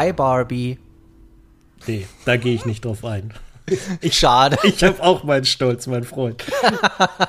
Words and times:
Hi 0.00 0.14
Barbie. 0.14 0.78
Nee, 1.86 2.06
da 2.24 2.38
gehe 2.38 2.54
ich 2.54 2.64
nicht 2.64 2.86
drauf 2.86 3.04
ein. 3.04 3.34
Ich 4.00 4.18
schade. 4.18 4.56
Ich 4.64 4.82
habe 4.82 5.02
auch 5.02 5.24
meinen 5.24 5.44
Stolz, 5.44 5.86
mein 5.86 6.04
Freund. 6.04 6.42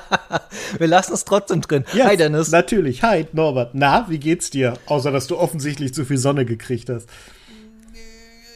Wir 0.78 0.86
lassen 0.86 1.12
es 1.12 1.26
trotzdem 1.26 1.60
drin. 1.60 1.84
Ja, 1.92 2.06
Hi 2.06 2.16
Dennis. 2.16 2.50
Natürlich. 2.50 3.02
Hi 3.02 3.26
Norbert. 3.32 3.74
Na, 3.74 4.06
wie 4.08 4.18
geht's 4.18 4.48
dir? 4.48 4.72
Außer 4.86 5.12
dass 5.12 5.26
du 5.26 5.36
offensichtlich 5.36 5.92
zu 5.92 6.06
viel 6.06 6.16
Sonne 6.16 6.46
gekriegt 6.46 6.88
hast. 6.88 7.10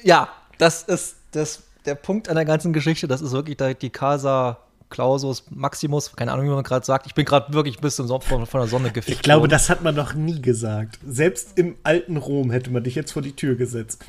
Ja, 0.03 0.31
das 0.57 0.83
ist 0.83 1.17
das, 1.33 1.63
der 1.85 1.95
Punkt 1.95 2.31
an 2.31 2.37
der 2.37 2.47
ganzen 2.47 2.73
Geschichte. 2.73 3.07
Das 3.07 3.21
ist 3.21 3.33
wirklich 3.33 3.59
die 3.83 3.91
Casa 3.91 4.57
Clausus 4.89 5.45
Maximus, 5.51 6.13
keine 6.15 6.33
Ahnung, 6.33 6.47
wie 6.47 6.51
man 6.51 6.63
gerade 6.63 6.87
sagt. 6.87 7.07
Ich 7.07 7.15
bin 7.15 7.25
gerade 7.25 7.53
wirklich 7.53 7.79
ein 7.79 7.81
bisschen 7.81 8.07
von, 8.09 8.47
von 8.47 8.61
der 8.61 8.69
Sonne 8.69 8.91
gefickt. 8.91 9.17
Ich 9.17 9.23
glaube, 9.23 9.41
worden. 9.43 9.51
das 9.51 9.69
hat 9.69 9.83
man 9.83 9.95
noch 9.95 10.15
nie 10.15 10.41
gesagt. 10.41 10.99
Selbst 11.07 11.59
im 11.59 11.77
alten 11.83 12.17
Rom 12.17 12.51
hätte 12.51 12.71
man 12.71 12.85
dich 12.85 12.95
jetzt 12.95 13.13
vor 13.13 13.23
die 13.23 13.33
Tür 13.35 13.57
gesetzt. 13.57 14.05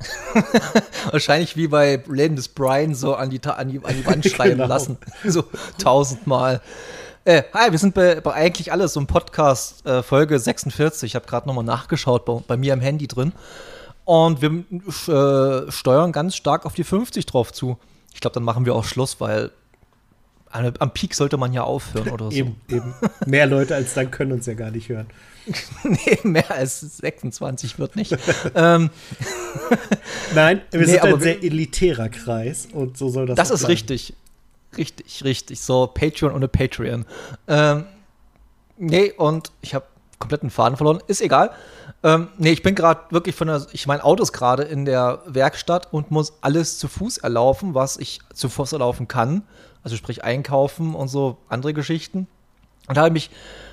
Wahrscheinlich 1.10 1.56
wie 1.56 1.68
bei 1.68 2.02
Leben 2.08 2.36
des 2.36 2.48
Brian 2.48 2.94
so 2.94 3.14
an 3.14 3.30
die, 3.30 3.40
an 3.44 3.68
die, 3.68 3.84
an 3.84 3.94
die 3.96 4.06
Wand 4.06 4.24
schreiben 4.30 4.52
Genau. 4.56 4.66
lassen. 4.66 4.96
So 5.24 5.44
tausendmal. 5.78 6.60
Äh, 7.24 7.42
hi, 7.52 7.70
wir 7.70 7.78
sind 7.78 7.94
bei, 7.94 8.20
bei 8.20 8.32
eigentlich 8.32 8.72
alles 8.72 8.94
so 8.94 9.00
ein 9.00 9.06
Podcast, 9.06 9.84
äh, 9.86 10.02
Folge 10.02 10.38
46. 10.38 11.08
Ich 11.10 11.14
habe 11.16 11.26
gerade 11.26 11.46
nochmal 11.46 11.64
nachgeschaut, 11.64 12.24
bei, 12.24 12.40
bei 12.46 12.56
mir 12.56 12.72
am 12.72 12.80
Handy 12.80 13.08
drin. 13.08 13.32
Und 14.06 14.40
wir 14.40 14.50
äh, 15.14 15.70
steuern 15.70 16.12
ganz 16.12 16.34
stark 16.34 16.64
auf 16.64 16.74
die 16.74 16.84
50 16.84 17.26
drauf 17.26 17.52
zu. 17.52 17.78
Ich 18.14 18.20
glaube, 18.20 18.34
dann 18.34 18.42
machen 18.42 18.64
wir 18.64 18.74
auch 18.74 18.84
Schluss, 18.84 19.20
weil 19.20 19.50
am 20.50 20.92
Peak 20.92 21.14
sollte 21.14 21.36
man 21.36 21.52
ja 21.52 21.62
aufhören 21.62 22.08
oder 22.08 22.26
so. 22.26 22.30
Eben, 22.32 22.56
eben. 22.68 22.94
Mehr 23.26 23.46
Leute 23.46 23.74
als 23.74 23.94
dann 23.94 24.10
können 24.10 24.32
uns 24.32 24.46
ja 24.46 24.54
gar 24.54 24.70
nicht 24.70 24.88
hören. 24.88 25.06
nee, 25.84 26.18
mehr 26.22 26.50
als 26.50 26.80
26 26.80 27.78
wird 27.78 27.96
nicht. 27.96 28.16
ähm, 28.54 28.90
Nein, 30.34 30.60
wir 30.70 30.80
Nee, 30.80 30.86
sind 30.86 31.02
aber 31.02 31.14
ein 31.14 31.20
sehr 31.20 31.42
elitärer 31.42 32.08
Kreis 32.08 32.68
und 32.72 32.96
so 32.98 33.08
soll 33.08 33.26
das 33.26 33.36
Das 33.36 33.50
ist 33.50 33.60
bleiben. 33.60 33.72
richtig. 33.72 34.14
Richtig, 34.76 35.24
richtig. 35.24 35.60
So 35.60 35.86
Patreon 35.88 36.32
ohne 36.32 36.46
Patreon. 36.48 37.04
Ähm, 37.48 37.84
nee, 38.76 39.10
und 39.12 39.50
ich 39.62 39.74
habe 39.74 39.84
kompletten 40.18 40.50
Faden 40.50 40.76
verloren. 40.76 41.02
Ist 41.08 41.20
egal. 41.22 41.50
Ähm, 42.04 42.28
nee, 42.38 42.52
ich 42.52 42.62
bin 42.62 42.74
gerade 42.74 43.00
wirklich 43.10 43.34
von 43.34 43.48
der. 43.48 43.66
Ich 43.72 43.86
mein 43.86 44.00
Auto 44.00 44.22
ist 44.22 44.32
gerade 44.32 44.62
in 44.62 44.84
der 44.84 45.22
Werkstatt 45.26 45.92
und 45.92 46.10
muss 46.10 46.34
alles 46.40 46.78
zu 46.78 46.86
Fuß 46.88 47.18
erlaufen, 47.18 47.74
was 47.74 47.96
ich 47.96 48.20
zu 48.32 48.48
Fuß 48.48 48.72
erlaufen 48.72 49.08
kann. 49.08 49.42
Also 49.82 49.96
sprich 49.96 50.24
einkaufen 50.24 50.94
und 50.94 51.08
so 51.08 51.38
andere 51.48 51.72
Geschichten. 51.72 52.26
Und 52.88 52.96
da 52.96 53.02
habe 53.02 53.08
ich 53.08 53.30
mich 53.30 53.30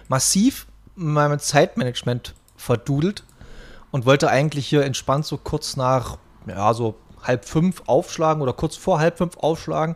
massiv 0.08 0.68
in 0.96 1.14
meinem 1.14 1.40
Zeitmanagement 1.40 2.34
verdudelt 2.56 3.24
und 3.92 4.06
wollte 4.06 4.30
eigentlich 4.30 4.68
hier 4.68 4.84
entspannt 4.84 5.26
so 5.26 5.38
kurz 5.38 5.76
nach, 5.76 6.18
ja, 6.46 6.74
so 6.74 6.96
halb 7.24 7.46
fünf 7.46 7.84
aufschlagen 7.88 8.42
oder 8.42 8.54
kurz 8.54 8.76
vor 8.76 9.00
halb 9.00 9.18
fünf 9.18 9.38
aufschlagen. 9.38 9.96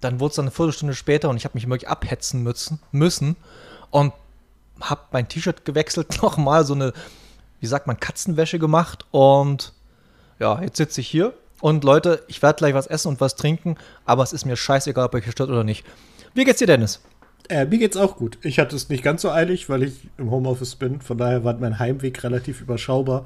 Dann 0.00 0.20
wurde 0.20 0.30
es 0.30 0.36
dann 0.36 0.44
eine 0.44 0.50
Viertelstunde 0.50 0.94
später 0.94 1.28
und 1.28 1.36
ich 1.36 1.44
habe 1.44 1.54
mich 1.54 1.68
wirklich 1.68 1.88
abhetzen 1.88 2.42
müssen, 2.42 2.80
müssen 2.92 3.36
und 3.90 4.12
habe 4.80 5.02
mein 5.12 5.28
T-Shirt 5.28 5.64
gewechselt, 5.64 6.18
nochmal 6.22 6.64
so 6.64 6.74
eine, 6.74 6.92
wie 7.60 7.66
sagt 7.66 7.86
man, 7.86 8.00
Katzenwäsche 8.00 8.58
gemacht 8.58 9.04
und 9.10 9.72
ja, 10.38 10.60
jetzt 10.62 10.78
sitze 10.78 11.02
ich 11.02 11.08
hier 11.08 11.34
und 11.60 11.84
Leute, 11.84 12.22
ich 12.28 12.42
werde 12.42 12.58
gleich 12.58 12.74
was 12.74 12.86
essen 12.86 13.08
und 13.08 13.20
was 13.20 13.36
trinken, 13.36 13.76
aber 14.04 14.22
es 14.22 14.32
ist 14.32 14.44
mir 14.44 14.56
scheißegal, 14.56 15.06
ob 15.06 15.14
euch 15.14 15.24
das 15.24 15.32
stört 15.32 15.50
oder 15.50 15.64
nicht. 15.64 15.84
Wie 16.34 16.44
geht's 16.44 16.58
dir, 16.58 16.66
Dennis? 16.66 17.00
Äh, 17.48 17.66
mir 17.66 17.78
geht's 17.78 17.96
auch 17.96 18.16
gut. 18.16 18.38
Ich 18.42 18.58
hatte 18.58 18.76
es 18.76 18.88
nicht 18.88 19.02
ganz 19.02 19.22
so 19.22 19.30
eilig, 19.30 19.68
weil 19.68 19.82
ich 19.82 20.08
im 20.18 20.30
Homeoffice 20.30 20.76
bin. 20.76 21.00
Von 21.00 21.18
daher 21.18 21.42
war 21.42 21.58
mein 21.58 21.78
Heimweg 21.78 22.22
relativ 22.22 22.60
überschaubar. 22.60 23.24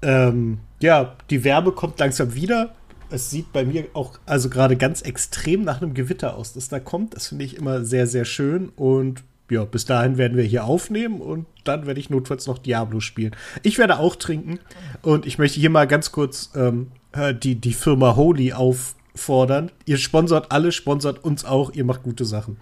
Ähm, 0.00 0.58
ja, 0.80 1.16
die 1.30 1.42
Wärme 1.42 1.72
kommt 1.72 1.98
langsam 1.98 2.34
wieder. 2.34 2.74
Es 3.10 3.30
sieht 3.30 3.52
bei 3.52 3.64
mir 3.64 3.86
auch 3.94 4.18
also 4.26 4.48
gerade 4.48 4.76
ganz 4.76 5.02
extrem 5.02 5.64
nach 5.64 5.82
einem 5.82 5.94
Gewitter 5.94 6.36
aus, 6.36 6.52
das 6.52 6.68
da 6.68 6.78
kommt. 6.78 7.16
Das 7.16 7.28
finde 7.28 7.46
ich 7.46 7.56
immer 7.56 7.84
sehr, 7.84 8.06
sehr 8.06 8.24
schön. 8.24 8.68
Und 8.76 9.24
ja, 9.50 9.64
bis 9.64 9.86
dahin 9.86 10.18
werden 10.18 10.36
wir 10.36 10.44
hier 10.44 10.64
aufnehmen 10.64 11.20
und 11.20 11.46
dann 11.64 11.86
werde 11.86 11.98
ich 11.98 12.10
notfalls 12.10 12.46
noch 12.46 12.58
Diablo 12.58 13.00
spielen. 13.00 13.34
Ich 13.62 13.78
werde 13.78 13.98
auch 13.98 14.14
trinken 14.14 14.60
und 15.02 15.26
ich 15.26 15.38
möchte 15.38 15.58
hier 15.58 15.70
mal 15.70 15.86
ganz 15.86 16.12
kurz 16.12 16.52
ähm, 16.54 16.92
äh, 17.12 17.34
die, 17.34 17.56
die 17.56 17.72
Firma 17.72 18.16
Holy 18.16 18.52
auffordern. 18.52 19.70
Ihr 19.86 19.98
sponsort 19.98 20.52
alle, 20.52 20.72
sponsort 20.72 21.24
uns 21.24 21.44
auch, 21.44 21.72
ihr 21.72 21.84
macht 21.84 22.02
gute 22.02 22.24
Sachen. 22.24 22.58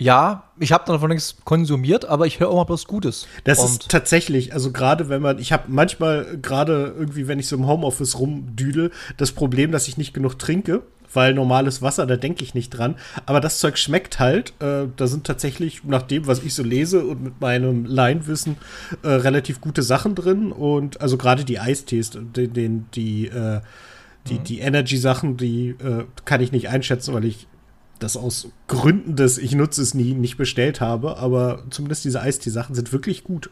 Ja, 0.00 0.44
ich 0.58 0.72
habe 0.72 0.90
davon 0.90 1.10
nichts 1.10 1.36
konsumiert, 1.44 2.06
aber 2.06 2.26
ich 2.26 2.40
höre 2.40 2.48
auch 2.48 2.56
mal 2.56 2.64
bloß 2.64 2.86
Gutes. 2.86 3.26
Das 3.44 3.58
Und 3.58 3.66
ist 3.66 3.90
tatsächlich, 3.90 4.54
also 4.54 4.72
gerade 4.72 5.10
wenn 5.10 5.20
man, 5.20 5.38
ich 5.38 5.52
habe 5.52 5.64
manchmal 5.68 6.38
gerade 6.40 6.94
irgendwie, 6.98 7.28
wenn 7.28 7.38
ich 7.38 7.48
so 7.48 7.56
im 7.56 7.66
Homeoffice 7.66 8.18
rumdüdel, 8.18 8.92
das 9.18 9.32
Problem, 9.32 9.72
dass 9.72 9.88
ich 9.88 9.98
nicht 9.98 10.14
genug 10.14 10.38
trinke, 10.38 10.82
weil 11.12 11.34
normales 11.34 11.82
Wasser, 11.82 12.06
da 12.06 12.16
denke 12.16 12.44
ich 12.44 12.54
nicht 12.54 12.70
dran. 12.70 12.96
Aber 13.26 13.40
das 13.40 13.58
Zeug 13.58 13.78
schmeckt 13.78 14.18
halt. 14.18 14.54
Äh, 14.60 14.86
da 14.96 15.06
sind 15.06 15.26
tatsächlich, 15.26 15.84
nach 15.84 16.02
dem, 16.02 16.26
was 16.26 16.42
ich 16.42 16.54
so 16.54 16.62
lese 16.62 17.04
und 17.04 17.22
mit 17.22 17.40
meinem 17.40 17.84
Laienwissen, 17.84 18.56
äh, 19.02 19.08
relativ 19.08 19.60
gute 19.60 19.82
Sachen 19.82 20.14
drin. 20.14 20.52
Und 20.52 21.00
also 21.00 21.16
gerade 21.16 21.44
die 21.44 21.58
Eistees, 21.58 22.10
den, 22.10 22.52
den, 22.52 22.86
die, 22.94 23.26
äh, 23.26 23.60
die, 24.28 24.38
die 24.38 24.60
Energy-Sachen, 24.60 25.36
die 25.36 25.70
äh, 25.70 26.04
kann 26.24 26.40
ich 26.40 26.52
nicht 26.52 26.68
einschätzen, 26.68 27.14
weil 27.14 27.24
ich 27.24 27.46
das 27.98 28.16
aus 28.16 28.48
Gründen 28.66 29.14
des 29.14 29.38
ich 29.38 29.54
nutze 29.54 29.82
es 29.82 29.92
nie 29.94 30.14
nicht 30.14 30.38
bestellt 30.38 30.80
habe, 30.80 31.18
aber 31.18 31.64
zumindest 31.70 32.04
diese 32.04 32.22
Eistee-Sachen 32.22 32.74
sind 32.74 32.92
wirklich 32.92 33.24
gut. 33.24 33.50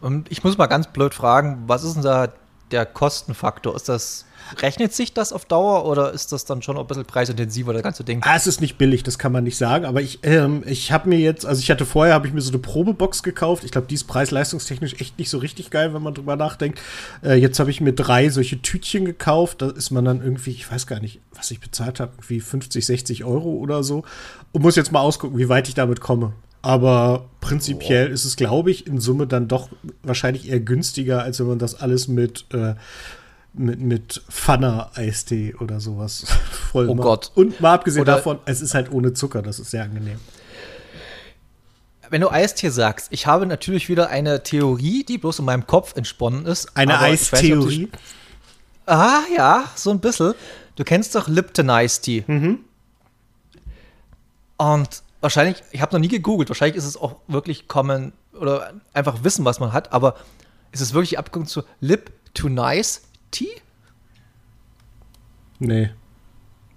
Und 0.00 0.30
ich 0.30 0.44
muss 0.44 0.58
mal 0.58 0.66
ganz 0.66 0.88
blöd 0.88 1.14
fragen, 1.14 1.62
was 1.66 1.84
ist 1.84 1.94
denn 1.94 2.02
da 2.02 2.32
der 2.70 2.84
Kostenfaktor? 2.84 3.74
Ist 3.74 3.88
das, 3.88 4.26
rechnet 4.60 4.92
sich 4.92 5.12
das 5.12 5.32
auf 5.32 5.44
Dauer 5.44 5.86
oder 5.86 6.12
ist 6.12 6.32
das 6.32 6.44
dann 6.44 6.62
schon 6.62 6.78
ein 6.78 6.86
bisschen 6.86 7.04
preisintensiver, 7.04 7.72
das 7.72 7.82
ganze 7.82 8.04
Ding? 8.04 8.20
Ah, 8.24 8.36
es 8.36 8.46
ist 8.46 8.60
nicht 8.60 8.78
billig, 8.78 9.02
das 9.02 9.18
kann 9.18 9.32
man 9.32 9.44
nicht 9.44 9.56
sagen, 9.56 9.84
aber 9.84 10.00
ich, 10.00 10.20
ähm, 10.22 10.62
ich 10.66 10.92
habe 10.92 11.08
mir 11.08 11.18
jetzt, 11.18 11.46
also 11.46 11.60
ich 11.60 11.70
hatte 11.70 11.86
vorher, 11.86 12.14
habe 12.14 12.26
ich 12.26 12.32
mir 12.32 12.40
so 12.40 12.50
eine 12.50 12.58
Probebox 12.58 13.22
gekauft. 13.22 13.64
Ich 13.64 13.70
glaube, 13.70 13.86
die 13.86 13.94
ist 13.94 14.04
preis-leistungstechnisch 14.04 14.94
echt 15.00 15.18
nicht 15.18 15.30
so 15.30 15.38
richtig 15.38 15.70
geil, 15.70 15.94
wenn 15.94 16.02
man 16.02 16.14
drüber 16.14 16.36
nachdenkt. 16.36 16.80
Äh, 17.22 17.34
jetzt 17.34 17.58
habe 17.58 17.70
ich 17.70 17.80
mir 17.80 17.92
drei 17.92 18.28
solche 18.28 18.60
Tütchen 18.60 19.04
gekauft. 19.04 19.62
Da 19.62 19.70
ist 19.70 19.90
man 19.90 20.04
dann 20.04 20.22
irgendwie, 20.22 20.50
ich 20.50 20.70
weiß 20.70 20.86
gar 20.86 21.00
nicht, 21.00 21.20
was 21.34 21.50
ich 21.50 21.60
bezahlt 21.60 22.00
habe, 22.00 22.12
irgendwie 22.16 22.40
50, 22.40 22.84
60 22.84 23.24
Euro 23.24 23.50
oder 23.50 23.82
so. 23.82 24.04
Und 24.52 24.62
muss 24.62 24.76
jetzt 24.76 24.92
mal 24.92 25.00
ausgucken, 25.00 25.38
wie 25.38 25.48
weit 25.48 25.68
ich 25.68 25.74
damit 25.74 26.00
komme. 26.00 26.32
Aber 26.64 27.26
prinzipiell 27.40 28.10
ist 28.10 28.24
es, 28.24 28.36
glaube 28.36 28.70
ich, 28.70 28.86
in 28.86 28.98
Summe 28.98 29.26
dann 29.26 29.48
doch 29.48 29.68
wahrscheinlich 30.02 30.48
eher 30.48 30.60
günstiger, 30.60 31.22
als 31.22 31.38
wenn 31.38 31.46
man 31.46 31.58
das 31.58 31.78
alles 31.78 32.08
mit, 32.08 32.46
äh, 32.54 32.74
mit, 33.54 33.80
mit 33.80 34.22
Pfanner-Eistee 34.30 35.54
oder 35.60 35.80
sowas 35.80 36.24
voll 36.72 36.88
Oh. 36.88 36.94
Gott. 36.96 37.30
Und 37.34 37.60
mal 37.60 37.74
abgesehen 37.74 38.02
Oder- 38.02 38.16
davon, 38.16 38.38
es 38.44 38.60
ist 38.60 38.74
halt 38.74 38.90
ohne 38.92 39.12
Zucker, 39.12 39.42
das 39.42 39.58
ist 39.58 39.70
sehr 39.70 39.84
angenehm. 39.84 40.18
Wenn 42.10 42.20
du 42.20 42.30
Eistee 42.30 42.68
sagst, 42.68 43.08
ich 43.10 43.26
habe 43.26 43.46
natürlich 43.46 43.88
wieder 43.88 44.08
eine 44.08 44.42
Theorie, 44.42 45.04
die 45.04 45.18
bloß 45.18 45.38
in 45.40 45.46
meinem 45.46 45.66
Kopf 45.66 45.96
entsponnen 45.96 46.46
ist. 46.46 46.76
Eine 46.76 47.00
Eistheorie. 47.00 47.88
Ah, 48.86 49.20
ja, 49.34 49.64
so 49.74 49.90
ein 49.90 50.00
bisschen. 50.00 50.34
Du 50.76 50.84
kennst 50.84 51.14
doch 51.14 51.28
Lipton 51.28 51.68
Tea. 52.02 52.22
Mhm. 52.26 52.58
Und 54.58 55.02
wahrscheinlich, 55.20 55.62
ich 55.72 55.80
habe 55.80 55.94
noch 55.94 56.00
nie 56.00 56.08
gegoogelt, 56.08 56.50
wahrscheinlich 56.50 56.76
ist 56.76 56.84
es 56.84 56.96
auch 56.96 57.16
wirklich 57.26 57.66
kommen 57.68 58.12
oder 58.38 58.74
einfach 58.92 59.24
wissen, 59.24 59.44
was 59.44 59.58
man 59.58 59.72
hat, 59.72 59.92
aber 59.92 60.16
ist 60.72 60.80
es 60.80 60.92
wirklich 60.92 61.10
die 61.10 61.18
Abkürzung 61.18 61.46
zu 61.64 61.68
Lip 61.80 62.12
to 62.34 62.48
Nice 62.48 63.02
Tea? 63.34 63.50
Nee. 65.58 65.90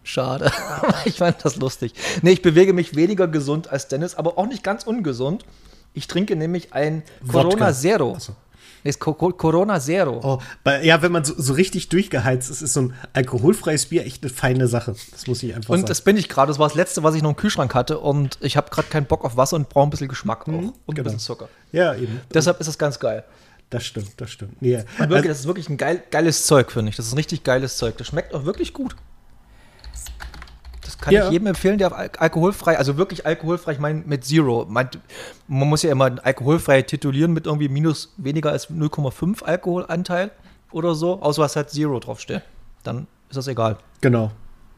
Schade. 0.04 0.51
ich 1.06 1.18
fand 1.18 1.44
das 1.44 1.57
lustig. 1.57 1.94
Nee, 2.21 2.31
ich 2.31 2.42
bewege 2.42 2.74
mich 2.74 2.95
weniger 2.95 3.27
gesund 3.27 3.69
als 3.69 3.88
Dennis, 3.88 4.15
aber 4.15 4.38
auch 4.38 4.48
nicht 4.48 4.63
ganz 4.63 4.83
ungesund. 4.83 5.45
Ich 5.94 6.07
trinke 6.07 6.36
nämlich 6.36 6.74
ein 6.74 7.04
Wodka. 7.21 7.50
Corona 7.50 7.74
Zero. 7.74 8.18
Ist 8.83 9.00
Co 9.00 9.13
Co 9.13 9.31
Corona 9.31 9.80
Zero. 9.80 10.19
Oh, 10.24 10.39
bei, 10.63 10.83
ja, 10.83 11.01
wenn 11.01 11.12
man 11.12 11.25
so, 11.25 11.33
so 11.38 11.54
richtig 11.54 11.89
durchgeheizt 11.89 12.50
ist, 12.50 12.62
ist 12.62 12.74
so 12.74 12.81
ein 12.81 12.94
alkoholfreies 13.13 13.88
Bier 13.88 14.06
echt 14.06 14.24
eine 14.24 14.31
feine 14.31 14.68
Sache. 14.68 14.95
Das 15.12 15.27
muss 15.27 15.44
ich 15.44 15.54
einfach 15.54 15.74
Und 15.74 15.80
sagen. 15.80 15.88
das 15.88 16.01
bin 16.01 16.18
ich 16.18 16.30
gerade. 16.30 16.50
Das 16.50 16.57
war 16.57 16.68
das 16.68 16.75
letzte, 16.75 17.04
was 17.04 17.13
ich 17.13 17.21
noch 17.21 17.31
im 17.31 17.36
Kühlschrank 17.36 17.75
hatte. 17.75 18.00
Und 18.00 18.38
ich 18.42 18.56
habe 18.57 18.69
gerade 18.69 18.88
keinen 18.88 19.06
Bock 19.06 19.25
auf 19.25 19.36
Wasser 19.36 19.57
und 19.57 19.69
brauche 19.69 19.88
ein 19.88 19.89
bisschen 19.89 20.07
Geschmack 20.07 20.44
auch. 20.44 20.54
Und 20.54 20.68
ein 20.68 20.74
genau. 20.88 21.04
bisschen 21.04 21.19
Zucker. 21.19 21.50
ja, 21.71 21.94
eben. 21.95 22.21
Deshalb 22.33 22.59
ist 22.59 22.68
das 22.68 22.77
ganz 22.77 23.00
geil. 23.00 23.24
Das 23.69 23.85
stimmt, 23.85 24.11
das 24.21 24.29
stimmt. 24.31 24.61
Und 24.61 24.61
wirklich, 24.61 24.87
also, 25.11 25.27
das 25.27 25.39
ist 25.41 25.47
wirklich 25.47 25.69
ein 25.69 25.77
geil, 25.77 26.01
geiles 26.09 26.45
Zeug, 26.45 26.71
finde 26.71 26.89
ich. 26.89 26.95
Das 26.95 27.05
ist 27.07 27.11
ein 27.13 27.17
richtig 27.17 27.43
geiles 27.43 27.75
Zeug. 27.77 27.97
Das 27.97 28.07
schmeckt 28.07 28.33
auch 28.33 28.45
wirklich 28.45 28.73
gut. 28.73 28.95
Das 30.81 30.97
kann 30.97 31.13
Ja. 31.13 31.25
ich 31.25 31.31
jedem 31.33 31.47
empfehlen, 31.47 31.77
der 31.77 31.87
auf 31.87 31.93
Al 31.93 32.09
alkoholfrei, 32.17 32.77
also 32.77 32.95
wirklich 32.97 33.25
alkoholfrei, 33.25 33.73
ich 33.73 33.79
meine 33.79 34.03
mit 34.05 34.23
Zero. 34.23 34.65
Meint, 34.69 34.97
man 35.47 35.67
muss 35.67 35.83
ja 35.83 35.91
immer 35.91 36.15
alkoholfrei 36.23 36.81
titulieren 36.81 37.33
mit 37.33 37.45
irgendwie 37.45 37.67
minus 37.67 38.13
weniger 38.17 38.51
als 38.51 38.69
0,5 38.69 39.43
Alkoholanteil 39.43 40.31
oder 40.71 40.95
so, 40.95 41.21
außer 41.21 41.41
was 41.41 41.55
halt 41.57 41.69
Zero 41.69 41.99
draufsteht. 41.99 42.41
Dann 42.83 43.07
ist 43.29 43.35
das 43.35 43.47
egal. 43.47 43.77
genau. 44.01 44.31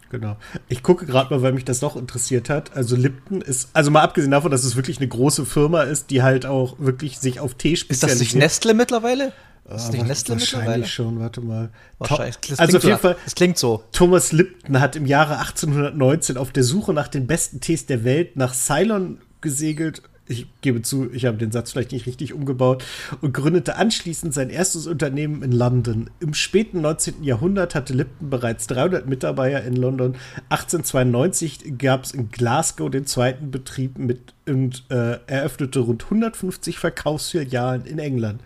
Genau. 0.10 0.38
Ich 0.68 0.82
gucke 0.82 1.06
gerade 1.06 1.34
mal, 1.34 1.42
weil 1.42 1.54
mich 1.54 1.66
das 1.66 1.80
doch 1.80 1.96
interessiert 1.96 2.50
hat. 2.50 2.76
Also 2.76 2.96
Lipton 2.96 3.42
ist, 3.42 3.70
also 3.74 3.92
mal 3.92 4.02
abgesehen 4.02 4.32
davon, 4.32 4.52
dass 4.52 4.64
es 4.64 4.76
wirklich 4.76 4.98
eine 4.98 5.08
große 5.08 5.46
Firma 5.46 5.84
ist, 5.84 6.10
die 6.10 6.24
halt 6.24 6.46
auch 6.46 6.76
wirklich 6.80 7.20
sich 7.20 7.40
auf 7.40 7.54
Tee 7.54 7.74
Ist 7.74 7.90
das 7.90 7.98
spezialisiert. 7.98 8.20
nicht 8.20 8.36
Nestle 8.36 8.74
mittlerweile? 8.74 9.34
Ist 9.76 9.86
das 9.86 9.92
nicht 9.92 10.08
Nestle 10.08 10.36
Wahrscheinlich 10.36 10.92
schon, 10.92 11.20
warte 11.20 11.42
mal. 11.42 11.70
Wahrscheinlich. 12.00 12.38
Das 12.50 12.58
also 12.58 12.78
auf 12.78 12.84
jeden 12.84 12.96
so, 12.96 13.02
Fall. 13.02 13.18
Es 13.26 13.36
klingt 13.36 13.58
so. 13.58 13.84
Thomas 13.92 14.32
Lipton 14.32 14.80
hat 14.80 14.96
im 14.96 15.06
Jahre 15.06 15.38
1819 15.38 16.38
auf 16.38 16.52
der 16.52 16.64
Suche 16.64 16.94
nach 16.94 17.08
den 17.08 17.28
besten 17.28 17.62
Tees 17.62 17.86
der 17.86 18.04
Welt 18.04 18.36
nach 18.36 18.56
Ceylon 18.56 19.20
gesegelt 19.42 20.02
ich 20.30 20.48
gebe 20.62 20.84
zu, 20.84 21.12
ich 21.12 21.26
habe 21.26 21.38
den 21.38 21.52
Satz 21.52 21.72
vielleicht 21.72 21.92
nicht 21.92 22.06
richtig 22.06 22.34
umgebaut, 22.34 22.86
und 23.22 23.34
gründete 23.34 23.76
anschließend 23.76 24.34
sein 24.34 24.52
erstes 24.52 24.86
Unternehmen 24.86 25.42
in 25.42 25.52
London. 25.52 26.12
Im 26.20 26.36
späten 26.36 26.82
19. 26.82 27.24
Jahrhundert 27.24 27.74
hatte 27.74 27.94
Lipton 27.94 28.30
bereits 28.30 28.68
300 28.68 29.08
Mitarbeiter 29.08 29.64
in 29.64 29.76
London. 29.76 30.16
1892 30.50 31.78
gab 31.80 32.04
es 32.04 32.12
in 32.12 32.30
Glasgow 32.30 32.92
den 32.92 33.08
zweiten 33.08 33.50
Betrieb 33.50 33.98
mit 33.98 34.34
und 34.48 34.86
äh, 34.90 35.18
eröffnete 35.26 35.80
rund 35.80 36.04
150 36.04 36.78
Verkaufsfilialen 36.78 37.86
in 37.86 37.98
England. 37.98 38.42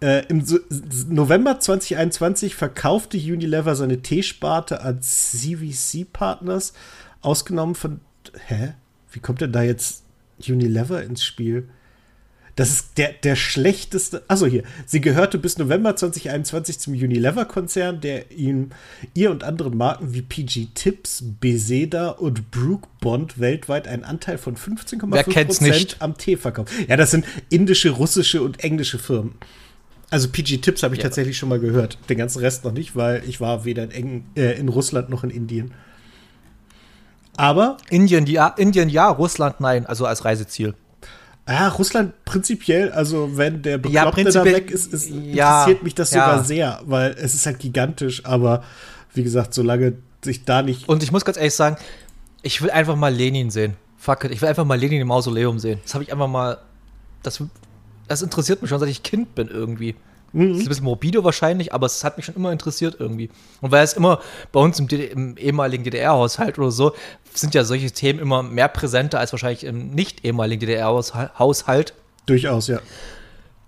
Äh, 0.00 0.26
Im 0.26 0.44
so 0.44 0.58
November 1.08 1.60
2021 1.60 2.56
verkaufte 2.56 3.16
Unilever 3.16 3.76
seine 3.76 4.02
Teesparte 4.02 4.82
an 4.82 5.00
CVC 5.00 6.12
Partners, 6.12 6.72
ausgenommen 7.20 7.76
von. 7.76 8.00
Hä? 8.46 8.74
Wie 9.12 9.20
kommt 9.20 9.40
denn 9.40 9.52
da 9.52 9.62
jetzt 9.62 10.03
Unilever 10.38 11.02
ins 11.02 11.24
Spiel. 11.24 11.68
Das 12.56 12.70
ist 12.70 12.98
der, 12.98 13.12
der 13.12 13.34
schlechteste. 13.34 14.22
Also 14.28 14.46
hier, 14.46 14.62
sie 14.86 15.00
gehörte 15.00 15.38
bis 15.38 15.58
November 15.58 15.96
2021 15.96 16.78
zum 16.78 16.92
Unilever-Konzern, 16.94 18.00
der 18.00 18.30
ihm 18.30 18.70
ihr 19.12 19.32
und 19.32 19.42
anderen 19.42 19.76
Marken 19.76 20.14
wie 20.14 20.22
PG 20.22 20.68
Tips, 20.74 21.24
Beseda 21.40 22.10
und 22.10 22.52
Brook 22.52 22.86
Bond 23.00 23.40
weltweit 23.40 23.88
einen 23.88 24.04
Anteil 24.04 24.38
von 24.38 24.56
15,5% 24.56 25.96
am 25.98 26.16
Tee 26.16 26.36
verkauft. 26.36 26.72
Ja, 26.88 26.96
das 26.96 27.10
sind 27.10 27.24
indische, 27.50 27.90
russische 27.90 28.42
und 28.42 28.62
englische 28.62 28.98
Firmen. 29.00 29.34
Also 30.10 30.28
PG 30.28 30.58
Tips 30.58 30.84
habe 30.84 30.94
ich 30.94 31.00
ja. 31.00 31.08
tatsächlich 31.08 31.36
schon 31.36 31.48
mal 31.48 31.58
gehört. 31.58 31.98
Den 32.08 32.18
ganzen 32.18 32.38
Rest 32.38 32.64
noch 32.64 32.72
nicht, 32.72 32.94
weil 32.94 33.24
ich 33.26 33.40
war 33.40 33.64
weder 33.64 33.82
in, 33.82 33.90
Eng 33.90 34.24
äh, 34.36 34.56
in 34.60 34.68
Russland 34.68 35.10
noch 35.10 35.24
in 35.24 35.30
Indien. 35.30 35.72
Aber. 37.36 37.76
Indien 37.90 38.26
ja, 38.26 38.48
Indien 38.48 38.88
ja, 38.88 39.08
Russland 39.08 39.60
nein, 39.60 39.86
also 39.86 40.06
als 40.06 40.24
Reiseziel. 40.24 40.74
Ja, 41.48 41.68
Russland 41.68 42.14
prinzipiell, 42.24 42.90
also 42.92 43.36
wenn 43.36 43.60
der 43.60 43.76
Bekloppte 43.76 44.22
ja, 44.22 44.30
da 44.30 44.44
weg 44.44 44.70
ist, 44.70 44.94
ist 44.94 45.10
ja, 45.10 45.60
interessiert 45.60 45.82
mich 45.82 45.94
das 45.94 46.10
sogar 46.10 46.38
ja. 46.38 46.42
sehr, 46.42 46.80
weil 46.86 47.10
es 47.18 47.34
ist 47.34 47.44
halt 47.44 47.58
gigantisch, 47.58 48.24
aber 48.24 48.62
wie 49.12 49.22
gesagt, 49.22 49.52
solange 49.52 49.94
sich 50.24 50.44
da 50.44 50.62
nicht. 50.62 50.88
Und 50.88 51.02
ich 51.02 51.12
muss 51.12 51.24
ganz 51.24 51.36
ehrlich 51.36 51.54
sagen, 51.54 51.76
ich 52.42 52.62
will 52.62 52.70
einfach 52.70 52.96
mal 52.96 53.12
Lenin 53.12 53.50
sehen. 53.50 53.74
Fuck 53.98 54.24
it, 54.24 54.30
ich 54.30 54.40
will 54.40 54.48
einfach 54.48 54.64
mal 54.64 54.78
Lenin 54.78 55.02
im 55.02 55.08
Mausoleum 55.08 55.58
sehen. 55.58 55.80
Das 55.82 55.94
habe 55.94 56.04
ich 56.04 56.12
einfach 56.12 56.28
mal. 56.28 56.58
Das, 57.22 57.42
das 58.08 58.22
interessiert 58.22 58.62
mich 58.62 58.70
schon, 58.70 58.80
seit 58.80 58.88
ich 58.88 59.02
Kind 59.02 59.34
bin 59.34 59.48
irgendwie. 59.48 59.96
Mhm. 60.34 60.48
Das 60.48 60.58
ist 60.58 60.64
ein 60.64 60.68
bisschen 60.68 60.84
morbide 60.84 61.24
wahrscheinlich, 61.24 61.72
aber 61.72 61.86
es 61.86 62.04
hat 62.04 62.16
mich 62.16 62.26
schon 62.26 62.34
immer 62.34 62.52
interessiert 62.52 62.96
irgendwie. 62.98 63.30
Und 63.60 63.70
weil 63.70 63.84
es 63.84 63.94
immer 63.94 64.20
bei 64.52 64.60
uns 64.60 64.78
im, 64.78 64.88
im 64.88 65.36
ehemaligen 65.36 65.84
DDR-Haushalt 65.84 66.58
oder 66.58 66.70
so, 66.70 66.92
sind 67.32 67.54
ja 67.54 67.64
solche 67.64 67.90
Themen 67.90 68.18
immer 68.18 68.42
mehr 68.42 68.68
präsenter 68.68 69.20
als 69.20 69.32
wahrscheinlich 69.32 69.64
im 69.64 69.90
nicht 69.90 70.24
ehemaligen 70.24 70.60
DDR-Haushalt. 70.60 71.94
Durchaus, 72.26 72.66
ja. 72.66 72.80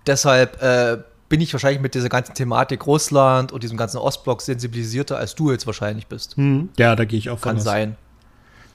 Deshalb 0.05 0.61
äh, 0.61 0.97
bin 1.29 1.41
ich 1.41 1.53
wahrscheinlich 1.53 1.81
mit 1.81 1.95
dieser 1.95 2.09
ganzen 2.09 2.33
Thematik 2.33 2.85
Russland 2.85 3.51
und 3.51 3.63
diesem 3.63 3.77
ganzen 3.77 3.97
Ostblock 3.97 4.41
sensibilisierter, 4.41 5.17
als 5.17 5.35
du 5.35 5.51
jetzt 5.51 5.65
wahrscheinlich 5.65 6.07
bist. 6.07 6.37
Mhm. 6.37 6.69
Ja, 6.77 6.95
da 6.95 7.05
gehe 7.05 7.19
ich 7.19 7.29
auch 7.29 7.39
von 7.39 7.53
Kann 7.55 7.61
sein. 7.61 7.95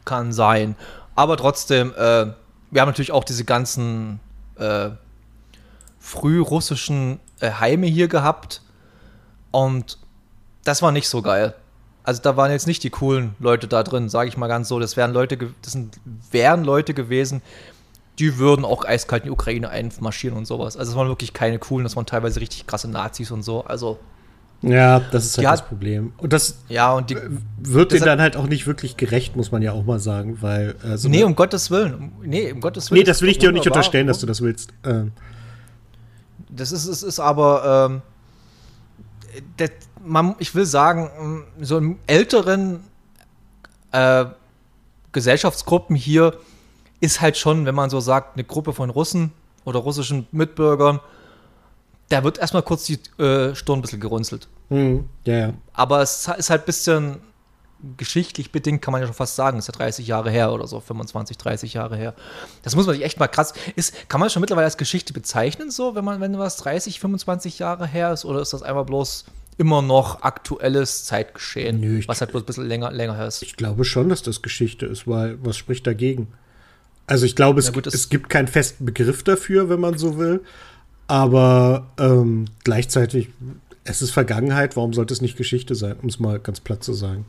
Kann 0.05 0.33
sein. 0.33 0.77
Aber 1.15 1.37
trotzdem, 1.37 1.93
äh, 1.93 2.27
wir 2.71 2.81
haben 2.81 2.89
natürlich 2.89 3.13
auch 3.13 3.25
diese 3.25 3.45
ganzen 3.45 4.21
äh, 4.57 4.91
frührussischen 6.03 7.21
äh, 7.41 7.53
Heime 7.53 7.87
hier 7.87 8.09
gehabt 8.09 8.61
und 9.53 9.99
das 10.65 10.83
war 10.83 10.91
nicht 10.91 11.09
so 11.09 11.23
geil. 11.23 11.55
Also 12.03 12.21
da 12.21 12.37
waren 12.37 12.51
jetzt 12.51 12.67
nicht 12.67 12.83
die 12.83 12.91
coolen 12.91 13.37
Leute 13.39 13.69
da 13.69 13.85
drin, 13.85 14.09
sage 14.09 14.29
ich 14.29 14.37
mal 14.37 14.49
ganz 14.49 14.69
so. 14.69 14.81
Das 14.81 14.97
wären 14.97 15.13
Leute, 15.13 15.37
das 15.37 15.73
sind, 15.73 16.01
wären 16.33 16.65
Leute 16.65 16.93
gewesen, 16.93 17.41
die 18.19 18.39
würden 18.39 18.65
auch 18.65 18.85
eiskalt 18.85 19.23
in 19.23 19.27
die 19.29 19.31
Ukraine 19.31 19.69
einmarschieren 19.69 20.37
und 20.37 20.45
sowas. 20.45 20.77
Also 20.77 20.91
es 20.91 20.99
waren 20.99 21.07
wirklich 21.07 21.33
keine 21.33 21.61
coolen, 21.61 21.85
das 21.85 21.95
waren 21.95 22.05
teilweise 22.05 22.41
richtig 22.41 22.67
krasse 22.67 22.91
Nazis 22.91 23.31
und 23.31 23.45
so. 23.45 23.65
Also 23.65 24.01
ja, 24.63 25.01
das 25.13 25.25
ist 25.27 25.39
halt 25.39 25.47
das 25.47 25.65
Problem. 25.65 26.13
Und 26.17 26.33
das 26.33 26.59
ja, 26.69 26.93
und 26.93 27.11
die, 27.11 27.17
wird 27.59 27.93
denen 27.93 28.05
dann 28.05 28.21
halt 28.21 28.37
auch 28.37 28.49
nicht 28.49 28.67
wirklich 28.67 28.97
gerecht, 28.97 29.37
muss 29.37 29.53
man 29.53 29.63
ja 29.63 29.73
auch 29.73 29.85
mal 29.85 30.01
sagen, 30.01 30.39
weil. 30.41 30.75
Äh, 30.85 30.97
so 30.97 31.09
nee, 31.09 31.23
um 31.23 31.37
Gottes 31.37 31.71
Willen. 31.71 32.13
Nee, 32.23 32.53
um 32.53 32.61
Gottes 32.61 32.91
Willen. 32.91 33.01
Nee, 33.01 33.05
das 33.05 33.23
will 33.23 33.29
ich 33.29 33.39
dir 33.39 33.51
auch 33.51 33.53
nicht 33.53 33.67
unterstellen, 33.67 34.09
dass 34.09 34.19
du 34.19 34.27
das 34.27 34.41
willst. 34.41 34.73
Ähm. 34.85 35.13
Das 36.55 36.73
ist, 36.73 36.87
es 36.87 37.03
ist 37.03 37.19
aber, 37.19 37.91
ähm, 37.91 38.03
das, 39.57 39.71
man, 40.05 40.35
ich 40.39 40.55
will 40.55 40.67
sagen, 40.67 41.45
so 41.61 41.79
im 41.79 41.99
älteren 42.07 42.85
äh, 43.93 44.27
Gesellschaftsgruppen 45.13 45.97
hier 45.97 46.37
ist 47.01 47.21
halt 47.21 47.37
schon, 47.37 47.67
wenn 47.67 47.75
man 47.75 47.91
so 47.91 48.01
sagt, 48.01 48.37
eine 48.37 48.45
Gruppe 48.45 48.73
von 48.73 48.91
Russen 48.91 49.33
oder 49.65 49.81
russischen 49.81 50.27
Mitbürgern, 50.31 51.01
da 52.09 52.23
wird 52.25 52.39
erstmal 52.39 52.63
kurz 52.63 52.85
die 52.85 52.99
äh, 53.23 53.55
Stirn 53.55 53.79
ein 53.79 53.83
bisschen 53.83 54.01
gerunzelt. 54.01 54.49
Mhm. 54.69 55.09
Ja, 55.25 55.39
ja. 55.39 55.53
Aber 55.73 56.03
es 56.03 56.29
ist 56.37 56.51
halt 56.51 56.63
ein 56.63 56.67
bisschen 56.67 57.21
geschichtlich 57.97 58.53
bedingt 58.53 58.83
kann 58.83 58.93
man 58.93 59.01
ja 59.01 59.07
schon 59.07 59.15
fast 59.15 59.37
sagen, 59.37 59.59
ist 59.59 59.69
ja 59.69 59.73
30 59.73 60.07
Jahre 60.07 60.31
her 60.31 60.53
oder 60.53 60.67
so, 60.67 60.81
25, 60.81 61.37
30 61.37 61.75
Jahre 61.75 61.97
her. 61.97 62.15
Das 62.63 62.77
muss 62.77 62.87
man 62.87 62.95
sich 62.95 63.05
echt 63.05 63.19
mal 63.19 63.29
krass. 63.29 63.55
Ist, 63.77 64.09
kann 64.09 64.21
man 64.21 64.27
das 64.27 64.33
schon 64.33 64.41
mittlerweile 64.41 64.67
als 64.67 64.77
Geschichte 64.77 65.13
bezeichnen, 65.13 65.71
so, 65.71 65.95
wenn 65.95 66.05
man, 66.05 66.21
wenn 66.21 66.39
was 66.39 66.57
30, 66.59 67.01
25 67.01 67.59
Jahre 67.59 67.87
her 67.87 68.13
ist, 68.13 68.25
oder 68.25 68.41
ist 68.41 68.53
das 68.53 68.63
einfach 68.63 68.87
bloß 68.87 69.25
immer 69.59 69.83
noch 69.83 70.23
aktuelles 70.23 71.05
Zeitgeschehen, 71.05 71.81
Nö, 71.81 72.01
was 72.07 72.21
halt 72.21 72.31
bloß 72.31 72.43
ein 72.43 72.47
bisschen 72.47 72.67
länger, 72.67 72.91
länger 72.93 73.17
her 73.17 73.27
ist? 73.27 73.43
Ich 73.43 73.57
glaube 73.57 73.85
schon, 73.85 74.09
dass 74.09 74.23
das 74.23 74.43
Geschichte 74.43 74.87
ist, 74.87 75.07
weil 75.07 75.39
was 75.43 75.57
spricht 75.57 75.87
dagegen? 75.87 76.29
Also 77.07 77.27
ich 77.27 77.37
glaube, 77.37 77.61
es, 77.61 77.73
gut, 77.73 77.87
es 77.87 78.09
gibt 78.09 78.31
keinen 78.31 78.49
festen 78.49 78.87
Begriff 78.87 79.23
dafür, 79.23 79.69
wenn 79.69 79.81
man 79.81 79.99
so 79.99 80.19
will. 80.19 80.41
Aber 81.09 81.93
ähm, 81.99 82.47
gleichzeitig, 82.65 83.29
es 83.85 84.03
ist 84.03 84.13
Vergangenheit, 84.13 84.77
warum 84.77 84.93
sollte 84.93 85.13
es 85.13 85.21
nicht 85.21 85.37
Geschichte 85.37 85.75
sein, 85.75 85.97
um 86.01 86.09
es 86.09 86.21
mal 86.21 86.39
ganz 86.39 86.61
platt 86.61 86.83
zu 86.85 86.95
sagen. 86.95 87.27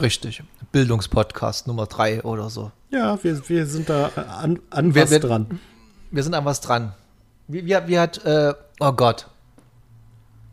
Richtig. 0.00 0.42
Bildungspodcast 0.72 1.66
Nummer 1.66 1.86
drei 1.86 2.22
oder 2.22 2.50
so. 2.50 2.72
Ja, 2.90 3.22
wir, 3.22 3.48
wir 3.48 3.66
sind 3.66 3.88
da 3.88 4.08
an, 4.08 4.58
an 4.70 4.94
wir, 4.94 5.02
was 5.02 5.10
wir, 5.10 5.20
dran. 5.20 5.60
Wir 6.10 6.22
sind 6.22 6.34
an 6.34 6.44
was 6.44 6.60
dran. 6.60 6.92
Wie, 7.48 7.64
wie, 7.64 7.76
wie 7.86 7.98
hat, 7.98 8.24
äh, 8.24 8.54
oh 8.80 8.92
Gott. 8.92 9.28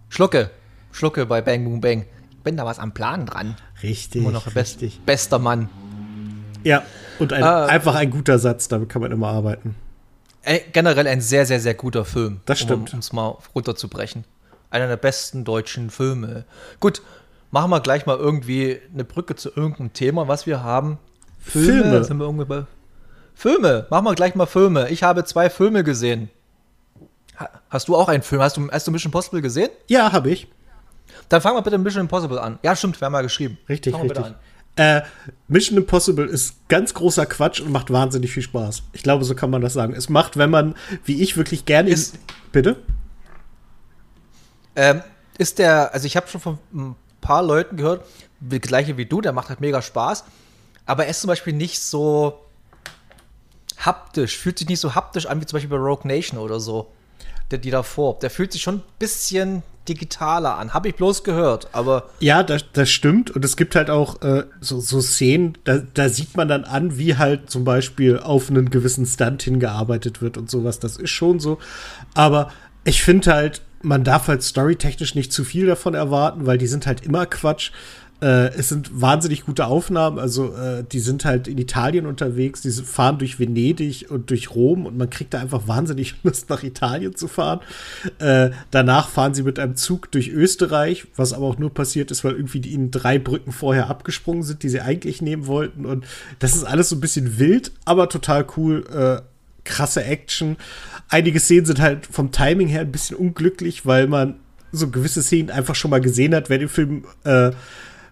Schlucke. 0.09 0.51
Schlucke 0.91 1.25
bei 1.25 1.41
Bang 1.41 1.63
Boom 1.63 1.81
Bang. 1.81 2.05
Ich 2.31 2.37
bin 2.43 2.57
da 2.57 2.65
was 2.65 2.79
am 2.79 2.93
Plan 2.93 3.25
dran. 3.25 3.55
Richtig. 3.81 4.21
Immer 4.21 4.31
noch 4.31 4.47
richtig. 4.47 4.99
Best, 4.99 5.05
bester 5.05 5.39
Mann. 5.39 5.69
Ja, 6.63 6.83
und 7.19 7.33
ein, 7.33 7.41
äh, 7.41 7.45
einfach 7.45 7.95
ein 7.95 8.09
guter 8.09 8.39
Satz, 8.39 8.67
damit 8.67 8.89
kann 8.89 9.01
man 9.01 9.11
immer 9.11 9.27
arbeiten. 9.29 9.75
Äh, 10.43 10.59
generell 10.71 11.07
ein 11.07 11.21
sehr, 11.21 11.45
sehr, 11.45 11.59
sehr 11.59 11.73
guter 11.73 12.05
Film. 12.05 12.41
Das 12.45 12.59
stimmt. 12.59 12.93
Um 12.93 12.99
es 12.99 13.13
mal 13.13 13.37
runterzubrechen. 13.55 14.25
Einer 14.69 14.87
der 14.87 14.97
besten 14.97 15.45
deutschen 15.45 15.89
Filme. 15.89 16.45
Gut, 16.79 17.01
machen 17.53 17.69
wir 17.69 17.81
gleich 17.81 18.07
mal 18.07 18.17
irgendwie 18.17 18.79
eine 18.91 19.03
Brücke 19.03 19.35
zu 19.35 19.49
irgendeinem 19.49 19.93
Thema, 19.93 20.27
was 20.27 20.47
wir 20.47 20.63
haben. 20.63 20.97
Filme. 21.39 21.83
Filme. 21.83 22.03
Sind 22.03 22.17
wir 22.17 22.25
irgendwie 22.25 22.45
bei 22.45 22.65
Filme. 23.35 23.85
Machen 23.91 24.05
wir 24.05 24.15
gleich 24.15 24.33
mal 24.33 24.47
Filme. 24.47 24.89
Ich 24.89 25.03
habe 25.03 25.23
zwei 25.23 25.51
Filme 25.51 25.83
gesehen. 25.83 26.29
Hast 27.69 27.87
du 27.87 27.95
auch 27.95 28.07
einen 28.07 28.23
Film? 28.23 28.41
Hast 28.41 28.57
du, 28.57 28.69
hast 28.71 28.87
du 28.87 28.91
Mission 28.91 29.09
Impossible 29.09 29.41
gesehen? 29.41 29.69
Ja, 29.87 30.11
habe 30.11 30.31
ich. 30.31 30.47
Dann 31.29 31.41
fangen 31.41 31.55
wir 31.55 31.61
bitte 31.61 31.77
Mission 31.77 32.01
Impossible 32.01 32.39
an. 32.39 32.57
Ja, 32.63 32.75
stimmt, 32.75 32.99
wir 32.99 33.05
haben 33.05 33.11
mal 33.11 33.21
geschrieben. 33.21 33.59
Richtig, 33.69 33.95
richtig. 33.95 34.33
Äh, 34.75 35.01
Mission 35.47 35.77
Impossible 35.77 36.25
ist 36.25 36.67
ganz 36.69 36.95
großer 36.95 37.27
Quatsch 37.27 37.59
und 37.59 37.71
macht 37.71 37.93
wahnsinnig 37.93 38.31
viel 38.31 38.41
Spaß. 38.41 38.81
Ich 38.93 39.03
glaube, 39.03 39.25
so 39.25 39.35
kann 39.35 39.51
man 39.51 39.61
das 39.61 39.73
sagen. 39.73 39.93
Es 39.93 40.09
macht, 40.09 40.37
wenn 40.37 40.49
man, 40.49 40.73
wie 41.05 41.21
ich, 41.21 41.37
wirklich 41.37 41.65
gerne 41.65 41.91
ist. 41.91 42.17
Bitte? 42.51 42.77
Ähm, 44.75 45.03
ist 45.37 45.59
der, 45.59 45.93
also 45.93 46.07
ich 46.07 46.15
habe 46.15 46.27
schon 46.27 46.41
von 46.41 46.57
ein 46.73 46.95
paar 47.23 47.41
Leuten 47.41 47.77
gehört, 47.77 48.05
wie, 48.39 48.59
gleiche 48.59 48.97
wie 48.97 49.05
du, 49.05 49.21
der 49.21 49.33
macht 49.33 49.49
halt 49.49 49.61
mega 49.61 49.81
Spaß. 49.81 50.25
Aber 50.85 51.05
er 51.05 51.11
ist 51.11 51.21
zum 51.21 51.29
Beispiel 51.29 51.53
nicht 51.53 51.81
so 51.81 52.39
haptisch, 53.77 54.37
fühlt 54.37 54.59
sich 54.59 54.69
nicht 54.69 54.79
so 54.79 54.95
haptisch 54.95 55.25
an 55.25 55.41
wie 55.41 55.45
zum 55.45 55.57
Beispiel 55.57 55.69
bei 55.69 55.83
Rogue 55.83 56.07
Nation 56.07 56.39
oder 56.39 56.59
so. 56.59 56.91
Der, 57.51 57.59
die 57.59 57.71
davor. 57.71 58.19
Der 58.19 58.29
fühlt 58.29 58.51
sich 58.51 58.61
schon 58.61 58.75
ein 58.75 58.83
bisschen 58.99 59.63
digitaler 59.87 60.57
an. 60.57 60.73
Habe 60.73 60.87
ich 60.89 60.95
bloß 60.95 61.23
gehört, 61.23 61.67
aber. 61.73 62.09
Ja, 62.19 62.41
das, 62.41 62.65
das 62.71 62.89
stimmt. 62.89 63.31
Und 63.31 63.43
es 63.43 63.57
gibt 63.57 63.75
halt 63.75 63.89
auch 63.89 64.21
äh, 64.21 64.45
so, 64.61 64.79
so 64.79 65.01
Szenen, 65.01 65.57
da, 65.65 65.79
da 65.93 66.09
sieht 66.09 66.35
man 66.37 66.47
dann 66.47 66.63
an, 66.63 66.97
wie 66.97 67.17
halt 67.17 67.49
zum 67.49 67.63
Beispiel 67.63 68.17
auf 68.19 68.49
einen 68.49 68.69
gewissen 68.69 69.05
Stunt 69.05 69.43
hingearbeitet 69.43 70.21
wird 70.21 70.37
und 70.37 70.49
sowas. 70.49 70.79
Das 70.79 70.97
ist 70.97 71.09
schon 71.09 71.39
so. 71.39 71.59
Aber 72.13 72.51
ich 72.85 73.03
finde 73.03 73.33
halt, 73.33 73.61
man 73.83 74.03
darf 74.03 74.27
halt 74.27 74.41
storytechnisch 74.41 75.13
nicht 75.13 75.31
zu 75.31 75.43
viel 75.43 75.67
davon 75.67 75.93
erwarten, 75.93 76.45
weil 76.45 76.57
die 76.57 76.67
sind 76.67 76.87
halt 76.87 77.05
immer 77.05 77.25
Quatsch. 77.25 77.71
Äh, 78.21 78.55
es 78.55 78.69
sind 78.69 79.01
wahnsinnig 79.01 79.45
gute 79.45 79.65
Aufnahmen. 79.65 80.17
Also, 80.17 80.53
äh, 80.53 80.85
die 80.89 81.01
sind 81.01 81.25
halt 81.25 81.49
in 81.49 81.57
Italien 81.57 82.05
unterwegs, 82.05 82.61
die 82.61 82.71
fahren 82.71 83.17
durch 83.17 83.37
Venedig 83.37 84.09
und 84.09 84.29
durch 84.29 84.55
Rom 84.55 84.85
und 84.85 84.97
man 84.97 85.09
kriegt 85.09 85.33
da 85.33 85.39
einfach 85.39 85.67
wahnsinnig 85.67 86.15
Lust, 86.23 86.49
nach 86.49 86.63
Italien 86.63 87.15
zu 87.15 87.27
fahren. 87.27 87.59
Äh, 88.19 88.51
danach 88.71 89.09
fahren 89.09 89.33
sie 89.33 89.43
mit 89.43 89.59
einem 89.59 89.75
Zug 89.75 90.09
durch 90.11 90.29
Österreich, 90.29 91.07
was 91.17 91.33
aber 91.33 91.45
auch 91.45 91.57
nur 91.57 91.73
passiert 91.73 92.11
ist, 92.11 92.23
weil 92.23 92.33
irgendwie 92.33 92.59
ihnen 92.59 92.91
drei 92.91 93.19
Brücken 93.19 93.51
vorher 93.51 93.89
abgesprungen 93.89 94.43
sind, 94.43 94.63
die 94.63 94.69
sie 94.69 94.79
eigentlich 94.79 95.21
nehmen 95.21 95.45
wollten. 95.45 95.85
Und 95.85 96.05
das 96.39 96.55
ist 96.55 96.63
alles 96.63 96.87
so 96.87 96.95
ein 96.95 97.01
bisschen 97.01 97.37
wild, 97.39 97.73
aber 97.83 98.07
total 98.07 98.45
cool. 98.55 99.21
Krasse 99.63 100.03
Action. 100.03 100.57
Einige 101.09 101.39
Szenen 101.39 101.65
sind 101.65 101.79
halt 101.79 102.05
vom 102.05 102.31
Timing 102.31 102.67
her 102.67 102.81
ein 102.81 102.91
bisschen 102.91 103.17
unglücklich, 103.17 103.85
weil 103.85 104.07
man 104.07 104.39
so 104.71 104.89
gewisse 104.89 105.21
Szenen 105.21 105.51
einfach 105.51 105.75
schon 105.75 105.91
mal 105.91 106.01
gesehen 106.01 106.33
hat, 106.33 106.49
wer 106.49 106.57
den 106.57 106.69
Film 106.69 107.05
äh, 107.23 107.51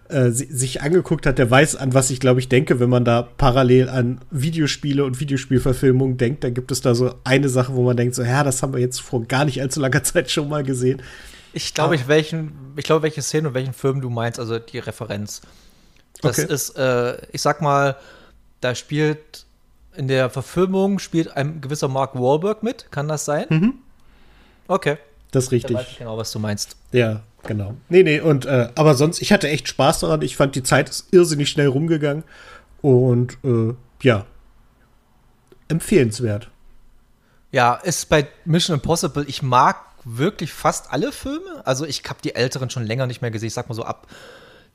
äh, 0.08 0.30
sich 0.30 0.82
angeguckt 0.82 1.26
hat, 1.26 1.38
der 1.38 1.50
weiß, 1.50 1.76
an 1.76 1.94
was 1.94 2.10
ich 2.10 2.20
glaube 2.20 2.38
ich 2.38 2.48
denke, 2.48 2.80
wenn 2.80 2.90
man 2.90 3.04
da 3.04 3.22
parallel 3.22 3.88
an 3.88 4.20
Videospiele 4.30 5.04
und 5.04 5.20
Videospielverfilmungen 5.20 6.16
denkt, 6.18 6.44
dann 6.44 6.54
gibt 6.54 6.70
es 6.70 6.80
da 6.80 6.94
so 6.94 7.14
eine 7.24 7.48
Sache, 7.48 7.74
wo 7.74 7.82
man 7.82 7.96
denkt, 7.96 8.14
so, 8.14 8.22
ja, 8.22 8.44
das 8.44 8.62
haben 8.62 8.74
wir 8.74 8.80
jetzt 8.80 9.00
vor 9.00 9.24
gar 9.24 9.44
nicht 9.44 9.60
allzu 9.60 9.80
langer 9.80 10.02
Zeit 10.04 10.30
schon 10.30 10.48
mal 10.48 10.62
gesehen. 10.62 11.02
Ich 11.54 11.74
glaube, 11.74 11.94
ich, 11.94 12.08
welchen, 12.08 12.52
ich 12.76 12.84
glaube, 12.84 13.02
welche 13.02 13.22
Szene 13.22 13.48
und 13.48 13.54
welchen 13.54 13.74
Film 13.74 14.00
du 14.00 14.08
meinst, 14.08 14.38
also 14.38 14.58
die 14.58 14.78
Referenz. 14.78 15.42
Das 16.20 16.38
okay. 16.38 16.52
ist, 16.52 16.76
äh, 16.76 17.16
ich 17.32 17.42
sag 17.42 17.60
mal, 17.60 17.96
da 18.60 18.74
spielt 18.74 19.44
in 19.96 20.08
der 20.08 20.30
Verfilmung 20.30 20.98
spielt 20.98 21.36
ein 21.36 21.60
gewisser 21.60 21.88
Mark 21.88 22.14
Wahlberg 22.14 22.62
mit. 22.62 22.90
Kann 22.90 23.08
das 23.08 23.24
sein? 23.24 23.46
Mhm. 23.48 23.74
Okay. 24.68 24.96
Das 25.30 25.44
ist 25.44 25.52
richtig. 25.52 25.76
weiß 25.76 25.86
ich 25.90 25.98
genau, 25.98 26.18
was 26.18 26.30
du 26.32 26.38
meinst. 26.38 26.76
Ja, 26.92 27.22
genau. 27.42 27.74
Nee, 27.88 28.02
nee, 28.02 28.20
und 28.20 28.44
äh, 28.44 28.68
aber 28.74 28.94
sonst, 28.94 29.22
ich 29.22 29.32
hatte 29.32 29.48
echt 29.48 29.68
Spaß 29.68 30.00
daran. 30.00 30.22
Ich 30.22 30.36
fand, 30.36 30.54
die 30.54 30.62
Zeit 30.62 30.90
ist 30.90 31.12
irrsinnig 31.12 31.48
schnell 31.48 31.68
rumgegangen. 31.68 32.24
Und 32.82 33.38
äh, 33.44 33.74
ja, 34.02 34.26
empfehlenswert. 35.68 36.50
Ja, 37.50 37.74
ist 37.74 38.08
bei 38.08 38.26
Mission 38.44 38.74
Impossible, 38.74 39.24
ich 39.26 39.42
mag 39.42 39.76
wirklich 40.04 40.52
fast 40.52 40.92
alle 40.92 41.12
Filme. 41.12 41.62
Also 41.64 41.84
ich 41.86 42.02
habe 42.08 42.18
die 42.22 42.34
älteren 42.34 42.70
schon 42.70 42.84
länger 42.84 43.06
nicht 43.06 43.22
mehr 43.22 43.30
gesehen. 43.30 43.48
Ich 43.48 43.54
sag 43.54 43.68
mal 43.68 43.74
so 43.74 43.84
ab 43.84 44.06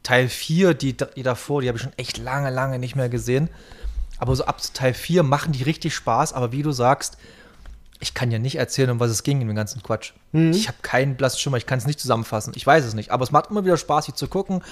Teil 0.03 0.29
4, 0.29 0.73
die, 0.73 0.95
die 0.95 1.23
davor, 1.23 1.61
die 1.61 1.67
habe 1.67 1.77
ich 1.77 1.83
schon 1.83 1.97
echt 1.97 2.17
lange, 2.17 2.49
lange 2.49 2.79
nicht 2.79 2.95
mehr 2.95 3.09
gesehen. 3.09 3.49
Aber 4.19 4.35
so 4.35 4.45
ab 4.45 4.61
Teil 4.73 4.93
4 4.93 5.23
machen 5.23 5.51
die 5.51 5.63
richtig 5.63 5.93
Spaß. 5.95 6.33
Aber 6.33 6.51
wie 6.51 6.63
du 6.63 6.71
sagst, 6.71 7.17
ich 7.99 8.13
kann 8.13 8.31
ja 8.31 8.39
nicht 8.39 8.55
erzählen, 8.57 8.91
um 8.91 8.99
was 8.99 9.11
es 9.11 9.23
ging 9.23 9.41
in 9.41 9.47
dem 9.47 9.55
ganzen 9.55 9.81
Quatsch. 9.81 10.13
Mhm. 10.31 10.51
Ich 10.51 10.67
habe 10.67 10.77
keinen 10.81 11.15
blassen 11.15 11.39
Schimmer, 11.39 11.57
ich 11.57 11.65
kann 11.65 11.79
es 11.79 11.87
nicht 11.87 11.99
zusammenfassen. 11.99 12.53
Ich 12.55 12.65
weiß 12.65 12.85
es 12.85 12.93
nicht. 12.93 13.11
Aber 13.11 13.23
es 13.23 13.31
macht 13.31 13.49
immer 13.49 13.65
wieder 13.65 13.77
Spaß, 13.77 14.05
hier 14.05 14.15
zu 14.15 14.27
gucken. 14.27 14.63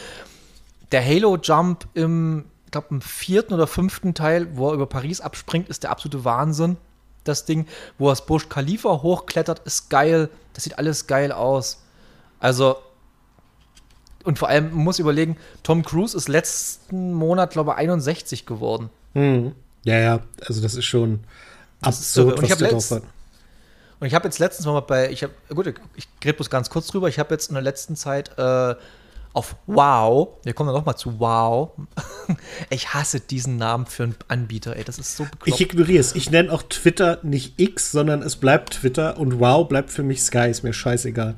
Der 0.91 1.03
Halo-Jump 1.03 1.87
im, 1.93 2.45
ich 2.65 2.71
glaube, 2.71 2.87
im 2.91 3.01
vierten 3.01 3.53
oder 3.53 3.67
fünften 3.67 4.13
Teil, 4.13 4.55
wo 4.55 4.69
er 4.69 4.73
über 4.73 4.85
Paris 4.85 5.21
abspringt, 5.21 5.69
ist 5.69 5.83
der 5.83 5.91
absolute 5.91 6.23
Wahnsinn. 6.25 6.77
Das 7.23 7.45
Ding, 7.45 7.65
wo 7.97 8.07
er 8.07 8.11
das 8.11 8.25
Burj 8.25 8.47
Khalifa 8.49 9.01
hochklettert, 9.01 9.59
ist 9.65 9.89
geil. 9.89 10.29
Das 10.53 10.63
sieht 10.63 10.77
alles 10.77 11.07
geil 11.07 11.31
aus. 11.31 11.81
Also, 12.39 12.77
und 14.23 14.37
vor 14.37 14.49
allem, 14.49 14.69
man 14.69 14.83
muss 14.83 14.99
überlegen, 14.99 15.37
Tom 15.63 15.83
Cruise 15.83 16.15
ist 16.15 16.27
letzten 16.27 17.13
Monat, 17.13 17.51
glaube 17.51 17.71
ich, 17.71 17.77
61 17.77 18.45
geworden. 18.45 18.91
Mhm. 19.15 19.53
Ja, 19.83 19.97
ja, 19.97 20.19
also 20.47 20.61
das 20.61 20.75
ist 20.75 20.85
schon 20.85 21.21
absurd, 21.81 22.37
und 22.37 22.45
ich 22.45 22.51
was 22.51 22.57
der 22.57 22.69
drauf. 22.69 23.01
Und 23.99 24.07
ich 24.07 24.13
habe 24.13 24.25
jetzt 24.25 24.39
letztens 24.39 24.65
mal 24.65 24.79
bei, 24.81 25.09
ich 25.09 25.23
habe, 25.23 25.33
gut, 25.53 25.73
ich 25.95 26.07
rede 26.23 26.33
bloß 26.33 26.49
ganz 26.49 26.69
kurz 26.69 26.87
drüber, 26.87 27.07
ich 27.07 27.17
habe 27.17 27.33
jetzt 27.33 27.49
in 27.49 27.55
der 27.55 27.63
letzten 27.63 27.95
Zeit 27.95 28.37
äh, 28.37 28.75
auf 29.33 29.55
Wow, 29.67 30.29
wir 30.43 30.53
kommen 30.53 30.67
dann 30.67 30.75
nochmal 30.75 30.97
zu 30.97 31.19
Wow. 31.19 31.71
ich 32.69 32.93
hasse 32.93 33.19
diesen 33.19 33.57
Namen 33.57 33.85
für 33.85 34.03
einen 34.03 34.15
Anbieter, 34.27 34.75
ey, 34.75 34.83
das 34.83 34.97
ist 34.97 35.15
so 35.15 35.23
bekloppt. 35.23 35.47
Ich 35.47 35.61
ignoriere 35.61 35.99
es. 35.99 36.15
Ich 36.15 36.31
nenne 36.31 36.51
auch 36.51 36.63
Twitter 36.63 37.19
nicht 37.23 37.59
X, 37.59 37.91
sondern 37.91 38.21
es 38.21 38.35
bleibt 38.35 38.75
Twitter 38.75 39.17
und 39.17 39.39
Wow 39.39 39.67
bleibt 39.67 39.91
für 39.91 40.03
mich 40.03 40.23
Sky, 40.23 40.49
ist 40.49 40.63
mir 40.63 40.73
scheißegal. 40.73 41.35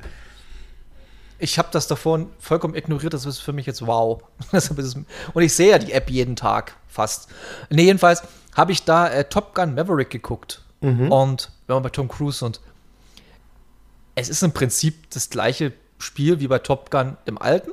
Ich 1.38 1.58
habe 1.58 1.68
das 1.70 1.86
davor 1.86 2.26
vollkommen 2.40 2.74
ignoriert, 2.74 3.14
das 3.14 3.24
ist 3.24 3.38
für 3.38 3.52
mich 3.52 3.66
jetzt 3.66 3.86
Wow. 3.86 4.22
und 5.34 5.42
ich 5.42 5.54
sehe 5.54 5.70
ja 5.70 5.78
die 5.78 5.92
App 5.92 6.10
jeden 6.10 6.36
Tag, 6.36 6.74
fast. 6.88 7.28
Nee, 7.70 7.84
jedenfalls 7.84 8.22
habe 8.54 8.72
ich 8.72 8.84
da 8.84 9.08
äh, 9.08 9.24
Top 9.24 9.54
Gun 9.54 9.74
Maverick 9.74 10.10
geguckt. 10.10 10.62
Mhm. 10.80 11.12
Und 11.12 11.52
wenn 11.66 11.74
man 11.76 11.82
bei 11.84 11.90
Tom 11.90 12.08
Cruise 12.08 12.44
und 12.44 12.60
es 14.14 14.28
ist 14.28 14.42
im 14.42 14.52
Prinzip 14.52 15.10
das 15.10 15.30
gleiche 15.30 15.72
Spiel 15.98 16.40
wie 16.40 16.48
bei 16.48 16.58
Top 16.58 16.90
Gun 16.90 17.16
im 17.24 17.38
alten. 17.38 17.70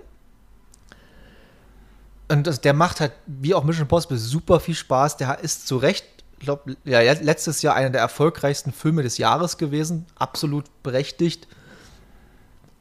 Und 2.27 2.45
das, 2.45 2.61
der 2.61 2.73
macht 2.73 3.01
halt, 3.01 3.13
wie 3.25 3.53
auch 3.53 3.63
Mission 3.63 3.83
Impossible, 3.83 4.17
super 4.17 4.59
viel 4.59 4.75
Spaß. 4.75 5.17
Der 5.17 5.39
ist 5.39 5.67
zu 5.67 5.77
Recht, 5.77 6.05
ich 6.39 6.45
glaube, 6.45 6.77
ja, 6.83 6.99
letztes 6.99 7.61
Jahr 7.61 7.75
einer 7.75 7.89
der 7.89 8.01
erfolgreichsten 8.01 8.71
Filme 8.71 9.03
des 9.03 9.17
Jahres 9.17 9.57
gewesen. 9.57 10.05
Absolut 10.15 10.65
berechtigt. 10.83 11.47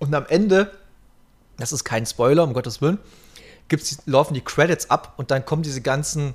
Und 0.07 0.15
am 0.15 0.27
Ende, 0.27 0.71
das 1.57 1.73
ist 1.73 1.85
kein 1.85 2.07
Spoiler, 2.07 2.45
um 2.45 2.53
Gottes 2.53 2.81
Willen, 2.81 2.99
gibt's, 3.69 3.99
laufen 4.07 4.35
die 4.35 4.43
Credits 4.43 4.91
ab 4.91 5.15
und 5.17 5.31
dann 5.31 5.45
kommen 5.45 5.63
diese 5.63 5.81
ganzen 5.81 6.35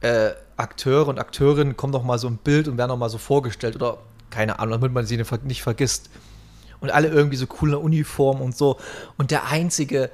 äh, 0.00 0.30
Akteure 0.56 1.08
und 1.08 1.18
Akteurinnen 1.18 1.76
kommen 1.76 1.92
noch 1.92 2.04
mal 2.04 2.18
so 2.18 2.28
im 2.28 2.36
Bild 2.36 2.68
und 2.68 2.78
werden 2.78 2.90
noch 2.90 2.98
mal 2.98 3.08
so 3.08 3.18
vorgestellt 3.18 3.74
oder 3.76 3.98
keine 4.30 4.58
Ahnung, 4.58 4.80
damit 4.80 4.92
man 4.92 5.06
sie 5.06 5.16
nicht 5.16 5.62
vergisst. 5.62 6.10
Und 6.80 6.90
alle 6.90 7.08
irgendwie 7.08 7.36
so 7.36 7.46
coole 7.46 7.78
Uniform 7.78 8.40
und 8.40 8.54
so. 8.56 8.78
Und 9.16 9.30
der 9.30 9.46
einzige 9.46 10.10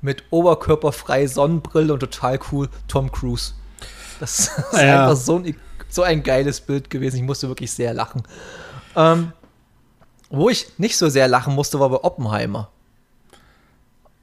mit 0.00 0.24
oberkörperfrei 0.30 1.26
Sonnenbrille 1.26 1.92
und 1.92 2.00
total 2.00 2.38
cool, 2.50 2.68
Tom 2.88 3.12
Cruise. 3.12 3.52
Das 4.20 4.38
ist 4.72 4.72
ja. 4.72 5.02
einfach 5.02 5.20
so 5.20 5.36
ein, 5.36 5.56
so 5.88 6.02
ein 6.02 6.22
geiles 6.22 6.60
Bild 6.60 6.88
gewesen. 6.88 7.16
Ich 7.16 7.22
musste 7.22 7.48
wirklich 7.48 7.72
sehr 7.72 7.92
lachen. 7.92 8.22
Ähm, 8.94 9.32
wo 10.36 10.48
ich 10.48 10.78
nicht 10.78 10.96
so 10.96 11.08
sehr 11.08 11.28
lachen 11.28 11.54
musste, 11.54 11.80
war 11.80 11.88
bei 11.88 12.02
Oppenheimer. 12.02 12.68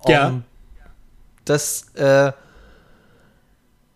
Ja. 0.07 0.27
Um, 0.27 0.43
das, 1.45 1.93
äh, 1.95 2.31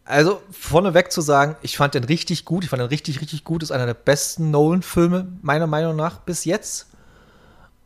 also 0.05 0.41
vorneweg 0.51 1.12
zu 1.12 1.21
sagen, 1.21 1.55
ich 1.62 1.77
fand 1.77 1.93
den 1.93 2.03
richtig 2.03 2.45
gut. 2.45 2.63
Ich 2.63 2.69
fand 2.69 2.81
den 2.81 2.88
richtig, 2.88 3.21
richtig 3.21 3.43
gut. 3.43 3.63
Ist 3.63 3.71
einer 3.71 3.86
der 3.86 3.93
besten 3.93 4.51
Nolan-Filme, 4.51 5.27
meiner 5.41 5.67
Meinung 5.67 5.95
nach, 5.95 6.19
bis 6.19 6.45
jetzt. 6.45 6.88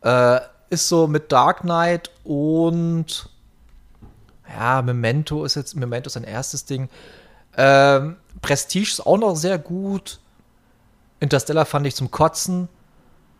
Äh, 0.02 0.40
ist 0.70 0.88
so 0.88 1.08
mit 1.08 1.32
Dark 1.32 1.62
Knight 1.62 2.10
und 2.24 3.30
ja, 4.48 4.82
Memento 4.82 5.46
ist 5.46 5.56
jetzt, 5.56 5.76
Memento 5.76 6.08
ist 6.08 6.14
sein 6.14 6.24
erstes 6.24 6.66
Ding. 6.66 6.90
Ähm, 7.58 8.18
Prestige 8.42 8.90
ist 8.90 9.06
auch 9.06 9.18
noch 9.18 9.36
sehr 9.36 9.58
gut. 9.58 10.20
Interstellar 11.20 11.66
fand 11.66 11.86
ich 11.88 11.96
zum 11.96 12.10
Kotzen. 12.10 12.70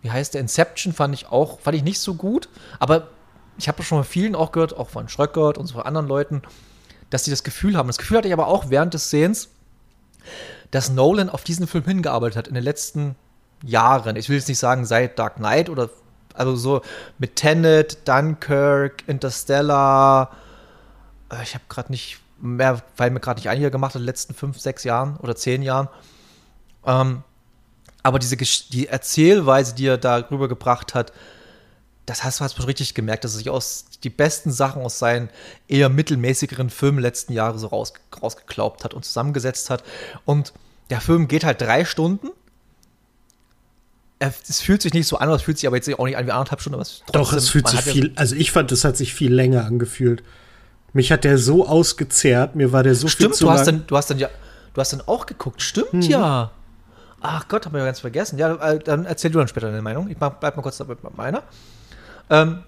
Wie 0.02 0.12
heißt 0.12 0.34
der? 0.34 0.42
Inception 0.42 0.94
fand 0.94 1.14
ich 1.14 1.28
auch, 1.28 1.60
fand 1.60 1.76
ich 1.76 1.84
nicht 1.84 2.00
so 2.00 2.16
gut. 2.16 2.50
Aber 2.80 3.10
ich 3.58 3.68
habe 3.68 3.84
schon 3.84 4.00
von 4.00 4.06
vielen 4.06 4.36
auch 4.36 4.52
gehört, 4.52 4.76
auch 4.76 4.90
von 4.90 5.10
Schröckert 5.10 5.58
und 5.58 5.68
so 5.68 5.76
von 5.76 5.84
anderen 5.84 6.08
Leuten, 6.08 6.42
dass 7.10 7.26
sie 7.26 7.32
das 7.32 7.44
Gefühl 7.44 7.78
haben. 7.78 7.88
Das 7.88 7.98
Gefühl 7.98 8.18
hatte 8.18 8.28
ich 8.28 8.34
aber 8.34 8.48
auch 8.48 8.70
während 8.70 8.94
des 8.94 9.10
Sehens, 9.10 9.50
dass 10.72 10.90
Nolan 10.90 11.30
auf 11.30 11.44
diesen 11.44 11.68
Film 11.68 11.84
hingearbeitet 11.84 12.38
hat 12.38 12.48
in 12.48 12.56
den 12.56 12.64
letzten 12.64 13.16
Jahren. 13.64 14.16
Ich 14.16 14.30
will 14.30 14.38
jetzt 14.38 14.48
nicht 14.48 14.60
sagen 14.60 14.86
seit 14.86 15.20
Dark 15.20 15.36
Knight 15.36 15.70
oder 15.70 15.90
also 16.34 16.56
so 16.56 16.82
mit 17.18 17.36
Tenet, 17.36 18.08
Dunkirk, 18.08 19.04
Interstellar. 19.08 20.32
Äh, 21.32 21.44
ich 21.44 21.54
habe 21.54 21.66
gerade 21.70 21.92
nicht 21.92 22.20
mehr, 22.40 22.82
weil 22.98 23.12
mir 23.12 23.20
gerade 23.20 23.40
nicht 23.40 23.50
einige 23.50 23.70
gemacht 23.70 23.92
hat 23.92 23.98
in 23.98 24.02
den 24.02 24.08
letzten 24.08 24.34
fünf, 24.34 24.60
sechs 24.60 24.84
Jahren 24.84 25.18
oder 25.18 25.36
zehn 25.36 25.62
Jahren. 25.62 25.90
Ähm, 26.86 27.24
aber 28.04 28.20
diese 28.20 28.36
die 28.36 28.88
Erzählweise, 28.88 29.76
die 29.76 29.88
er 29.88 29.98
darüber 29.98 30.48
gebracht 30.48 30.96
hat, 30.96 31.12
das 32.06 32.24
hast 32.24 32.40
du 32.40 32.44
hast 32.44 32.68
richtig 32.68 32.94
gemerkt, 32.94 33.24
dass 33.24 33.34
er 33.34 33.38
sich 33.38 33.50
aus 33.50 33.86
die 34.04 34.10
besten 34.10 34.52
Sachen 34.52 34.82
aus 34.82 35.00
seinen 35.00 35.30
eher 35.68 35.90
mittelmäßigeren 35.90 36.70
Filmen 36.70 37.00
letzten 37.00 37.34
Jahre 37.34 37.60
so 37.60 37.68
raus, 37.68 37.94
rausgeklaubt 38.22 38.84
hat 38.84 38.94
und 38.94 39.06
zusammengesetzt 39.06 39.70
hat. 39.70 39.84
Und 40.26 40.52
der 40.90 41.00
Film 41.00 41.28
geht 41.28 41.44
halt 41.44 41.62
drei 41.62 41.86
Stunden. 41.86 42.30
Es 44.20 44.62
fühlt 44.62 44.82
sich 44.82 44.94
nicht 44.94 45.08
so 45.08 45.18
an, 45.18 45.30
es 45.30 45.42
fühlt 45.42 45.58
sich 45.58 45.68
aber 45.68 45.78
jetzt 45.78 45.92
auch 45.98 46.06
nicht 46.06 46.18
an 46.18 46.28
wie 46.28 46.32
anderthalb 46.32 46.62
Stunden. 46.62 46.80
Trotzdem, 46.80 47.04
Doch, 47.12 47.34
es 47.34 47.50
fühlt 47.50 47.68
sich 47.68 47.82
viel, 47.82 48.12
also 48.16 48.36
ich 48.36 48.52
fand, 48.52 48.72
es 48.72 48.84
hat 48.84 48.98
sich 48.98 49.14
viel 49.14 49.34
länger 49.34 49.66
angefühlt. 49.66 50.22
Mich 50.94 51.12
hat 51.12 51.24
der 51.24 51.38
so 51.38 51.68
ausgezehrt, 51.68 52.56
mir 52.56 52.72
war 52.72 52.84
der 52.84 52.94
so 52.94 53.08
Stimmt, 53.08 53.32
viel 53.32 53.38
zu 53.38 53.46
du 53.46 53.52
hast 53.52 53.66
dann, 53.66 53.88
du 53.88 53.98
hast 53.98 54.10
dann 54.10 54.20
ja, 54.20 54.30
du 54.74 54.82
hast 54.82 54.94
dann 54.94 55.02
auch 55.02 55.26
geguckt. 55.26 55.62
Stimmt 55.62 55.94
mhm. 55.94 56.02
ja. 56.02 56.52
Ach 57.22 57.48
Gott, 57.48 57.66
haben 57.66 57.74
wir 57.74 57.80
ja 57.80 57.86
ganz 57.86 58.00
vergessen. 58.00 58.40
Ja, 58.40 58.56
äh, 58.56 58.80
dann 58.80 59.06
erzähl 59.06 59.32
du 59.32 59.38
dann 59.38 59.48
später 59.48 59.68
deine 59.68 59.82
Meinung. 59.82 60.10
Ich 60.10 60.18
bleib 60.18 60.42
mal 60.42 60.62
kurz 60.62 60.78
dabei 60.78 60.96
bei 60.96 61.10
meiner. 61.16 61.44
Ähm, 62.30 62.64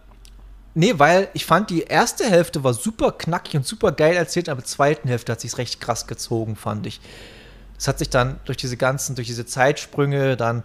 nee, 0.76 0.94
weil 0.98 1.28
ich 1.34 1.46
fand, 1.46 1.72
die 1.72 1.82
erste 1.82 2.30
Hälfte 2.30 2.64
war 2.64 2.74
super 2.74 3.12
knackig 3.14 3.56
und 3.56 3.66
super 3.66 3.92
geil 3.92 4.16
erzählt, 4.16 4.50
aber 4.50 4.62
die 4.62 4.68
zweite 4.68 5.08
Hälfte 5.08 5.32
hat 5.32 5.42
sich 5.42 5.58
recht 5.58 5.82
krass 5.82 6.06
gezogen, 6.06 6.56
fand 6.56 6.86
ich. 6.86 7.02
Es 7.80 7.88
hat 7.88 7.98
sich 7.98 8.10
dann 8.10 8.40
durch 8.46 8.58
diese 8.58 8.78
ganzen, 8.78 9.16
durch 9.16 9.28
diese 9.28 9.46
Zeitsprünge, 9.46 10.38
dann 10.38 10.64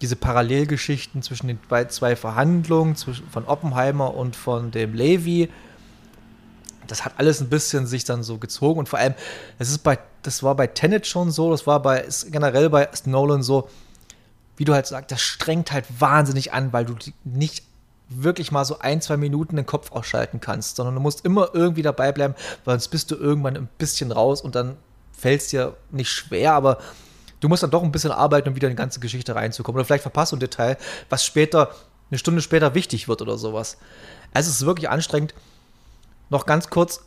diese 0.00 0.16
Parallelgeschichten 0.16 1.22
zwischen 1.22 1.48
den 1.48 1.58
zwei 1.88 2.16
Verhandlungen 2.16 2.96
zwischen, 2.96 3.28
von 3.28 3.44
Oppenheimer 3.44 4.14
und 4.14 4.36
von 4.36 4.70
dem 4.70 4.94
Levi, 4.94 5.50
das 6.86 7.04
hat 7.04 7.14
alles 7.16 7.40
ein 7.40 7.48
bisschen 7.48 7.86
sich 7.86 8.04
dann 8.04 8.22
so 8.22 8.38
gezogen 8.38 8.78
und 8.78 8.88
vor 8.88 8.98
allem, 8.98 9.14
es 9.58 9.70
ist 9.70 9.78
bei, 9.78 9.98
das 10.26 10.42
war 10.42 10.54
bei 10.54 10.66
Tenet 10.66 11.06
schon 11.06 11.30
so, 11.30 11.50
das 11.50 11.66
war 11.66 11.80
bei, 11.80 12.06
generell 12.30 12.68
bei 12.68 12.88
Nolan 13.04 13.42
so, 13.42 13.68
wie 14.56 14.64
du 14.64 14.74
halt 14.74 14.86
sagst, 14.86 15.12
das 15.12 15.20
strengt 15.20 15.72
halt 15.72 15.84
wahnsinnig 15.98 16.52
an, 16.52 16.72
weil 16.72 16.84
du 16.84 16.96
nicht 17.24 17.62
wirklich 18.08 18.52
mal 18.52 18.64
so 18.64 18.78
ein, 18.78 19.00
zwei 19.00 19.16
Minuten 19.16 19.56
den 19.56 19.66
Kopf 19.66 19.92
ausschalten 19.92 20.40
kannst, 20.40 20.76
sondern 20.76 20.94
du 20.94 21.00
musst 21.00 21.24
immer 21.24 21.50
irgendwie 21.52 21.82
dabei 21.82 22.12
bleiben, 22.12 22.34
weil 22.64 22.74
sonst 22.74 22.88
bist 22.88 23.10
du 23.10 23.16
irgendwann 23.16 23.56
ein 23.56 23.68
bisschen 23.78 24.12
raus 24.12 24.40
und 24.40 24.54
dann 24.54 24.76
fällt 25.12 25.42
es 25.42 25.48
dir 25.48 25.76
nicht 25.90 26.10
schwer, 26.10 26.52
aber 26.52 26.78
du 27.40 27.48
musst 27.48 27.62
dann 27.62 27.70
doch 27.70 27.82
ein 27.82 27.92
bisschen 27.92 28.12
arbeiten, 28.12 28.48
um 28.48 28.56
wieder 28.56 28.68
in 28.68 28.72
die 28.72 28.78
ganze 28.78 29.00
Geschichte 29.00 29.34
reinzukommen. 29.34 29.78
Oder 29.78 29.84
vielleicht 29.84 30.02
verpasst 30.02 30.32
du 30.32 30.36
ein 30.36 30.40
Detail, 30.40 30.76
was 31.08 31.24
später, 31.24 31.70
eine 32.10 32.18
Stunde 32.18 32.42
später 32.42 32.74
wichtig 32.74 33.08
wird 33.08 33.22
oder 33.22 33.36
sowas. 33.36 33.76
Also 34.32 34.50
es 34.50 34.56
ist 34.56 34.66
wirklich 34.66 34.88
anstrengend. 34.88 35.34
Noch 36.30 36.46
ganz 36.46 36.70
kurz, 36.70 37.02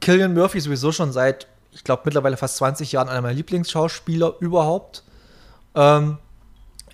Killian 0.00 0.34
Murphy 0.34 0.60
sowieso 0.60 0.92
schon 0.92 1.12
seit, 1.12 1.46
ich 1.74 1.84
glaube, 1.84 2.02
mittlerweile 2.04 2.36
fast 2.36 2.56
20 2.56 2.92
Jahren 2.92 3.08
einer 3.08 3.20
meiner 3.20 3.34
Lieblingsschauspieler 3.34 4.34
überhaupt. 4.40 5.02
Ähm, 5.74 6.18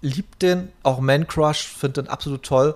liebt 0.00 0.42
den, 0.42 0.72
auch 0.82 1.00
Man 1.00 1.26
Crush, 1.26 1.68
finde 1.68 2.02
den 2.02 2.10
absolut 2.10 2.42
toll. 2.42 2.74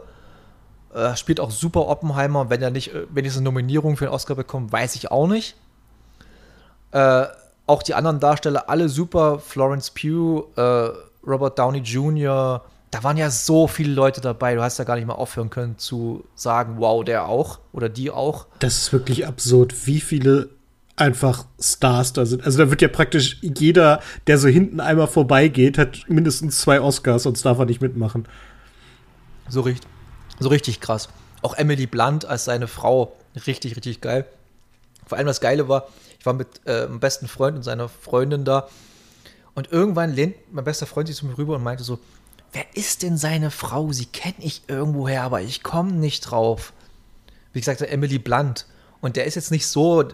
Äh, 0.95 1.17
spielt 1.17 1.41
auch 1.41 1.51
super 1.51 1.89
Oppenheimer. 1.89 2.51
Wenn 2.51 2.63
er 2.63 2.71
nicht 2.71 2.95
äh, 2.95 3.07
wenigstens 3.11 3.41
eine 3.41 3.45
Nominierung 3.45 3.97
für 3.97 4.05
den 4.05 4.13
Oscar 4.13 4.35
bekommt, 4.35 4.71
weiß 4.71 4.95
ich 4.97 5.11
auch 5.11 5.27
nicht. 5.27 5.57
Äh, 6.93 7.27
auch 7.67 7.83
die 7.83 7.95
anderen 7.95 8.21
Darsteller, 8.21 8.69
alle 8.69 8.89
super. 8.89 9.39
Florence 9.39 9.91
Pugh, 9.91 10.47
äh, 10.57 10.91
Robert 11.27 11.59
Downey 11.59 11.79
Jr., 11.79 12.63
da 12.91 13.03
waren 13.03 13.17
ja 13.17 13.29
so 13.29 13.67
viele 13.67 13.93
Leute 13.93 14.21
dabei, 14.21 14.55
du 14.55 14.63
hast 14.63 14.79
ja 14.79 14.85
gar 14.85 14.95
nicht 14.95 15.07
mal 15.07 15.15
aufhören 15.15 15.51
können 15.51 15.79
zu 15.79 16.23
sagen, 16.37 16.77
wow, 16.79 17.05
der 17.05 17.27
auch 17.27 17.59
oder 17.73 17.89
die 17.89 18.13
auch. 18.13 18.47
Das 18.61 18.79
ist 18.79 18.93
wirklich 18.93 19.27
absurd, 19.27 19.89
wie 19.89 20.01
viele 20.01 20.51
einfach 20.97 21.47
Stars 21.61 22.13
da 22.13 22.25
sind. 22.25 22.45
Also 22.45 22.59
da 22.59 22.71
wird 22.71 22.83
ja 22.83 22.89
praktisch 22.89 23.39
jeder, 23.43 24.01
der 24.27 24.39
so 24.39 24.49
hinten 24.49 24.81
einmal 24.81 25.09
vorbeigeht, 25.09 25.79
hat 25.79 26.09
mindestens 26.09 26.61
zwei 26.61 26.81
Oscars, 26.81 27.25
sonst 27.25 27.45
darf 27.45 27.59
er 27.59 27.67
nicht 27.67 27.81
mitmachen. 27.81 28.27
So 29.49 29.63
richtig, 29.63 29.89
so 30.39 30.49
richtig 30.49 30.81
krass. 30.81 31.09
Auch 31.43 31.55
Emily 31.55 31.87
Blunt 31.87 32.25
als 32.25 32.45
seine 32.45 32.69
Frau, 32.69 33.17
richtig, 33.47 33.77
richtig 33.77 34.01
geil. 34.01 34.25
Vor 35.07 35.19
allem 35.19 35.27
das 35.27 35.41
Geile 35.41 35.69
war, 35.69 35.89
ich 36.19 36.27
war 36.27 36.33
mit 36.33 36.49
äh, 36.65 36.87
meinem 36.87 37.01
besten 37.01 37.29
Freund 37.29 37.57
und 37.57 37.63
seiner 37.63 37.89
Freundin 37.89 38.45
da 38.45 38.69
und 39.55 39.71
irgendwann 39.71 40.13
lehnt 40.13 40.37
mein 40.53 40.65
bester 40.65 40.87
Freund 40.87 41.09
sich 41.09 41.17
zu 41.17 41.27
mir 41.27 41.37
rüber 41.39 41.57
und 41.57 41.63
meinte 41.63 41.85
so, 41.85 41.99
wer 42.53 42.65
ist 42.75 43.03
denn 43.03 43.17
seine 43.17 43.51
Frau? 43.51 43.93
Sie 43.93 44.07
kenne 44.07 44.37
ich 44.39 44.63
irgendwoher, 44.69 45.23
aber 45.23 45.43
ich 45.43 45.63
komme 45.63 45.93
nicht 45.93 46.21
drauf. 46.21 46.73
Wie 47.53 47.61
gesagt, 47.61 47.83
Emily 47.83 48.19
Blunt. 48.19 48.67
Und 49.01 49.17
der 49.17 49.27
ist 49.27 49.35
jetzt 49.35 49.51
nicht 49.51 49.67
so 49.67 50.05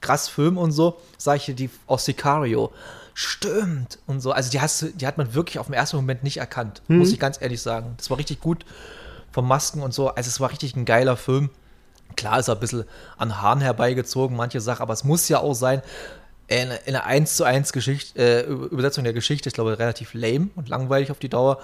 krass 0.00 0.28
Film 0.28 0.58
und 0.58 0.72
so, 0.72 0.98
sage 1.18 1.42
ich 1.46 1.54
die 1.54 1.70
aus 1.86 2.04
Sicario. 2.04 2.72
Stimmt 3.14 3.98
und 4.06 4.20
so. 4.20 4.32
Also 4.32 4.50
die, 4.50 4.60
hast, 4.60 4.86
die 4.94 5.06
hat 5.06 5.18
man 5.18 5.34
wirklich 5.34 5.58
auf 5.58 5.66
den 5.66 5.74
ersten 5.74 5.96
Moment 5.96 6.22
nicht 6.22 6.38
erkannt, 6.38 6.82
mhm. 6.88 6.98
muss 6.98 7.12
ich 7.12 7.18
ganz 7.18 7.40
ehrlich 7.40 7.60
sagen. 7.60 7.94
Das 7.96 8.08
war 8.08 8.18
richtig 8.18 8.40
gut 8.40 8.64
vom 9.32 9.46
Masken 9.46 9.82
und 9.82 9.92
so. 9.92 10.08
Also 10.08 10.28
es 10.28 10.40
war 10.40 10.50
richtig 10.50 10.76
ein 10.76 10.84
geiler 10.84 11.16
Film. 11.16 11.50
Klar 12.16 12.38
ist 12.38 12.48
er 12.48 12.54
ein 12.54 12.60
bisschen 12.60 12.84
an 13.18 13.40
Haaren 13.40 13.60
herbeigezogen, 13.60 14.36
manche 14.36 14.60
Sachen, 14.60 14.82
aber 14.82 14.92
es 14.92 15.04
muss 15.04 15.28
ja 15.28 15.38
auch 15.38 15.54
sein, 15.54 15.82
in, 16.48 16.70
in 16.84 16.96
einer 16.96 17.04
1 17.04 17.36
zu 17.36 17.44
1 17.44 17.72
Geschichte, 17.72 18.20
äh, 18.20 18.42
Übersetzung 18.42 19.04
der 19.04 19.12
Geschichte, 19.12 19.48
ich 19.48 19.54
glaube, 19.54 19.78
relativ 19.78 20.14
lame 20.14 20.48
und 20.56 20.68
langweilig 20.68 21.12
auf 21.12 21.20
die 21.20 21.28
Dauer. 21.28 21.60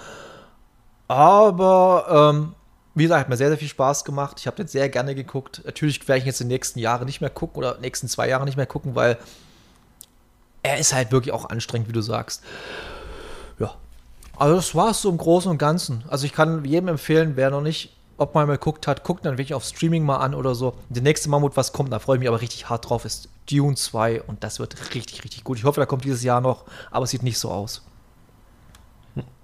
Aber, 1.08 2.32
ähm, 2.32 2.54
wie 2.96 3.04
gesagt, 3.04 3.20
hat 3.20 3.28
mir 3.28 3.36
sehr, 3.36 3.48
sehr 3.48 3.58
viel 3.58 3.68
Spaß 3.68 4.04
gemacht. 4.04 4.38
Ich 4.40 4.46
habe 4.46 4.56
den 4.56 4.66
sehr 4.66 4.88
gerne 4.88 5.14
geguckt. 5.14 5.62
Natürlich 5.64 6.06
werde 6.08 6.20
ich 6.20 6.24
jetzt 6.24 6.40
den 6.40 6.48
nächsten 6.48 6.78
Jahren 6.78 7.06
nicht 7.06 7.20
mehr 7.20 7.30
gucken 7.30 7.58
oder 7.58 7.78
nächsten 7.78 8.08
zwei 8.08 8.28
Jahre 8.28 8.44
nicht 8.44 8.56
mehr 8.56 8.66
gucken, 8.66 8.94
weil 8.94 9.18
er 10.62 10.78
ist 10.78 10.94
halt 10.94 11.12
wirklich 11.12 11.32
auch 11.32 11.48
anstrengend, 11.48 11.88
wie 11.88 11.92
du 11.92 12.00
sagst. 12.00 12.42
Ja. 13.58 13.74
Also 14.36 14.56
das 14.56 14.74
war 14.74 14.90
es 14.90 15.02
so 15.02 15.10
im 15.10 15.18
Großen 15.18 15.50
und 15.50 15.58
Ganzen. 15.58 16.04
Also 16.08 16.26
ich 16.26 16.32
kann 16.32 16.64
jedem 16.64 16.88
empfehlen, 16.88 17.32
wer 17.36 17.50
noch 17.50 17.62
nicht 17.62 17.92
ob 18.18 18.34
man 18.34 18.46
mal 18.46 18.54
geguckt 18.54 18.86
hat, 18.86 19.04
guckt 19.04 19.26
dann 19.26 19.34
wirklich 19.34 19.54
auf 19.54 19.64
Streaming 19.64 20.04
mal 20.04 20.16
an 20.16 20.34
oder 20.34 20.54
so. 20.54 20.74
Der 20.88 21.02
nächste 21.02 21.28
Mammut, 21.28 21.56
was 21.56 21.72
kommt, 21.72 21.92
da 21.92 21.98
freue 21.98 22.16
ich 22.16 22.20
mich 22.20 22.28
aber 22.28 22.40
richtig 22.40 22.68
hart 22.68 22.88
drauf, 22.88 23.04
ist 23.04 23.28
Dune 23.50 23.76
2 23.76 24.22
und 24.22 24.42
das 24.42 24.58
wird 24.58 24.94
richtig, 24.94 25.22
richtig 25.24 25.44
gut. 25.44 25.58
Ich 25.58 25.64
hoffe, 25.64 25.80
da 25.80 25.86
kommt 25.86 26.04
dieses 26.04 26.22
Jahr 26.22 26.40
noch, 26.40 26.64
aber 26.90 27.04
es 27.04 27.10
sieht 27.10 27.22
nicht 27.22 27.38
so 27.38 27.50
aus. 27.50 27.82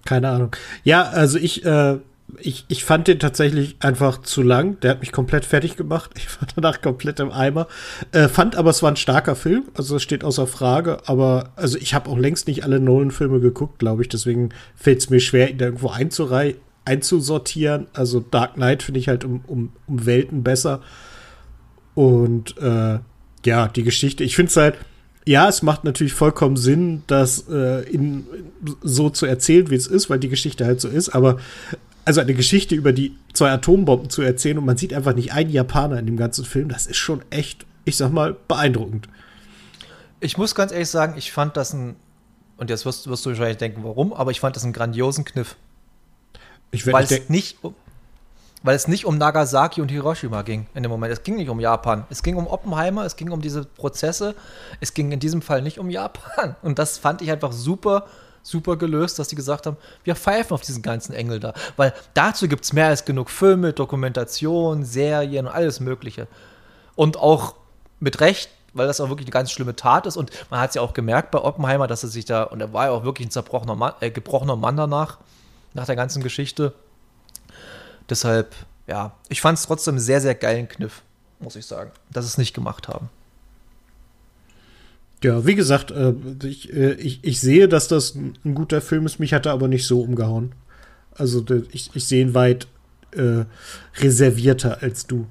Keine 0.05 0.31
Ahnung. 0.31 0.57
Ja, 0.85 1.03
also 1.03 1.39
ich, 1.39 1.65
äh, 1.65 1.99
ich, 2.39 2.65
ich 2.69 2.85
fand 2.85 3.09
den 3.09 3.19
tatsächlich 3.19 3.77
einfach 3.81 4.23
zu 4.23 4.43
lang. 4.43 4.81
Der 4.81 4.93
hat 4.93 5.01
mich 5.01 5.13
komplett 5.13 5.45
fertig 5.45 5.77
gemacht. 5.77 6.11
Ich 6.17 6.29
war 6.41 6.49
danach 6.55 6.81
komplett 6.81 7.21
im 7.21 7.31
Eimer. 7.31 7.69
Äh, 8.13 8.29
fand 8.29 8.57
aber, 8.57 8.71
es 8.71 8.83
war 8.83 8.91
ein 8.91 8.97
starker 8.97 9.37
Film. 9.37 9.65
Also, 9.75 9.97
es 9.97 10.03
steht 10.03 10.25
außer 10.25 10.47
Frage. 10.47 10.99
Aber, 11.07 11.51
also, 11.57 11.79
ich 11.79 11.95
habe 11.95 12.09
auch 12.11 12.19
längst 12.19 12.47
nicht 12.47 12.65
alle 12.65 12.81
Nolan-Filme 12.81 13.41
geguckt, 13.41 13.79
glaube 13.79 14.03
ich. 14.03 14.09
Deswegen 14.09 14.51
fällt 14.75 14.99
es 14.99 15.11
mir 15.11 15.21
schwer, 15.21 15.51
ihn 15.51 15.59
da 15.59 15.67
irgendwo 15.67 15.91
einzureihen 15.91 16.57
einzusortieren. 16.85 17.87
Also 17.93 18.21
Dark 18.21 18.55
Knight 18.55 18.83
finde 18.83 19.01
ich 19.01 19.09
halt 19.09 19.25
um, 19.25 19.43
um, 19.47 19.73
um 19.87 20.07
Welten 20.07 20.43
besser. 20.43 20.81
Und 21.95 22.57
äh, 22.59 22.99
ja, 23.45 23.69
die 23.69 23.83
Geschichte, 23.83 24.25
ich 24.25 24.37
finde 24.37 24.51
es 24.51 24.57
halt, 24.57 24.77
ja, 25.25 25.49
es 25.49 25.63
macht 25.63 25.85
natürlich 25.85 26.15
vollkommen 26.15 26.57
Sinn, 26.57 27.03
das 27.07 27.47
äh, 27.49 27.83
in, 27.89 28.25
so 28.81 29.11
zu 29.11 29.27
erzählen, 29.27 29.71
wie 29.71 29.77
es 29.77 29.87
ist, 29.87 30.11
weil 30.11 30.19
die 30.19 30.29
Geschichte 30.29 30.65
halt 30.65 30.81
so 30.81 30.89
ist, 30.89 31.11
aber 31.11 31.39
also 32.05 32.21
eine 32.21 32.35
Geschichte 32.35 32.75
über 32.75 32.93
die 32.93 33.17
zwei 33.33 33.51
Atombomben 33.51 34.11
zu 34.11 34.23
erzählen 34.23 34.59
und 34.59 34.65
man 34.65 34.77
sieht 34.77 34.93
einfach 34.93 35.15
nicht 35.15 35.33
einen 35.33 35.51
Japaner 35.51 35.99
in 35.99 36.07
dem 36.07 36.17
ganzen 36.17 36.45
Film, 36.45 36.69
das 36.69 36.87
ist 36.87 36.97
schon 36.97 37.23
echt, 37.31 37.67
ich 37.85 37.97
sag 37.97 38.13
mal, 38.13 38.37
beeindruckend. 38.49 39.09
Ich 40.21 40.39
muss 40.39 40.55
ganz 40.55 40.73
ehrlich 40.73 40.89
sagen, 40.89 41.15
ich 41.17 41.33
fand 41.33 41.57
das 41.57 41.73
ein, 41.73 41.97
und 42.57 42.71
jetzt 42.71 42.85
wirst, 42.85 43.09
wirst 43.09 43.25
du 43.27 43.31
wahrscheinlich 43.31 43.59
denken, 43.59 43.83
warum, 43.85 44.13
aber 44.13 44.31
ich 44.31 44.41
fand 44.41 44.57
das 44.57 44.65
einen 44.65 44.73
grandiosen 44.73 45.25
Kniff. 45.25 45.57
Ich 46.71 46.87
weil, 46.87 47.05
es 47.05 47.29
nicht, 47.29 47.59
weil 48.63 48.75
es 48.75 48.89
nicht 48.89 49.05
um 49.05 49.19
Nagasaki 49.19 49.83
und 49.83 49.91
Hiroshima 49.91 50.43
ging 50.43 50.67
in 50.75 50.83
dem 50.83 50.91
Moment. 50.91 51.13
Es 51.13 51.23
ging 51.23 51.37
nicht 51.37 51.51
um 51.51 51.61
Japan. 51.61 52.07
Es 52.09 52.23
ging 52.23 52.37
um 52.37 52.47
Oppenheimer, 52.47 53.05
es 53.05 53.17
ging 53.17 53.31
um 53.31 53.43
diese 53.43 53.65
Prozesse. 53.65 54.35
Es 54.81 54.95
ging 54.95 55.13
in 55.13 55.21
diesem 55.21 55.43
Fall 55.43 55.61
nicht 55.61 55.79
um 55.79 55.91
Japan. 55.91 56.57
Und 56.63 56.79
das 56.79 56.97
fand 56.97 57.21
ich 57.21 57.31
einfach 57.31 57.53
super, 57.53 58.07
super 58.43 58.77
gelöst, 58.77 59.19
dass 59.19 59.29
die 59.29 59.37
gesagt 59.37 59.67
haben, 59.67 59.77
wir 60.05 60.17
pfeifen 60.17 60.55
auf 60.55 60.63
diesen 60.63 60.83
ganzen 60.83 61.15
Engel 61.15 61.41
da. 61.41 61.55
Weil 61.77 61.95
dazu 62.15 62.49
gibt 62.49 62.65
es 62.65 62.73
mehr 62.73 62.89
als 62.89 63.05
genug 63.05 63.31
Filme, 63.31 63.73
Dokumentation, 63.73 64.85
Serien 64.85 65.47
und 65.47 65.53
alles 65.53 65.81
Mögliche. 65.81 66.27
Und 66.95 67.17
auch 67.17 67.55
mit 68.01 68.21
Recht, 68.21 68.51
weil 68.75 68.87
das 68.87 69.01
auch 69.01 69.09
wirklich 69.09 69.27
eine 69.27 69.33
ganz 69.33 69.51
schlimme 69.51 69.77
Tat 69.77 70.07
ist. 70.07 70.17
Und 70.17 70.31
man 70.51 70.61
hat 70.61 70.71
es 70.71 70.75
ja 70.75 70.83
auch 70.83 70.93
gemerkt 70.93 71.31
bei 71.31 71.41
Oppenheimer, 71.41 71.87
dass 71.87 72.03
er 72.03 72.09
sich 72.09 72.25
da, 72.25 72.43
und 72.43 72.61
er 72.61 72.73
war 72.73 72.87
ja 72.87 72.91
auch 72.93 73.05
wirklich 73.05 73.29
ein 73.29 73.31
zerbrochener 73.31 73.77
Mann, 73.77 73.95
äh, 74.01 74.11
gebrochener 74.11 74.57
Mann 74.57 74.77
danach 74.77 75.19
nach 75.75 75.87
der 75.87 75.97
ganzen 75.97 76.23
Geschichte. 76.23 76.75
Deshalb, 78.11 78.55
ja, 78.87 79.13
ich 79.29 79.41
fand 79.41 79.59
es 79.59 79.67
trotzdem 79.67 79.95
einen 79.95 80.01
sehr, 80.01 80.21
sehr 80.21 80.35
geilen 80.35 80.69
Kniff, 80.69 81.03
muss 81.39 81.57
ich 81.57 81.67
sagen, 81.67 81.93
dass 82.11 82.25
sie 82.25 82.31
es 82.31 82.39
nicht 82.39 82.55
gemacht 82.55 82.89
haben. 82.89 83.09
Ja, 85.23 85.47
wie 85.47 85.55
gesagt, 85.55 85.91
äh, 85.91 86.15
ich, 86.45 86.73
äh, 86.73 86.95
ich, 86.95 87.21
ich 87.23 87.41
sehe, 87.41 87.69
dass 87.69 87.89
das 87.89 88.15
ein 88.15 88.55
guter 88.55 88.81
Film 88.81 89.07
ist. 89.07 89.19
Mich 89.19 89.33
hat 89.35 89.47
er 89.47 89.53
aber 89.53 89.69
nicht 89.69 89.87
so 89.87 90.01
umgehauen. 90.01 90.53
Also 91.15 91.45
ich, 91.71 91.91
ich 91.95 92.07
sehe 92.07 92.23
ihn 92.23 92.35
weit 92.35 92.67
äh, 93.13 93.45
reservierter 93.99 94.83
als 94.83 95.07
du. 95.07 95.27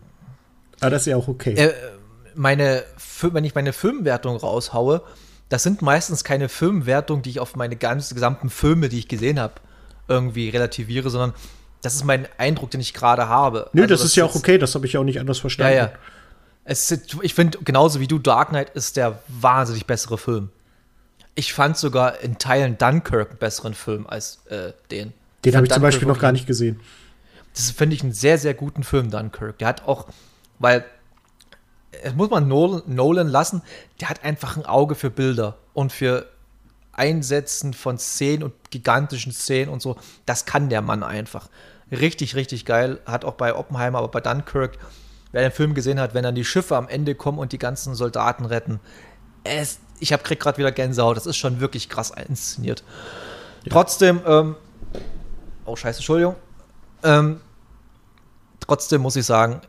Aber 0.80 0.92
das 0.92 1.04
ist 1.04 1.08
ja 1.08 1.18
auch 1.18 1.28
okay. 1.28 1.54
Äh, 1.54 1.74
meine, 2.36 2.84
wenn 3.22 3.44
ich 3.44 3.56
meine 3.56 3.74
Filmwertung 3.74 4.38
raushaue, 4.38 5.02
das 5.50 5.64
sind 5.64 5.82
meistens 5.82 6.24
keine 6.24 6.48
Filmwertungen, 6.48 7.24
die 7.24 7.32
ich 7.32 7.40
auf 7.40 7.56
meine 7.56 7.76
ganzen 7.76 8.16
gesamten 8.16 8.50
Filme, 8.50 8.90
die 8.90 9.00
ich 9.00 9.08
gesehen 9.08 9.40
habe, 9.40 9.56
irgendwie 10.08 10.50
relativiere, 10.50 11.10
sondern 11.10 11.34
das 11.82 11.96
ist 11.96 12.06
mein 12.06 12.28
Eindruck, 12.38 12.72
den 12.72 12.80
ich 12.80 12.94
gerade 12.94 13.28
habe. 13.28 13.70
Nö, 13.74 13.82
also, 13.82 13.94
das, 13.94 14.02
das, 14.02 14.10
ist 14.12 14.16
ja 14.16 14.26
auch 14.26 14.36
okay, 14.36 14.58
das 14.58 14.76
habe 14.76 14.86
ich 14.86 14.94
ja 14.94 15.00
auch 15.00 15.04
nicht 15.04 15.20
anders 15.20 15.40
verstanden. 15.40 15.76
Ja, 15.76 15.86
ja. 15.86 15.92
Es 16.72 16.90
ich 17.22 17.34
finde, 17.34 17.58
genauso 17.66 18.00
wie 18.00 18.08
du, 18.08 18.18
Dark 18.18 18.50
Knight 18.50 18.70
ist 18.70 18.96
der 18.96 19.22
wahnsinnig 19.28 19.88
bessere 19.88 20.18
Film. 20.18 20.52
Ich 21.36 21.52
fand 21.52 21.76
sogar 21.76 22.20
in 22.20 22.38
Teilen 22.38 22.78
Dunkirk 22.78 23.32
einen 23.32 23.40
besseren 23.40 23.74
Film 23.74 24.08
als 24.08 24.46
äh, 24.46 24.72
den. 24.90 25.12
Den 25.44 25.56
habe 25.58 25.66
ich 25.66 25.74
zum 25.74 25.82
Beispiel 25.82 26.08
noch 26.08 26.20
gar 26.20 26.32
nicht 26.32 26.48
gesehen. 26.48 26.80
Das 27.54 27.72
finde 27.72 27.98
ich 27.98 28.04
einen 28.04 28.14
sehr, 28.14 28.38
sehr 28.38 28.54
guten 28.54 28.84
Film, 28.84 29.12
Dunkirk. 29.12 29.58
Der 29.58 29.68
hat 29.68 29.86
auch, 29.86 30.08
weil, 30.60 30.86
es 32.04 32.16
muss 32.16 32.30
man 32.30 32.48
Nolan, 32.48 32.84
Nolan 32.86 33.28
lassen, 33.28 33.64
der 34.00 34.08
hat 34.08 34.24
einfach 34.24 34.56
ein 34.56 34.66
Auge 34.66 34.96
für 34.96 35.10
Bilder 35.10 35.58
und 35.74 35.92
für 35.92 36.26
Einsetzen 36.94 37.74
von 37.74 37.98
Szenen 37.98 38.44
und 38.44 38.54
gigantischen 38.70 39.34
Szenen 39.34 39.70
und 39.70 39.82
so, 39.82 39.98
das 40.26 40.46
kann 40.46 40.70
der 40.70 40.82
Mann 40.82 41.04
einfach. 41.04 41.50
Richtig, 41.92 42.36
richtig 42.36 42.64
geil. 42.64 43.02
Hat 43.06 43.26
auch 43.26 43.34
bei 43.34 43.54
Oppenheimer, 43.54 43.98
aber 43.98 44.08
bei 44.08 44.22
Dunkirk, 44.22 44.78
wer 45.32 45.42
den 45.42 45.52
Film 45.52 45.74
gesehen 45.74 46.00
hat, 46.00 46.14
wenn 46.14 46.24
dann 46.24 46.36
die 46.36 46.46
Schiffe 46.46 46.76
am 46.76 46.88
Ende 46.88 47.16
kommen 47.16 47.40
und 47.40 47.52
die 47.52 47.58
ganzen 47.58 47.96
Soldaten 47.96 48.46
retten. 48.46 48.80
Es, 49.44 49.80
ich 50.00 50.14
habe 50.14 50.24
krieg 50.24 50.40
gerade 50.40 50.58
wieder 50.58 50.72
Gänsehaut. 50.72 51.18
Das 51.18 51.26
ist 51.26 51.38
schon 51.38 51.60
wirklich 51.60 51.90
krass 51.90 52.12
inszeniert. 52.12 52.84
Ja. 53.64 53.72
Trotzdem, 53.72 54.22
ähm, 54.26 54.56
oh 55.66 55.76
Scheiße, 55.76 56.00
Entschuldigung. 56.00 56.36
Ähm, 57.04 57.42
trotzdem 58.60 59.02
muss 59.02 59.16
ich 59.16 59.26
sagen, 59.26 59.62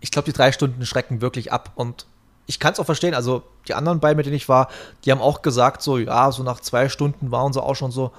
ich 0.00 0.10
glaube, 0.10 0.26
die 0.26 0.32
drei 0.32 0.52
Stunden 0.52 0.84
schrecken 0.84 1.20
wirklich 1.20 1.52
ab 1.52 1.72
und 1.74 2.06
ich 2.46 2.60
kann 2.60 2.72
es 2.74 2.80
auch 2.80 2.84
verstehen. 2.84 3.14
Also 3.14 3.42
die 3.68 3.74
anderen 3.74 4.00
beiden, 4.00 4.16
mit 4.16 4.26
denen 4.26 4.36
ich 4.36 4.48
war, 4.48 4.68
die 5.04 5.12
haben 5.12 5.20
auch 5.20 5.42
gesagt, 5.42 5.82
so, 5.82 5.98
ja, 5.98 6.30
so 6.30 6.42
nach 6.42 6.60
zwei 6.60 6.88
Stunden 6.88 7.30
waren 7.30 7.52
sie 7.52 7.62
auch 7.62 7.74
schon 7.74 7.90
so. 7.90 8.12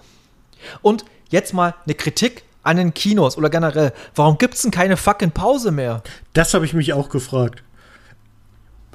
Und 0.81 1.05
jetzt 1.29 1.53
mal 1.53 1.75
eine 1.85 1.93
Kritik 1.93 2.43
an 2.65 2.78
den 2.78 2.93
Kinos 2.93 3.38
oder 3.38 3.49
generell. 3.49 3.93
Warum 4.15 4.38
gibt 4.38 4.56
es 4.56 4.63
denn 4.63 4.71
keine 4.71 4.97
fucking 4.97 5.32
Pause 5.32 5.71
mehr? 5.71 6.04
Das 6.34 6.54
habe 6.54 6.65
ich 6.65 6.73
mich 6.73 6.93
auch 6.93 7.10
gefragt. 7.10 7.63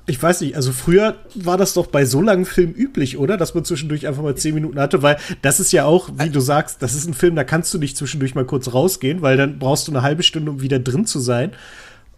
Ich 0.06 0.20
weiß 0.20 0.40
nicht, 0.40 0.56
also 0.56 0.72
früher 0.72 1.16
war 1.36 1.56
das 1.56 1.74
doch 1.74 1.86
bei 1.86 2.04
so 2.04 2.20
langen 2.20 2.44
Filmen 2.44 2.74
üblich, 2.74 3.16
oder? 3.16 3.36
Dass 3.36 3.54
man 3.54 3.64
zwischendurch 3.64 4.08
einfach 4.08 4.22
mal 4.22 4.34
zehn 4.34 4.54
Minuten 4.54 4.80
hatte, 4.80 5.02
weil 5.02 5.18
das 5.42 5.60
ist 5.60 5.72
ja 5.72 5.84
auch, 5.84 6.08
wie 6.16 6.30
du 6.30 6.40
sagst, 6.40 6.82
das 6.82 6.94
ist 6.94 7.06
ein 7.06 7.14
Film, 7.14 7.36
da 7.36 7.44
kannst 7.44 7.72
du 7.72 7.78
nicht 7.78 7.96
zwischendurch 7.96 8.34
mal 8.34 8.44
kurz 8.44 8.72
rausgehen, 8.72 9.22
weil 9.22 9.36
dann 9.36 9.60
brauchst 9.60 9.86
du 9.86 9.92
eine 9.92 10.02
halbe 10.02 10.24
Stunde, 10.24 10.50
um 10.50 10.62
wieder 10.62 10.80
drin 10.80 11.06
zu 11.06 11.20
sein. 11.20 11.52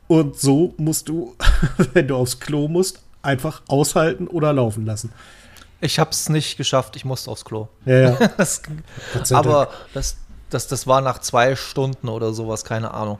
Und 0.09 0.39
so 0.39 0.75
musst 0.79 1.09
du, 1.09 1.37
wenn 1.93 2.09
du 2.09 2.17
aufs 2.17 2.41
Klo 2.41 2.67
musst, 2.67 3.01
einfach 3.21 3.63
aushalten 3.69 4.27
oder 4.27 4.53
laufen 4.53 4.87
lassen. 4.87 5.13
Ich 5.85 5.99
habe 5.99 6.11
es 6.11 6.29
nicht 6.29 6.57
geschafft, 6.57 6.95
ich 6.95 7.05
musste 7.05 7.29
aufs 7.31 7.45
Klo. 7.45 7.69
Ja, 7.85 7.99
ja. 7.99 8.29
das, 8.37 8.63
aber 9.33 9.69
das, 9.93 10.17
das, 10.55 10.67
das 10.69 10.87
war 10.87 11.01
nach 11.01 11.19
zwei 11.19 11.57
Stunden 11.57 12.09
oder 12.09 12.33
sowas, 12.33 12.65
keine 12.65 12.93
Ahnung. 12.93 13.19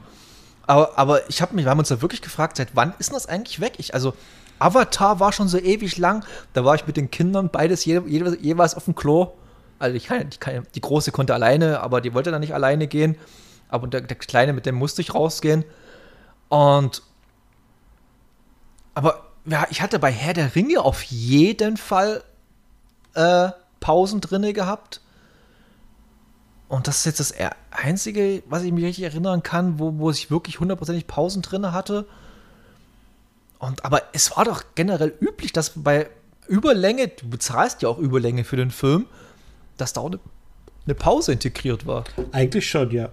Aber, 0.65 0.97
aber 0.97 1.29
ich 1.29 1.41
habe 1.41 1.55
mich, 1.55 1.65
wir 1.65 1.71
haben 1.71 1.79
uns 1.79 1.89
ja 1.89 2.01
wirklich 2.01 2.21
gefragt, 2.21 2.57
seit 2.57 2.75
wann 2.75 2.93
ist 2.99 3.13
das 3.13 3.25
eigentlich 3.27 3.59
weg? 3.59 3.73
Ich, 3.77 3.93
also, 3.93 4.13
Avatar 4.59 5.19
war 5.19 5.33
schon 5.33 5.47
so 5.47 5.57
ewig 5.57 5.97
lang. 5.97 6.25
Da 6.53 6.63
war 6.63 6.75
ich 6.75 6.87
mit 6.87 6.95
den 6.95 7.11
Kindern 7.11 7.49
beides 7.49 7.83
je, 7.85 8.01
je, 8.05 8.37
jeweils 8.39 8.75
auf 8.75 8.85
dem 8.85 8.95
Klo. 8.95 9.33
Also 9.79 9.95
ich 9.97 10.05
kann, 10.05 10.29
ich 10.29 10.39
die 10.73 10.81
Große 10.81 11.11
konnte 11.11 11.33
alleine, 11.33 11.81
aber 11.81 11.99
die 11.99 12.13
wollte 12.13 12.31
dann 12.31 12.39
nicht 12.39 12.53
alleine 12.53 12.87
gehen. 12.87 13.17
Aber 13.67 13.87
der, 13.87 14.01
der 14.01 14.15
Kleine, 14.15 14.53
mit 14.53 14.65
dem 14.65 14.75
musste 14.75 15.01
ich 15.01 15.13
rausgehen. 15.13 15.65
Und 16.47 17.03
aber 18.93 19.31
ja, 19.45 19.65
ich 19.69 19.81
hatte 19.81 19.99
bei 19.99 20.11
Herr 20.11 20.33
der 20.33 20.55
Ringe 20.55 20.79
auf 20.79 21.03
jeden 21.03 21.75
Fall 21.75 22.23
äh, 23.15 23.49
Pausen 23.79 24.21
drinne 24.21 24.53
gehabt. 24.53 25.01
Und 26.73 26.87
das 26.87 26.97
ist 26.97 27.05
jetzt 27.05 27.19
das 27.19 27.33
einzige, 27.69 28.41
was 28.47 28.63
ich 28.63 28.71
mich 28.71 28.83
richtig 28.83 29.03
erinnern 29.03 29.43
kann, 29.43 29.77
wo, 29.77 29.99
wo 29.99 30.09
ich 30.09 30.31
wirklich 30.31 30.59
hundertprozentig 30.59 31.05
Pausen 31.05 31.43
drinne 31.43 31.71
hatte. 31.71 32.07
Und 33.59 33.85
aber 33.85 34.01
es 34.11 34.35
war 34.35 34.43
doch 34.43 34.63
generell 34.73 35.13
üblich, 35.19 35.53
dass 35.53 35.73
bei 35.75 36.09
Überlänge, 36.47 37.09
du 37.09 37.29
bezahlst 37.29 37.83
ja 37.83 37.89
auch 37.89 37.99
Überlänge 37.99 38.43
für 38.43 38.55
den 38.55 38.71
Film, 38.71 39.05
dass 39.77 39.93
da 39.93 40.01
auch 40.01 40.07
eine, 40.07 40.19
eine 40.85 40.95
Pause 40.95 41.33
integriert 41.33 41.85
war. 41.85 42.05
Eigentlich 42.31 42.67
schon, 42.67 42.89
ja. 42.89 43.09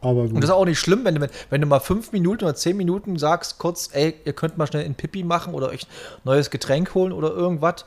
Aber 0.00 0.22
gut. 0.22 0.36
Und 0.36 0.40
das 0.40 0.48
ist 0.48 0.56
auch 0.56 0.64
nicht 0.64 0.80
schlimm, 0.80 1.04
wenn 1.04 1.16
du, 1.16 1.28
wenn 1.50 1.60
du 1.60 1.66
mal 1.66 1.80
fünf 1.80 2.12
Minuten 2.12 2.44
oder 2.44 2.54
zehn 2.54 2.78
Minuten 2.78 3.18
sagst, 3.18 3.58
kurz, 3.58 3.90
ey, 3.92 4.14
ihr 4.24 4.32
könnt 4.32 4.56
mal 4.56 4.66
schnell 4.66 4.86
in 4.86 4.94
Pipi 4.94 5.22
machen 5.22 5.52
oder 5.52 5.68
euch 5.68 5.86
neues 6.24 6.48
Getränk 6.48 6.94
holen 6.94 7.12
oder 7.12 7.28
irgendwas. 7.28 7.84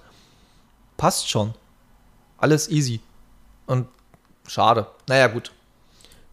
Passt 0.98 1.32
schon. 1.32 1.56
Alles 2.38 2.70
easy. 2.70 3.00
Und 3.66 3.88
schade. 4.48 4.88
Naja, 5.08 5.28
gut. 5.28 5.52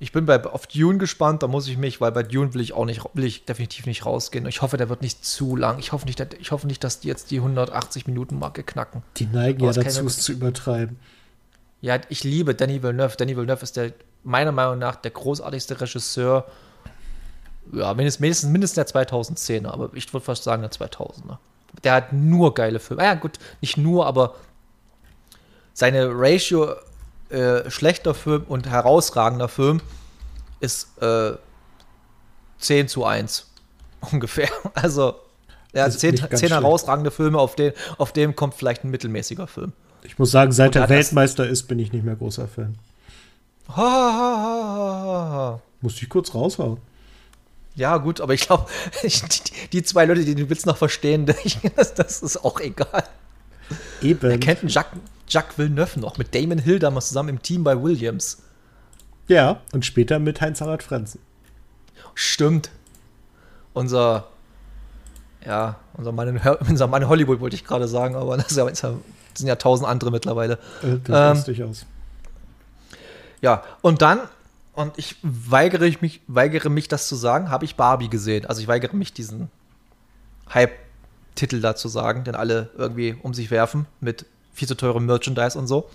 Ich 0.03 0.13
bin 0.13 0.25
bei, 0.25 0.43
auf 0.43 0.67
Dune 0.67 0.97
gespannt, 0.97 1.43
da 1.43 1.47
muss 1.47 1.69
ich 1.69 1.77
mich, 1.77 2.01
weil 2.01 2.11
bei 2.11 2.23
Dune 2.23 2.55
will 2.55 2.63
ich 2.63 2.73
auch 2.73 2.87
nicht, 2.87 3.03
will 3.13 3.25
ich 3.25 3.45
definitiv 3.45 3.85
nicht 3.85 4.07
rausgehen. 4.07 4.47
Ich 4.47 4.63
hoffe, 4.63 4.79
der 4.79 4.89
wird 4.89 5.03
nicht 5.03 5.25
zu 5.25 5.57
lang. 5.57 5.79
Ich 5.79 5.93
hoffe 5.93 6.07
nicht, 6.07 6.21
ich 6.41 6.53
hoffe 6.53 6.67
nicht 6.67 6.83
dass 6.83 7.01
die 7.01 7.09
jetzt 7.09 7.31
die 7.31 7.37
180 7.37 8.07
Minuten 8.07 8.39
Marke 8.39 8.63
knacken. 8.63 9.03
Die 9.19 9.27
neigen 9.27 9.63
ja 9.63 9.73
dazu, 9.73 10.07
es 10.07 10.23
zu 10.23 10.33
übertreiben. 10.33 10.99
Ja, 11.83 11.99
ich 12.09 12.25
liebe 12.25 12.55
Danny 12.55 12.83
Villeneuve. 12.83 13.17
Danny 13.17 13.37
Villeneuve 13.37 13.63
ist 13.63 13.77
der 13.77 13.93
meiner 14.23 14.53
Meinung 14.53 14.79
nach 14.79 14.97
der 14.97 15.11
großartigste 15.11 15.81
Regisseur, 15.81 16.47
ja, 17.73 17.95
mindestens, 17.95 18.45
mindestens 18.45 18.93
der 18.93 19.05
2010er, 19.05 19.69
aber 19.69 19.91
ich 19.95 20.13
würde 20.13 20.25
fast 20.25 20.45
sagen 20.45 20.63
der 20.63 20.71
2000er. 20.71 21.39
Der 21.85 21.93
hat 21.93 22.13
nur 22.13 22.55
geile 22.55 22.81
Filme. 22.81 23.05
Ja, 23.05 23.15
gut, 23.15 23.39
nicht 23.61 23.77
nur, 23.77 24.07
aber 24.07 24.35
seine 25.73 26.11
Ratio 26.11 26.75
äh, 27.31 27.71
schlechter 27.71 28.15
Film 28.15 28.45
und 28.49 28.69
herausragender 28.69 29.49
Film 29.49 29.81
ist 30.61 30.89
äh, 31.01 31.33
10 32.59 32.89
zu 32.89 33.05
1 33.05 33.47
ungefähr. 34.13 34.49
Also, 34.75 35.15
er 35.73 35.85
hat 35.85 35.93
10, 35.93 36.17
10 36.17 36.49
herausragende 36.49 37.11
Filme, 37.11 37.39
auf, 37.39 37.55
den, 37.55 37.73
auf 37.99 38.13
dem 38.13 38.37
kommt 38.37 38.55
vielleicht 38.55 38.85
ein 38.85 38.91
mittelmäßiger 38.91 39.47
Film. 39.47 39.73
Ich 40.03 40.19
muss 40.19 40.31
sagen, 40.31 40.53
seit 40.53 40.77
er 40.77 40.89
Weltmeister 40.89 41.47
ist, 41.47 41.65
bin 41.65 41.79
ich 41.79 41.93
nicht 41.93 42.05
mehr 42.05 42.17
großer 42.17 42.49
Fan. 42.49 42.77
Ha, 43.69 43.77
ha, 43.77 45.31
ha. 45.33 45.61
Muss 45.81 46.01
ich 46.03 46.09
kurz 46.09 46.35
raushauen. 46.35 46.79
Ja, 47.77 47.97
gut, 47.99 48.21
aber 48.21 48.35
ich 48.35 48.43
glaube, 48.43 48.67
die, 49.03 49.69
die, 49.73 49.83
zwei 49.83 50.05
Leute, 50.05 50.25
die 50.25 50.35
den 50.35 50.51
Witz 50.51 50.67
noch 50.67 50.77
verstehen, 50.77 51.27
das, 51.77 51.95
das 51.95 52.23
ist 52.23 52.45
auch 52.45 52.61
egal. 52.61 53.05
Eben. 54.03 54.31
Er 54.31 54.39
kennt 54.39 54.61
einen 54.61 54.69
Jacques, 54.69 54.99
Jacques 55.31 55.57
Villeneuve 55.57 55.99
noch 56.01 56.19
mit 56.19 56.35
Damon 56.35 56.59
Hill 56.59 56.79
damals 56.79 57.09
zusammen 57.09 57.31
im 57.31 57.43
Team 57.43 57.65
bei 57.65 57.81
Williams. 57.81 58.43
Ja, 59.29 59.61
und 59.73 59.87
später 59.87 60.19
mit 60.19 60.41
Heinz-Harald 60.41 60.83
Frenzen. 60.83 61.21
Stimmt. 62.15 62.71
Unser, 63.73 64.27
ja, 65.47 65.77
unser 65.95 66.11
Mann, 66.11 66.29
in, 66.29 66.41
unser 66.69 66.89
Mann 66.89 67.03
in 67.03 67.09
Hollywood 67.09 67.41
wollte 67.41 67.55
ich 67.55 67.65
gerade 67.65 67.87
sagen, 67.87 68.17
aber 68.17 68.37
das, 68.37 68.55
ja, 68.57 68.65
das, 68.65 68.81
sind 68.81 69.47
ja 69.47 69.55
tausend 69.55 69.89
andere 69.89 70.11
mittlerweile. 70.11 70.55
Äh, 70.83 70.99
das 71.05 71.39
ähm, 71.39 71.45
durchaus. 71.45 71.87
Ja, 73.41 73.63
und 73.81 74.03
dann, 74.03 74.21
und 74.75 74.99
ich 74.99 75.17
weigere 75.23 75.89
mich, 76.01 76.21
weigere 76.27 76.69
mich 76.69 76.89
das 76.89 77.07
zu 77.07 77.15
sagen, 77.15 77.51
habe 77.51 77.65
ich 77.65 77.77
Barbie 77.77 78.09
gesehen. 78.09 78.47
Also 78.47 78.61
ich 78.61 78.69
weigere 78.69 78.97
mich, 78.97 79.13
diesen 79.13 79.49
Hype-Titel 80.53 81.61
da 81.61 81.77
zu 81.77 81.89
sagen, 81.89 82.25
den 82.25 82.35
alle 82.35 82.71
irgendwie 82.77 83.17
um 83.23 83.33
sich 83.33 83.53
werfen 83.53 83.87
mit 84.01 84.27
viel 84.53 84.69
zu 84.69 84.75
teurem 84.75 85.07
Merchandise 85.07 85.59
und 85.59 85.67
so. 85.67 85.89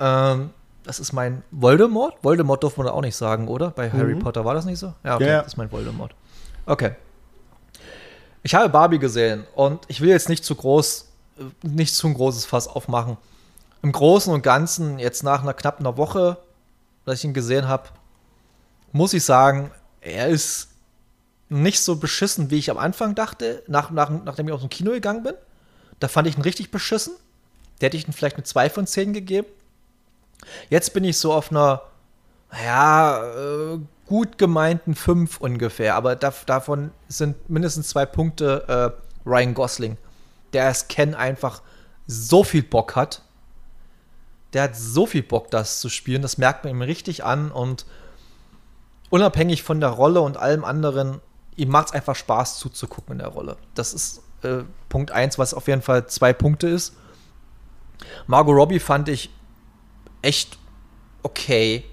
Ähm, 0.00 0.50
das 0.82 1.00
ist 1.00 1.12
mein 1.12 1.42
Voldemort. 1.50 2.14
Voldemort 2.22 2.62
durfte 2.62 2.80
man 2.80 2.86
da 2.88 2.92
auch 2.92 3.00
nicht 3.00 3.16
sagen, 3.16 3.48
oder? 3.48 3.70
Bei 3.70 3.88
mhm. 3.88 3.98
Harry 3.98 4.14
Potter 4.16 4.44
war 4.44 4.54
das 4.54 4.64
nicht 4.64 4.78
so? 4.78 4.92
Ja, 5.02 5.16
okay, 5.16 5.28
ja. 5.28 5.38
das 5.38 5.48
ist 5.48 5.56
mein 5.56 5.70
Voldemort. 5.72 6.14
Okay. 6.66 6.94
Ich 8.42 8.54
habe 8.54 8.68
Barbie 8.68 8.98
gesehen 8.98 9.44
und 9.54 9.80
ich 9.88 10.00
will 10.00 10.10
jetzt 10.10 10.28
nicht 10.28 10.44
zu 10.44 10.54
groß, 10.54 11.08
nicht 11.62 11.94
zu 11.94 12.06
ein 12.06 12.14
großes 12.14 12.44
Fass 12.44 12.68
aufmachen 12.68 13.16
im 13.84 13.92
Großen 13.92 14.32
und 14.32 14.42
Ganzen, 14.42 14.98
jetzt 14.98 15.22
nach 15.22 15.42
einer 15.42 15.52
knapp 15.52 15.78
einer 15.78 15.98
Woche, 15.98 16.38
dass 17.04 17.18
ich 17.18 17.24
ihn 17.26 17.34
gesehen 17.34 17.68
habe, 17.68 17.90
muss 18.92 19.12
ich 19.12 19.22
sagen, 19.22 19.70
er 20.00 20.28
ist 20.28 20.70
nicht 21.50 21.80
so 21.80 21.96
beschissen, 21.96 22.50
wie 22.50 22.56
ich 22.56 22.70
am 22.70 22.78
Anfang 22.78 23.14
dachte, 23.14 23.62
nach, 23.66 23.90
nach, 23.90 24.08
nachdem 24.08 24.48
ich 24.48 24.54
aus 24.54 24.62
dem 24.62 24.70
Kino 24.70 24.92
gegangen 24.92 25.22
bin. 25.22 25.34
Da 26.00 26.08
fand 26.08 26.28
ich 26.28 26.36
ihn 26.36 26.42
richtig 26.42 26.70
beschissen. 26.70 27.14
Der 27.80 27.86
hätte 27.86 27.96
ich 27.96 28.06
ihn 28.06 28.12
vielleicht 28.12 28.36
eine 28.36 28.44
2 28.44 28.70
von 28.70 28.86
10 28.86 29.12
gegeben. 29.12 29.48
Jetzt 30.70 30.92
bin 30.92 31.04
ich 31.04 31.18
so 31.18 31.32
auf 31.32 31.50
einer, 31.50 31.82
ja, 32.64 33.24
äh, 33.24 33.78
gut 34.06 34.38
gemeinten 34.38 34.94
5 34.94 35.40
ungefähr. 35.40 35.94
Aber 35.94 36.16
da, 36.16 36.32
davon 36.46 36.90
sind 37.08 37.48
mindestens 37.48 37.88
zwei 37.88 38.06
Punkte 38.06 38.64
äh, 38.96 39.28
Ryan 39.28 39.54
Gosling, 39.54 39.96
der 40.52 40.66
als 40.66 40.88
Ken 40.88 41.14
einfach 41.14 41.62
so 42.06 42.44
viel 42.44 42.62
Bock 42.62 42.96
hat 42.96 43.22
der 44.54 44.62
hat 44.62 44.76
so 44.76 45.04
viel 45.04 45.22
Bock, 45.22 45.50
das 45.50 45.80
zu 45.80 45.88
spielen. 45.88 46.22
Das 46.22 46.38
merkt 46.38 46.64
man 46.64 46.72
ihm 46.72 46.82
richtig 46.82 47.24
an 47.24 47.50
und 47.50 47.84
unabhängig 49.10 49.62
von 49.62 49.80
der 49.80 49.90
Rolle 49.90 50.20
und 50.20 50.36
allem 50.36 50.64
anderen, 50.64 51.20
ihm 51.56 51.68
macht 51.68 51.88
es 51.88 51.92
einfach 51.92 52.14
Spaß 52.14 52.58
zuzugucken 52.58 53.14
in 53.14 53.18
der 53.18 53.28
Rolle. 53.28 53.56
Das 53.74 53.92
ist 53.92 54.22
äh, 54.44 54.64
Punkt 54.88 55.10
1, 55.10 55.38
was 55.38 55.54
auf 55.54 55.66
jeden 55.68 55.82
Fall 55.82 56.06
zwei 56.06 56.32
Punkte 56.32 56.68
ist. 56.68 56.94
Margot 58.26 58.54
Robbie 58.54 58.78
fand 58.78 59.08
ich 59.08 59.30
echt 60.22 60.58
okay, 61.22 61.84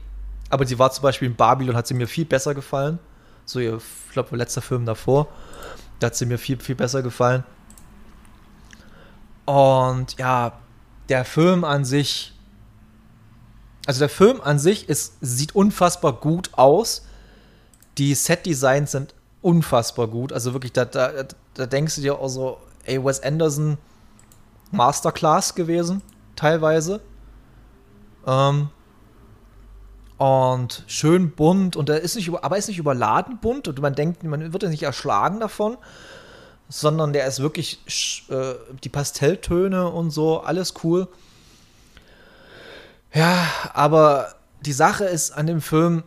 aber 0.49 0.65
sie 0.65 0.77
war 0.77 0.91
zum 0.91 1.03
Beispiel 1.03 1.27
in 1.27 1.35
Babylon, 1.35 1.75
hat 1.75 1.87
sie 1.87 1.93
mir 1.93 2.07
viel 2.07 2.25
besser 2.25 2.53
gefallen. 2.53 2.99
So 3.45 3.59
ihr, 3.59 3.77
ich 3.77 4.13
glaube, 4.13 4.35
letzter 4.35 4.61
Film 4.61 4.85
davor. 4.85 5.27
Da 5.99 6.07
hat 6.07 6.15
sie 6.15 6.25
mir 6.25 6.37
viel, 6.37 6.59
viel 6.59 6.75
besser 6.75 7.01
gefallen. 7.01 7.43
Und 9.45 10.17
ja, 10.17 10.59
der 11.09 11.25
Film 11.25 11.63
an 11.63 11.85
sich 11.85 12.33
also 13.85 13.99
der 13.99 14.09
Film 14.09 14.41
an 14.41 14.59
sich 14.59 14.89
ist, 14.89 15.15
sieht 15.21 15.55
unfassbar 15.55 16.13
gut 16.13 16.51
aus. 16.53 17.05
Die 17.97 18.13
Set-Designs 18.13 18.91
sind 18.91 19.13
unfassbar 19.41 20.07
gut. 20.07 20.31
Also 20.31 20.53
wirklich, 20.53 20.71
da, 20.71 20.85
da, 20.85 21.23
da 21.53 21.65
denkst 21.65 21.95
du 21.95 22.01
dir 22.01 22.19
auch 22.19 22.29
so, 22.29 22.57
ey, 22.85 23.03
Wes 23.03 23.21
Anderson 23.21 23.77
Masterclass 24.71 25.55
gewesen, 25.55 26.01
teilweise. 26.35 27.01
Ähm, 28.25 28.69
und 30.17 30.83
schön 30.85 31.31
bunt 31.31 31.75
und 31.75 31.89
er 31.89 31.99
ist 32.01 32.15
nicht 32.15 32.31
aber 32.31 32.55
ist 32.55 32.67
nicht 32.67 32.77
überladen 32.77 33.39
bunt 33.39 33.67
und 33.67 33.81
man 33.81 33.95
denkt, 33.95 34.23
man 34.23 34.53
wird 34.53 34.61
ja 34.61 34.69
nicht 34.69 34.83
erschlagen 34.83 35.39
davon, 35.39 35.77
sondern 36.69 37.11
der 37.11 37.25
ist 37.25 37.39
wirklich 37.39 37.81
äh, 38.29 38.53
die 38.83 38.89
Pastelltöne 38.89 39.89
und 39.89 40.11
so, 40.11 40.41
alles 40.41 40.75
cool. 40.83 41.07
Ja, 43.13 43.47
aber 43.73 44.35
die 44.61 44.73
Sache 44.73 45.05
ist 45.05 45.31
an 45.31 45.47
dem 45.47 45.59
Film, 45.59 46.03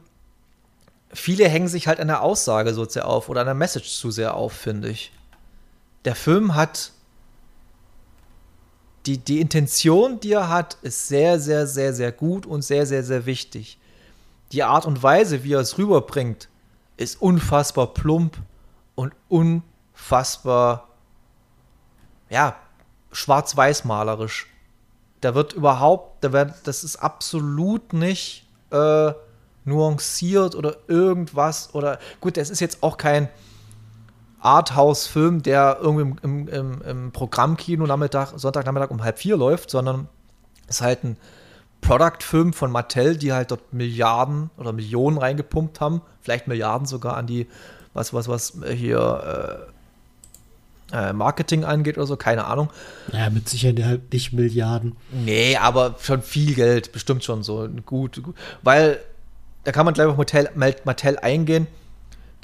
viele 1.12 1.48
hängen 1.48 1.68
sich 1.68 1.88
halt 1.88 2.00
an 2.00 2.08
der 2.08 2.22
Aussage 2.22 2.72
so 2.72 2.84
sehr 2.84 3.08
auf 3.08 3.28
oder 3.28 3.40
an 3.40 3.46
der 3.46 3.54
Message 3.54 3.98
zu 3.98 4.10
sehr 4.10 4.34
auf, 4.34 4.52
finde 4.52 4.90
ich. 4.90 5.12
Der 6.04 6.14
Film 6.14 6.54
hat 6.54 6.92
die, 9.06 9.18
die 9.18 9.40
Intention, 9.40 10.20
die 10.20 10.32
er 10.32 10.48
hat, 10.48 10.78
ist 10.82 11.08
sehr, 11.08 11.38
sehr, 11.38 11.66
sehr, 11.66 11.92
sehr 11.92 12.12
gut 12.12 12.46
und 12.46 12.62
sehr, 12.62 12.86
sehr, 12.86 13.04
sehr 13.04 13.26
wichtig. 13.26 13.78
Die 14.52 14.62
Art 14.62 14.86
und 14.86 15.02
Weise, 15.02 15.44
wie 15.44 15.54
er 15.54 15.60
es 15.60 15.78
rüberbringt, 15.78 16.48
ist 16.96 17.20
unfassbar 17.20 17.88
plump 17.88 18.38
und 18.94 19.12
unfassbar, 19.28 20.88
ja, 22.30 22.56
schwarz-weiß 23.12 23.84
malerisch. 23.84 24.46
Da 25.20 25.34
wird 25.34 25.52
überhaupt, 25.52 26.22
da 26.24 26.32
wird, 26.32 26.54
das 26.64 26.84
ist 26.84 26.96
absolut 26.96 27.92
nicht 27.92 28.46
äh, 28.70 29.12
nuanciert 29.64 30.54
oder 30.54 30.76
irgendwas 30.86 31.74
oder 31.74 31.98
gut, 32.20 32.36
es 32.36 32.50
ist 32.50 32.60
jetzt 32.60 32.82
auch 32.82 32.96
kein 32.96 33.28
Arthouse-Film, 34.44 35.42
der 35.42 35.78
irgendwie 35.80 36.16
im, 36.22 36.48
im, 36.48 36.82
im 36.82 37.12
Programmkino 37.12 37.86
Nachmittag, 37.86 38.32
Sonntagnachmittag 38.36 38.90
um 38.90 39.02
halb 39.02 39.18
vier 39.18 39.36
läuft, 39.36 39.70
sondern 39.70 40.08
es 40.68 40.76
ist 40.76 40.80
halt 40.82 41.04
ein 41.04 41.16
Product-Film 41.80 42.52
von 42.52 42.70
Mattel, 42.70 43.16
die 43.16 43.32
halt 43.32 43.50
dort 43.50 43.72
Milliarden 43.72 44.50
oder 44.56 44.72
Millionen 44.72 45.18
reingepumpt 45.18 45.80
haben, 45.80 46.02
vielleicht 46.20 46.46
Milliarden 46.46 46.86
sogar 46.86 47.16
an 47.16 47.26
die, 47.26 47.46
was, 47.94 48.12
was, 48.12 48.28
was 48.28 48.54
hier 48.74 49.68
äh, 50.92 50.96
äh 50.96 51.12
Marketing 51.12 51.64
angeht 51.64 51.96
oder 51.96 52.06
so, 52.06 52.16
keine 52.16 52.44
Ahnung. 52.44 52.70
Naja, 53.12 53.30
mit 53.30 53.48
Sicherheit 53.48 54.12
nicht 54.12 54.32
Milliarden. 54.32 54.96
Nee, 55.10 55.56
aber 55.56 55.96
schon 56.00 56.22
viel 56.22 56.54
Geld, 56.54 56.92
bestimmt 56.92 57.24
schon 57.24 57.42
so. 57.42 57.68
Gut, 57.86 58.22
gut. 58.22 58.34
weil 58.62 59.00
da 59.64 59.72
kann 59.72 59.86
man 59.86 59.94
gleich 59.94 60.06
auf 60.06 60.18
Mattel, 60.18 60.50
Mattel 60.84 61.18
eingehen 61.18 61.66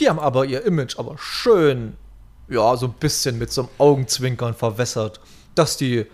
die 0.00 0.08
haben 0.08 0.18
aber 0.18 0.46
ihr 0.46 0.64
Image 0.64 0.98
aber 0.98 1.16
schön, 1.18 1.96
ja, 2.48 2.76
so 2.76 2.86
ein 2.86 2.94
bisschen 2.94 3.38
mit 3.38 3.52
so 3.52 3.62
einem 3.62 3.70
Augenzwinkern 3.78 4.54
verwässert, 4.54 5.20
dass 5.54 5.76
die, 5.76 6.06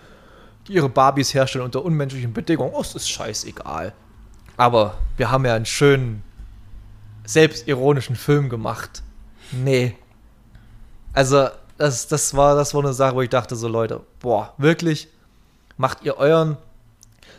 ihre 0.68 0.88
Barbies 0.88 1.32
herstellen 1.32 1.64
unter 1.64 1.84
unmenschlichen 1.84 2.32
Bedingungen. 2.32 2.72
Oh, 2.74 2.80
es 2.80 2.94
ist 2.94 3.08
scheißegal. 3.08 3.92
Aber 4.56 4.98
wir 5.16 5.30
haben 5.30 5.44
ja 5.44 5.54
einen 5.54 5.66
schönen, 5.66 6.22
selbstironischen 7.24 8.16
Film 8.16 8.48
gemacht. 8.48 9.02
Nee. 9.52 9.96
Also, 11.12 11.48
das, 11.78 12.08
das, 12.08 12.34
war, 12.34 12.54
das 12.54 12.74
war 12.74 12.82
eine 12.82 12.92
Sache, 12.92 13.14
wo 13.16 13.22
ich 13.22 13.30
dachte, 13.30 13.56
so 13.56 13.68
Leute, 13.68 14.00
boah, 14.20 14.54
wirklich, 14.58 15.08
macht 15.76 16.02
ihr 16.02 16.16
euren. 16.16 16.56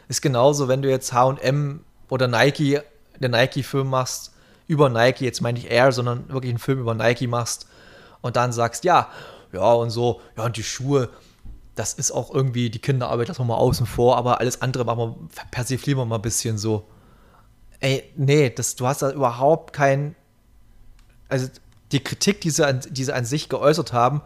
Ist 0.08 0.22
genauso, 0.22 0.68
wenn 0.68 0.82
du 0.82 0.90
jetzt 0.90 1.14
HM 1.14 1.82
oder 2.10 2.28
Nike, 2.28 2.82
den 3.20 3.32
Nike-Film 3.32 3.90
machst 3.90 4.32
über 4.68 4.90
Nike, 4.90 5.26
jetzt 5.26 5.42
meine 5.42 5.58
ich 5.58 5.72
Air, 5.72 5.92
sondern 5.92 6.30
wirklich 6.30 6.52
einen 6.52 6.60
Film 6.60 6.80
über 6.80 6.94
Nike 6.94 7.28
machst 7.28 7.68
und 8.22 8.36
dann 8.36 8.52
sagst, 8.52 8.84
ja, 8.84 9.10
ja 9.52 9.72
und 9.74 9.90
so, 9.90 10.22
ja 10.36 10.46
und 10.46 10.58
die 10.58 10.64
Schuhe, 10.64 11.10
das 11.76 11.94
ist 11.94 12.12
auch 12.12 12.34
irgendwie 12.34 12.70
die 12.70 12.80
Kinderarbeit, 12.80 13.30
lassen 13.30 13.48
wir 13.48 13.58
außen 13.58 13.86
vor, 13.86 14.18
aber 14.18 14.40
alles 14.40 14.62
andere 14.62 14.84
machen 14.84 15.30
wir, 15.30 15.46
persiflieren 15.52 16.00
wir 16.00 16.06
mal 16.06 16.16
ein 16.16 16.22
bisschen 16.22 16.58
so. 16.58 16.88
Ey, 17.80 18.12
nee, 18.16 18.50
das, 18.50 18.76
du 18.76 18.88
hast 18.88 19.04
da 19.04 19.12
überhaupt 19.12 19.74
kein, 19.74 20.16
also 21.30 21.48
die 21.92 22.04
Kritik, 22.04 22.42
die 22.42 22.50
sie, 22.50 22.66
an, 22.66 22.82
die 22.90 23.04
sie 23.04 23.14
an 23.14 23.26
sich 23.26 23.50
geäußert 23.50 23.94
haben, 23.94 24.22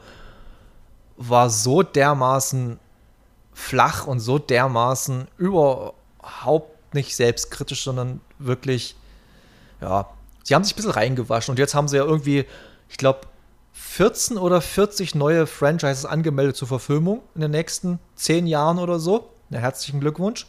war 1.17 1.49
so 1.49 1.84
dermaßen 1.84 2.80
flach 3.54 4.08
und 4.08 4.19
so 4.19 4.39
dermaßen 4.39 5.27
überhaupt 5.38 6.95
nicht 6.95 7.15
selbstkritisch, 7.15 7.84
sondern 7.84 8.21
wirklich, 8.39 8.95
ja, 9.82 10.10
sie 10.43 10.56
haben 10.56 10.63
sich 10.63 10.73
ein 10.73 10.77
bisschen 10.77 10.91
reingewaschen 10.91 11.51
und 11.51 11.60
jetzt 11.60 11.75
haben 11.75 11.88
sie 11.88 11.97
ja 11.97 12.06
irgendwie, 12.06 12.45
ich 12.89 12.97
glaube, 12.97 13.21
14 13.73 14.38
oder 14.38 14.62
40 14.62 15.15
neue 15.15 15.47
Franchises 15.47 16.06
angemeldet 16.06 16.56
zur 16.56 16.67
Verfilmung 16.67 17.21
in 17.36 17.41
den 17.41 17.51
nächsten 17.51 17.99
10 18.15 18.47
Jahren 18.47 18.80
oder 18.80 18.99
so. 18.99 19.30
Ja, 19.49 19.60
herzlichen 19.60 19.99
Glückwunsch. 19.99 20.45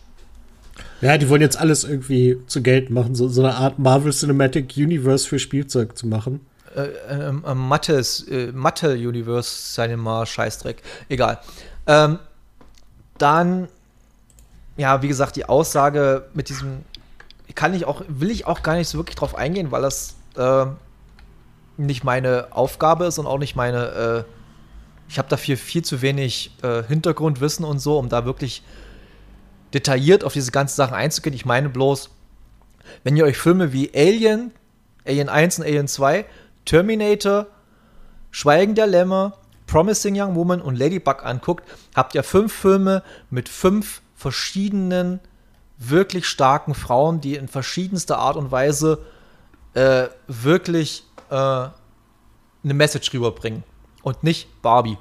Ja, 1.01 1.19
die 1.19 1.29
wollen 1.29 1.43
jetzt 1.43 1.59
alles 1.59 1.85
irgendwie 1.85 2.39
zu 2.47 2.63
Geld 2.63 2.91
machen, 2.91 3.15
so, 3.15 3.29
so 3.29 3.43
eine 3.43 3.55
Art 3.55 3.79
Marvel 3.79 4.13
Cinematic 4.13 4.75
Universe 4.77 5.29
für 5.29 5.39
Spielzeug 5.39 5.99
zu 5.99 6.07
machen. 6.07 6.41
Äh, 6.75 6.89
ähm, 7.09 7.45
äh, 7.47 7.55
Mattes, 7.55 8.27
äh, 8.29 8.51
Mattel 8.53 8.95
Universe, 9.07 9.75
seine 9.75 9.97
mal 9.97 10.25
Scheißdreck. 10.25 10.83
Egal. 11.09 11.41
Ähm, 11.87 12.19
dann, 13.19 13.69
ja, 14.77 15.03
wie 15.03 15.09
gesagt, 15.09 15.37
die 15.37 15.45
Aussage 15.45 16.25
mit 16.33 16.49
diesem 16.49 16.85
kann 17.55 17.75
ich 17.75 17.85
auch, 17.85 18.03
will 18.09 18.31
ich 18.31 18.47
auch 18.47 18.63
gar 18.63 18.77
nicht 18.77 18.89
so 18.89 18.99
wirklich 18.99 19.17
drauf 19.17 19.35
eingehen, 19.35 19.71
weil 19.71 19.83
das 19.83 20.17
äh, 20.37 20.67
nicht 21.77 22.05
meine 22.05 22.49
Aufgabe 22.51 23.07
ist 23.07 23.19
und 23.19 23.27
auch 23.27 23.39
nicht 23.39 23.57
meine, 23.57 24.25
äh, 24.27 24.33
ich 25.09 25.19
habe 25.19 25.29
dafür 25.29 25.57
viel 25.57 25.85
zu 25.85 26.03
wenig 26.03 26.53
äh, 26.63 26.83
Hintergrundwissen 26.85 27.65
und 27.65 27.79
so, 27.79 27.99
um 27.99 28.09
da 28.09 28.25
wirklich 28.25 28.63
detailliert 29.75 30.25
auf 30.25 30.33
diese 30.33 30.53
ganzen 30.53 30.77
Sachen 30.77 30.95
einzugehen. 30.95 31.35
Ich 31.35 31.45
meine 31.45 31.69
bloß, 31.69 32.11
wenn 33.05 33.17
ihr 33.17 33.25
euch 33.25 33.37
Filme 33.37 33.73
wie 33.73 33.91
Alien, 33.95 34.53
Alien 35.07 35.29
1 35.29 35.59
und 35.59 35.65
Alien 35.65 35.89
2, 35.89 36.25
Terminator, 36.65 37.47
Schweigen 38.31 38.75
der 38.75 38.87
Lämmer, 38.87 39.39
Promising 39.67 40.21
Young 40.21 40.35
Woman 40.35 40.61
und 40.61 40.79
Ladybug 40.79 41.25
anguckt, 41.25 41.69
habt 41.95 42.15
ihr 42.15 42.23
fünf 42.23 42.53
Filme 42.53 43.03
mit 43.31 43.49
fünf 43.49 44.03
verschiedenen 44.15 45.21
wirklich 45.91 46.27
starken 46.27 46.75
Frauen, 46.75 47.21
die 47.21 47.37
in 47.37 47.49
verschiedenster 47.49 48.19
Art 48.19 48.37
und 48.37 48.51
Weise 48.51 48.99
äh, 49.75 50.09
wirklich 50.27 51.05
äh, 51.31 51.35
eine 51.35 51.73
Message 52.63 53.13
rüberbringen. 53.13 53.65
Und 54.03 54.23
nicht 54.25 54.63
Barbie. 54.63 54.99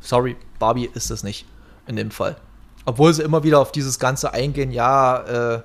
Sorry, 0.00 0.36
Barbie 0.58 0.90
ist 0.92 1.10
es 1.10 1.22
nicht 1.22 1.46
in 1.86 1.96
dem 1.96 2.10
Fall. 2.10 2.36
Obwohl 2.84 3.12
sie 3.12 3.22
immer 3.22 3.42
wieder 3.42 3.58
auf 3.58 3.72
dieses 3.72 3.98
Ganze 3.98 4.32
eingehen, 4.32 4.70
ja, 4.70 5.56
äh, 5.56 5.62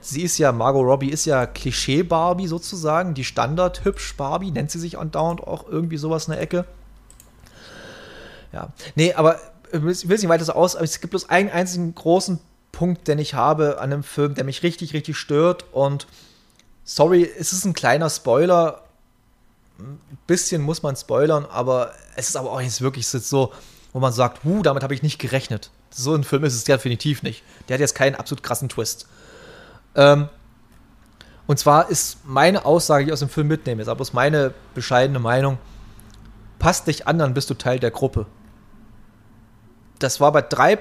sie 0.00 0.22
ist 0.22 0.38
ja, 0.38 0.52
Margot 0.52 0.84
Robbie 0.84 1.10
ist 1.10 1.24
ja 1.24 1.46
Klischee-Barbie 1.46 2.46
sozusagen, 2.46 3.14
die 3.14 3.24
Standard-Hübsch-Barbie, 3.24 4.50
nennt 4.50 4.70
sie 4.70 4.78
sich 4.78 4.98
andauernd 4.98 5.42
auch 5.42 5.68
irgendwie 5.68 5.98
sowas 5.98 6.26
in 6.26 6.32
der 6.32 6.40
Ecke. 6.40 6.64
Ja, 8.52 8.72
nee, 8.94 9.12
aber 9.12 9.38
ich 9.72 9.82
will 9.82 9.90
es 9.90 10.04
nicht 10.04 10.28
weiter 10.28 10.44
so 10.44 10.52
aus, 10.52 10.76
aber 10.76 10.84
es 10.84 11.00
gibt 11.00 11.10
bloß 11.10 11.28
einen 11.28 11.50
einzigen 11.50 11.94
großen 11.94 12.40
Punkt, 12.76 13.08
den 13.08 13.18
ich 13.18 13.32
habe 13.32 13.78
an 13.80 13.90
einem 13.90 14.02
Film, 14.02 14.34
der 14.34 14.44
mich 14.44 14.62
richtig, 14.62 14.92
richtig 14.92 15.16
stört. 15.16 15.64
Und 15.72 16.06
sorry, 16.84 17.22
es 17.38 17.54
ist 17.54 17.64
ein 17.64 17.72
kleiner 17.72 18.10
Spoiler. 18.10 18.82
Ein 19.78 19.98
bisschen 20.26 20.60
muss 20.60 20.82
man 20.82 20.94
spoilern, 20.94 21.46
aber 21.46 21.92
es 22.16 22.28
ist 22.28 22.36
aber 22.36 22.52
auch 22.52 22.60
nicht 22.60 22.82
wirklich 22.82 23.08
so, 23.08 23.52
wo 23.94 23.98
man 23.98 24.12
sagt, 24.12 24.44
uh, 24.44 24.62
damit 24.62 24.82
habe 24.82 24.92
ich 24.92 25.02
nicht 25.02 25.18
gerechnet. 25.18 25.70
So 25.88 26.14
ein 26.14 26.22
Film 26.22 26.44
ist 26.44 26.54
es 26.54 26.64
definitiv 26.64 27.22
nicht. 27.22 27.42
Der 27.66 27.74
hat 27.74 27.80
jetzt 27.80 27.94
keinen 27.94 28.14
absolut 28.14 28.42
krassen 28.42 28.68
Twist. 28.68 29.06
Ähm, 29.94 30.28
und 31.46 31.58
zwar 31.58 31.88
ist 31.88 32.26
meine 32.26 32.66
Aussage, 32.66 33.04
die 33.04 33.08
ich 33.08 33.12
aus 33.14 33.20
dem 33.20 33.30
Film 33.30 33.48
mitnehme, 33.48 33.80
ist 33.80 33.88
aber 33.88 34.02
ist 34.02 34.12
meine 34.12 34.52
bescheidene 34.74 35.18
Meinung, 35.18 35.56
passt 36.58 36.88
dich 36.88 37.06
an, 37.06 37.18
dann 37.18 37.32
bist 37.32 37.48
du 37.48 37.54
Teil 37.54 37.78
der 37.78 37.90
Gruppe. 37.90 38.26
Das 39.98 40.20
war 40.20 40.30
bei 40.32 40.42
drei 40.42 40.78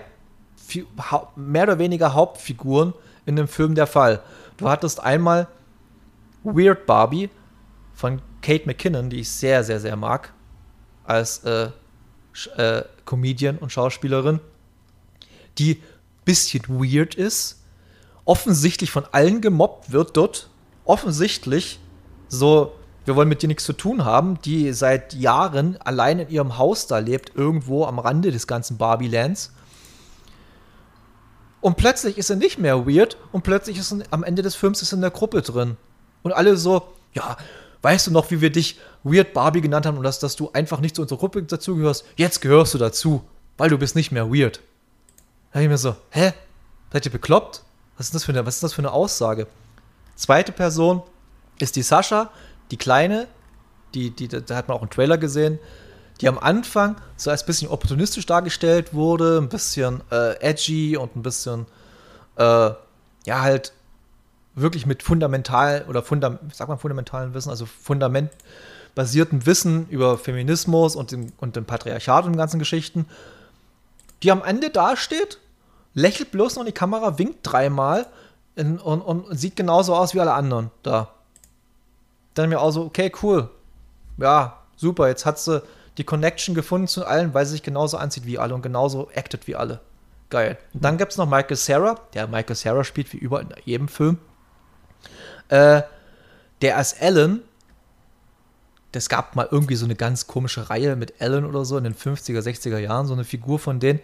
mehr 1.36 1.64
oder 1.64 1.80
weniger 1.80 2.14
Hauptfiguren 2.14 2.94
in 3.26 3.36
dem 3.36 3.48
Film 3.48 3.76
der 3.76 3.88
Fall. 3.88 4.22
Du 4.58 4.70
hattest 4.70 5.00
einmal 5.00 5.48
Weird 6.44 6.86
Barbie 6.86 7.30
von 7.94 8.22
Kate 8.42 8.66
McKinnon, 8.66 9.10
die 9.10 9.22
ich 9.22 9.30
sehr, 9.30 9.64
sehr, 9.64 9.80
sehr 9.80 9.96
mag, 9.96 10.32
als 11.06 11.40
äh, 11.44 11.70
äh, 12.58 12.84
Comedian 13.06 13.58
und 13.58 13.72
Schauspielerin, 13.72 14.40
die 15.58 15.82
bisschen 16.26 16.64
weird 16.68 17.16
ist, 17.16 17.64
offensichtlich 18.26 18.92
von 18.92 19.06
allen 19.12 19.42
gemobbt 19.42 19.92
wird 19.92 20.18
dort, 20.18 20.50
offensichtlich 20.84 21.80
so, 22.28 22.74
wir 23.06 23.16
wollen 23.16 23.30
mit 23.30 23.42
dir 23.42 23.48
nichts 23.48 23.64
zu 23.64 23.74
tun 23.74 24.04
haben, 24.04 24.40
die 24.42 24.74
seit 24.74 25.14
Jahren 25.14 25.78
allein 25.78 26.20
in 26.20 26.30
ihrem 26.30 26.58
Haus 26.58 26.88
da 26.88 26.98
lebt, 26.98 27.36
irgendwo 27.36 27.86
am 27.86 28.00
Rande 28.00 28.32
des 28.32 28.48
ganzen 28.48 28.78
Barbie-Lands 28.78 29.54
und 31.66 31.78
plötzlich 31.78 32.20
ist 32.20 32.30
er 32.30 32.36
nicht 32.36 32.60
mehr 32.60 32.86
weird 32.86 33.18
und 33.32 33.44
plötzlich 33.44 33.80
ist 33.80 33.92
er, 33.92 34.04
am 34.12 34.24
Ende 34.24 34.44
des 34.44 34.54
Films 34.54 34.84
ist 34.84 34.94
er 34.94 34.98
in 34.98 35.02
der 35.02 35.10
Gruppe 35.10 35.42
drin. 35.42 35.78
Und 36.22 36.32
alle 36.32 36.58
so, 36.58 36.94
ja, 37.14 37.38
weißt 37.82 38.06
du 38.06 38.12
noch, 38.12 38.30
wie 38.30 38.40
wir 38.40 38.52
dich 38.52 38.80
Weird 39.04 39.34
Barbie 39.34 39.62
genannt 39.62 39.88
haben 39.88 39.98
und 39.98 40.04
dass, 40.04 40.20
dass 40.20 40.36
du 40.36 40.52
einfach 40.52 40.80
nicht 40.80 40.96
zu 40.96 41.02
unserer 41.02 41.18
Gruppe 41.18 41.42
dazugehörst? 41.42 42.06
Jetzt 42.18 42.40
gehörst 42.42 42.76
du 42.76 42.78
dazu, 42.78 43.24
weil 43.58 43.72
du 43.72 43.80
bist 43.80 43.96
nicht 43.96 44.12
mehr 44.12 44.32
weird. 44.32 44.62
Da 45.54 45.60
ich 45.60 45.68
mir 45.68 45.80
so, 45.80 45.96
hä? 46.12 46.34
Seid 46.94 47.08
ihr 47.08 47.12
bekloppt? 47.12 47.64
Was 47.98 48.06
ist 48.06 48.14
das 48.14 48.26
für 48.26 48.32
eine, 48.32 48.46
was 48.46 48.58
ist 48.58 48.64
das 48.64 48.74
für 48.74 48.84
eine 48.84 48.92
Aussage? 48.92 49.48
Zweite 50.16 50.52
Person 50.52 51.02
ist 51.58 51.78
die 51.78 51.82
Sascha, 51.82 52.30
die 52.70 52.78
Kleine, 52.78 53.28
die, 53.96 54.12
die, 54.12 54.28
da 54.28 54.56
hat 54.56 54.68
man 54.68 54.78
auch 54.78 54.82
einen 54.82 54.92
Trailer 54.92 55.18
gesehen, 55.18 55.58
die 56.22 56.28
am 56.30 56.40
Anfang 56.40 56.96
so 57.18 57.30
als 57.30 57.46
bisschen 57.46 57.70
opportunistisch 57.70 58.26
dargestellt 58.26 58.94
wurde, 58.94 59.40
ein 59.40 59.50
bisschen 59.50 60.02
äh, 60.12 60.40
edgy 60.40 60.98
und 60.98 61.16
ein 61.16 61.24
bisschen, 61.24 61.66
äh, 62.38 62.44
ja, 63.26 63.42
halt 63.42 63.74
wirklich 64.56 64.86
mit 64.86 65.04
fundamental 65.04 65.86
oder 65.90 66.02
fundam, 66.02 66.40
sag 66.54 66.70
mal 66.70 66.78
fundamentalen 66.78 67.34
Wissen, 67.34 67.50
also 67.50 67.66
fundamentbasierten 67.66 69.46
Wissen 69.46 69.88
über 69.90 70.18
Feminismus 70.18 70.96
und 70.96 71.12
den, 71.12 71.34
und 71.38 71.58
den 71.58 71.66
Patriarchat 71.66 72.26
und 72.26 72.34
den 72.34 72.38
ganzen 72.38 72.60
Geschichten, 72.60 73.06
die 74.24 74.32
am 74.32 74.44
Ende 74.44 74.70
dasteht, 74.70 75.40
lächelt 75.94 76.32
bloß 76.32 76.56
noch 76.56 76.62
in 76.62 76.68
die 76.68 76.72
Kamera, 76.72 77.18
winkt 77.18 77.40
dreimal 77.44 78.08
in, 78.56 78.80
und, 78.80 79.02
und, 79.02 79.38
sieht 79.38 79.58
genauso 79.58 79.94
aus 79.94 80.14
wie 80.14 80.22
alle 80.22 80.34
anderen 80.34 80.72
da. 80.84 81.10
Dann 82.34 82.50
mir 82.50 82.62
auch 82.62 82.72
so, 82.72 82.84
okay, 82.84 83.12
cool. 83.22 83.50
Ja, 84.18 84.60
super, 84.78 85.10
jetzt 85.10 85.26
hat 85.26 85.40
sie 85.40 85.62
die 85.98 86.04
Connection 86.04 86.56
gefunden 86.56 86.88
zu 86.88 87.06
allen, 87.06 87.34
weil 87.34 87.46
sie 87.46 87.54
sich 87.54 87.64
genauso 87.64 87.98
anzieht 87.98 88.26
wie 88.26 88.38
alle 88.38 88.54
und 88.54 88.62
genauso 88.62 89.10
actet 89.16 89.48
wie 89.48 89.56
alle. 89.56 89.80
Geil. 90.30 90.58
Und 90.74 90.84
dann 90.84 90.98
gibt 90.98 91.12
es 91.12 91.18
noch 91.18 91.30
Michael 91.30 91.56
Sarah, 91.56 92.00
der 92.14 92.28
Michael 92.28 92.56
Sarah 92.56 92.84
spielt 92.84 93.14
wie 93.14 93.18
überall 93.18 93.44
in 93.44 93.54
jedem 93.64 93.88
Film. 93.88 94.18
Äh, 95.50 95.84
der 96.62 96.78
als 96.78 97.00
Alan, 97.00 97.42
das 98.92 99.10
gab 99.10 99.36
mal 99.36 99.48
irgendwie 99.50 99.76
so 99.76 99.86
eine 99.86 99.96
ganz 99.96 100.26
komische 100.28 100.70
Reihe 100.70 100.96
mit 100.96 101.22
Alan 101.22 101.46
oder 101.46 101.64
so 101.66 101.78
in 101.78 101.84
den 101.84 101.96
50er, 101.96 102.40
60er 102.40 102.80
Jahren, 102.80 103.06
so 103.06 103.14
eine 103.14 103.24
Figur 103.24 103.60
von 103.60 103.80
denen, 103.80 104.00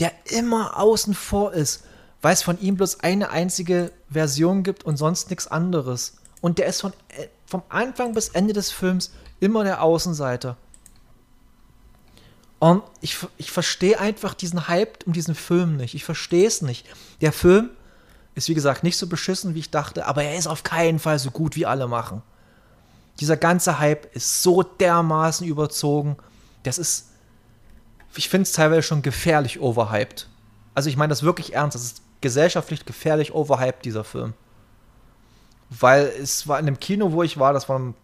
der 0.00 0.12
immer 0.30 0.78
außen 0.78 1.14
vor 1.14 1.52
ist, 1.52 1.84
weil 2.22 2.32
es 2.32 2.42
von 2.42 2.60
ihm 2.60 2.76
bloß 2.76 3.00
eine 3.00 3.30
einzige 3.30 3.92
Version 4.08 4.62
gibt 4.62 4.84
und 4.84 4.96
sonst 4.96 5.30
nichts 5.30 5.46
anderes. 5.46 6.16
Und 6.40 6.58
der 6.58 6.66
ist 6.66 6.80
von, 6.80 6.92
äh, 7.08 7.28
vom 7.46 7.62
Anfang 7.68 8.14
bis 8.14 8.28
Ende 8.28 8.52
des 8.52 8.70
Films 8.70 9.12
immer 9.40 9.64
der 9.64 9.82
Außenseiter. 9.82 10.56
Und 12.58 12.82
ich, 13.00 13.18
ich 13.36 13.50
verstehe 13.50 14.00
einfach 14.00 14.34
diesen 14.34 14.68
Hype 14.68 15.06
um 15.06 15.12
diesen 15.12 15.34
Film 15.34 15.76
nicht. 15.76 15.94
Ich 15.94 16.04
verstehe 16.04 16.46
es 16.46 16.62
nicht. 16.62 16.86
Der 17.20 17.32
Film 17.32 17.70
ist, 18.34 18.48
wie 18.48 18.54
gesagt, 18.54 18.82
nicht 18.82 18.96
so 18.96 19.06
beschissen, 19.06 19.54
wie 19.54 19.60
ich 19.60 19.70
dachte, 19.70 20.06
aber 20.06 20.24
er 20.24 20.36
ist 20.36 20.46
auf 20.46 20.62
keinen 20.62 20.98
Fall 20.98 21.18
so 21.18 21.30
gut, 21.30 21.56
wie 21.56 21.66
alle 21.66 21.86
machen. 21.86 22.22
Dieser 23.20 23.36
ganze 23.36 23.78
Hype 23.78 24.14
ist 24.14 24.42
so 24.42 24.62
dermaßen 24.62 25.46
überzogen. 25.46 26.16
Das 26.64 26.78
ist, 26.78 27.10
ich 28.16 28.28
finde 28.28 28.42
es 28.42 28.52
teilweise 28.52 28.82
schon 28.82 29.02
gefährlich 29.02 29.60
overhyped. 29.60 30.28
Also 30.74 30.88
ich 30.88 30.96
meine 30.96 31.10
das 31.10 31.22
wirklich 31.22 31.54
ernst. 31.54 31.76
Das 31.76 31.84
ist 31.84 32.02
gesellschaftlich 32.20 32.84
gefährlich 32.84 33.34
overhyped, 33.34 33.84
dieser 33.84 34.02
Film. 34.02 34.34
Weil 35.70 36.06
es 36.20 36.48
war 36.48 36.58
in 36.58 36.66
dem 36.66 36.80
Kino, 36.80 37.12
wo 37.12 37.22
ich 37.22 37.38
war, 37.38 37.52
das 37.52 37.68
war 37.68 37.76
am 37.76 37.94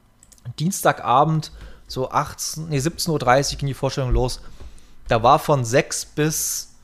Dienstagabend, 0.58 1.50
so 1.90 2.08
18, 2.08 2.68
nee, 2.68 2.78
17.30 2.78 3.52
Uhr 3.52 3.58
ging 3.58 3.66
die 3.66 3.74
Vorstellung 3.74 4.12
los. 4.12 4.40
Da 5.08 5.24
war 5.24 5.40
von 5.40 5.64
6 5.64 6.06
bis, 6.06 6.76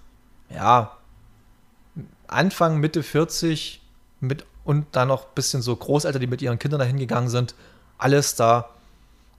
ja, 0.51 0.97
Anfang, 2.27 2.79
Mitte 2.79 3.05
40 3.05 3.81
mit, 4.19 4.45
und 4.65 4.87
dann 4.97 5.07
noch 5.07 5.23
ein 5.23 5.35
bisschen 5.37 5.63
so 5.63 5.77
Großeltern, 5.77 6.21
die 6.21 6.27
mit 6.27 6.43
ihren 6.43 6.59
Kindern 6.59 6.81
dahin 6.81 6.99
gegangen 6.99 7.29
sind, 7.29 7.55
alles 7.99 8.35
da. 8.35 8.71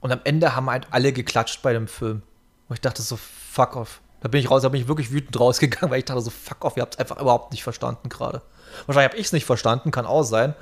Und 0.00 0.10
am 0.10 0.20
Ende 0.24 0.56
haben 0.56 0.70
halt 0.70 0.86
alle 0.90 1.12
geklatscht 1.12 1.60
bei 1.60 1.74
dem 1.74 1.86
Film. 1.86 2.22
Und 2.70 2.74
ich 2.74 2.80
dachte 2.80 3.02
so, 3.02 3.18
fuck 3.18 3.76
off. 3.76 4.00
Da 4.22 4.28
bin 4.28 4.40
ich 4.40 4.50
raus, 4.50 4.62
da 4.62 4.70
bin 4.70 4.80
ich 4.80 4.88
wirklich 4.88 5.12
wütend 5.12 5.38
rausgegangen, 5.40 5.90
weil 5.90 5.98
ich 5.98 6.06
dachte 6.06 6.22
so, 6.22 6.30
fuck 6.30 6.64
off, 6.64 6.78
ihr 6.78 6.80
habt 6.80 6.94
es 6.94 6.98
einfach 6.98 7.20
überhaupt 7.20 7.52
nicht 7.52 7.62
verstanden 7.62 8.08
gerade. 8.08 8.40
Wahrscheinlich 8.86 9.10
habe 9.10 9.20
ich 9.20 9.26
es 9.26 9.32
nicht 9.34 9.44
verstanden, 9.44 9.90
kann 9.90 10.06
auch 10.06 10.22
sein 10.22 10.54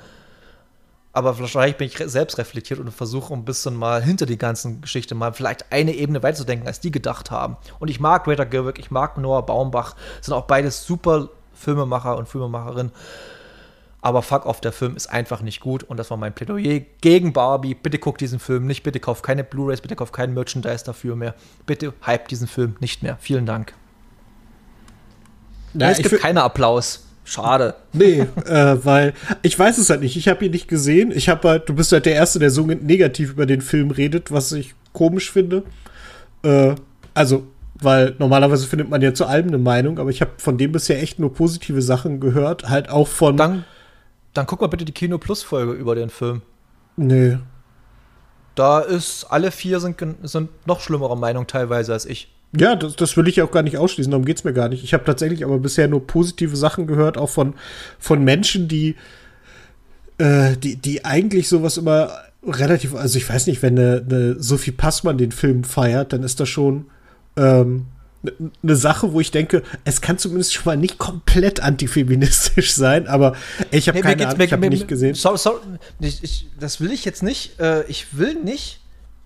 aber 1.13 1.39
wahrscheinlich 1.39 1.77
bin 1.77 1.87
ich 1.87 1.97
selbst 1.97 2.37
reflektiert 2.37 2.79
und 2.79 2.91
versuche 2.91 3.33
ein 3.33 3.45
bisschen 3.45 3.75
mal 3.75 4.03
hinter 4.03 4.25
die 4.25 4.37
ganzen 4.37 4.81
Geschichte 4.81 5.15
mal 5.15 5.33
vielleicht 5.33 5.71
eine 5.71 5.93
Ebene 5.93 6.21
weiterzudenken, 6.21 6.67
als 6.67 6.79
die 6.79 6.91
gedacht 6.91 7.31
haben. 7.31 7.57
Und 7.79 7.87
ich 7.89 7.99
mag 7.99 8.25
Greta 8.25 8.43
Gerwig, 8.43 8.77
ich 8.77 8.91
mag 8.91 9.17
Noah 9.17 9.45
Baumbach, 9.45 9.95
sind 10.21 10.33
auch 10.33 10.45
beides 10.45 10.85
super 10.85 11.29
Filmemacher 11.55 12.17
und 12.17 12.29
Filmemacherinnen. 12.29 12.91
Aber 14.01 14.21
fuck 14.21 14.45
off, 14.45 14.61
der 14.61 14.71
Film 14.71 14.95
ist 14.95 15.07
einfach 15.07 15.41
nicht 15.41 15.59
gut 15.59 15.83
und 15.83 15.97
das 15.97 16.11
war 16.11 16.17
mein 16.17 16.33
Plädoyer 16.33 16.81
gegen 17.01 17.33
Barbie. 17.33 17.73
Bitte 17.73 17.97
guck 17.97 18.17
diesen 18.19 18.39
Film 18.39 18.67
nicht, 18.67 18.83
bitte 18.83 18.99
kauf 18.99 19.21
keine 19.21 19.43
Blu-rays, 19.43 19.81
bitte 19.81 19.95
kauf 19.95 20.11
keinen 20.11 20.33
Merchandise 20.33 20.85
dafür 20.85 21.15
mehr. 21.15 21.33
Bitte 21.65 21.93
hype 22.05 22.27
diesen 22.27 22.47
Film 22.47 22.77
nicht 22.79 23.01
mehr. 23.01 23.17
Vielen 23.19 23.45
Dank. 23.45 23.73
Ja, 25.73 25.89
es 25.89 25.97
gibt 25.97 26.21
keinen 26.21 26.37
Applaus. 26.37 27.06
Schade. 27.27 27.75
Nee, 27.91 28.21
äh, 28.45 28.77
weil 28.85 29.13
ich 29.41 29.59
weiß 29.59 29.79
es 29.79 29.89
halt 29.89 29.99
nicht. 29.99 30.15
Ich 30.15 30.29
habe 30.29 30.45
ihn 30.45 30.51
nicht 30.51 30.69
gesehen. 30.69 31.11
Ich 31.11 31.27
habe 31.27 31.49
halt, 31.49 31.67
du 31.67 31.73
bist 31.75 31.91
halt 31.91 32.05
der 32.05 32.15
Erste, 32.15 32.39
der 32.39 32.51
so 32.51 32.65
negativ 32.65 33.31
über 33.31 33.45
den 33.45 33.59
Film 33.59 33.91
redet, 33.91 34.31
was 34.31 34.53
ich 34.53 34.75
komisch 34.93 35.29
finde. 35.29 35.63
Äh, 36.43 36.75
also, 37.13 37.45
weil 37.81 38.15
normalerweise 38.17 38.65
findet 38.65 38.89
man 38.89 39.01
ja 39.01 39.13
zu 39.13 39.25
allem 39.25 39.47
eine 39.47 39.57
Meinung, 39.57 39.99
aber 39.99 40.09
ich 40.09 40.21
habe 40.21 40.31
von 40.37 40.57
dem 40.57 40.71
bisher 40.71 41.03
echt 41.03 41.19
nur 41.19 41.33
positive 41.33 41.81
Sachen 41.81 42.21
gehört. 42.21 42.69
Halt 42.69 42.89
auch 42.89 43.09
von. 43.09 43.35
Dann, 43.35 43.65
dann 44.33 44.45
guck 44.45 44.61
mal 44.61 44.67
bitte 44.67 44.85
die 44.85 44.93
Kino 44.93 45.17
Plus 45.17 45.43
Folge 45.43 45.73
über 45.73 45.95
den 45.95 46.09
Film. 46.09 46.41
Nee. 46.95 47.39
Da 48.55 48.79
ist, 48.79 49.25
alle 49.25 49.51
vier 49.51 49.81
sind, 49.81 50.01
sind 50.23 50.49
noch 50.65 50.79
schlimmere 50.79 51.17
Meinung 51.17 51.45
teilweise 51.45 51.91
als 51.91 52.05
ich. 52.05 52.33
Ja, 52.55 52.75
das, 52.75 52.95
das 52.95 53.17
will 53.17 53.27
ich 53.27 53.41
auch 53.41 53.51
gar 53.51 53.63
nicht 53.63 53.77
ausschließen, 53.77 54.11
darum 54.11 54.25
geht 54.25 54.37
es 54.37 54.43
mir 54.43 54.53
gar 54.53 54.69
nicht. 54.69 54.83
Ich 54.83 54.93
habe 54.93 55.03
tatsächlich 55.03 55.43
aber 55.43 55.59
bisher 55.59 55.87
nur 55.87 56.05
positive 56.05 56.55
Sachen 56.55 56.87
gehört, 56.87 57.17
auch 57.17 57.29
von, 57.29 57.55
von 57.99 58.23
Menschen, 58.23 58.67
die, 58.67 58.95
äh, 60.17 60.55
die, 60.55 60.77
die 60.77 61.03
eigentlich 61.03 61.49
sowas 61.49 61.77
immer 61.77 62.11
relativ, 62.45 62.95
also 62.95 63.17
ich 63.17 63.27
weiß 63.27 63.47
nicht, 63.47 63.61
wenn 63.61 63.77
eine, 63.77 64.05
eine 64.09 64.41
Sophie 64.41 64.71
Passmann 64.71 65.17
den 65.17 65.31
Film 65.31 65.63
feiert, 65.63 66.13
dann 66.13 66.23
ist 66.23 66.39
das 66.39 66.47
schon 66.47 66.85
ähm, 67.35 67.87
eine 68.63 68.75
Sache, 68.75 69.13
wo 69.13 69.19
ich 69.19 69.31
denke, 69.31 69.63
es 69.83 70.01
kann 70.01 70.17
zumindest 70.17 70.53
schon 70.53 70.65
mal 70.65 70.77
nicht 70.77 70.97
komplett 70.97 71.59
antifeministisch 71.59 72.73
sein, 72.73 73.07
aber 73.07 73.35
ich 73.71 73.87
habe 73.87 73.97
nee, 73.97 74.01
keine 74.01 74.27
Ahnung, 74.27 74.41
ich 74.41 74.53
habe 74.53 74.69
nicht 74.69 74.87
gesehen. 74.87 75.15
So, 75.15 75.35
so, 75.35 75.59
ich, 75.99 76.23
ich, 76.23 76.47
das 76.59 76.81
will 76.81 76.91
ich 76.91 77.05
jetzt 77.05 77.23
nicht. 77.23 77.59
Äh, 77.59 77.83
ich 77.87 78.17
will 78.17 78.35
nicht 78.35 78.79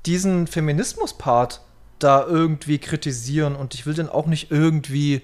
diesen 0.06 0.48
Feminismus-Part 0.48 1.62
da 2.04 2.26
irgendwie 2.26 2.80
kritisieren 2.80 3.56
und 3.56 3.74
ich 3.74 3.86
will 3.86 3.94
den 3.94 4.10
auch 4.10 4.26
nicht 4.26 4.52
irgendwie, 4.52 5.22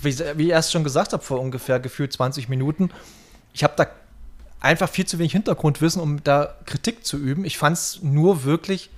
wie, 0.00 0.18
wie 0.36 0.44
ich 0.44 0.50
erst 0.50 0.72
schon 0.72 0.84
gesagt 0.84 1.12
habe, 1.12 1.22
vor 1.22 1.40
ungefähr 1.40 1.80
gefühlt 1.80 2.12
20 2.12 2.48
Minuten, 2.48 2.90
ich 3.52 3.64
habe 3.64 3.74
da 3.76 3.86
einfach 4.60 4.88
viel 4.88 5.06
zu 5.06 5.18
wenig 5.18 5.32
Hintergrundwissen, 5.32 6.00
um 6.00 6.22
da 6.24 6.54
Kritik 6.64 7.04
zu 7.04 7.16
üben. 7.16 7.44
Ich 7.44 7.58
fand 7.58 7.76
es 7.76 8.00
nur 8.02 8.44
wirklich 8.44 8.90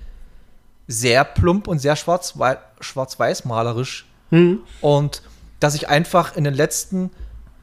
sehr 0.87 1.25
plump 1.25 1.69
und 1.69 1.79
sehr 1.79 1.97
schwarz-weiß 1.97 3.45
malerisch. 3.45 4.07
Hm. 4.31 4.61
Und 4.81 5.23
dass 5.61 5.75
ich 5.75 5.89
einfach 5.89 6.37
in 6.37 6.45
den 6.45 6.55
letzten 6.55 7.11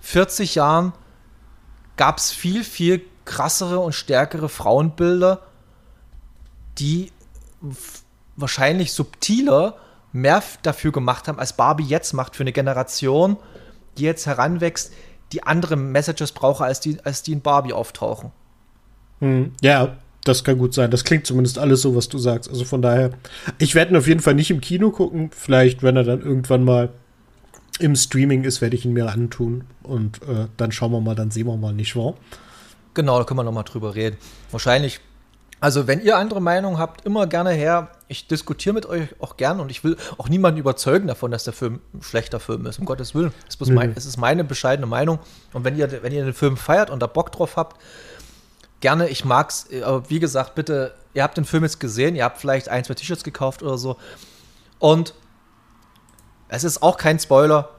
40 0.01 0.55
Jahren 0.55 0.93
gab 1.97 2.19
es 2.19 2.31
viel, 2.31 2.63
viel 2.63 3.01
krassere 3.25 3.79
und 3.79 3.93
stärkere 3.93 4.47
Frauenbilder, 4.47 5.41
die 6.77 7.11
wahrscheinlich 8.37 8.93
subtiler 8.93 9.75
mehr 10.13 10.41
dafür 10.61 10.91
gemacht 10.91 11.27
haben, 11.27 11.39
als 11.39 11.53
Barbie 11.53 11.83
jetzt 11.83 12.13
macht 12.13 12.35
für 12.35 12.43
eine 12.43 12.53
Generation, 12.53 13.37
die 13.97 14.03
jetzt 14.03 14.25
heranwächst, 14.25 14.93
die 15.33 15.43
andere 15.43 15.75
Messages 15.75 16.31
braucht, 16.31 16.61
als 16.61 16.79
die, 16.79 16.97
als 17.03 17.23
die 17.23 17.33
in 17.33 17.41
Barbie 17.41 17.73
auftauchen. 17.73 18.31
Hm, 19.19 19.51
ja, 19.61 19.97
das 20.23 20.43
kann 20.43 20.57
gut 20.57 20.73
sein. 20.73 20.91
Das 20.91 21.03
klingt 21.03 21.25
zumindest 21.25 21.59
alles 21.59 21.81
so, 21.81 21.95
was 21.95 22.07
du 22.07 22.17
sagst. 22.17 22.49
Also 22.49 22.63
von 22.63 22.81
daher, 22.81 23.11
ich 23.57 23.75
werde 23.75 23.91
ihn 23.91 23.97
auf 23.97 24.07
jeden 24.07 24.21
Fall 24.21 24.35
nicht 24.35 24.51
im 24.51 24.61
Kino 24.61 24.91
gucken. 24.91 25.31
Vielleicht, 25.33 25.83
wenn 25.83 25.97
er 25.97 26.03
dann 26.03 26.21
irgendwann 26.21 26.63
mal 26.63 26.89
im 27.79 27.95
Streaming 27.95 28.43
ist, 28.43 28.61
werde 28.61 28.75
ich 28.75 28.85
ihn 28.85 28.93
mir 28.93 29.11
antun. 29.11 29.65
Und 29.83 30.21
äh, 30.23 30.47
dann 30.55 30.71
schauen 30.71 30.91
wir 30.91 31.01
mal, 31.01 31.15
dann 31.15 31.31
sehen 31.31 31.47
wir 31.47 31.57
mal, 31.57 31.73
nicht 31.73 31.95
wahr? 31.95 32.13
Genau, 32.93 33.17
da 33.19 33.25
können 33.25 33.39
wir 33.39 33.43
noch 33.43 33.51
mal 33.51 33.63
drüber 33.63 33.95
reden. 33.95 34.17
Wahrscheinlich 34.51 35.01
also, 35.59 35.87
wenn 35.87 36.01
ihr 36.01 36.17
andere 36.17 36.41
Meinungen 36.41 36.77
habt, 36.77 37.05
immer 37.05 37.25
gerne 37.27 37.51
her. 37.51 37.89
Ich 38.09 38.27
diskutiere 38.27 38.73
mit 38.73 38.85
euch 38.85 39.09
auch 39.19 39.35
gern 39.35 39.59
und 39.59 39.69
ich 39.69 39.83
will 39.83 39.97
auch 40.17 40.29
niemanden 40.29 40.59
überzeugen 40.59 41.07
davon, 41.07 41.29
dass 41.29 41.43
der 41.43 41.53
Film 41.53 41.81
ein 41.93 42.01
schlechter 42.01 42.39
Film 42.39 42.65
ist. 42.65 42.79
Um 42.79 42.85
Gottes 42.85 43.13
Willen. 43.13 43.33
Es 43.49 43.55
ist, 43.55 43.69
mein, 43.69 43.93
es 43.95 44.05
ist 44.05 44.17
meine 44.17 44.45
bescheidene 44.45 44.87
Meinung. 44.87 45.19
Und 45.51 45.65
wenn 45.65 45.77
ihr, 45.77 46.03
wenn 46.03 46.13
ihr 46.13 46.23
den 46.23 46.33
Film 46.33 46.55
feiert 46.55 46.89
und 46.89 47.01
da 47.01 47.07
Bock 47.07 47.33
drauf 47.33 47.57
habt, 47.57 47.81
gerne, 48.79 49.09
ich 49.09 49.25
mag's. 49.25 49.67
Aber 49.83 50.09
wie 50.09 50.19
gesagt, 50.19 50.55
bitte, 50.55 50.93
ihr 51.13 51.23
habt 51.23 51.35
den 51.35 51.43
Film 51.43 51.63
jetzt 51.63 51.79
gesehen, 51.79 52.15
ihr 52.15 52.23
habt 52.23 52.37
vielleicht 52.37 52.69
ein, 52.69 52.85
zwei 52.85 52.93
T-Shirts 52.93 53.25
gekauft 53.25 53.61
oder 53.61 53.77
so. 53.77 53.97
Und 54.79 55.13
es 56.47 56.63
ist 56.63 56.81
auch 56.81 56.97
kein 56.97 57.19
Spoiler. 57.19 57.69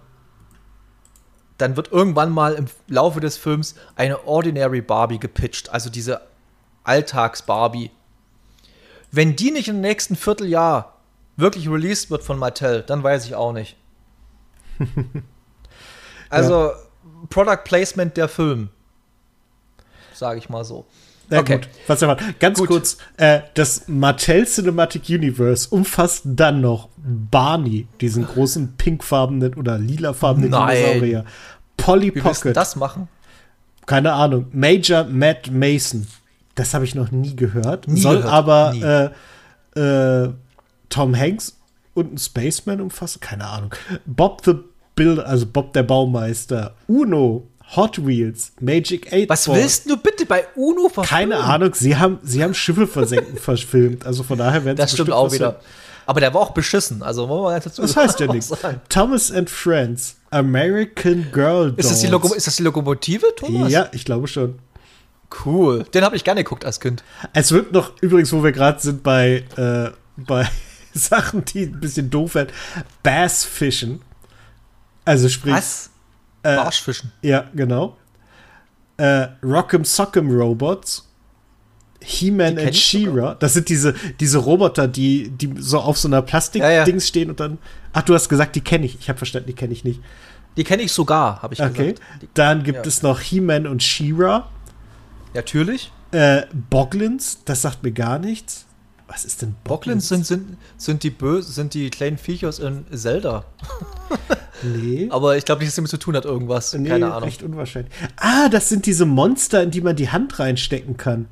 Dann 1.57 1.77
wird 1.77 1.91
irgendwann 1.91 2.31
mal 2.31 2.55
im 2.55 2.67
Laufe 2.87 3.21
des 3.21 3.37
Films 3.37 3.75
eine 3.97 4.27
Ordinary 4.27 4.81
Barbie 4.83 5.19
gepitcht. 5.19 5.71
Also 5.71 5.91
diese 5.91 6.21
Alltags-Barbie. 6.85 7.91
Wenn 9.11 9.37
die 9.37 9.51
nicht 9.51 9.69
im 9.69 9.81
nächsten 9.81 10.17
Vierteljahr 10.17 10.95
wirklich 11.37 11.69
released 11.69 12.11
wird 12.11 12.23
von 12.23 12.39
Mattel, 12.39 12.83
dann 12.83 13.03
weiß 13.03 13.27
ich 13.27 13.35
auch 13.35 13.53
nicht. 13.53 13.77
also, 16.31 16.69
ja. 16.69 16.75
Product 17.31 17.65
Placement 17.65 18.17
der 18.17 18.29
Film. 18.29 18.69
Sage 20.15 20.39
ich 20.39 20.49
mal 20.49 20.65
so. 20.65 20.87
Ja, 21.31 21.41
okay. 21.41 21.57
gut. 21.59 21.69
Was 21.87 22.03
aber 22.03 22.17
ganz 22.41 22.59
gut. 22.59 22.69
kurz, 22.69 22.99
äh, 23.19 23.41
das 23.55 23.87
Mattel 23.87 24.47
Cinematic 24.47 25.09
Universe 25.09 25.69
umfasst 25.71 26.23
dann 26.25 26.61
noch 26.61 26.89
Barney, 26.97 27.87
diesen 28.01 28.27
großen 28.27 28.77
pinkfarbenen 28.77 29.55
oder 29.55 29.79
lilafarbenen 29.79 30.51
Dinosaurier. 30.51 31.25
Polly 31.77 32.15
Wie 32.15 32.21
Pocket. 32.21 32.57
das 32.57 32.77
machen? 32.77 33.09
keine 33.89 34.13
Ahnung. 34.13 34.47
Major 34.53 35.03
Matt 35.05 35.51
Mason. 35.51 36.07
Das 36.59 36.75
habe 36.75 36.85
ich 36.85 36.95
noch 36.95 37.11
nie 37.13 37.37
gehört. 37.37 37.87
Nie 37.87 38.01
Soll 38.01 38.17
gehört, 38.19 38.33
aber 38.33 39.13
äh, 39.77 40.25
äh, 40.25 40.31
Tom 40.89 41.17
Hanks 41.17 41.57
und 41.95 42.15
ein 42.15 42.19
Spaceman 42.19 42.81
umfassen? 42.81 43.21
Keine 43.21 43.47
Ahnung. 43.47 43.75
Bob 44.07 44.43
the 44.45 44.55
Builder, 44.97 45.27
also 45.27 45.47
Bob 45.47 45.73
der 45.73 45.85
Baumeister. 45.85 46.75
Uno. 46.89 47.47
Hot 47.77 48.05
Wheels. 48.05 48.53
Magic 48.61 49.13
8 49.13 49.29
Was 49.29 49.47
willst 49.47 49.91
du 49.91 49.97
bitte 49.99 50.25
bei 50.25 50.47
UNO 50.57 50.89
verfilmen? 50.89 51.31
Keine 51.33 51.45
Ahnung. 51.45 51.75
Sie 51.75 51.97
haben, 51.97 52.19
sie 52.23 52.43
haben 52.43 52.55
Schiffe 52.55 52.87
versenken 52.87 53.37
verfilmt. 53.39 54.07
Also 54.07 54.23
von 54.23 54.39
daher 54.39 54.65
werden 54.65 54.79
Das 54.79 54.93
stimmt 54.93 55.13
auch 55.13 55.31
wieder. 55.31 55.61
Aber 56.07 56.21
der 56.21 56.33
war 56.33 56.41
auch 56.41 56.53
beschissen. 56.53 57.03
Also, 57.03 57.29
wollen 57.29 57.43
wir 57.45 57.51
ganz 57.51 57.65
dazu 57.65 57.83
Das 57.83 57.95
heißt 57.95 58.19
ja 58.21 58.27
nichts. 58.33 58.51
Thomas 58.89 59.31
and 59.31 59.51
Friends. 59.51 60.17
American 60.31 61.27
Girl 61.33 61.75
Ist 61.77 61.91
das, 61.91 62.01
die 62.01 62.07
Dolls. 62.09 62.23
Logo 62.25 62.35
ist 62.35 62.47
das 62.47 62.57
die 62.57 62.63
Lokomotive, 62.63 63.27
Thomas? 63.37 63.71
Ja, 63.71 63.89
ich 63.93 64.07
glaube 64.07 64.27
schon. 64.27 64.59
Cool. 65.45 65.85
Den 65.95 66.05
habe 66.05 66.17
ich 66.17 66.25
gerne 66.25 66.43
geguckt 66.43 66.65
als 66.65 66.81
Kind. 66.81 67.05
Es 67.35 67.53
wird 67.53 67.73
noch, 67.73 67.93
übrigens, 68.01 68.33
wo 68.33 68.43
wir 68.43 68.53
gerade 68.53 68.81
sind 68.81 69.03
bei, 69.03 69.45
äh, 69.57 69.91
bei 70.17 70.49
Sachen, 70.95 71.45
die 71.45 71.65
ein 71.65 71.81
bisschen 71.81 72.09
doof 72.11 72.35
werden, 72.35 72.51
Bassfischen. 73.03 74.01
Also 75.05 75.29
sprich, 75.29 75.55
Was? 75.55 75.91
Äh, 76.43 76.57
Barschfischen. 76.57 77.13
ja, 77.23 77.45
genau. 77.55 77.97
Äh, 78.97 79.29
Rock'em 79.43 79.85
Sock'em 79.85 80.29
Robots. 80.35 81.05
He-Man 82.01 82.59
and. 82.59 82.77
She-Ra. 82.77 83.35
Das 83.35 83.55
sind 83.55 83.69
diese, 83.69 83.93
diese 84.21 84.39
Roboter, 84.39 84.87
die, 84.87 85.31
die 85.31 85.53
so 85.59 85.81
auf 85.81 85.99
so 85.99 86.09
einer 86.09 86.23
Plastik-Dings 86.23 86.87
Ja, 86.87 86.87
ja. 86.95 87.01
stehen 87.01 87.29
und 87.31 87.41
dann. 87.41 87.59
Ach, 87.93 88.03
du 88.03 88.15
hast 88.15 88.29
gesagt, 88.29 88.55
die 88.57 88.61
kenne 88.61 88.87
ich. 88.87 88.99
Ich 89.01 89.09
habe 89.09 89.19
verstanden, 89.19 89.49
die 89.49 89.53
kenne 89.55 89.73
ich 89.73 89.83
nicht. 89.85 90.01
Die 90.57 90.65
kenne 90.65 90.83
ich 90.83 90.93
sogar, 90.93 91.43
habe 91.43 91.55
ich 91.55 91.61
Okay. 91.61 91.95
gesagt. 91.95 92.01
Dann 92.35 92.63
gibt 92.63 92.79
ja. 92.79 92.83
es 92.85 93.03
noch 93.03 93.21
He-Man 93.21 93.67
und 93.67 93.83
She-Ra. 93.83 94.49
Natürlich. 95.35 95.93
Äh, 96.13 96.43
Boglins, 96.71 97.43
das 97.45 97.63
sagt 97.63 97.83
mir 97.83 97.93
gar 97.93 98.19
nichts. 98.19 98.65
Was 99.07 99.25
ist 99.25 99.41
denn 99.43 99.55
Boglins 99.65 100.09
sind, 100.09 100.27
sind, 100.27 100.59
sind 100.77 101.03
die 101.03 101.11
böse, 101.11 101.51
sind 101.53 101.73
die 101.75 101.89
kleinen 101.91 102.19
Viechers 102.19 102.59
in 102.59 102.85
Zelda. 102.93 103.45
Nee. 104.61 105.07
Aber 105.13 105.37
ich 105.37 105.45
glaube 105.45 105.61
nicht, 105.61 105.69
dass 105.69 105.75
es 105.75 105.77
damit 105.77 105.91
zu 105.91 105.99
tun 105.99 106.17
hat, 106.17 106.25
irgendwas. 106.25 106.75
nee, 106.75 106.89
Keine 106.89 107.13
Ahnung. 107.13 107.23
recht 107.23 107.45
unwahrscheinlich. 107.45 107.93
Ah, 108.17 108.49
das 108.49 108.69
sind 108.69 108.87
diese 108.87 109.07
Monster, 109.07 109.63
in 109.63 109.71
die 109.71 109.81
man 109.81 109.95
die 109.95 110.11
Hand 110.11 110.41
reinstecken 110.41 110.97
kann. 110.97 111.29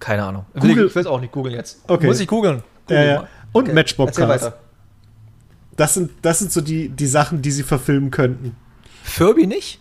Keine 0.00 0.24
Ahnung. 0.24 0.44
Google- 0.54 0.86
ich 0.88 0.94
will 0.94 1.00
es 1.00 1.06
auch 1.06 1.20
nicht 1.20 1.32
googeln 1.32 1.54
jetzt. 1.54 1.80
Okay. 1.88 2.06
Muss 2.06 2.20
ich 2.20 2.28
googeln. 2.28 2.62
Google 2.86 3.14
mal. 3.16 3.28
Und 3.52 3.72
Matchbox 3.72 4.16
Cars. 4.18 4.28
weiter. 4.42 4.58
Das 5.76 5.94
sind, 5.94 6.10
das 6.20 6.40
sind 6.40 6.52
so 6.52 6.60
die, 6.60 6.90
die 6.90 7.06
Sachen, 7.06 7.40
die 7.40 7.50
sie 7.50 7.62
verfilmen 7.62 8.10
könnten. 8.10 8.54
Furby 9.02 9.46
nicht? 9.46 9.80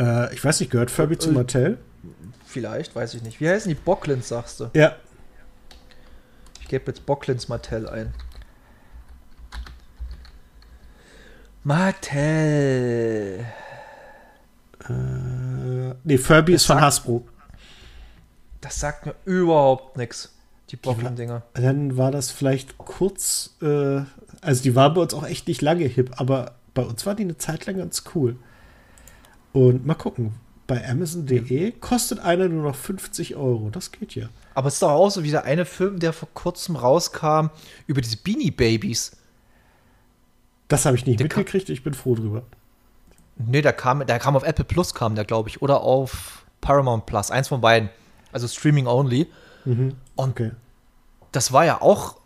Äh, 0.00 0.32
ich 0.34 0.42
weiß 0.44 0.60
nicht, 0.60 0.70
gehört 0.72 0.90
Furby 0.90 1.18
zu 1.18 1.30
Äh, 1.30 1.32
Mattel? 1.34 1.78
Vielleicht, 2.46 2.96
weiß 2.96 3.14
ich 3.14 3.22
nicht. 3.22 3.40
Wie 3.40 3.48
heißen 3.48 3.68
die 3.68 3.74
Bocklins, 3.74 4.28
sagst 4.28 4.58
du? 4.60 4.70
Ja. 4.74 4.96
Ich 6.60 6.68
gebe 6.68 6.86
jetzt 6.90 7.04
Bocklins 7.06 7.48
Mattel 7.48 7.88
ein. 7.88 8.14
Mattel. 12.10 13.44
Äh, 14.88 15.94
nee, 16.04 16.18
Furby 16.18 16.52
Das 16.52 16.62
ist 16.62 16.66
von 16.66 16.76
sagt- 16.76 16.84
Hasbro. 16.86 17.28
Das 18.60 18.78
sagt 18.80 19.06
mir 19.06 19.14
überhaupt 19.24 19.96
nichts. 19.96 20.34
Die 20.70 20.76
Bocklin-Dinger. 20.76 21.42
Dann 21.54 21.96
war 21.96 22.10
das 22.12 22.30
vielleicht 22.30 22.78
kurz, 22.78 23.56
äh, 23.60 24.02
also 24.40 24.62
die 24.62 24.74
war 24.76 24.94
bei 24.94 25.00
uns 25.00 25.14
auch 25.14 25.26
echt 25.26 25.48
nicht 25.48 25.62
lange 25.62 25.84
hip, 25.84 26.12
aber 26.20 26.54
bei 26.74 26.82
uns 26.82 27.04
war 27.06 27.14
die 27.16 27.24
eine 27.24 27.36
Zeit 27.38 27.66
lang 27.66 27.76
ganz 27.78 28.04
cool. 28.14 28.36
Und 29.52 29.84
mal 29.86 29.94
gucken, 29.94 30.34
bei 30.66 30.88
Amazon.de 30.88 31.72
kostet 31.72 32.20
einer 32.20 32.48
nur 32.48 32.62
noch 32.62 32.76
50 32.76 33.34
Euro. 33.36 33.70
Das 33.70 33.90
geht 33.90 34.14
ja. 34.14 34.28
Aber 34.54 34.68
es 34.68 34.74
ist 34.74 34.82
doch 34.82 34.90
auch 34.90 35.10
so 35.10 35.22
wie 35.24 35.30
der 35.30 35.44
eine 35.44 35.64
Film, 35.64 35.98
der 35.98 36.12
vor 36.12 36.28
kurzem 36.34 36.76
rauskam, 36.76 37.48
über 37.86 38.00
diese 38.00 38.16
Beanie 38.16 38.50
Babies. 38.50 39.16
Das 40.68 40.86
habe 40.86 40.96
ich 40.96 41.06
nicht 41.06 41.18
Der 41.20 41.28
kam- 41.28 41.40
mitgekriegt, 41.40 41.68
ich 41.70 41.82
bin 41.82 41.94
froh 41.94 42.14
drüber. 42.14 42.42
Nee, 43.36 43.62
der 43.62 43.72
kam, 43.72 44.06
der 44.06 44.18
kam 44.18 44.36
auf 44.36 44.42
Apple 44.44 44.64
Plus, 44.64 44.94
kam 44.94 45.14
der, 45.14 45.24
glaube 45.24 45.48
ich. 45.48 45.62
Oder 45.62 45.80
auf 45.80 46.44
Paramount 46.60 47.06
Plus. 47.06 47.30
Eins 47.30 47.48
von 47.48 47.60
beiden. 47.60 47.88
Also 48.32 48.46
Streaming 48.46 48.86
only. 48.86 49.26
Mhm. 49.64 49.96
Und 50.14 50.30
Okay. 50.30 50.52
das 51.32 51.52
war 51.52 51.64
ja 51.64 51.80
auch 51.80 52.18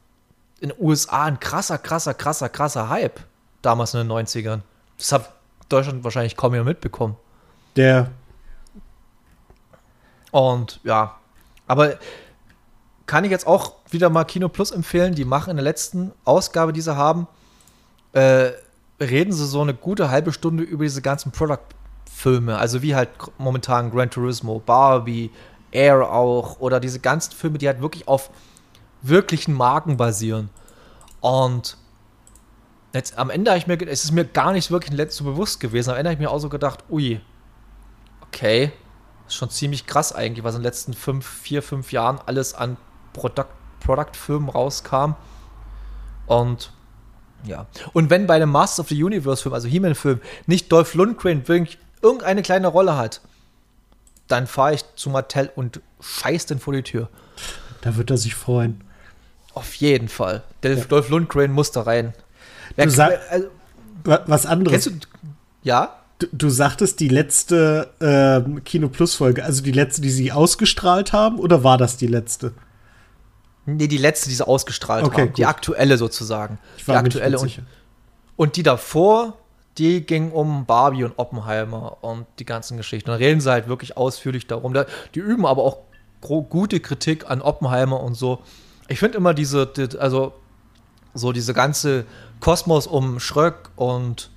in 0.61 0.71
den 0.71 0.79
USA 0.79 1.25
ein 1.25 1.41
krasser, 1.41 1.79
krasser, 1.79 2.15
krasser, 2.15 2.49
krasser 2.49 2.89
Hype. 2.91 3.21
Damals 3.63 3.95
in 3.95 4.01
den 4.01 4.09
90ern. 4.09 4.61
Das 4.99 5.13
hat 5.13 5.33
Deutschland 5.69 6.05
wahrscheinlich 6.05 6.37
kaum 6.37 6.53
mehr 6.53 6.65
mitbekommen. 6.65 7.17
Der, 7.77 8.11
Und 10.35 10.81
ja, 10.83 11.17
aber 11.69 11.99
kann 13.07 13.25
ich 13.25 13.31
jetzt 13.31 13.47
auch 13.47 13.75
wieder 13.91 14.11
mal 14.11 14.25
Kino 14.25 14.49
Plus 14.49 14.71
empfehlen. 14.71 15.15
Die 15.15 15.25
machen 15.25 15.51
in 15.51 15.57
der 15.57 15.65
letzten 15.65 16.11
Ausgabe, 16.25 16.73
die 16.73 16.81
sie 16.81 16.97
haben, 16.97 17.29
äh, 18.13 18.51
reden 19.01 19.33
sie 19.33 19.47
so 19.47 19.61
eine 19.61 19.75
gute 19.75 20.11
halbe 20.11 20.33
Stunde 20.33 20.65
über 20.65 20.83
diese 20.83 21.03
ganzen 21.03 21.31
Product-Filme. 21.31 22.59
Also 22.59 22.83
wie 22.83 22.95
halt 22.95 23.11
momentan 23.39 23.91
Gran 23.91 24.11
Turismo, 24.11 24.59
Barbie, 24.59 25.31
Air 25.71 26.11
auch 26.11 26.59
oder 26.59 26.81
diese 26.81 27.01
ganzen 27.01 27.33
Filme, 27.33 27.59
die 27.59 27.69
halt 27.69 27.81
wirklich 27.81 28.09
auf 28.09 28.31
wirklichen 29.03 29.55
Marken 29.55 29.97
basieren. 29.97 30.51
Und 31.21 31.77
jetzt 32.95 33.19
am 33.19 33.31
Ende 33.31 33.51
habe 33.51 33.59
ich 33.59 33.67
mir, 33.67 33.81
es 33.89 34.05
ist 34.05 34.13
mir 34.13 34.25
gar 34.25 34.53
nicht 34.53 34.71
wirklich 34.71 35.13
so 35.13 35.25
bewusst 35.25 35.61
gewesen. 35.61 35.91
Am 35.91 35.97
Ende 35.97 36.11
habe 36.11 36.15
ich 36.15 36.27
mir 36.27 36.31
auch 36.31 36.39
so 36.39 36.49
gedacht, 36.49 36.85
ui, 36.89 37.21
okay, 38.23 38.73
ist 39.27 39.35
schon 39.35 39.51
ziemlich 39.51 39.87
krass 39.87 40.13
eigentlich, 40.13 40.45
was 40.45 40.55
in 40.55 40.61
den 40.61 40.65
letzten 40.65 40.95
fünf, 40.95 41.27
vier, 41.27 41.63
fünf 41.63 41.93
Jahren 41.93 42.21
alles 42.25 42.55
an 42.55 42.77
Product, 43.13 43.47
rauskam. 44.55 45.15
Und 46.27 46.73
ja. 47.45 47.67
Und 47.93 48.11
wenn 48.11 48.27
bei 48.27 48.37
einem 48.37 48.51
Masters 48.51 48.81
of 48.81 48.89
the 48.89 49.03
Universe-Film, 49.03 49.55
also 49.55 49.69
He-Man-Film, 49.69 50.21
nicht 50.47 50.73
Dolph 50.73 50.95
Lundgren 50.95 51.47
wirklich 51.47 51.79
irgendeine 52.01 52.43
kleine 52.43 52.69
Rolle 52.69 52.97
hat, 52.97 53.21
dann 54.29 54.47
fahre 54.47 54.75
ich 54.75 54.85
zu 54.97 55.11
Mattel 55.11 55.51
und 55.55 55.81
scheiß 56.01 56.47
den 56.47 56.59
vor 56.59 56.73
die 56.73 56.83
Tür. 56.83 57.09
da 57.83 57.97
wird 57.97 58.11
er 58.11 58.17
sich 58.17 58.35
freuen. 58.35 58.83
Auf 59.53 59.75
jeden 59.75 60.09
Fall. 60.09 60.43
Dolph, 60.63 60.89
Dolph 60.89 61.09
Lundgren 61.11 61.53
muss 61.53 61.71
da 61.71 61.83
rein. 61.83 62.15
Du 62.77 62.91
sag- 62.91 63.21
also, 63.31 63.49
Wa- 64.05 64.23
Was 64.27 64.45
anderes. 64.47 64.85
du. 64.85 64.91
Ja? 65.63 65.97
Du, 66.19 66.27
du 66.33 66.49
sagtest 66.51 67.01
die 67.01 67.09
letzte 67.09 67.91
ähm, 68.01 68.63
Kino 68.65 68.89
Plus 68.89 69.15
Folge, 69.15 69.45
also 69.45 69.63
die 69.63 69.73
letzte, 69.73 70.03
die 70.03 70.11
sie 70.11 70.31
ausgestrahlt 70.31 71.13
haben, 71.13 71.39
oder 71.39 71.65
war 71.65 71.79
das 71.79 71.97
die 71.97 72.07
letzte? 72.07 72.53
Nee, 73.67 73.89
die 73.89 73.97
letzte, 73.99 74.29
die 74.29 74.35
sie 74.35 74.47
ausgestrahlt 74.47 75.05
Okay, 75.05 75.23
haben. 75.23 75.33
Die 75.33 75.43
gut. 75.43 75.49
aktuelle 75.49 75.97
sozusagen. 75.97 76.59
Die 76.87 76.91
aktuelle 76.93 77.39
und, 77.39 77.63
und 78.37 78.57
die 78.57 78.63
davor, 78.63 79.39
die 79.79 80.03
ging 80.03 80.31
um 80.33 80.67
Barbie 80.67 81.05
und 81.05 81.15
Oppenheimer 81.17 81.97
und 82.05 82.27
die 82.39 82.45
ganzen 82.45 82.77
Geschichten. 82.77 83.09
Da 83.11 83.17
reden 83.17 83.41
sie 83.41 83.51
halt 83.51 83.67
wirklich 83.67 83.97
ausführlich 83.97 84.47
darum. 84.47 84.75
Da, 84.75 84.85
die 85.15 85.21
üben 85.21 85.47
aber 85.47 85.63
auch 85.63 85.79
gute 86.21 86.79
Kritik 86.81 87.29
an 87.31 87.41
Oppenheimer 87.43 88.01
und 88.01 88.15
so. 88.15 88.41
Ich 88.89 88.99
finde 88.99 89.17
immer 89.19 89.33
diese, 89.35 89.67
die, 89.67 89.99
also 89.99 90.33
so 91.15 91.33
diese 91.33 91.55
ganze 91.55 92.05
Kosmos 92.45 92.87
um 92.87 93.21
Schröck 93.21 93.71
und 93.75 94.29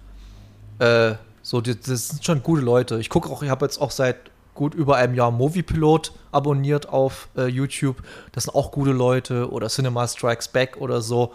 äh, 0.80 1.16
so, 1.41 1.60
die, 1.60 1.78
das 1.78 2.08
sind 2.08 2.24
schon 2.24 2.41
gute 2.41 2.62
Leute. 2.62 2.99
Ich 2.99 3.10
gucke 3.10 3.30
auch, 3.30 3.43
ich 3.43 3.49
habe 3.49 3.66
jetzt 3.66 3.82
auch 3.82 3.91
seit 3.91 4.32
gut 4.53 4.74
über 4.74 4.95
einem 4.95 5.14
Jahr 5.14 5.30
Moviepilot 5.30 6.14
abonniert 6.32 6.88
auf 6.88 7.28
äh, 7.36 7.47
YouTube. 7.47 7.97
Das 8.32 8.45
sind 8.45 8.55
auch 8.55 8.72
gute 8.72 8.91
Leute 8.91 9.51
oder 9.51 9.68
Cinema 9.68 10.08
Strikes 10.08 10.47
Back 10.47 10.78
oder 10.78 11.01
so. 11.01 11.34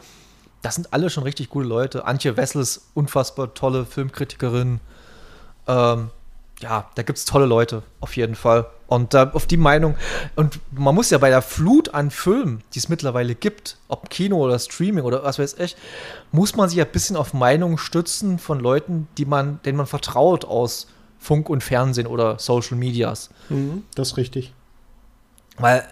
Das 0.62 0.76
sind 0.76 0.94
alle 0.94 1.10
schon 1.10 1.24
richtig 1.24 1.50
gute 1.50 1.68
Leute. 1.68 2.06
Antje 2.06 2.38
Wessels, 2.38 2.88
unfassbar 2.94 3.52
tolle 3.52 3.84
Filmkritikerin. 3.84 4.80
Ähm, 5.66 6.08
ja, 6.60 6.88
da 6.94 7.02
gibt 7.02 7.18
es 7.18 7.26
tolle 7.26 7.44
Leute, 7.44 7.82
auf 8.00 8.16
jeden 8.16 8.34
Fall. 8.34 8.64
Und 8.92 9.14
da 9.14 9.30
auf 9.30 9.46
die 9.46 9.56
Meinung, 9.56 9.96
und 10.36 10.60
man 10.70 10.94
muss 10.94 11.08
ja 11.08 11.16
bei 11.16 11.30
der 11.30 11.40
Flut 11.40 11.94
an 11.94 12.10
Filmen, 12.10 12.62
die 12.74 12.78
es 12.78 12.90
mittlerweile 12.90 13.34
gibt, 13.34 13.78
ob 13.88 14.10
Kino 14.10 14.36
oder 14.36 14.58
Streaming 14.58 15.02
oder 15.02 15.24
was 15.24 15.38
weiß 15.38 15.54
ich, 15.60 15.76
muss 16.30 16.56
man 16.56 16.68
sich 16.68 16.76
ja 16.76 16.84
ein 16.84 16.92
bisschen 16.92 17.16
auf 17.16 17.32
Meinungen 17.32 17.78
stützen 17.78 18.38
von 18.38 18.60
Leuten, 18.60 19.08
die 19.16 19.24
man, 19.24 19.60
denen 19.62 19.78
man 19.78 19.86
vertraut 19.86 20.44
aus 20.44 20.88
Funk 21.18 21.48
und 21.48 21.62
Fernsehen 21.64 22.06
oder 22.06 22.38
Social 22.38 22.76
Medias. 22.76 23.30
Mhm, 23.48 23.84
das 23.94 24.08
ist 24.08 24.16
richtig. 24.18 24.52
Weil, 25.56 25.88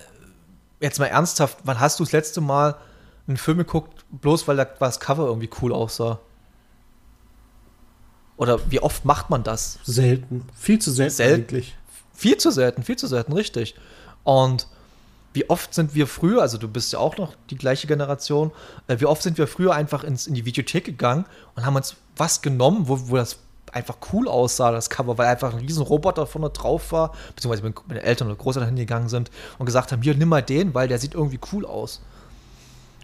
jetzt 0.80 0.98
mal 0.98 1.06
ernsthaft, 1.06 1.56
wann 1.64 1.80
hast 1.80 1.98
du 2.00 2.04
das 2.04 2.12
letzte 2.12 2.42
Mal 2.42 2.76
einen 3.26 3.38
Film 3.38 3.56
geguckt, 3.56 4.04
bloß 4.10 4.46
weil 4.46 4.58
da 4.58 4.66
das 4.66 5.00
Cover 5.00 5.24
irgendwie 5.24 5.48
cool 5.62 5.72
aussah? 5.72 6.18
Oder 8.36 8.58
wie 8.70 8.80
oft 8.80 9.06
macht 9.06 9.30
man 9.30 9.42
das? 9.42 9.78
Selten. 9.84 10.46
Viel 10.54 10.78
zu 10.78 10.90
selten, 10.90 11.14
Selten. 11.14 11.42
eigentlich. 11.42 11.76
Viel 12.20 12.36
zu 12.36 12.50
selten, 12.50 12.82
viel 12.82 12.96
zu 12.96 13.06
selten, 13.06 13.32
richtig. 13.32 13.74
Und 14.24 14.66
wie 15.32 15.48
oft 15.48 15.72
sind 15.72 15.94
wir 15.94 16.06
früher, 16.06 16.42
also 16.42 16.58
du 16.58 16.68
bist 16.68 16.92
ja 16.92 16.98
auch 16.98 17.16
noch 17.16 17.32
die 17.48 17.56
gleiche 17.56 17.86
Generation, 17.86 18.52
äh, 18.88 19.00
wie 19.00 19.06
oft 19.06 19.22
sind 19.22 19.38
wir 19.38 19.46
früher 19.46 19.72
einfach 19.72 20.04
ins, 20.04 20.26
in 20.26 20.34
die 20.34 20.44
Videothek 20.44 20.84
gegangen 20.84 21.24
und 21.56 21.64
haben 21.64 21.76
uns 21.76 21.96
was 22.18 22.42
genommen, 22.42 22.88
wo, 22.88 23.08
wo 23.08 23.16
das 23.16 23.38
einfach 23.72 23.96
cool 24.12 24.28
aussah, 24.28 24.70
das 24.70 24.90
Cover, 24.90 25.16
weil 25.16 25.28
einfach 25.28 25.54
ein 25.54 25.60
riesen 25.60 25.82
Roboter 25.82 26.26
vorne 26.26 26.50
drauf 26.50 26.92
war, 26.92 27.14
beziehungsweise 27.34 27.62
wenn 27.62 27.72
meine 27.86 28.02
Eltern 28.02 28.28
oder 28.28 28.36
Großeltern 28.36 28.68
hingegangen 28.68 29.08
sind 29.08 29.30
und 29.58 29.64
gesagt 29.64 29.90
haben, 29.90 30.02
hier, 30.02 30.14
nimm 30.14 30.28
mal 30.28 30.42
den, 30.42 30.74
weil 30.74 30.88
der 30.88 30.98
sieht 30.98 31.14
irgendwie 31.14 31.40
cool 31.54 31.64
aus. 31.64 32.02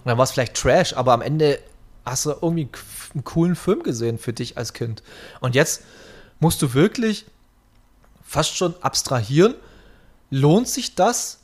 Und 0.05 0.11
dann 0.11 0.19
war 0.19 0.25
es 0.25 0.33
vielleicht 0.33 0.61
Trash, 0.61 0.93
aber 0.93 1.15
am 1.15 1.23
Ende 1.23 1.59
hast 2.05 2.27
du 2.27 2.33
irgendwie 2.33 2.69
einen 3.15 3.25
coolen 3.25 3.57
Film 3.57 3.83
gesehen 3.83 4.19
für 4.19 4.35
dich 4.35 4.59
als 4.59 4.75
Kind. 4.75 5.03
Und 5.41 5.55
jetzt 5.55 5.85
musst 6.39 6.61
du 6.61 6.75
wirklich 6.75 7.25
fast 8.27 8.57
schon 8.57 8.75
abstrahieren, 8.81 9.55
lohnt 10.31 10.69
sich 10.69 10.95
das, 10.95 11.39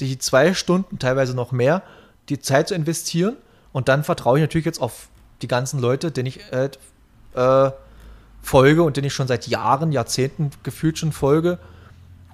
die 0.00 0.18
zwei 0.18 0.54
Stunden, 0.54 0.98
teilweise 0.98 1.34
noch 1.34 1.52
mehr, 1.52 1.82
die 2.28 2.38
Zeit 2.38 2.68
zu 2.68 2.74
investieren? 2.74 3.36
Und 3.72 3.88
dann 3.88 4.04
vertraue 4.04 4.38
ich 4.38 4.42
natürlich 4.42 4.66
jetzt 4.66 4.80
auf 4.80 5.08
die 5.42 5.48
ganzen 5.48 5.80
Leute, 5.80 6.10
denen 6.10 6.26
ich 6.26 6.40
äh, 6.52 6.70
äh, 7.34 7.70
folge 8.40 8.82
und 8.82 8.96
denen 8.96 9.06
ich 9.06 9.14
schon 9.14 9.28
seit 9.28 9.46
Jahren, 9.46 9.92
Jahrzehnten 9.92 10.50
gefühlt 10.62 10.98
schon 10.98 11.12
folge. 11.12 11.58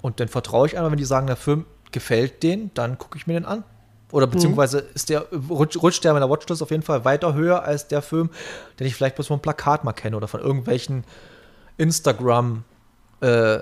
Und 0.01 0.19
dann 0.19 0.27
vertraue 0.27 0.67
ich 0.67 0.77
einmal, 0.77 0.91
wenn 0.91 0.97
die 0.97 1.05
sagen, 1.05 1.27
der 1.27 1.35
Film 1.35 1.65
gefällt 1.91 2.43
denen, 2.43 2.71
dann 2.73 2.97
gucke 2.97 3.17
ich 3.17 3.27
mir 3.27 3.33
den 3.33 3.45
an. 3.45 3.63
Oder 4.11 4.27
mhm. 4.27 4.31
beziehungsweise 4.31 4.79
ist 4.93 5.09
der, 5.09 5.25
rutscht, 5.49 6.03
der 6.03 6.11
in 6.11 6.19
der 6.19 6.29
Watchlist 6.29 6.61
auf 6.61 6.71
jeden 6.71 6.83
Fall 6.83 7.05
weiter 7.05 7.33
höher 7.33 7.63
als 7.63 7.87
der 7.87 8.01
Film, 8.01 8.29
den 8.79 8.87
ich 8.87 8.95
vielleicht 8.95 9.15
bloß 9.15 9.27
vom 9.27 9.41
Plakat 9.41 9.83
mal 9.83 9.93
kenne 9.93 10.17
oder 10.17 10.27
von 10.27 10.41
irgendwelchen 10.41 11.03
Instagram-Werbungen. 11.77 12.70
Äh, 13.21 13.59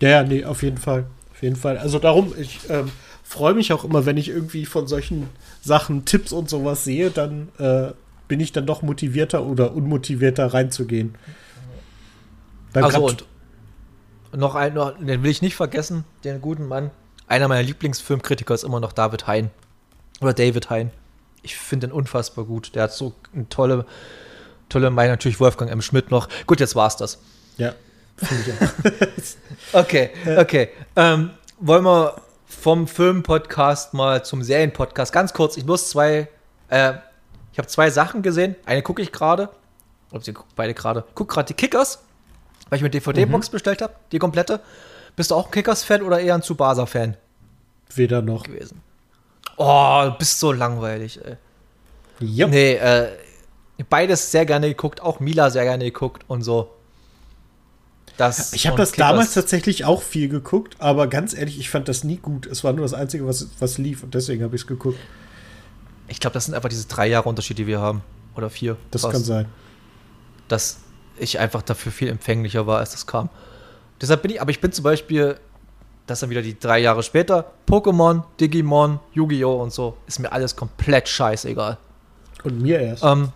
ja, 0.00 0.22
nee, 0.22 0.44
auf 0.44 0.62
jeden 0.62 0.78
Fall. 0.78 1.06
Auf 1.30 1.42
jeden 1.42 1.56
Fall. 1.56 1.78
Also 1.78 1.98
darum, 1.98 2.32
ich 2.38 2.60
ähm, 2.68 2.90
freue 3.22 3.54
mich 3.54 3.72
auch 3.72 3.84
immer, 3.84 4.06
wenn 4.06 4.16
ich 4.16 4.28
irgendwie 4.28 4.66
von 4.66 4.86
solchen 4.86 5.28
Sachen 5.62 6.04
Tipps 6.04 6.32
und 6.32 6.50
sowas 6.50 6.84
sehe, 6.84 7.10
dann 7.10 7.48
äh, 7.58 7.92
bin 8.28 8.40
ich 8.40 8.52
dann 8.52 8.66
doch 8.66 8.82
motivierter 8.82 9.44
oder 9.44 9.74
unmotivierter 9.74 10.52
reinzugehen. 10.52 11.14
Dann 12.72 12.84
also 12.84 13.06
und 13.06 13.24
noch 14.32 14.54
ein, 14.54 14.74
noch, 14.74 14.96
den 14.98 15.22
will 15.22 15.30
ich 15.30 15.42
nicht 15.42 15.56
vergessen, 15.56 16.04
den 16.24 16.40
guten 16.40 16.68
Mann. 16.68 16.90
Einer 17.26 17.48
meiner 17.48 17.62
Lieblingsfilmkritiker 17.62 18.54
ist 18.54 18.64
immer 18.64 18.80
noch 18.80 18.92
David 18.92 19.26
Hein. 19.26 19.50
Oder 20.20 20.32
David 20.32 20.70
Hein. 20.70 20.90
Ich 21.42 21.56
finde 21.56 21.88
den 21.88 21.92
unfassbar 21.92 22.44
gut. 22.44 22.74
Der 22.74 22.84
hat 22.84 22.92
so 22.92 23.14
eine 23.34 23.48
tolle, 23.48 23.86
tolle 24.70 24.90
Meinung. 24.90 25.12
Natürlich 25.12 25.40
Wolfgang 25.40 25.70
M. 25.70 25.82
Schmidt 25.82 26.10
noch. 26.10 26.28
Gut, 26.46 26.60
jetzt 26.60 26.74
war's 26.74 26.96
das. 26.96 27.18
Ja. 27.58 27.74
okay, 29.72 30.10
okay. 30.36 30.68
Ähm, 30.96 31.30
wollen 31.58 31.84
wir 31.84 32.20
vom 32.46 32.86
Filmpodcast 32.86 33.94
mal 33.94 34.24
zum 34.24 34.42
Serienpodcast. 34.42 35.12
Ganz 35.12 35.32
kurz, 35.32 35.56
ich 35.56 35.64
muss 35.64 35.90
zwei, 35.90 36.28
äh, 36.68 36.92
ich 37.52 37.58
habe 37.58 37.68
zwei 37.68 37.90
Sachen 37.90 38.22
gesehen. 38.22 38.56
Eine 38.66 38.82
gucke 38.82 39.02
ich 39.02 39.12
gerade. 39.12 39.48
Ob 40.10 40.24
sie 40.24 40.34
beide 40.56 40.74
gerade. 40.74 41.04
Guck 41.14 41.28
gerade 41.28 41.46
die 41.46 41.54
Kickers, 41.54 42.00
weil 42.68 42.78
ich 42.78 42.82
mir 42.82 42.90
DVD-Box 42.90 43.48
mhm. 43.48 43.52
bestellt 43.52 43.82
habe, 43.82 43.94
die 44.12 44.18
komplette. 44.18 44.60
Bist 45.16 45.30
du 45.30 45.34
auch 45.34 45.46
ein 45.46 45.50
Kickers-Fan 45.52 46.02
oder 46.02 46.20
eher 46.20 46.34
ein 46.34 46.42
Tsubasa-Fan? 46.42 47.16
Weder 47.94 48.22
noch. 48.22 48.44
Gewesen. 48.44 48.82
Oh, 49.56 50.02
du 50.06 50.12
bist 50.18 50.40
so 50.40 50.52
langweilig, 50.52 51.20
ey. 51.24 51.36
Ja. 52.20 52.48
Nee, 52.48 52.74
äh, 52.74 53.08
beides 53.88 54.30
sehr 54.30 54.46
gerne 54.46 54.68
geguckt, 54.68 55.00
auch 55.00 55.20
Mila 55.20 55.50
sehr 55.50 55.64
gerne 55.64 55.84
geguckt 55.84 56.24
und 56.28 56.42
so. 56.42 56.70
Das 58.16 58.52
ich 58.52 58.66
habe 58.66 58.76
das 58.76 58.92
Kickers. 58.92 59.08
damals 59.08 59.34
tatsächlich 59.34 59.86
auch 59.86 60.02
viel 60.02 60.28
geguckt, 60.28 60.76
aber 60.78 61.06
ganz 61.06 61.32
ehrlich, 61.32 61.58
ich 61.58 61.70
fand 61.70 61.88
das 61.88 62.04
nie 62.04 62.18
gut. 62.18 62.46
Es 62.46 62.64
war 62.64 62.72
nur 62.74 62.84
das 62.84 62.92
Einzige, 62.92 63.26
was, 63.26 63.48
was 63.58 63.78
lief 63.78 64.02
und 64.02 64.14
deswegen 64.14 64.42
habe 64.44 64.54
ich 64.54 64.62
es 64.62 64.66
geguckt. 64.66 64.98
Ich 66.08 66.20
glaube, 66.20 66.34
das 66.34 66.44
sind 66.44 66.54
einfach 66.54 66.68
diese 66.68 66.86
drei 66.86 67.06
Jahre 67.06 67.28
Unterschied, 67.28 67.56
die 67.56 67.66
wir 67.66 67.80
haben. 67.80 68.02
Oder 68.36 68.50
vier. 68.50 68.76
Das 68.90 69.02
fast. 69.02 69.12
kann 69.12 69.24
sein. 69.24 69.46
Dass 70.48 70.78
ich 71.18 71.38
einfach 71.38 71.62
dafür 71.62 71.92
viel 71.92 72.08
empfänglicher 72.08 72.66
war, 72.66 72.78
als 72.78 72.92
das 72.92 73.06
kam. 73.06 73.30
Deshalb 74.00 74.22
bin 74.22 74.32
ich, 74.32 74.40
aber 74.40 74.50
ich 74.50 74.60
bin 74.60 74.72
zum 74.72 74.82
Beispiel, 74.82 75.38
das 76.06 76.20
dann 76.20 76.30
wieder 76.30 76.42
die 76.42 76.58
drei 76.58 76.78
Jahre 76.78 77.02
später, 77.02 77.52
Pokémon, 77.68 78.24
Digimon, 78.40 78.98
Yu-Gi-Oh! 79.12 79.62
und 79.62 79.72
so, 79.72 79.96
ist 80.06 80.18
mir 80.18 80.32
alles 80.32 80.56
komplett 80.56 81.08
scheißegal. 81.08 81.78
Und 82.44 82.60
mir 82.60 82.80
erst. 82.80 83.04
Ähm, 83.04 83.32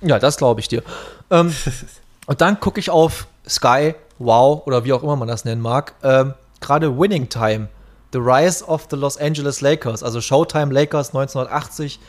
ja, 0.00 0.18
das 0.18 0.36
glaube 0.36 0.60
ich 0.60 0.68
dir. 0.68 0.82
Ähm, 1.30 1.54
und 2.26 2.40
dann 2.40 2.60
gucke 2.60 2.80
ich 2.80 2.90
auf 2.90 3.26
Sky 3.48 3.94
Wow 4.18 4.66
oder 4.66 4.84
wie 4.84 4.92
auch 4.92 5.02
immer 5.02 5.16
man 5.16 5.28
das 5.28 5.44
nennen 5.44 5.60
mag, 5.60 5.94
ähm, 6.02 6.34
gerade 6.60 6.98
Winning 6.98 7.28
Time, 7.28 7.68
The 8.12 8.18
Rise 8.18 8.64
of 8.64 8.86
the 8.90 8.96
Los 8.96 9.18
Angeles 9.18 9.60
Lakers, 9.60 10.02
also 10.02 10.20
Showtime 10.20 10.72
Lakers 10.72 11.08
1980, 11.08 12.00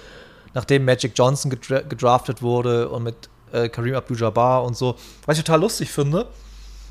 nachdem 0.53 0.85
Magic 0.85 1.11
Johnson 1.15 1.51
gedra 1.51 1.81
gedraftet 1.81 2.41
wurde 2.41 2.89
und 2.89 3.03
mit 3.03 3.29
äh, 3.51 3.67
Kareem 3.67 3.95
Abdul-Jabbar 3.95 4.63
und 4.63 4.77
so. 4.77 4.95
Was 5.25 5.37
ich 5.37 5.43
total 5.43 5.61
lustig 5.61 5.91
finde, 5.91 6.27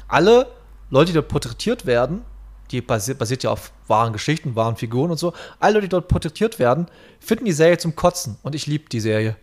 alle 0.08 0.48
Leute, 0.90 1.12
die 1.12 1.14
dort 1.14 1.28
porträtiert 1.28 1.86
werden, 1.86 2.22
die 2.70 2.80
basiert, 2.80 3.18
basiert 3.18 3.42
ja 3.42 3.50
auf 3.50 3.72
wahren 3.86 4.12
Geschichten, 4.12 4.54
wahren 4.54 4.76
Figuren 4.76 5.10
und 5.10 5.18
so, 5.18 5.32
alle 5.60 5.74
Leute, 5.74 5.86
die 5.86 5.90
dort 5.90 6.08
porträtiert 6.08 6.58
werden, 6.58 6.86
finden 7.20 7.44
die 7.44 7.52
Serie 7.52 7.78
zum 7.78 7.96
Kotzen 7.96 8.36
und 8.42 8.54
ich 8.54 8.66
liebe 8.66 8.88
die 8.88 9.00
Serie. 9.00 9.36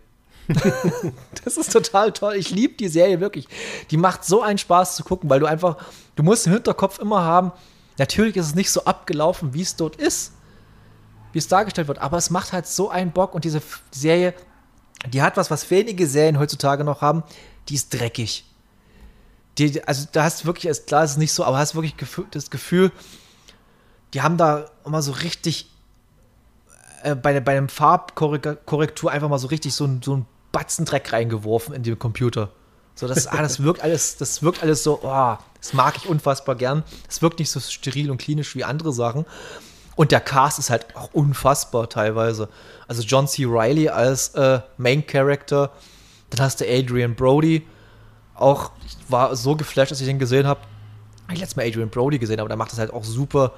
das 1.44 1.58
ist 1.58 1.72
total 1.72 2.12
toll. 2.12 2.36
Ich 2.36 2.50
liebe 2.50 2.74
die 2.76 2.88
Serie 2.88 3.20
wirklich. 3.20 3.48
Die 3.92 3.98
macht 3.98 4.26
so 4.26 4.42
einen 4.42 4.58
Spaß 4.58 4.96
zu 4.96 5.04
gucken, 5.04 5.30
weil 5.30 5.40
du 5.40 5.46
einfach, 5.46 5.78
du 6.16 6.24
musst 6.24 6.48
im 6.48 6.54
Hinterkopf 6.54 7.00
immer 7.00 7.22
haben, 7.22 7.52
natürlich 7.98 8.36
ist 8.36 8.48
es 8.48 8.56
nicht 8.56 8.72
so 8.72 8.86
abgelaufen, 8.86 9.54
wie 9.54 9.62
es 9.62 9.76
dort 9.76 9.96
ist, 9.96 10.34
wie 11.32 11.40
es 11.40 11.48
dargestellt 11.48 11.88
wird, 11.88 12.00
aber 12.00 12.18
es 12.18 12.30
macht 12.30 12.54
halt 12.54 12.68
so 12.68 12.90
einen 12.90 13.12
Bock 13.12 13.34
und 13.34 13.44
diese 13.44 13.62
Serie, 13.92 14.34
die 15.12 15.22
hat 15.22 15.38
was, 15.38 15.50
was 15.50 15.70
wenige 15.72 16.08
Serien 16.08 16.40
heutzutage 16.40 16.84
noch 16.84 17.02
haben, 17.02 17.24
die 17.70 17.76
ist 17.76 17.94
dreckig. 17.94 18.46
Die, 19.58 19.86
also 19.88 20.08
da 20.12 20.24
hast 20.24 20.42
du 20.42 20.46
wirklich, 20.46 20.86
klar, 20.86 21.04
ist 21.04 21.12
es 21.12 21.18
nicht 21.18 21.32
so, 21.32 21.44
aber 21.44 21.58
hast 21.58 21.76
wirklich 21.76 21.96
das 22.32 22.50
Gefühl, 22.50 22.92
die 24.14 24.22
haben 24.22 24.38
da 24.38 24.66
immer 24.86 25.02
so 25.02 25.12
richtig 25.12 25.70
äh, 27.04 27.16
bei, 27.16 27.40
bei 27.40 27.58
einem 27.58 27.70
Farbkorrektur 27.70 29.12
einfach 29.12 29.30
mal 29.30 29.38
so 29.38 29.48
richtig 29.48 29.74
so, 29.74 29.88
so 30.02 30.18
ein 30.18 30.26
Batzen 30.54 30.86
Dreck 30.86 31.12
reingeworfen 31.12 31.76
in 31.76 31.84
den 31.84 32.00
Computer. 32.00 32.50
So, 32.96 33.08
das, 33.08 33.28
ah, 33.28 33.42
das 33.42 33.62
wirkt 33.62 33.82
alles, 33.82 34.18
das 34.18 34.44
wirkt 34.44 34.62
alles 34.62 34.84
so, 34.84 35.00
oh, 35.04 35.38
das 35.58 35.74
mag 35.74 35.98
ich 35.98 36.08
unfassbar 36.08 36.56
gern. 36.56 36.84
Das 37.08 37.22
wirkt 37.22 37.40
nicht 37.40 37.50
so 37.50 37.60
steril 37.60 38.10
und 38.12 38.20
klinisch 38.20 38.56
wie 38.56 38.64
andere 38.64 38.94
Sachen. 38.94 39.26
Und 39.96 40.12
der 40.12 40.22
Cast 40.22 40.60
ist 40.60 40.70
halt 40.70 40.96
auch 40.96 41.10
unfassbar 41.14 41.90
teilweise. 41.90 42.50
Also 42.88 43.02
John 43.04 43.28
C. 43.28 43.46
Riley 43.46 43.90
als 43.90 44.30
äh, 44.36 44.60
Main 44.78 45.06
Character. 45.06 45.72
Dann 46.30 46.46
hast 46.46 46.62
du 46.62 46.66
Adrian 46.66 47.16
Brody. 47.16 47.66
Auch, 48.36 48.72
ich 48.86 48.96
war 49.10 49.36
so 49.36 49.56
geflasht, 49.56 49.92
als 49.92 50.02
ich 50.02 50.08
den 50.08 50.20
gesehen 50.20 50.48
habe. 50.48 50.62
Ich 51.32 51.40
letztes 51.40 51.56
Mal 51.56 51.68
Adrian 51.68 51.90
Brody 51.90 52.20
gesehen, 52.20 52.40
aber 52.40 52.50
der 52.50 52.58
macht 52.58 52.72
das 52.72 52.80
halt 52.80 52.92
auch 52.94 53.04
super. 53.04 53.54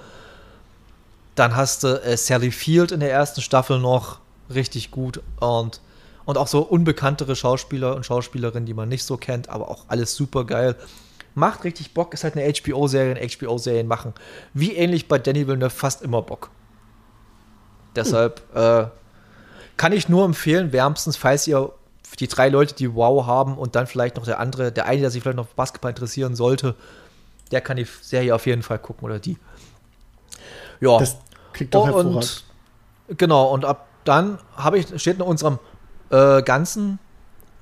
Dann 1.36 1.56
hast 1.56 1.84
du 1.84 2.02
äh, 2.04 2.16
Sally 2.16 2.52
Field 2.52 2.92
in 2.92 3.02
der 3.02 3.12
ersten 3.12 3.42
Staffel 3.42 3.80
noch 3.80 4.20
richtig 4.50 4.92
gut. 4.92 5.22
Und 5.40 5.82
und 6.26 6.38
auch 6.38 6.48
so 6.48 6.62
unbekanntere 6.62 7.36
Schauspieler 7.36 7.96
und 7.96 8.06
Schauspielerinnen, 8.06 8.66
die 8.66 8.74
man 8.74 8.90
nicht 8.90 9.04
so 9.04 9.18
kennt, 9.18 9.50
aber 9.50 9.70
auch 9.70 9.86
alles 9.88 10.16
super 10.16 10.46
geil. 10.46 10.76
Macht 11.36 11.64
richtig 11.64 11.94
Bock, 11.94 12.14
ist 12.14 12.24
halt 12.24 12.38
eine 12.38 12.52
HBO-Serie, 12.52 13.16
HBO-Serien 13.28 13.88
machen. 13.88 14.14
Wie 14.54 14.74
ähnlich 14.74 15.08
bei 15.08 15.20
Danny 15.20 15.48
Villeneuve 15.48 15.70
fast 15.70 16.02
immer 16.02 16.22
Bock. 16.22 16.50
Deshalb 17.96 18.42
äh, 18.56 18.88
kann 19.78 19.92
ich 19.92 20.10
nur 20.10 20.26
empfehlen, 20.26 20.72
wärmstens, 20.72 21.18
falls 21.18 21.48
ihr 21.48 21.72
die 22.20 22.28
drei 22.28 22.50
Leute, 22.50 22.74
die 22.74 22.94
Wow 22.96 23.26
haben 23.26 23.58
und 23.58 23.76
dann 23.76 23.88
vielleicht 23.88 24.16
noch 24.16 24.26
der 24.26 24.40
andere, 24.40 24.72
der 24.72 24.86
eine, 24.86 25.02
der 25.02 25.12
sich 25.12 25.22
vielleicht 25.22 25.38
noch 25.38 25.48
für 25.48 25.56
Basketball 25.56 25.92
interessieren 25.92 26.36
sollte, 26.36 26.76
der 27.52 27.62
kann 27.62 27.78
die 27.78 27.88
Serie 28.02 28.34
auf 28.34 28.46
jeden 28.46 28.64
Fall 28.64 28.80
gucken 28.80 29.06
oder 29.06 29.20
die. 29.20 29.38
Ja. 30.80 30.98
Das 30.98 31.18
klingt 31.52 31.74
doch 31.76 31.86
hervorragend. 31.86 32.44
Und, 33.08 33.18
genau, 33.18 33.52
und 33.52 33.66
ab 33.66 33.88
dann 34.06 34.38
habe 34.56 34.78
ich, 34.78 35.02
steht 35.02 35.16
in 35.16 35.22
unserem 35.24 35.60
äh, 36.10 36.42
ganzen 36.42 37.00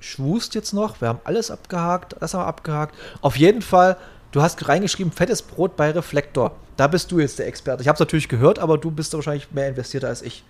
Schwust 0.00 0.54
jetzt 0.54 0.72
noch. 0.72 1.00
Wir 1.00 1.08
haben 1.08 1.20
alles 1.24 1.50
abgehakt, 1.50 2.16
das 2.20 2.34
haben 2.34 2.42
wir 2.42 2.46
abgehakt. 2.46 2.94
Auf 3.20 3.36
jeden 3.36 3.62
Fall, 3.62 3.96
du 4.32 4.42
hast 4.42 4.68
reingeschrieben, 4.68 5.12
fettes 5.12 5.42
Brot 5.42 5.76
bei 5.76 5.90
Reflektor. 5.90 6.52
Da 6.76 6.88
bist 6.88 7.10
du 7.10 7.20
jetzt 7.20 7.38
der 7.38 7.46
Experte. 7.46 7.82
Ich 7.82 7.88
habe 7.88 7.94
es 7.94 8.00
natürlich 8.00 8.28
gehört, 8.28 8.58
aber 8.58 8.78
du 8.78 8.90
bist 8.90 9.14
wahrscheinlich 9.14 9.52
mehr 9.52 9.68
investierter 9.68 10.08
als 10.08 10.22
ich. 10.22 10.44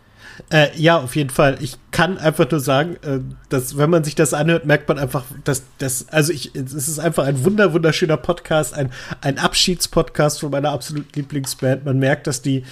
Äh, 0.51 0.77
ja, 0.77 0.99
auf 0.99 1.15
jeden 1.17 1.31
Fall. 1.31 1.59
Ich 1.61 1.77
kann 1.91 2.19
einfach 2.19 2.51
nur 2.51 2.61
sagen, 2.61 2.97
äh, 3.03 3.21
dass 3.49 3.79
wenn 3.79 3.91
man 3.91 4.05
sich 4.05 4.15
das 4.15 4.35
anhört, 4.35 4.65
merkt 4.67 4.89
man 4.89 4.99
einfach, 4.99 5.25
dass 5.45 5.63
das, 5.79 6.09
also 6.09 6.33
ich, 6.33 6.55
es 6.55 6.73
ist 6.73 6.99
einfach 6.99 7.25
ein 7.25 7.45
wunder 7.45 7.73
wunderschöner 7.73 8.17
Podcast, 8.17 8.75
ein, 8.75 8.91
ein 9.21 9.39
Abschiedspodcast 9.39 10.41
von 10.41 10.51
meiner 10.51 10.71
absoluten 10.71 11.11
Lieblingsband. 11.15 11.85
Man 11.85 11.99
merkt, 11.99 12.27
dass 12.27 12.43
die 12.43 12.65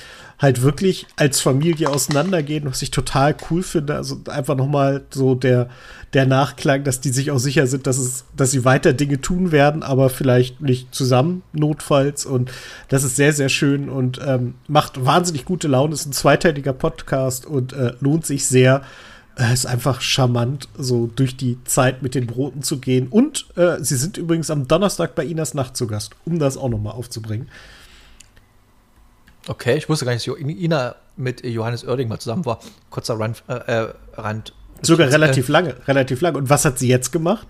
halt 0.42 0.60
wirklich 0.60 1.06
als 1.14 1.40
Familie 1.40 1.88
auseinandergehen, 1.88 2.66
was 2.66 2.82
ich 2.82 2.90
total 2.90 3.36
cool 3.48 3.62
finde. 3.62 3.94
Also 3.94 4.20
einfach 4.28 4.56
nochmal 4.56 5.04
so 5.10 5.36
der, 5.36 5.70
der 6.14 6.26
Nachklang, 6.26 6.82
dass 6.82 7.00
die 7.00 7.10
sich 7.10 7.30
auch 7.30 7.38
sicher 7.38 7.68
sind, 7.68 7.86
dass 7.86 7.96
es, 7.96 8.24
dass 8.36 8.50
sie 8.50 8.64
weiter 8.64 8.92
Dinge 8.92 9.20
tun 9.20 9.52
werden, 9.52 9.84
aber 9.84 10.10
vielleicht 10.10 10.60
nicht 10.60 10.92
zusammen, 10.92 11.44
notfalls. 11.52 12.26
Und 12.26 12.50
das 12.88 13.04
ist 13.04 13.14
sehr, 13.14 13.32
sehr 13.32 13.48
schön 13.48 13.88
und 13.88 14.20
ähm, 14.26 14.54
macht 14.66 15.04
wahnsinnig 15.04 15.44
gute 15.44 15.68
Laune. 15.68 15.94
Ist 15.94 16.06
ein 16.06 16.12
zweiteiliger 16.12 16.72
Podcast 16.72 17.46
und 17.46 17.72
äh, 17.72 17.92
lohnt 18.00 18.26
sich 18.26 18.44
sehr. 18.44 18.82
Es 19.36 19.60
ist 19.60 19.66
einfach 19.66 20.00
charmant, 20.00 20.68
so 20.76 21.08
durch 21.14 21.36
die 21.36 21.56
Zeit 21.64 22.02
mit 22.02 22.16
den 22.16 22.26
Broten 22.26 22.62
zu 22.62 22.80
gehen. 22.80 23.06
Und 23.06 23.46
äh, 23.56 23.76
sie 23.80 23.96
sind 23.96 24.16
übrigens 24.16 24.50
am 24.50 24.66
Donnerstag 24.66 25.14
bei 25.14 25.24
Inas 25.24 25.54
Nacht 25.54 25.76
zu 25.76 25.86
Gast, 25.86 26.16
um 26.24 26.40
das 26.40 26.56
auch 26.56 26.68
nochmal 26.68 26.94
aufzubringen. 26.94 27.48
Okay, 29.48 29.76
ich 29.76 29.88
wusste 29.88 30.04
gar 30.04 30.12
nicht, 30.12 30.26
dass 30.26 30.36
Ina 30.38 30.94
mit 31.16 31.44
Johannes 31.44 31.84
Oerding 31.84 32.08
mal 32.08 32.18
zusammen 32.18 32.44
war. 32.44 32.60
Kurzer 32.90 33.18
Rand. 33.18 33.42
Äh, 33.48 33.54
äh, 33.54 33.94
Rand 34.14 34.54
Sogar 34.82 35.10
relativ 35.10 35.48
äh, 35.48 35.52
lange, 35.52 35.76
relativ 35.86 36.20
lange. 36.20 36.38
Und 36.38 36.50
was 36.50 36.64
hat 36.64 36.78
sie 36.78 36.88
jetzt 36.88 37.12
gemacht? 37.12 37.46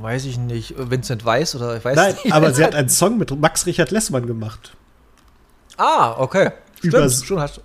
Weiß 0.00 0.24
ich 0.26 0.38
nicht. 0.38 0.74
Vincent 0.76 1.24
Weiss 1.24 1.54
oder 1.54 1.76
ich 1.76 1.84
weiß 1.84 1.96
Nein, 1.96 2.14
nicht. 2.24 2.32
aber 2.32 2.52
sie 2.52 2.64
hat 2.64 2.74
einen 2.74 2.88
Song 2.88 3.18
mit 3.18 3.30
Max 3.38 3.66
Richard 3.66 3.90
Lessmann 3.90 4.26
gemacht. 4.26 4.76
Ah, 5.76 6.14
okay. 6.18 6.50
Über, 6.82 7.08
schon 7.08 7.40
hast 7.40 7.60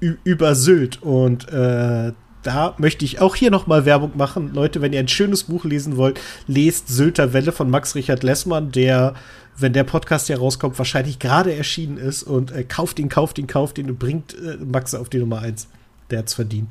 über 0.00 0.54
Sylt. 0.54 1.02
Und 1.02 1.48
äh, 1.48 2.12
da 2.42 2.74
möchte 2.78 3.04
ich 3.04 3.20
auch 3.20 3.36
hier 3.36 3.50
nochmal 3.50 3.84
Werbung 3.84 4.12
machen. 4.16 4.52
Leute, 4.52 4.82
wenn 4.82 4.92
ihr 4.92 5.00
ein 5.00 5.08
schönes 5.08 5.44
Buch 5.44 5.64
lesen 5.64 5.96
wollt, 5.96 6.20
lest 6.46 6.88
Sylter 6.88 7.32
Welle 7.32 7.52
von 7.52 7.70
Max 7.70 7.94
Richard 7.94 8.22
Lessmann, 8.22 8.70
der, 8.70 9.14
wenn 9.56 9.72
der 9.72 9.84
Podcast 9.84 10.26
hier 10.26 10.38
rauskommt, 10.38 10.78
wahrscheinlich 10.78 11.18
gerade 11.18 11.54
erschienen 11.54 11.96
ist. 11.96 12.22
Und 12.22 12.52
äh, 12.52 12.64
kauft 12.64 12.98
ihn, 12.98 13.08
kauft 13.08 13.38
ihn, 13.38 13.46
kauft 13.46 13.78
ihn 13.78 13.90
und 13.90 13.98
bringt 13.98 14.34
äh, 14.34 14.56
Max 14.56 14.94
auf 14.94 15.08
die 15.08 15.18
Nummer 15.18 15.40
1. 15.40 15.68
Der 16.10 16.20
hat's 16.20 16.34
verdient. 16.34 16.68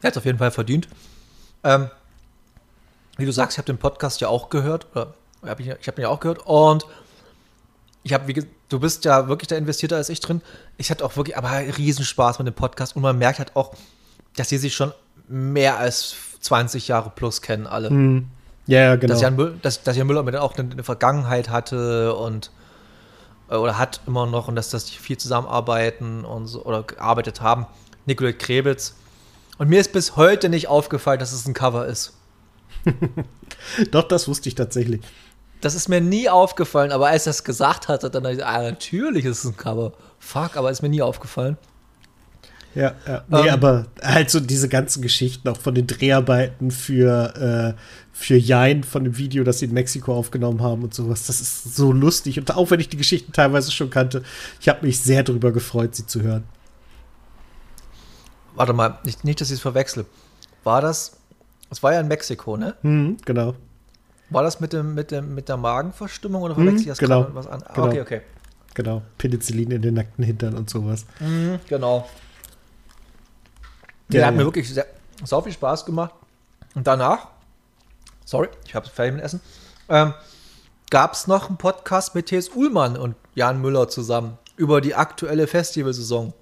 Er 0.00 0.08
hat 0.08 0.16
auf 0.16 0.24
jeden 0.24 0.38
Fall 0.38 0.50
verdient. 0.50 0.88
Ähm, 1.64 1.88
wie 3.16 3.26
du 3.26 3.32
sagst, 3.32 3.54
ich 3.54 3.58
habe 3.58 3.66
den 3.66 3.78
Podcast 3.78 4.20
ja 4.20 4.28
auch 4.28 4.50
gehört. 4.50 4.86
Oder 4.94 5.14
hab 5.44 5.60
ich, 5.60 5.68
ich 5.68 5.86
habe 5.86 6.00
ihn 6.00 6.02
ja 6.02 6.08
auch 6.08 6.20
gehört. 6.20 6.44
Und 6.44 6.84
ich 8.02 8.12
habe, 8.12 8.26
wie 8.26 8.44
du 8.68 8.80
bist 8.80 9.04
ja 9.04 9.28
wirklich 9.28 9.48
da 9.48 9.56
investierter 9.56 9.96
als 9.96 10.08
ich 10.08 10.20
drin. 10.20 10.42
Ich 10.76 10.90
hatte 10.90 11.04
auch 11.04 11.16
wirklich 11.16 11.36
aber 11.36 11.50
riesen 11.78 12.04
Spaß 12.04 12.38
mit 12.38 12.48
dem 12.48 12.54
Podcast. 12.54 12.96
Und 12.96 13.02
man 13.02 13.16
merkt 13.16 13.38
halt 13.38 13.54
auch, 13.54 13.74
dass 14.36 14.48
sie 14.48 14.58
sich 14.58 14.74
schon 14.74 14.92
mehr 15.28 15.78
als 15.78 16.16
20 16.40 16.88
Jahre 16.88 17.10
plus 17.10 17.42
kennen, 17.42 17.66
alle. 17.66 17.90
Hm. 17.90 18.28
Ja, 18.66 18.80
ja, 18.80 18.96
genau. 18.96 19.12
Dass 19.12 19.22
Jan, 19.22 19.36
Müller, 19.36 19.54
dass, 19.62 19.82
dass 19.82 19.96
Jan 19.96 20.06
Müller 20.06 20.22
mit 20.22 20.36
auch 20.36 20.56
eine, 20.56 20.70
eine 20.70 20.84
Vergangenheit 20.84 21.50
hatte 21.50 22.14
und 22.14 22.50
äh, 23.50 23.56
oder 23.56 23.78
hat 23.78 24.00
immer 24.06 24.26
noch 24.26 24.48
und 24.48 24.56
dass 24.56 24.70
das 24.70 24.88
viel 24.88 25.18
zusammenarbeiten 25.18 26.24
und 26.24 26.46
so, 26.46 26.64
oder 26.64 26.82
gearbeitet 26.82 27.40
haben. 27.40 27.66
Nicolette 28.06 28.38
Krebitz. 28.38 28.96
Und 29.58 29.68
mir 29.68 29.80
ist 29.80 29.92
bis 29.92 30.16
heute 30.16 30.48
nicht 30.48 30.68
aufgefallen, 30.68 31.20
dass 31.20 31.32
es 31.32 31.46
ein 31.46 31.54
Cover 31.54 31.86
ist. 31.86 32.14
Doch, 33.90 34.08
das 34.08 34.26
wusste 34.26 34.48
ich 34.48 34.54
tatsächlich. 34.54 35.02
Das 35.60 35.76
ist 35.76 35.88
mir 35.88 36.00
nie 36.00 36.28
aufgefallen, 36.28 36.90
aber 36.90 37.08
als 37.08 37.26
er 37.26 37.30
es 37.30 37.44
gesagt 37.44 37.86
hatte, 37.86 38.10
dann 38.10 38.24
dachte 38.24 38.36
ich, 38.36 38.44
ah, 38.44 38.62
natürlich 38.62 39.24
ist 39.24 39.44
es 39.44 39.50
ein 39.50 39.56
Cover. 39.56 39.92
Fuck, 40.18 40.56
aber 40.56 40.70
ist 40.70 40.82
mir 40.82 40.88
nie 40.88 41.02
aufgefallen. 41.02 41.56
Ja, 42.74 42.94
ja. 43.06 43.24
Nee, 43.28 43.48
ähm, 43.48 43.54
aber 43.54 43.86
halt 44.02 44.30
so 44.30 44.40
diese 44.40 44.68
ganzen 44.68 45.02
Geschichten 45.02 45.48
auch 45.48 45.58
von 45.58 45.74
den 45.74 45.86
Dreharbeiten 45.86 46.70
für, 46.70 47.74
äh, 47.76 47.80
für 48.12 48.36
Jein 48.36 48.82
von 48.84 49.04
dem 49.04 49.18
Video, 49.18 49.44
das 49.44 49.58
sie 49.58 49.66
in 49.66 49.74
Mexiko 49.74 50.14
aufgenommen 50.14 50.62
haben 50.62 50.82
und 50.82 50.94
sowas. 50.94 51.26
Das 51.26 51.40
ist 51.40 51.74
so 51.74 51.92
lustig. 51.92 52.38
Und 52.38 52.54
auch 52.54 52.70
wenn 52.70 52.80
ich 52.80 52.88
die 52.88 52.96
Geschichten 52.96 53.32
teilweise 53.32 53.70
schon 53.72 53.90
kannte, 53.90 54.22
ich 54.60 54.68
habe 54.68 54.86
mich 54.86 55.00
sehr 55.00 55.22
darüber 55.22 55.52
gefreut, 55.52 55.94
sie 55.94 56.06
zu 56.06 56.22
hören. 56.22 56.44
Warte 58.54 58.72
mal, 58.72 58.98
nicht, 59.04 59.24
nicht 59.24 59.40
dass 59.40 59.48
ich 59.48 59.54
es 59.56 59.60
verwechsel. 59.60 60.06
War 60.64 60.80
das, 60.80 61.16
das 61.68 61.82
war 61.82 61.92
ja 61.92 62.00
in 62.00 62.08
Mexiko, 62.08 62.56
ne? 62.56 62.74
Mhm, 62.82 63.16
genau. 63.24 63.54
War 64.30 64.42
das 64.42 64.60
mit, 64.60 64.72
dem, 64.72 64.94
mit, 64.94 65.10
dem, 65.10 65.34
mit 65.34 65.48
der 65.48 65.58
Magenverstimmung 65.58 66.42
oder 66.42 66.54
verwechsel 66.54 66.80
ich 66.80 66.86
das 66.86 66.98
genau. 66.98 67.28
was 67.32 67.46
an? 67.46 67.62
Ah, 67.66 67.72
genau. 67.74 67.86
Okay, 67.88 68.00
okay. 68.00 68.20
Genau, 68.74 69.02
Penicillin 69.18 69.70
in 69.70 69.82
den 69.82 69.94
nackten 69.94 70.24
Hintern 70.24 70.54
und 70.54 70.70
sowas. 70.70 71.04
Mhm, 71.20 71.58
genau. 71.68 72.08
Der 74.12 74.20
ja, 74.20 74.26
hat 74.26 74.34
ja. 74.34 74.38
mir 74.38 74.44
wirklich 74.44 74.72
sehr, 74.72 74.86
so 75.24 75.40
viel 75.40 75.52
Spaß 75.52 75.84
gemacht. 75.84 76.14
Und 76.74 76.86
danach, 76.86 77.28
sorry, 78.24 78.48
ich 78.66 78.74
habe 78.74 78.88
fertig 78.88 79.14
mit 79.14 79.24
Essen, 79.24 79.40
ähm, 79.88 80.14
gab 80.90 81.14
es 81.14 81.26
noch 81.26 81.48
einen 81.48 81.58
Podcast 81.58 82.14
mit 82.14 82.26
T.S. 82.26 82.50
Ullmann 82.50 82.96
und 82.96 83.16
Jan 83.34 83.60
Müller 83.60 83.88
zusammen 83.88 84.38
über 84.56 84.80
die 84.80 84.94
aktuelle 84.94 85.46
Festivalsaison. 85.46 86.32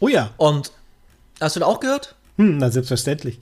Oh 0.00 0.08
ja. 0.08 0.30
Und 0.36 0.72
hast 1.40 1.56
du 1.56 1.60
da 1.60 1.66
auch 1.66 1.80
gehört? 1.80 2.14
Hm, 2.36 2.58
na, 2.58 2.70
selbstverständlich. 2.70 3.38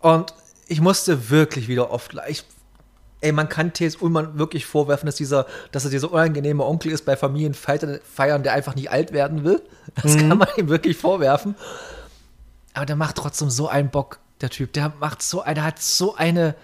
Und 0.00 0.34
ich 0.68 0.80
musste 0.80 1.30
wirklich 1.30 1.68
wieder 1.68 1.90
oft, 1.90 2.14
ich 2.28 2.44
ey, 3.20 3.32
man 3.32 3.48
kann 3.48 3.72
T.S. 3.72 3.96
Ullmann 3.96 4.38
wirklich 4.38 4.66
vorwerfen, 4.66 5.06
dass, 5.06 5.16
dieser, 5.16 5.46
dass 5.72 5.84
er 5.84 5.90
dieser 5.90 6.12
unangenehme 6.12 6.64
Onkel 6.64 6.92
ist 6.92 7.04
bei 7.04 7.16
Familienfeiern, 7.16 8.42
der 8.42 8.52
einfach 8.52 8.74
nicht 8.74 8.90
alt 8.90 9.12
werden 9.12 9.44
will. 9.44 9.62
Das 10.02 10.14
mhm. 10.14 10.28
kann 10.28 10.38
man 10.38 10.48
ihm 10.56 10.68
wirklich 10.68 10.96
vorwerfen. 10.96 11.56
Aber 12.74 12.86
der 12.86 12.96
macht 12.96 13.16
trotzdem 13.16 13.50
so 13.50 13.68
einen 13.68 13.90
Bock, 13.90 14.20
der 14.40 14.50
Typ. 14.50 14.72
Der 14.72 14.92
macht 15.00 15.22
so, 15.22 15.42
der 15.42 15.64
hat 15.64 15.80
so 15.80 16.14
eine 16.14 16.54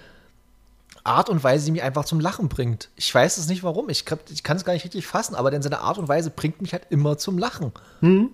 Art 1.03 1.29
und 1.29 1.43
Weise, 1.43 1.67
die 1.67 1.73
mich 1.73 1.83
einfach 1.83 2.05
zum 2.05 2.21
Lachen 2.21 2.49
bringt. 2.49 2.89
Ich 2.97 3.15
weiß 3.15 3.37
es 3.37 3.49
nicht 3.49 3.63
warum. 3.63 3.89
Ich, 3.89 4.05
ich 4.31 4.43
kann 4.43 4.57
es 4.57 4.65
gar 4.65 4.73
nicht 4.73 4.85
richtig 4.85 5.07
fassen, 5.07 5.35
aber 5.35 5.51
denn 5.51 5.63
seine 5.63 5.81
Art 5.81 5.99
und 5.99 6.09
Weise 6.09 6.31
bringt 6.31 6.63
mich 6.63 6.73
halt 6.73 6.87
immer 6.91 7.19
zum 7.19 7.37
Lachen. 7.37 7.73
Mhm. 8.01 8.31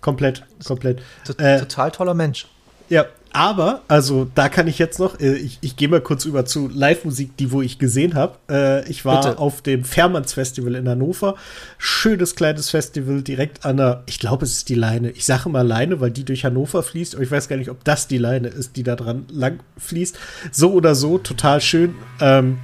Komplett, 0.00 0.44
komplett. 0.66 1.00
T 1.24 1.32
äh, 1.38 1.60
total 1.60 1.92
toller 1.92 2.14
Mensch. 2.14 2.48
Ja, 2.88 3.06
aber, 3.32 3.82
also 3.88 4.30
da 4.34 4.48
kann 4.50 4.66
ich 4.66 4.78
jetzt 4.78 4.98
noch, 4.98 5.18
äh, 5.18 5.34
ich, 5.34 5.58
ich 5.62 5.76
gehe 5.76 5.88
mal 5.88 6.02
kurz 6.02 6.26
über 6.26 6.44
zu 6.44 6.68
Live-Musik, 6.68 7.36
die 7.38 7.50
wo 7.50 7.62
ich 7.62 7.78
gesehen 7.78 8.14
habe. 8.14 8.36
Äh, 8.50 8.88
ich 8.90 9.04
war 9.04 9.22
Bitte. 9.22 9.38
auf 9.38 9.62
dem 9.62 9.84
Fairmanns 9.84 10.34
Festival 10.34 10.74
in 10.74 10.86
Hannover. 10.86 11.36
Schönes 11.78 12.36
kleines 12.36 12.68
Festival 12.68 13.22
direkt 13.22 13.64
an 13.64 13.78
der, 13.78 14.02
ich 14.06 14.18
glaube, 14.18 14.44
es 14.44 14.52
ist 14.52 14.68
die 14.68 14.74
Leine. 14.74 15.10
Ich 15.10 15.24
sage 15.24 15.48
mal 15.48 15.66
Leine, 15.66 16.00
weil 16.00 16.10
die 16.10 16.24
durch 16.24 16.44
Hannover 16.44 16.82
fließt, 16.82 17.14
aber 17.14 17.24
ich 17.24 17.30
weiß 17.30 17.48
gar 17.48 17.56
nicht, 17.56 17.70
ob 17.70 17.84
das 17.84 18.06
die 18.06 18.18
Leine 18.18 18.48
ist, 18.48 18.76
die 18.76 18.82
da 18.82 18.96
dran 18.96 19.24
lang 19.30 19.60
fließt. 19.78 20.18
So 20.50 20.72
oder 20.72 20.94
so, 20.94 21.16
total 21.16 21.62
schön. 21.62 21.94
Ähm, 22.20 22.58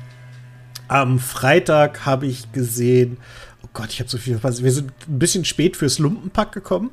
am 0.87 1.19
Freitag 1.19 2.05
habe 2.05 2.27
ich 2.27 2.53
gesehen, 2.53 3.17
oh 3.63 3.69
Gott, 3.73 3.89
ich 3.91 4.01
habe 4.01 4.11
so 4.11 4.19
viel 4.19 4.35
verpasst. 4.35 4.63
Wir 4.63 4.73
sind 4.73 4.93
ein 5.09 5.19
bisschen 5.19 5.47
spät 5.47 5.79
fürs 5.79 5.99
Lumpenpack 5.99 6.53
gekommen, 6.53 6.91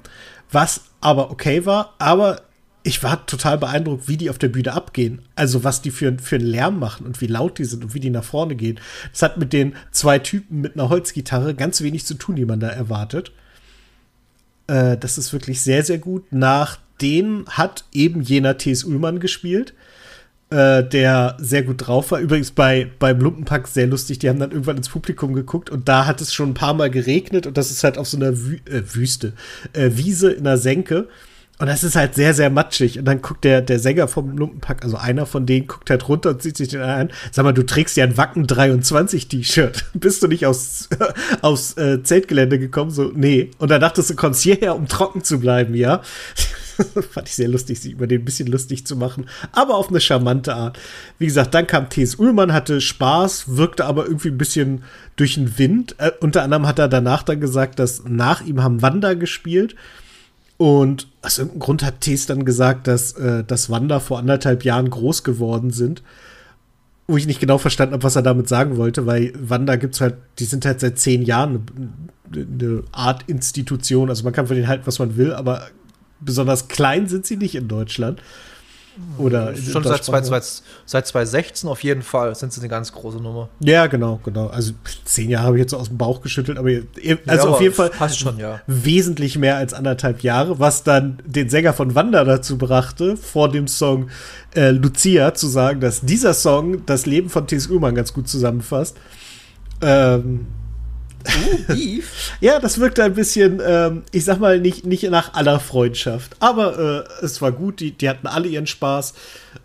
was 0.50 0.82
aber 1.02 1.30
okay 1.32 1.66
war, 1.66 1.94
aber 1.98 2.42
ich 2.86 3.02
war 3.02 3.26
total 3.26 3.58
beeindruckt, 3.58 4.08
wie 4.08 4.16
die 4.16 4.30
auf 4.30 4.38
der 4.38 4.48
Bühne 4.48 4.74
abgehen. 4.74 5.24
Also 5.36 5.64
was 5.64 5.82
die 5.82 5.90
für, 5.90 6.18
für 6.20 6.36
einen 6.36 6.46
Lärm 6.46 6.78
machen 6.78 7.08
und 7.08 7.20
wie 7.20 7.28
laut 7.28 7.58
die 7.58 7.66
sind 7.66 7.84
und 7.84 7.94
wie 7.96 8.00
die 8.00 8.12
nach 8.12 8.24
vorne 8.24 8.56
gehen. 8.56 8.80
Das 9.12 9.24
hat 9.24 9.38
mit 9.38 9.54
den 9.54 9.74
zwei 9.90 10.20
Typen 10.20 10.62
mit 10.62 10.76
einer 10.76 10.90
Holzgitarre 10.90 11.56
ganz 11.56 11.82
wenig 11.82 12.06
zu 12.06 12.14
tun, 12.14 12.36
die 12.36 12.46
man 12.46 12.60
da 12.60 12.70
erwartet. 12.70 13.32
Äh, 14.68 14.98
das 14.98 15.18
ist 15.18 15.34
wirklich 15.34 15.62
sehr, 15.62 15.84
sehr 15.84 15.98
gut. 15.98 16.32
Nach 16.32 16.78
denen 17.02 17.48
hat 17.48 17.86
eben 17.92 18.22
jener 18.22 18.58
T.S. 18.60 18.84
Ullmann 18.84 19.20
gespielt, 19.20 19.74
äh, 20.52 20.84
der 20.84 21.38
sehr 21.40 21.64
gut 21.64 21.88
drauf 21.88 22.12
war. 22.12 22.20
Übrigens 22.20 22.52
bei, 22.52 22.92
beim 23.00 23.20
Lumpenpack 23.20 23.68
sehr 23.68 23.88
lustig. 23.88 24.20
Die 24.20 24.30
haben 24.30 24.40
dann 24.40 24.52
irgendwann 24.52 24.78
ins 24.78 24.90
Publikum 24.90 25.34
geguckt 25.34 25.72
und 25.72 25.90
da 25.90 26.06
hat 26.06 26.22
es 26.22 26.36
schon 26.36 26.52
ein 26.52 26.54
paar 26.54 26.76
Mal 26.76 26.92
geregnet 26.92 27.48
und 27.48 27.58
das 27.58 27.72
ist 27.72 27.84
halt 27.84 27.98
auf 27.98 28.08
so 28.08 28.18
einer 28.18 28.38
Wü 28.38 28.58
äh, 28.66 28.84
Wüste, 28.94 29.34
äh, 29.74 29.90
Wiese 29.94 30.32
in 30.32 30.46
einer 30.46 30.60
Senke. 30.60 31.08
Und 31.58 31.68
das 31.68 31.84
ist 31.86 31.96
halt 31.96 32.16
sehr, 32.16 32.34
sehr 32.34 32.50
matschig. 32.50 33.00
Und 33.00 33.06
dann 33.06 33.22
guckt 33.22 33.46
der, 33.46 33.62
der 33.62 33.80
Sänger 33.80 34.10
vom 34.10 34.38
Lumpenpack, 34.38 34.84
also 34.84 34.98
einer 34.98 35.26
von 35.26 35.46
denen, 35.46 35.68
guckt 35.68 35.90
halt 35.90 36.08
runter 36.10 36.32
und 36.32 36.42
sieht 36.42 36.58
sich 36.58 36.68
den 36.68 36.82
an. 36.82 37.12
Sag 37.32 37.46
mal, 37.46 37.54
du 37.54 37.66
trägst 37.66 37.96
ja 37.96 38.04
ein 38.04 38.18
Wacken 38.18 38.46
23 38.46 39.30
T-Shirt. 39.30 39.86
Bist 39.94 40.22
du 40.22 40.28
nicht 40.28 40.46
aus, 40.46 40.90
aus 41.42 41.78
äh, 41.78 42.04
Zeltgelände 42.04 42.60
gekommen? 42.60 42.92
So, 42.92 43.12
nee. 43.16 43.52
Und 43.58 43.72
dann 43.72 43.80
dachtest 43.80 44.10
du, 44.10 44.16
kommst 44.16 44.42
hierher, 44.42 44.76
um 44.76 44.88
trocken 44.88 45.24
zu 45.24 45.40
bleiben, 45.40 45.76
ja? 45.76 46.02
Fand 47.12 47.30
ich 47.30 47.36
sehr 47.36 47.48
lustig, 47.48 47.80
sich 47.80 47.94
über 47.94 48.06
den 48.06 48.22
ein 48.22 48.26
bisschen 48.26 48.48
lustig 48.48 48.86
zu 48.86 48.98
machen. 48.98 49.30
Aber 49.54 49.76
auf 49.76 49.88
eine 49.88 50.02
charmante 50.02 50.56
Art. 50.56 50.78
Wie 51.20 51.26
gesagt, 51.26 51.54
dann 51.54 51.68
kam 51.68 51.90
T.S. 51.90 52.16
Ullmann, 52.16 52.52
hatte 52.52 52.82
Spaß, 52.82 53.56
wirkte 53.56 53.86
aber 53.86 54.08
irgendwie 54.08 54.28
ein 54.28 54.38
bisschen 54.38 54.84
durch 55.16 55.36
den 55.36 55.58
Wind. 55.58 55.96
Äh, 56.00 56.12
unter 56.20 56.44
anderem 56.44 56.68
hat 56.68 56.80
er 56.80 56.90
danach 56.90 57.24
dann 57.24 57.40
gesagt, 57.40 57.80
dass 57.80 58.04
nach 58.06 58.42
ihm 58.42 58.62
haben 58.62 58.82
Wanda 58.82 59.14
gespielt. 59.14 59.76
Und 60.58 61.08
aus 61.22 61.38
irgendeinem 61.38 61.60
Grund 61.60 61.84
hat 61.84 62.02
Tees 62.02 62.28
dann 62.28 62.46
gesagt, 62.46 62.88
dass, 62.88 63.14
äh, 63.14 63.44
dass 63.44 63.70
Wanda 63.70 64.00
vor 64.00 64.20
anderthalb 64.20 64.64
Jahren 64.64 64.90
groß 64.90 65.24
geworden 65.24 65.72
sind. 65.72 66.02
Wo 67.08 67.18
ich 67.18 67.28
nicht 67.28 67.40
genau 67.40 67.58
verstanden 67.58 67.94
habe, 67.94 68.04
was 68.04 68.16
er 68.16 68.24
damit 68.24 68.48
sagen 68.48 68.78
wollte, 68.78 69.06
weil 69.06 69.32
Wanda 69.38 69.76
gibt's 69.76 70.02
halt, 70.02 70.16
die 70.40 70.46
sind 70.46 70.66
halt 70.66 70.80
seit 70.80 70.98
zehn 70.98 71.22
Jahren 71.22 71.66
eine, 72.34 72.48
eine 72.48 72.84
Art 72.92 73.24
Institution. 73.28 74.10
Also 74.10 74.24
man 74.24 74.34
kann 74.34 74.48
von 74.48 74.56
denen 74.56 74.68
halten, 74.68 74.88
was 74.88 74.98
man 74.98 75.16
will, 75.18 75.34
aber 75.34 75.68
besonders 76.20 76.68
klein 76.68 77.08
sind 77.08 77.26
sie 77.26 77.38
nicht 77.38 77.54
in 77.54 77.68
Deutschland. 77.68 78.22
Oder 79.18 79.56
schon 79.56 79.84
seit, 79.84 80.04
zwei, 80.04 80.22
seit 80.22 81.08
2016 81.08 81.70
auf 81.70 81.84
jeden 81.84 82.02
Fall 82.02 82.34
sind 82.36 82.54
sie 82.54 82.62
eine 82.62 82.70
ganz 82.70 82.92
große 82.94 83.18
Nummer. 83.18 83.50
Ja, 83.60 83.88
genau, 83.88 84.20
genau. 84.24 84.48
Also 84.48 84.74
zehn 85.04 85.30
Jahre 85.30 85.48
habe 85.48 85.58
ich 85.58 85.62
jetzt 85.62 85.74
aus 85.74 85.90
dem 85.90 85.98
Bauch 85.98 86.22
geschüttelt, 86.22 86.58
aber 86.58 86.70
also 86.70 87.48
ja, 87.48 87.54
auf 87.54 87.62
jeden 87.62 87.74
Fall 87.74 87.92
schon, 88.10 88.38
ja. 88.38 88.62
wesentlich 88.68 89.38
mehr 89.38 89.58
als 89.58 89.74
anderthalb 89.74 90.22
Jahre, 90.22 90.60
was 90.60 90.84
dann 90.84 91.20
den 91.26 91.50
Sänger 91.50 91.74
von 91.74 91.94
Wanda 91.96 92.24
dazu 92.24 92.58
brachte, 92.58 93.18
vor 93.18 93.52
dem 93.52 93.68
Song 93.68 94.10
äh, 94.56 94.72
Lucia 94.72 95.34
zu 95.34 95.48
sagen, 95.48 95.82
dass 95.82 96.02
dieser 96.02 96.34
Song 96.34 96.86
das 96.86 97.06
Leben 97.06 97.30
von 97.30 97.48
T.S. 97.48 97.68
Ullmann 97.68 97.96
ganz 97.96 98.14
gut 98.14 98.30
zusammenfasst. 98.30 98.98
Ähm, 99.82 100.48
Uh, 101.28 101.64
Beef? 101.74 102.34
ja, 102.42 102.60
das 102.60 102.80
wirkte 102.80 103.04
ein 103.04 103.14
bisschen, 103.14 103.62
ähm, 103.66 104.04
ich 104.12 104.26
sag 104.26 104.40
mal, 104.40 104.60
nicht, 104.60 104.86
nicht 104.86 105.10
nach 105.10 105.34
aller 105.34 105.60
Freundschaft. 105.60 106.36
Aber 106.40 107.06
äh, 107.22 107.26
es 107.26 107.42
war 107.42 107.52
gut, 107.52 107.80
die, 107.80 107.92
die 107.92 108.10
hatten 108.10 108.28
alle 108.28 108.48
ihren 108.48 108.68
Spaß. 108.68 109.14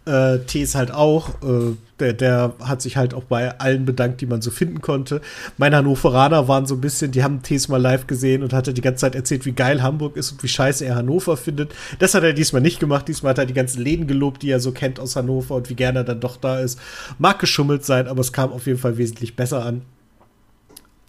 Äh, 0.06 0.40
Tees 0.40 0.74
halt 0.74 0.92
auch. 0.92 1.30
Äh, 1.42 1.76
der, 2.00 2.12
der 2.14 2.54
hat 2.60 2.82
sich 2.82 2.96
halt 2.96 3.14
auch 3.14 3.24
bei 3.24 3.58
allen 3.58 3.84
bedankt, 3.84 4.20
die 4.20 4.26
man 4.26 4.42
so 4.42 4.50
finden 4.50 4.80
konnte. 4.80 5.20
Meine 5.58 5.76
Hannoveraner 5.76 6.48
waren 6.48 6.66
so 6.66 6.74
ein 6.74 6.80
bisschen, 6.80 7.12
die 7.12 7.22
haben 7.22 7.42
Tees 7.42 7.68
mal 7.68 7.80
live 7.80 8.06
gesehen 8.06 8.42
und 8.42 8.52
hatte 8.52 8.74
die 8.74 8.80
ganze 8.80 9.02
Zeit 9.02 9.14
erzählt, 9.14 9.46
wie 9.46 9.52
geil 9.52 9.82
Hamburg 9.82 10.16
ist 10.16 10.32
und 10.32 10.42
wie 10.42 10.48
scheiße 10.48 10.84
er 10.84 10.96
Hannover 10.96 11.36
findet. 11.36 11.72
Das 11.98 12.14
hat 12.14 12.22
er 12.22 12.32
diesmal 12.32 12.62
nicht 12.62 12.80
gemacht. 12.80 13.06
Diesmal 13.08 13.30
hat 13.30 13.38
er 13.38 13.46
die 13.46 13.54
ganzen 13.54 13.82
Läden 13.82 14.06
gelobt, 14.06 14.42
die 14.42 14.50
er 14.50 14.60
so 14.60 14.72
kennt 14.72 14.98
aus 14.98 15.16
Hannover 15.16 15.56
und 15.56 15.70
wie 15.70 15.74
gerne 15.74 16.00
er 16.00 16.04
dann 16.04 16.20
doch 16.20 16.36
da 16.36 16.60
ist. 16.60 16.78
Mag 17.18 17.38
geschummelt 17.38 17.84
sein, 17.84 18.08
aber 18.08 18.20
es 18.20 18.32
kam 18.32 18.52
auf 18.52 18.66
jeden 18.66 18.78
Fall 18.78 18.96
wesentlich 18.96 19.36
besser 19.36 19.64
an. 19.64 19.82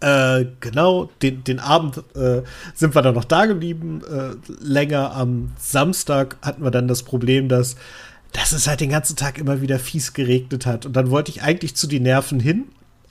Äh, 0.01 0.47
genau, 0.59 1.11
den, 1.21 1.43
den 1.43 1.59
Abend 1.59 2.03
äh, 2.15 2.41
sind 2.73 2.95
wir 2.95 3.03
dann 3.03 3.13
noch 3.13 3.23
da 3.23 3.45
geblieben. 3.45 4.01
Äh, 4.03 4.35
länger 4.59 5.15
am 5.15 5.51
Samstag 5.59 6.37
hatten 6.41 6.63
wir 6.63 6.71
dann 6.71 6.87
das 6.87 7.03
Problem, 7.03 7.47
dass, 7.47 7.75
dass 8.33 8.51
es 8.51 8.67
halt 8.67 8.81
den 8.81 8.89
ganzen 8.89 9.15
Tag 9.15 9.37
immer 9.37 9.61
wieder 9.61 9.77
fies 9.77 10.13
geregnet 10.13 10.65
hat. 10.65 10.87
Und 10.87 10.93
dann 10.93 11.11
wollte 11.11 11.29
ich 11.29 11.43
eigentlich 11.43 11.75
zu 11.75 11.85
den 11.85 12.01
Nerven 12.03 12.39
hin, 12.39 12.65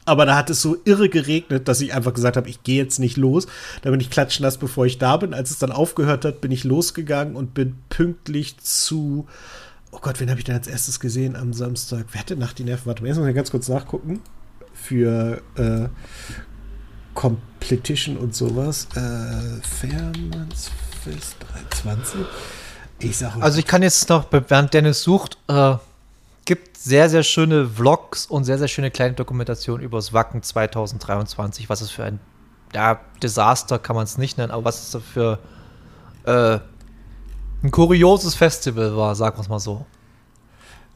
aber 0.05 0.27
da 0.27 0.37
hat 0.37 0.51
es 0.51 0.61
so 0.61 0.79
irre 0.85 1.09
geregnet, 1.09 1.69
dass 1.69 1.81
ich 1.81 1.95
einfach 1.95 2.13
gesagt 2.13 2.37
habe, 2.37 2.49
ich 2.49 2.65
gehe 2.65 2.83
jetzt 2.83 2.99
nicht 2.99 3.17
los. 3.17 3.47
Da 3.83 3.93
bin 3.93 4.01
ich 4.01 4.11
klatschnass, 4.11 4.59
bevor 4.59 4.85
ich 4.85 4.99
da 4.99 5.17
bin. 5.17 5.33
Als 5.33 5.53
es 5.53 5.59
dann 5.59 5.71
aufgehört 5.71 6.25
hat, 6.25 6.41
bin 6.41 6.51
ich 6.51 6.65
losgegangen 6.65 7.37
und 7.37 7.55
bin 7.55 7.77
pünktlich 7.89 8.59
zu. 8.59 9.29
Oh 9.93 9.99
Gott, 10.01 10.19
wen 10.19 10.29
habe 10.29 10.41
ich 10.41 10.45
denn 10.45 10.57
als 10.57 10.67
erstes 10.67 10.99
gesehen 10.99 11.37
am 11.37 11.53
Samstag? 11.53 12.07
Wer 12.11 12.21
hatte 12.23 12.35
Nacht 12.35 12.59
die 12.59 12.65
Nerven? 12.65 12.87
Warte 12.87 13.03
mal, 13.03 13.09
jetzt 13.09 13.19
muss 13.19 13.29
ich 13.29 13.35
ganz 13.37 13.53
kurz 13.53 13.69
nachgucken. 13.69 14.21
Für 14.73 15.43
äh, 15.57 15.89
Competition 17.21 18.17
und 18.17 18.35
sowas. 18.35 18.89
Äh, 18.95 19.61
Fairmannsfest 19.61 21.37
23. 21.75 22.21
Ich 23.01 23.19
sag 23.19 23.37
Also 23.43 23.59
ich 23.59 23.67
kann 23.67 23.83
jetzt 23.83 24.09
noch, 24.09 24.25
während 24.31 24.73
Dennis 24.73 25.03
sucht, 25.03 25.37
äh, 25.49 25.75
gibt 26.47 26.79
sehr, 26.79 27.11
sehr 27.11 27.23
schöne 27.23 27.69
Vlogs 27.69 28.25
und 28.25 28.45
sehr, 28.45 28.57
sehr 28.57 28.69
schöne 28.69 28.91
kleine 28.91 29.13
Dokumentationen 29.13 29.85
über 29.85 29.99
das 29.99 30.15
Wacken 30.15 30.43
2023. 30.43 31.69
Was 31.69 31.83
ist 31.83 31.91
für 31.91 32.05
ein 32.05 32.21
ja, 32.73 32.99
Desaster 33.23 33.79
kann 33.79 33.97
man 33.97 34.05
es 34.05 34.17
nicht 34.17 34.39
nennen, 34.39 34.51
aber 34.51 34.65
was 34.65 34.95
es 34.95 35.03
für 35.05 35.41
äh, 36.25 36.59
ein 37.63 37.71
kurioses 37.71 38.35
Festival 38.35 38.97
war, 38.97 39.15
sagen 39.15 39.37
wir 39.37 39.43
es 39.43 39.49
mal 39.51 39.61
so. 39.61 39.85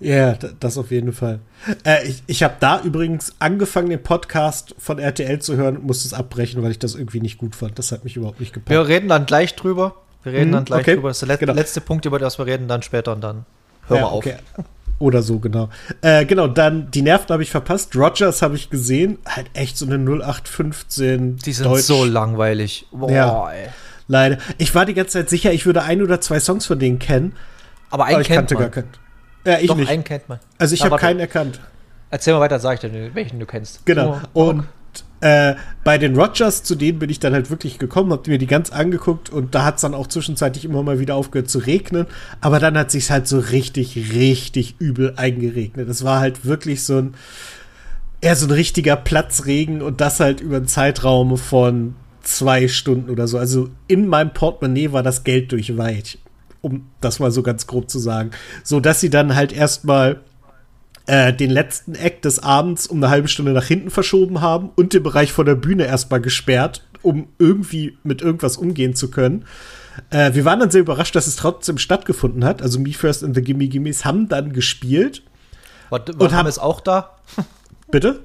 Ja, 0.04 0.36
das 0.60 0.76
auf 0.76 0.90
jeden 0.90 1.12
Fall. 1.12 1.40
Äh, 1.84 2.06
ich 2.06 2.22
ich 2.26 2.42
habe 2.42 2.54
da 2.60 2.80
übrigens 2.82 3.34
angefangen, 3.38 3.90
den 3.90 4.02
Podcast 4.02 4.74
von 4.78 4.98
RTL 4.98 5.40
zu 5.40 5.56
hören 5.56 5.78
und 5.78 5.86
musste 5.86 6.06
es 6.06 6.14
abbrechen, 6.14 6.62
weil 6.62 6.70
ich 6.70 6.78
das 6.78 6.94
irgendwie 6.94 7.20
nicht 7.20 7.38
gut 7.38 7.56
fand. 7.56 7.78
Das 7.78 7.90
hat 7.90 8.04
mich 8.04 8.16
überhaupt 8.16 8.40
nicht 8.40 8.52
gepackt. 8.52 8.70
Wir 8.70 8.86
reden 8.86 9.08
dann 9.08 9.26
gleich 9.26 9.54
drüber. 9.56 9.94
Wir 10.22 10.32
reden 10.32 10.48
mhm, 10.48 10.52
dann 10.52 10.64
gleich 10.66 10.80
okay. 10.82 10.94
drüber. 10.94 11.08
Das 11.08 11.22
ist 11.22 11.28
der 11.28 11.38
genau. 11.38 11.54
letzte 11.54 11.80
Punkt, 11.80 12.04
über 12.04 12.18
das 12.18 12.38
wir 12.38 12.46
reden, 12.46 12.68
dann 12.68 12.82
später 12.82 13.12
und 13.12 13.22
dann 13.22 13.46
hören 13.88 13.98
ja, 13.98 14.02
wir 14.02 14.08
auf. 14.08 14.18
Okay. 14.18 14.36
Oder 14.98 15.22
so, 15.22 15.38
genau. 15.38 15.70
Äh, 16.02 16.24
genau, 16.24 16.46
dann 16.46 16.90
die 16.90 17.02
Nerven 17.02 17.28
habe 17.30 17.42
ich 17.42 17.50
verpasst. 17.50 17.96
Rogers 17.96 18.42
habe 18.42 18.56
ich 18.56 18.70
gesehen. 18.70 19.18
Halt 19.26 19.46
echt 19.54 19.76
so 19.76 19.86
eine 19.86 19.96
0815. 19.96 21.36
Die 21.36 21.52
sind 21.52 21.66
Deutsch. 21.66 21.82
so 21.82 22.04
langweilig. 22.04 22.86
Boah, 22.92 23.10
ja, 23.10 23.50
ey. 23.50 23.68
Leider. 24.06 24.38
Ich 24.58 24.74
war 24.74 24.86
die 24.86 24.94
ganze 24.94 25.18
Zeit 25.18 25.30
sicher, 25.30 25.52
ich 25.52 25.66
würde 25.66 25.82
ein 25.82 26.02
oder 26.02 26.20
zwei 26.20 26.38
Songs 26.38 26.66
von 26.66 26.78
denen 26.78 26.98
kennen. 26.98 27.34
Aber 27.90 28.04
einen 28.04 28.14
aber 28.14 28.22
ich 28.22 28.28
kennt 28.28 28.38
kannte 28.38 28.54
man. 28.54 28.62
gar 28.64 28.70
keinen. 28.70 29.03
Ja, 29.44 29.58
ich 29.58 29.68
Doch, 29.68 29.76
nicht. 29.76 29.90
einen 29.90 30.04
kennt 30.04 30.28
man. 30.28 30.38
Also 30.58 30.74
ich 30.74 30.82
habe 30.84 30.96
keinen 30.96 31.20
erkannt. 31.20 31.60
Erzähl 32.10 32.34
mal 32.34 32.40
weiter, 32.40 32.58
sag 32.58 32.74
ich 32.74 32.90
dir, 32.90 33.14
welchen 33.14 33.40
du 33.40 33.46
kennst. 33.46 33.84
Genau. 33.86 34.20
Oh, 34.32 34.50
und 34.50 34.64
äh, 35.20 35.54
bei 35.84 35.98
den 35.98 36.16
Rogers, 36.16 36.62
zu 36.62 36.74
denen 36.74 36.98
bin 36.98 37.10
ich 37.10 37.18
dann 37.18 37.32
halt 37.32 37.50
wirklich 37.50 37.78
gekommen, 37.78 38.12
hab 38.12 38.26
mir 38.26 38.38
die 38.38 38.46
ganz 38.46 38.70
angeguckt 38.70 39.30
und 39.30 39.54
da 39.54 39.64
hat 39.64 39.76
es 39.76 39.80
dann 39.80 39.94
auch 39.94 40.06
zwischenzeitlich 40.06 40.64
immer 40.64 40.82
mal 40.82 40.98
wieder 40.98 41.14
aufgehört 41.14 41.50
zu 41.50 41.58
regnen. 41.58 42.06
Aber 42.40 42.60
dann 42.60 42.76
hat 42.76 42.90
sich 42.90 43.10
halt 43.10 43.26
so 43.26 43.38
richtig, 43.38 44.12
richtig 44.12 44.76
übel 44.78 45.14
eingeregnet. 45.16 45.88
Es 45.88 46.04
war 46.04 46.20
halt 46.20 46.44
wirklich 46.44 46.84
so 46.84 46.98
ein, 46.98 47.14
eher 48.20 48.36
so 48.36 48.46
ein 48.46 48.52
richtiger 48.52 48.96
Platzregen 48.96 49.82
und 49.82 50.00
das 50.00 50.20
halt 50.20 50.40
über 50.40 50.56
einen 50.56 50.68
Zeitraum 50.68 51.36
von 51.36 51.96
zwei 52.22 52.68
Stunden 52.68 53.10
oder 53.10 53.26
so. 53.26 53.38
Also 53.38 53.70
in 53.88 54.06
meinem 54.08 54.32
Portemonnaie 54.32 54.92
war 54.92 55.02
das 55.02 55.24
Geld 55.24 55.52
durchweicht 55.52 56.18
um 56.64 56.86
das 57.00 57.20
mal 57.20 57.30
so 57.30 57.42
ganz 57.42 57.66
grob 57.66 57.90
zu 57.90 57.98
sagen. 57.98 58.30
So 58.62 58.80
dass 58.80 59.00
sie 59.00 59.10
dann 59.10 59.34
halt 59.36 59.52
erstmal 59.52 60.20
äh, 61.06 61.32
den 61.32 61.50
letzten 61.50 61.94
Act 61.94 62.24
des 62.24 62.38
Abends 62.42 62.86
um 62.86 62.96
eine 62.96 63.10
halbe 63.10 63.28
Stunde 63.28 63.52
nach 63.52 63.66
hinten 63.66 63.90
verschoben 63.90 64.40
haben 64.40 64.70
und 64.74 64.94
den 64.94 65.02
Bereich 65.02 65.32
vor 65.32 65.44
der 65.44 65.54
Bühne 65.54 65.84
erstmal 65.84 66.20
gesperrt, 66.20 66.82
um 67.02 67.28
irgendwie 67.38 67.98
mit 68.02 68.22
irgendwas 68.22 68.56
umgehen 68.56 68.94
zu 68.94 69.10
können. 69.10 69.44
Äh, 70.08 70.32
wir 70.34 70.46
waren 70.46 70.60
dann 70.60 70.70
sehr 70.70 70.80
überrascht, 70.80 71.14
dass 71.14 71.26
es 71.26 71.36
trotzdem 71.36 71.76
stattgefunden 71.76 72.44
hat. 72.44 72.62
Also 72.62 72.80
Me 72.80 72.94
First 72.94 73.22
and 73.22 73.34
the 73.34 73.42
Gimme 73.42 73.68
Gimmes 73.68 74.06
haben 74.06 74.28
dann 74.28 74.52
gespielt. 74.54 75.22
War, 75.90 76.00
war 76.08 76.20
und 76.20 76.32
Hammes 76.32 76.58
auch 76.58 76.80
da? 76.80 77.18
Bitte? 77.90 78.20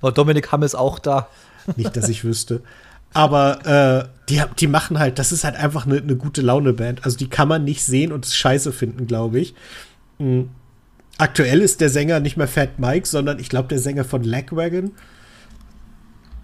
War 0.00 0.12
Dominik 0.12 0.50
Hammes 0.50 0.74
auch 0.74 0.98
da? 0.98 1.28
Nicht, 1.76 1.94
dass 1.94 2.08
ich 2.08 2.24
wüsste. 2.24 2.62
Aber 3.12 3.66
äh, 4.06 4.20
die, 4.28 4.42
die 4.58 4.66
machen 4.66 4.98
halt, 4.98 5.18
das 5.18 5.32
ist 5.32 5.44
halt 5.44 5.56
einfach 5.56 5.86
eine, 5.86 5.98
eine 5.98 6.16
gute 6.16 6.42
Laune-Band. 6.42 7.04
Also 7.04 7.16
die 7.16 7.28
kann 7.28 7.48
man 7.48 7.64
nicht 7.64 7.82
sehen 7.82 8.12
und 8.12 8.24
es 8.24 8.36
scheiße 8.36 8.72
finden, 8.72 9.06
glaube 9.06 9.40
ich. 9.40 9.54
Mhm. 10.18 10.50
Aktuell 11.18 11.60
ist 11.60 11.80
der 11.80 11.90
Sänger 11.90 12.20
nicht 12.20 12.36
mehr 12.36 12.48
Fat 12.48 12.78
Mike, 12.78 13.06
sondern 13.06 13.38
ich 13.38 13.48
glaube 13.48 13.68
der 13.68 13.78
Sänger 13.78 14.04
von 14.04 14.22
Lagwagon. 14.22 14.92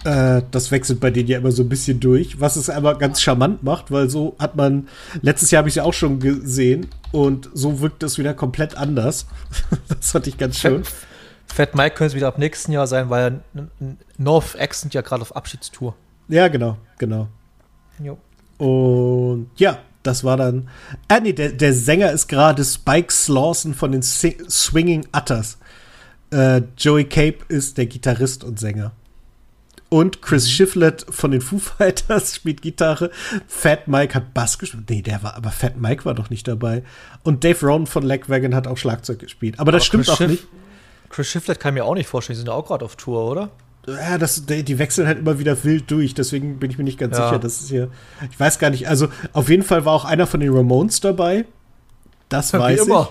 Äh, 0.05 0.43
das 0.51 0.71
wechselt 0.71 1.01
bei 1.01 1.11
denen 1.11 1.29
ja 1.29 1.39
immer 1.39 1.53
so 1.53 1.63
ein 1.63 1.69
bisschen 1.69 2.01
durch, 2.01 2.41
was 2.41 2.57
es 2.57 2.69
aber 2.69 2.99
ganz 2.99 3.23
charmant 3.23 3.63
macht, 3.63 3.91
weil 3.91 4.11
so 4.11 4.37
hat 4.39 4.57
man, 4.57 4.89
letztes 5.23 5.51
Jahr 5.51 5.61
habe 5.61 5.69
ich 5.69 5.73
es 5.73 5.77
ja 5.77 5.85
auch 5.85 5.95
schon 5.95 6.21
gesehen 6.21 6.89
und 7.13 7.49
so 7.55 7.81
wirkt 7.81 8.03
es 8.03 8.19
wieder 8.19 8.35
komplett 8.35 8.77
anders. 8.77 9.27
das 9.89 10.11
fand 10.11 10.27
ich 10.27 10.37
ganz 10.37 10.59
schön. 10.59 10.83
Fat 11.47 11.75
Mike 11.75 11.97
könnte 11.97 12.09
es 12.09 12.15
wieder 12.15 12.29
ab 12.29 12.39
nächsten 12.39 12.73
Jahr 12.73 12.87
sein, 12.87 13.09
weil 13.09 13.41
North 14.19 14.61
Accent 14.61 14.93
ja 14.95 15.01
gerade 15.01 15.23
auf 15.23 15.35
Abschiedstour. 15.35 15.95
Ja, 16.29 16.49
genau, 16.49 16.77
genau. 16.99 17.29
Jo. 18.03 18.19
Und 18.59 19.51
ja, 19.57 19.79
das 20.03 20.25
war 20.25 20.37
dann. 20.37 20.69
Ah, 21.09 21.21
nee, 21.21 21.33
der, 21.33 21.51
der 21.51 21.73
Sänger 21.73 22.13
ist 22.13 22.29
gerade 22.29 22.65
Spike 22.65 23.13
Slawson 23.13 23.75
von 23.75 23.93
den 23.93 24.03
Sing 24.03 24.37
Swinging 24.49 25.07
Utters. 25.15 25.59
Äh, 26.31 26.63
Joey 26.77 27.05
Cape 27.05 27.39
ist 27.49 27.79
der 27.79 27.87
Gitarrist 27.87 28.45
und 28.45 28.59
Sänger. 28.59 28.93
Und 29.89 30.21
Chris 30.21 30.47
mhm. 30.47 30.51
Shiflett 30.51 31.07
von 31.09 31.31
den 31.31 31.41
Foo 31.41 31.59
Fighters 31.59 32.35
spielt 32.37 32.63
Gitarre. 32.63 33.11
Fat 33.47 33.87
Mike 33.87 34.15
hat 34.15 34.35
Bass 34.35 34.59
gespielt. 34.59 34.85
Nee, 34.91 35.03
der 35.03 35.23
war, 35.23 35.35
aber 35.35 35.51
Fat 35.51 35.77
Mike 35.77 36.05
war 36.05 36.15
doch 36.15 36.31
nicht 36.31 36.49
dabei. 36.49 36.83
Und 37.23 37.45
Dave 37.45 37.65
Rowan 37.65 37.87
von 37.87 38.03
Lagwagon 38.03 38.55
hat 38.55 38.67
auch 38.67 38.77
Schlagzeug 38.77 39.21
gespielt. 39.21 39.61
Aber 39.61 39.71
das 39.71 39.83
aber 39.83 39.87
stimmt 39.87 40.05
Chris 40.05 40.13
auch 40.13 40.19
Schiff 40.19 40.31
nicht. 40.31 40.47
Chris 41.09 41.29
Shiflett 41.29 41.61
kann 41.61 41.75
mir 41.75 41.85
auch 41.85 41.95
nicht 41.95 42.09
vorstellen, 42.09 42.35
die 42.35 42.39
sind 42.39 42.49
ja 42.49 42.55
auch 42.55 42.67
gerade 42.67 42.85
auf 42.85 42.97
Tour, 42.97 43.31
oder? 43.31 43.51
Ja, 43.87 44.19
das, 44.19 44.47
die 44.47 44.79
wechseln 44.79 45.07
halt 45.07 45.19
immer 45.19 45.39
wieder 45.39 45.63
wild 45.65 45.91
durch, 45.91 46.15
deswegen 46.15 46.59
bin 46.59 46.71
ich 46.71 46.79
mir 46.79 46.85
nicht 46.85 46.99
ganz 46.99 47.17
ja. 47.17 47.29
sicher. 47.29 47.39
Das 47.39 47.61
ist 47.61 47.69
hier, 47.69 47.89
ich 48.31 48.39
weiß 48.39 48.59
gar 48.59 48.71
nicht, 48.71 48.89
also 48.89 49.09
auf 49.33 49.49
jeden 49.49 49.63
Fall 49.63 49.85
war 49.85 49.93
auch 49.93 50.05
einer 50.05 50.27
von 50.27 50.41
den 50.41 50.53
Ramones 50.53 51.01
dabei. 51.01 51.45
Das 52.29 52.53
Wie 52.53 52.59
weiß 52.59 52.87
immer. 52.87 53.11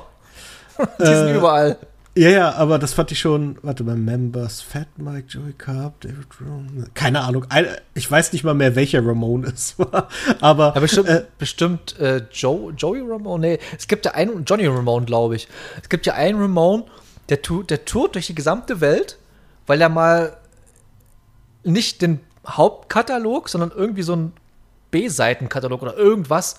ich. 0.77 0.85
die 0.99 1.05
sind 1.05 1.27
äh, 1.27 1.37
überall. 1.37 1.77
Ja, 2.17 2.29
ja, 2.29 2.51
aber 2.53 2.79
das 2.79 2.93
fand 2.93 3.11
ich 3.11 3.19
schon, 3.19 3.57
warte 3.61 3.83
mal, 3.83 3.97
Members, 3.97 4.61
Fat 4.61 4.87
Mike, 4.97 5.27
Joey 5.27 5.51
Carp, 5.51 5.99
David 5.99 6.27
Ramone, 6.39 6.87
keine 6.93 7.21
Ahnung, 7.21 7.45
ich 7.93 8.09
weiß 8.09 8.31
nicht 8.31 8.45
mal 8.45 8.53
mehr, 8.53 8.75
welcher 8.77 9.05
Ramone 9.05 9.47
es 9.47 9.77
war, 9.79 10.07
aber. 10.39 10.71
Ja, 10.75 10.79
bestimmt, 10.79 11.09
äh, 11.09 11.25
bestimmt 11.37 11.99
äh, 11.99 12.21
Joe, 12.31 12.71
Joey 12.71 13.01
Ramone, 13.01 13.47
nee, 13.47 13.59
es 13.77 13.89
gibt 13.89 14.05
ja 14.05 14.13
einen, 14.13 14.45
Johnny 14.45 14.65
Ramone, 14.65 15.05
glaube 15.05 15.35
ich. 15.35 15.49
Es 15.81 15.89
gibt 15.89 16.05
ja 16.05 16.13
einen 16.13 16.39
Ramone, 16.39 16.85
der, 17.27 17.41
tu, 17.41 17.63
der 17.63 17.83
tourt 17.83 18.15
durch 18.15 18.27
die 18.27 18.35
gesamte 18.35 18.79
Welt, 18.79 19.17
weil 19.67 19.81
er 19.81 19.89
mal 19.89 20.37
nicht 21.65 22.01
den 22.01 22.19
Hauptkatalog, 22.47 23.49
sondern 23.49 23.71
irgendwie 23.71 24.03
so 24.03 24.15
ein 24.15 24.33
B-Seitenkatalog 24.91 25.81
oder 25.81 25.97
irgendwas 25.97 26.57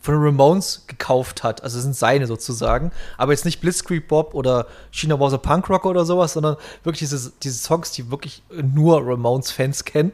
von 0.00 0.14
Ramones 0.16 0.84
gekauft 0.86 1.42
hat. 1.42 1.62
Also 1.62 1.78
sind 1.80 1.94
seine 1.94 2.26
sozusagen. 2.26 2.90
Aber 3.18 3.32
jetzt 3.32 3.44
nicht 3.44 3.60
Blitzkrieg 3.60 4.08
Bob 4.08 4.34
oder 4.34 4.66
China 4.90 5.20
was 5.20 5.34
a 5.34 5.38
Punk 5.38 5.68
Rocker 5.68 5.90
oder 5.90 6.04
sowas, 6.04 6.32
sondern 6.32 6.56
wirklich 6.84 7.00
diese, 7.00 7.32
diese 7.42 7.58
Songs, 7.58 7.92
die 7.92 8.10
wirklich 8.10 8.42
nur 8.50 9.06
Ramones-Fans 9.06 9.84
kennen. 9.84 10.12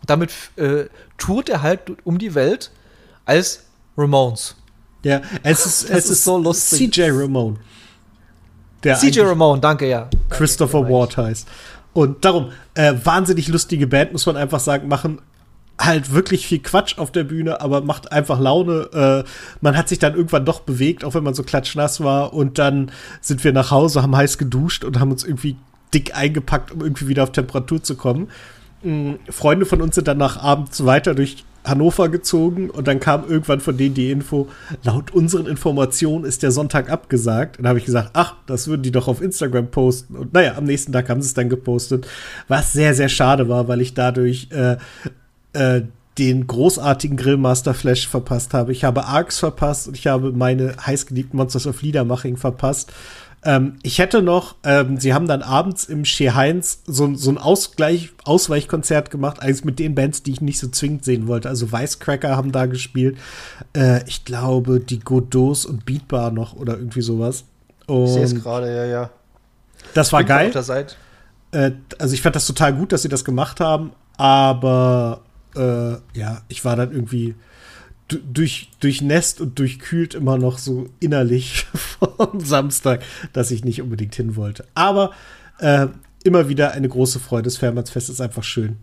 Und 0.00 0.10
damit 0.10 0.32
äh, 0.56 0.86
tourt 1.16 1.48
er 1.48 1.62
halt 1.62 1.80
um 2.04 2.18
die 2.18 2.34
Welt 2.34 2.70
als 3.24 3.64
Ramones. 3.96 4.56
Ja, 5.04 5.22
es 5.42 5.64
ist, 5.66 5.82
es 5.90 6.10
ist, 6.10 6.24
so 6.24 6.38
lustig. 6.38 6.92
CJ 6.92 7.10
Ramone. 7.10 7.56
CJ 8.82 9.20
Ramone, 9.20 9.60
danke, 9.60 9.88
ja. 9.88 10.10
Christopher 10.28 10.86
Ward 10.88 11.16
heißt. 11.16 11.48
Und 11.94 12.24
darum, 12.24 12.50
äh, 12.74 12.92
wahnsinnig 13.02 13.48
lustige 13.48 13.86
Band, 13.86 14.12
muss 14.12 14.26
man 14.26 14.36
einfach 14.36 14.60
sagen, 14.60 14.88
machen 14.88 15.20
halt 15.78 16.12
wirklich 16.12 16.46
viel 16.46 16.60
Quatsch 16.60 16.98
auf 16.98 17.10
der 17.10 17.24
Bühne, 17.24 17.60
aber 17.60 17.80
macht 17.82 18.12
einfach 18.12 18.38
Laune. 18.38 18.88
Äh, 18.92 19.28
man 19.60 19.76
hat 19.76 19.88
sich 19.88 19.98
dann 19.98 20.14
irgendwann 20.14 20.44
doch 20.44 20.60
bewegt, 20.60 21.04
auch 21.04 21.14
wenn 21.14 21.24
man 21.24 21.34
so 21.34 21.42
klatschnass 21.42 22.02
war. 22.02 22.32
Und 22.32 22.58
dann 22.58 22.90
sind 23.20 23.42
wir 23.42 23.52
nach 23.52 23.70
Hause, 23.70 24.02
haben 24.02 24.16
heiß 24.16 24.38
geduscht 24.38 24.84
und 24.84 25.00
haben 25.00 25.10
uns 25.10 25.24
irgendwie 25.24 25.56
dick 25.92 26.16
eingepackt, 26.16 26.72
um 26.72 26.80
irgendwie 26.80 27.08
wieder 27.08 27.22
auf 27.22 27.32
Temperatur 27.32 27.82
zu 27.82 27.96
kommen. 27.96 28.28
mh, 28.82 29.16
Freunde 29.30 29.66
von 29.66 29.80
uns 29.80 29.94
sind 29.94 30.08
dann 30.08 30.18
nach 30.18 30.36
abends 30.36 30.84
weiter 30.84 31.14
durch 31.14 31.44
Hannover 31.64 32.10
gezogen 32.10 32.68
und 32.68 32.86
dann 32.86 33.00
kam 33.00 33.28
irgendwann 33.28 33.60
von 33.60 33.76
denen 33.76 33.94
die 33.94 34.10
Info, 34.10 34.48
laut 34.82 35.12
unseren 35.12 35.46
Informationen 35.46 36.24
ist 36.24 36.42
der 36.42 36.50
Sonntag 36.50 36.90
abgesagt. 36.90 37.58
Und 37.58 37.64
dann 37.64 37.70
habe 37.70 37.78
ich 37.78 37.86
gesagt, 37.86 38.10
ach, 38.12 38.34
das 38.46 38.68
würden 38.68 38.82
die 38.82 38.92
doch 38.92 39.08
auf 39.08 39.22
Instagram 39.22 39.68
posten. 39.68 40.16
Und 40.16 40.34
naja, 40.34 40.56
am 40.56 40.64
nächsten 40.64 40.92
Tag 40.92 41.08
haben 41.08 41.22
sie 41.22 41.28
es 41.28 41.34
dann 41.34 41.48
gepostet, 41.48 42.06
was 42.48 42.72
sehr, 42.72 42.94
sehr 42.94 43.08
schade 43.08 43.48
war, 43.48 43.66
weil 43.66 43.80
ich 43.80 43.94
dadurch 43.94 44.48
äh, 44.52 44.76
äh, 45.54 45.82
den 46.18 46.46
großartigen 46.46 47.16
Grillmaster 47.16 47.74
Flash 47.74 48.08
verpasst 48.08 48.54
habe. 48.54 48.72
Ich 48.72 48.84
habe 48.84 49.06
Arcs 49.06 49.38
verpasst 49.38 49.88
und 49.88 49.96
ich 49.96 50.06
habe 50.06 50.32
meine 50.32 50.74
heißgeliebten 50.86 51.36
Monsters 51.36 51.66
of 51.66 51.82
Liedermaching 51.82 52.36
verpasst. 52.36 52.92
Ähm, 53.44 53.76
ich 53.82 53.98
hätte 53.98 54.22
noch, 54.22 54.56
ähm, 54.64 54.98
sie 54.98 55.12
haben 55.12 55.28
dann 55.28 55.42
abends 55.42 55.84
im 55.84 56.04
Shea 56.04 56.34
Heinz 56.34 56.82
so, 56.86 57.14
so 57.14 57.30
ein 57.30 57.38
Ausgleich, 57.38 58.10
Ausweichkonzert 58.24 59.10
gemacht, 59.10 59.40
eigentlich 59.40 59.64
mit 59.64 59.78
den 59.78 59.94
Bands, 59.94 60.22
die 60.22 60.32
ich 60.32 60.40
nicht 60.40 60.58
so 60.58 60.68
zwingend 60.68 61.04
sehen 61.04 61.26
wollte. 61.26 61.48
Also 61.48 61.70
Weißcracker 61.70 62.36
haben 62.36 62.52
da 62.52 62.66
gespielt. 62.66 63.18
Äh, 63.76 64.00
ich 64.08 64.24
glaube, 64.24 64.80
die 64.80 65.00
Godots 65.00 65.66
und 65.66 65.84
Beatbar 65.84 66.30
noch 66.30 66.54
oder 66.54 66.78
irgendwie 66.78 67.02
sowas. 67.02 67.44
Und 67.86 68.04
ich 68.04 68.12
sehe 68.12 68.24
es 68.24 68.34
gerade, 68.34 68.74
ja, 68.74 68.84
ja. 68.86 69.10
Das 69.92 70.12
war 70.12 70.24
geil. 70.24 70.50
Äh, 71.52 71.72
also 71.98 72.14
ich 72.14 72.22
fand 72.22 72.34
das 72.34 72.46
total 72.46 72.74
gut, 72.74 72.92
dass 72.92 73.02
sie 73.02 73.08
das 73.08 73.24
gemacht 73.24 73.60
haben, 73.60 73.92
aber 74.16 75.20
äh, 75.54 75.92
ja, 76.18 76.42
ich 76.48 76.64
war 76.64 76.76
dann 76.76 76.92
irgendwie 76.92 77.34
durch, 78.08 78.70
durchnässt 78.80 79.40
und 79.40 79.58
durchkühlt 79.58 80.14
immer 80.14 80.38
noch 80.38 80.58
so 80.58 80.88
innerlich 81.00 81.66
vom 81.74 82.40
Samstag, 82.40 83.02
dass 83.32 83.50
ich 83.50 83.64
nicht 83.64 83.80
unbedingt 83.80 84.14
hin 84.14 84.36
wollte. 84.36 84.66
Aber 84.74 85.12
äh, 85.58 85.88
immer 86.22 86.48
wieder 86.48 86.72
eine 86.72 86.88
große 86.88 87.20
Freude. 87.20 87.44
Das 87.44 87.56
Fährmannsfest 87.56 88.10
ist 88.10 88.20
einfach 88.20 88.44
schön. 88.44 88.76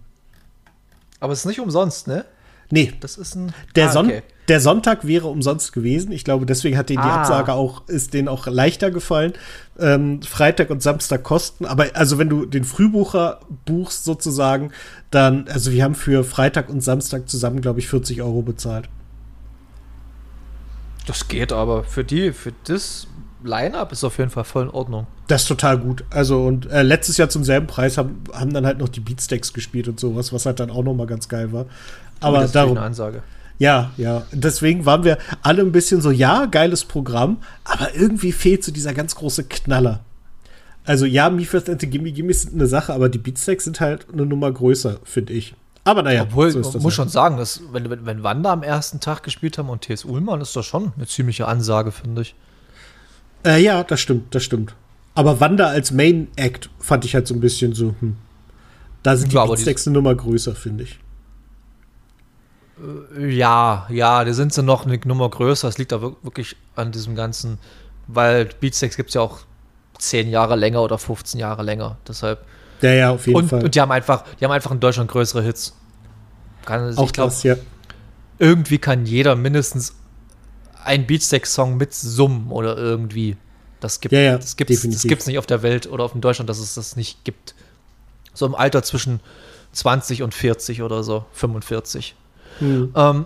Aber 1.19 1.33
es 1.33 1.39
ist 1.39 1.45
nicht 1.45 1.59
umsonst, 1.59 2.07
ne? 2.07 2.25
Nee. 2.71 2.93
Das 3.01 3.17
ist 3.17 3.35
ein. 3.35 3.53
Der, 3.75 3.89
ah, 3.89 3.99
okay. 3.99 4.13
Son 4.13 4.21
der 4.47 4.59
Sonntag 4.59 5.05
wäre 5.05 5.27
umsonst 5.27 5.71
gewesen. 5.73 6.11
Ich 6.11 6.23
glaube, 6.23 6.45
deswegen 6.45 6.77
hat 6.77 6.89
denen 6.89 7.03
die 7.03 7.07
ah. 7.07 7.21
Absage 7.21 7.53
auch, 7.53 7.87
ist 7.87 8.13
denen 8.13 8.27
auch 8.27 8.47
leichter 8.47 8.91
gefallen. 8.91 9.33
Ähm, 9.77 10.21
Freitag 10.23 10.69
und 10.69 10.81
Samstag 10.81 11.23
kosten. 11.23 11.65
Aber 11.65 11.87
also, 11.93 12.17
wenn 12.17 12.29
du 12.29 12.45
den 12.45 12.63
Frühbucher 12.63 13.41
buchst 13.65 14.03
sozusagen, 14.05 14.71
dann, 15.09 15.47
also 15.49 15.71
wir 15.71 15.83
haben 15.83 15.95
für 15.95 16.23
Freitag 16.23 16.69
und 16.69 16.81
Samstag 16.81 17.29
zusammen, 17.29 17.61
glaube 17.61 17.79
ich, 17.79 17.87
40 17.87 18.21
Euro 18.21 18.41
bezahlt. 18.41 18.89
Das 21.07 21.27
geht 21.27 21.51
aber 21.51 21.83
für 21.83 22.03
die, 22.03 22.31
für 22.31 22.53
das 22.65 23.07
Line-Up 23.43 23.91
ist 23.91 24.03
auf 24.03 24.17
jeden 24.17 24.29
Fall 24.29 24.43
voll 24.43 24.63
in 24.63 24.69
Ordnung. 24.69 25.07
Das 25.27 25.43
ist 25.43 25.47
total 25.47 25.79
gut. 25.79 26.03
Also, 26.09 26.43
und 26.43 26.69
äh, 26.69 26.83
letztes 26.83 27.17
Jahr 27.17 27.29
zum 27.29 27.43
selben 27.43 27.67
Preis 27.67 27.97
haben, 27.97 28.23
haben 28.33 28.53
dann 28.53 28.65
halt 28.65 28.77
noch 28.77 28.89
die 28.89 28.99
Beatsteaks 28.99 29.53
gespielt 29.53 29.87
und 29.87 29.99
sowas, 29.99 30.31
was 30.31 30.45
halt 30.45 30.59
dann 30.59 30.69
auch 30.69 30.83
noch 30.83 30.93
mal 30.93 31.07
ganz 31.07 31.27
geil 31.27 31.51
war. 31.51 31.65
Aber 32.19 32.37
oh, 32.37 32.41
das 32.41 32.51
darum. 32.51 32.73
Ist 32.73 32.77
eine 32.77 32.85
Ansage. 32.85 33.23
Ja, 33.57 33.91
ja. 33.97 34.23
Deswegen 34.31 34.85
waren 34.85 35.03
wir 35.03 35.17
alle 35.41 35.61
ein 35.61 35.71
bisschen 35.71 36.01
so, 36.01 36.11
ja, 36.11 36.45
geiles 36.45 36.85
Programm, 36.85 37.37
aber 37.63 37.95
irgendwie 37.95 38.31
fehlt 38.31 38.63
so 38.63 38.71
dieser 38.71 38.93
ganz 38.93 39.15
große 39.15 39.45
Knaller. 39.45 40.01
Also, 40.83 41.05
ja, 41.05 41.29
Me 41.29 41.45
First 41.45 41.69
and 41.69 41.81
the 41.81 41.87
Gimme 41.87 42.11
Gimme 42.11 42.33
sind 42.33 42.55
eine 42.55 42.67
Sache, 42.67 42.93
aber 42.93 43.09
die 43.09 43.19
Beatsteaks 43.19 43.63
sind 43.63 43.79
halt 43.79 44.07
eine 44.11 44.25
Nummer 44.25 44.51
größer, 44.51 44.99
finde 45.03 45.33
ich. 45.33 45.55
Aber 45.83 46.03
naja, 46.03 46.23
Obwohl, 46.23 46.51
so 46.51 46.59
ist 46.59 46.75
das. 46.75 46.81
Muss 46.81 46.93
halt. 46.93 46.93
schon 46.93 47.09
sagen, 47.09 47.37
dass, 47.37 47.61
wenn, 47.71 47.89
wenn, 47.89 48.05
wenn 48.05 48.23
Wanda 48.23 48.51
am 48.53 48.63
ersten 48.63 48.99
Tag 48.99 49.23
gespielt 49.23 49.57
haben 49.57 49.69
und 49.69 49.81
TS 49.81 50.05
Ullmann, 50.05 50.41
ist 50.41 50.55
das 50.55 50.65
schon 50.65 50.93
eine 50.95 51.07
ziemliche 51.07 51.47
Ansage, 51.47 51.91
finde 51.91 52.21
ich. 52.21 52.35
Äh, 53.43 53.63
ja, 53.63 53.83
das 53.83 53.99
stimmt, 53.99 54.35
das 54.35 54.43
stimmt. 54.43 54.75
Aber 55.15 55.39
Wanda 55.39 55.67
als 55.67 55.91
Main 55.91 56.27
Act 56.35 56.69
fand 56.79 57.05
ich 57.05 57.15
halt 57.15 57.27
so 57.27 57.33
ein 57.33 57.41
bisschen 57.41 57.73
so, 57.73 57.95
hm. 57.99 58.15
Da 59.03 59.17
sind 59.17 59.33
ja, 59.33 59.43
die 59.43 59.49
Beatsteaks 59.49 59.87
eine 59.87 59.95
Nummer 59.95 60.13
größer, 60.13 60.53
finde 60.53 60.83
ich. 60.83 60.99
Äh, 63.17 63.29
ja, 63.29 63.87
ja, 63.89 64.23
die 64.23 64.33
sind 64.33 64.53
sie 64.53 64.61
noch 64.61 64.85
eine 64.85 64.99
Nummer 65.03 65.29
größer. 65.29 65.67
Es 65.67 65.79
liegt 65.79 65.91
da 65.91 66.01
wirklich 66.01 66.55
an 66.75 66.91
diesem 66.91 67.15
ganzen, 67.15 67.57
weil 68.07 68.45
Beatsteaks 68.45 68.95
gibt 68.95 69.09
es 69.09 69.15
ja 69.15 69.21
auch 69.21 69.39
zehn 69.97 70.29
Jahre 70.29 70.55
länger 70.55 70.81
oder 70.83 70.97
15 70.97 71.39
Jahre 71.39 71.63
länger. 71.63 71.97
Deshalb 72.07 72.45
ja, 72.81 72.91
ja, 72.91 73.11
auf 73.11 73.27
jeden 73.27 73.39
und, 73.39 73.49
Fall. 73.49 73.63
Und 73.63 73.75
die 73.75 73.81
haben 73.81 73.91
einfach, 73.91 74.23
die 74.39 74.45
haben 74.45 74.51
einfach 74.51 74.71
in 74.71 74.79
Deutschland 74.79 75.09
größere 75.09 75.41
Hits. 75.41 75.75
Kann, 76.65 76.95
Auch 76.97 77.05
ich 77.05 77.13
glaub, 77.13 77.29
das, 77.29 77.43
ja. 77.43 77.55
Irgendwie 78.39 78.77
kann 78.77 79.05
jeder 79.05 79.35
mindestens 79.35 79.95
einen 80.83 81.05
Beatsteak-Song 81.05 81.77
mit 81.77 81.93
summen 81.93 82.51
oder 82.51 82.77
irgendwie. 82.77 83.37
Das 83.79 83.99
gibt 83.99 84.13
ja, 84.13 84.19
ja, 84.19 84.37
das 84.37 84.55
gibt's, 84.57 84.81
das 84.81 85.03
gibt's 85.03 85.25
nicht 85.25 85.39
auf 85.39 85.47
der 85.47 85.63
Welt 85.63 85.87
oder 85.87 86.03
auf 86.03 86.13
in 86.13 86.21
Deutschland, 86.21 86.49
dass 86.49 86.59
es 86.59 86.75
das 86.75 86.95
nicht 86.95 87.23
gibt. 87.23 87.55
So 88.33 88.45
im 88.45 88.55
Alter 88.55 88.83
zwischen 88.83 89.19
20 89.73 90.21
und 90.21 90.33
40 90.33 90.81
oder 90.81 91.03
so, 91.03 91.25
45. 91.33 92.15
Hm. 92.59 92.93
Ähm, 92.95 93.25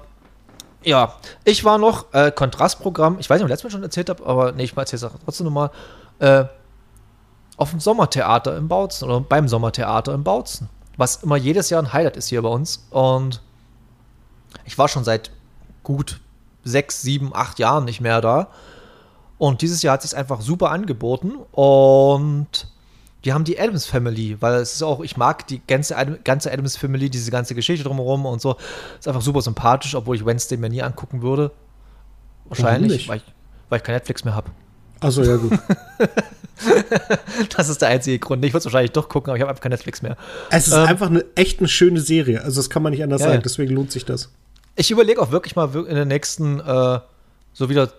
ja, 0.84 1.16
ich 1.43 1.64
war 1.66 1.78
noch 1.78 2.14
äh, 2.14 2.32
Kontrastprogramm, 2.32 3.18
ich 3.20 3.30
weiß 3.30 3.38
nicht, 3.38 3.43
ob 3.43 3.47
ich 3.47 3.51
letztes 3.51 3.64
Mal 3.66 3.72
schon 3.72 3.84
erzählt 3.84 4.10
habe, 4.10 4.26
aber 4.26 4.51
nee, 4.51 4.64
ich 4.64 4.78
erzähle 4.78 5.08
es 5.08 5.20
trotzdem 5.26 5.45
nochmal. 5.45 5.72
Äh, 6.20 6.45
auf 7.58 7.72
dem 7.72 7.80
Sommertheater 7.80 8.58
im 8.58 8.68
Bautzen 8.68 9.10
oder 9.10 9.22
beim 9.22 9.47
Sommertheater 9.47 10.14
im 10.14 10.24
Bautzen. 10.24 10.70
Was 10.97 11.24
immer 11.24 11.36
jedes 11.38 11.70
Jahr 11.70 11.82
ein 11.82 11.93
Highlight 11.93 12.18
ist 12.18 12.30
hier 12.30 12.41
bei 12.41 12.49
uns. 12.49 12.86
Und 12.89 13.41
ich 14.66 14.78
war 14.78 14.88
schon 14.88 15.03
seit 15.03 15.32
gut 15.84 16.20
sechs, 16.64 17.01
sieben, 17.01 17.32
acht 17.34 17.60
Jahren 17.60 17.86
nicht 17.86 18.01
mehr 18.01 18.22
da. 18.22 18.47
Und 19.38 19.62
dieses 19.62 19.82
Jahr 19.82 19.93
hat 19.93 20.01
sich 20.01 20.16
einfach 20.16 20.41
super 20.41 20.72
angeboten. 20.72 21.34
Und 21.51 22.68
wir 23.22 23.34
haben 23.34 23.43
die 23.43 23.60
Adams 23.60 23.86
Family, 23.86 24.38
weil 24.41 24.56
es 24.56 24.76
ist 24.76 24.84
auch, 24.84 25.01
ich 25.01 25.18
mag 25.18 25.47
die 25.47 25.62
ganze, 25.66 25.95
ganze 26.24 26.51
Adams 26.51 26.78
Family, 26.78 27.10
diese 27.10 27.32
ganze 27.32 27.56
Geschichte 27.56 27.84
drumherum 27.84 28.26
und 28.26 28.41
so. 28.41 28.56
Ist 28.99 29.08
einfach 29.08 29.22
super 29.22 29.41
sympathisch, 29.41 29.95
obwohl 29.95 30.16
ich 30.16 30.26
Wednesday 30.26 30.58
mir 30.58 30.70
nie 30.70 30.82
angucken 30.82 31.22
würde. 31.22 31.51
Wahrscheinlich, 32.45 33.08
weil 33.10 33.18
ich, 33.18 33.24
weil 33.70 33.78
ich 33.80 33.84
kein 33.84 33.95
Netflix 33.95 34.24
mehr 34.24 34.36
habe. 34.36 34.51
Achso, 35.00 35.24
ja, 35.24 35.38
gut. 35.38 35.54
das 37.56 37.70
ist 37.70 37.82
der 37.82 37.89
einzige 37.89 38.20
Grund. 38.20 38.43
Ich 38.46 38.52
würde 38.52 38.60
es 38.60 38.66
wahrscheinlich 38.66 38.91
doch 38.91 39.10
gucken, 39.10 39.30
aber 39.30 39.38
ich 39.38 39.41
habe 39.41 39.50
einfach 39.50 39.62
kein 39.62 39.72
Netflix 39.72 40.02
mehr. 40.02 40.18
Es 40.50 40.68
ist 40.68 40.74
ähm, 40.74 40.86
einfach 40.86 41.08
eine 41.08 41.26
echt 41.36 41.60
eine 41.60 41.68
schöne 41.68 42.00
Serie. 42.00 42.41
Also, 42.41 42.60
das 42.60 42.70
kann 42.70 42.84
man 42.84 42.91
nicht 42.91 43.04
anders 43.04 43.22
ja, 43.22 43.30
sagen. 43.30 43.41
Deswegen 43.43 43.74
lohnt 43.74 43.91
sich 43.91 44.06
das. 44.06 44.32
Ich 44.76 44.91
überlege 44.91 45.22
auch 45.22 45.32
wirklich 45.32 45.56
mal 45.56 45.74
in 45.76 45.96
den 45.96 46.08
nächsten, 46.08 46.60
äh, 46.60 47.00
so 47.54 47.70
wieder 47.70 47.91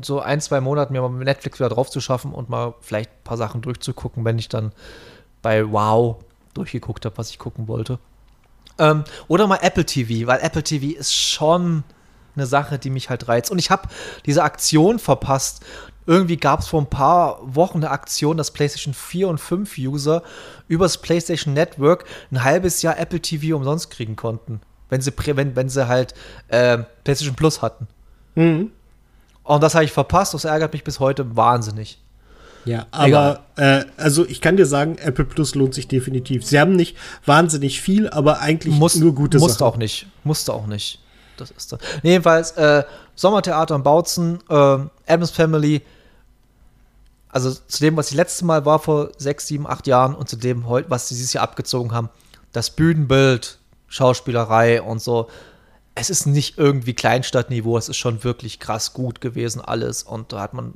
so 0.00 0.20
ein, 0.20 0.40
zwei 0.40 0.60
Monaten 0.60 0.92
mir 0.92 1.02
mal 1.02 1.10
Netflix 1.10 1.58
wieder 1.58 1.68
drauf 1.68 1.90
zu 1.90 2.00
schaffen 2.00 2.32
und 2.32 2.48
mal 2.48 2.74
vielleicht 2.80 3.10
ein 3.10 3.24
paar 3.24 3.36
Sachen 3.36 3.60
durchzugucken, 3.60 4.24
wenn 4.24 4.38
ich 4.38 4.48
dann 4.48 4.72
bei 5.42 5.70
Wow 5.70 6.16
durchgeguckt 6.54 7.04
habe, 7.04 7.18
was 7.18 7.30
ich 7.30 7.38
gucken 7.38 7.68
wollte. 7.68 7.98
Ähm, 8.78 9.04
oder 9.28 9.46
mal 9.46 9.58
Apple 9.60 9.84
TV, 9.84 10.26
weil 10.26 10.40
Apple 10.40 10.62
TV 10.62 10.98
ist 10.98 11.14
schon 11.14 11.84
eine 12.34 12.46
Sache, 12.46 12.78
die 12.78 12.90
mich 12.90 13.10
halt 13.10 13.28
reizt. 13.28 13.50
Und 13.50 13.58
ich 13.58 13.70
habe 13.70 13.88
diese 14.24 14.42
Aktion 14.42 14.98
verpasst, 14.98 15.62
irgendwie 16.06 16.36
gab 16.36 16.60
es 16.60 16.68
vor 16.68 16.80
ein 16.80 16.90
paar 16.90 17.38
Wochen 17.42 17.78
eine 17.78 17.90
Aktion, 17.90 18.36
dass 18.36 18.50
PlayStation 18.50 18.94
4 18.94 19.28
und 19.28 19.38
5 19.38 19.78
User 19.78 20.22
übers 20.68 20.98
PlayStation 20.98 21.54
Network 21.54 22.04
ein 22.30 22.42
halbes 22.42 22.82
Jahr 22.82 22.98
Apple 22.98 23.20
TV 23.20 23.56
umsonst 23.56 23.90
kriegen 23.90 24.16
konnten. 24.16 24.60
Wenn 24.88 25.00
sie, 25.00 25.12
wenn, 25.16 25.56
wenn 25.56 25.68
sie 25.68 25.88
halt 25.88 26.14
äh, 26.48 26.78
PlayStation 27.04 27.36
Plus 27.36 27.62
hatten. 27.62 27.86
Mhm. 28.34 28.70
Und 29.44 29.62
das 29.62 29.74
habe 29.74 29.84
ich 29.84 29.92
verpasst. 29.92 30.34
Das 30.34 30.44
ärgert 30.44 30.72
mich 30.72 30.84
bis 30.84 31.00
heute 31.00 31.36
wahnsinnig. 31.36 31.98
Ja, 32.64 32.86
aber 32.92 33.40
äh, 33.56 33.84
also 33.96 34.24
ich 34.26 34.40
kann 34.40 34.56
dir 34.56 34.66
sagen, 34.66 34.96
Apple 34.98 35.24
Plus 35.24 35.54
lohnt 35.54 35.74
sich 35.74 35.88
definitiv. 35.88 36.44
Sie 36.44 36.60
haben 36.60 36.76
nicht 36.76 36.96
wahnsinnig 37.26 37.80
viel, 37.80 38.08
aber 38.08 38.40
eigentlich 38.40 38.74
Muss, 38.74 38.94
nur 38.96 39.14
gute 39.14 39.38
musste 39.38 39.58
Sachen. 39.58 39.64
Musste 39.64 39.64
auch 39.64 39.76
nicht. 39.76 40.06
Musste 40.24 40.52
auch 40.52 40.66
nicht. 40.66 41.00
Das 41.36 41.50
ist 41.50 41.72
das. 41.72 41.80
jedenfalls, 42.02 42.52
äh, 42.52 42.84
Sommertheater 43.16 43.74
in 43.74 43.82
Bautzen, 43.82 44.38
äh, 44.48 44.54
Adams 45.06 45.30
Family. 45.30 45.82
Also 47.32 47.50
zu 47.50 47.82
dem, 47.82 47.96
was 47.96 48.10
ich 48.10 48.16
letztes 48.16 48.42
Mal 48.42 48.64
war 48.64 48.78
vor 48.78 49.10
sechs, 49.16 49.46
sieben, 49.46 49.66
acht 49.66 49.86
Jahren 49.86 50.14
und 50.14 50.28
zu 50.28 50.36
dem, 50.36 50.64
was 50.66 51.08
sie 51.08 51.14
dieses 51.14 51.32
Jahr 51.32 51.42
abgezogen 51.42 51.92
haben. 51.92 52.10
Das 52.52 52.70
Bühnenbild, 52.70 53.58
Schauspielerei 53.88 54.82
und 54.82 55.00
so. 55.00 55.28
Es 55.94 56.10
ist 56.10 56.26
nicht 56.26 56.58
irgendwie 56.58 56.94
Kleinstadtniveau, 56.94 57.76
es 57.76 57.88
ist 57.88 57.96
schon 57.96 58.22
wirklich 58.22 58.60
krass 58.60 58.92
gut 58.92 59.20
gewesen 59.20 59.60
alles 59.60 60.02
und 60.02 60.32
da 60.32 60.40
hat 60.40 60.54
man, 60.54 60.74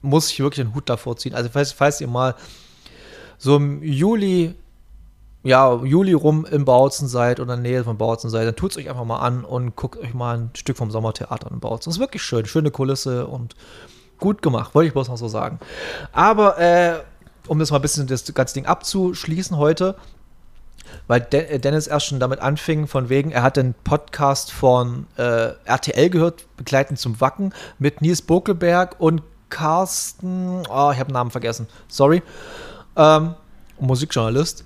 muss 0.00 0.30
ich 0.30 0.40
wirklich 0.40 0.64
einen 0.64 0.74
Hut 0.74 0.88
davor 0.88 1.16
ziehen. 1.16 1.34
Also 1.34 1.50
falls, 1.52 1.72
falls 1.72 2.00
ihr 2.00 2.08
mal 2.08 2.34
so 3.38 3.56
im 3.56 3.82
Juli 3.82 4.54
ja, 5.46 5.76
Juli 5.84 6.12
rum 6.12 6.44
im 6.44 6.64
Bautzen 6.64 7.06
seid 7.06 7.38
oder 7.38 7.54
in 7.54 7.62
der 7.62 7.70
Nähe 7.70 7.84
von 7.84 7.96
Bautzen 7.96 8.30
seid, 8.30 8.48
dann 8.48 8.56
tut 8.56 8.72
es 8.72 8.78
euch 8.78 8.90
einfach 8.90 9.04
mal 9.04 9.20
an 9.20 9.44
und 9.44 9.76
guckt 9.76 9.96
euch 9.96 10.12
mal 10.12 10.38
ein 10.38 10.50
Stück 10.54 10.76
vom 10.76 10.90
Sommertheater 10.90 11.52
in 11.52 11.60
Bautzen. 11.60 11.90
Das 11.90 11.96
ist 11.96 12.00
wirklich 12.00 12.22
schön, 12.22 12.46
schöne 12.46 12.72
Kulisse 12.72 13.28
und 13.28 13.54
gut 14.18 14.42
gemacht, 14.42 14.74
wollte 14.74 14.88
ich 14.88 14.92
bloß 14.92 15.08
noch 15.08 15.18
so 15.18 15.28
sagen. 15.28 15.58
Aber 16.12 16.58
äh, 16.58 17.00
um 17.48 17.58
das 17.58 17.70
mal 17.70 17.78
ein 17.78 17.82
bisschen 17.82 18.06
das 18.06 18.32
ganze 18.34 18.54
Ding 18.54 18.66
abzuschließen 18.66 19.56
heute, 19.56 19.96
weil 21.06 21.20
De 21.20 21.46
äh, 21.46 21.58
Dennis 21.58 21.86
erst 21.86 22.06
schon 22.06 22.20
damit 22.20 22.40
anfing, 22.40 22.86
von 22.86 23.08
wegen, 23.08 23.30
er 23.30 23.42
hat 23.42 23.56
den 23.56 23.74
Podcast 23.84 24.52
von 24.52 25.06
äh, 25.16 25.52
RTL 25.64 26.10
gehört, 26.10 26.46
begleitend 26.56 26.98
zum 26.98 27.20
Wacken, 27.20 27.52
mit 27.78 28.02
Nils 28.02 28.22
Bokelberg 28.22 28.96
und 28.98 29.22
Carsten, 29.48 30.64
oh, 30.68 30.90
ich 30.92 30.98
habe 30.98 31.06
den 31.06 31.14
Namen 31.14 31.30
vergessen, 31.30 31.68
sorry, 31.88 32.22
ähm, 32.96 33.34
Musikjournalist. 33.78 34.64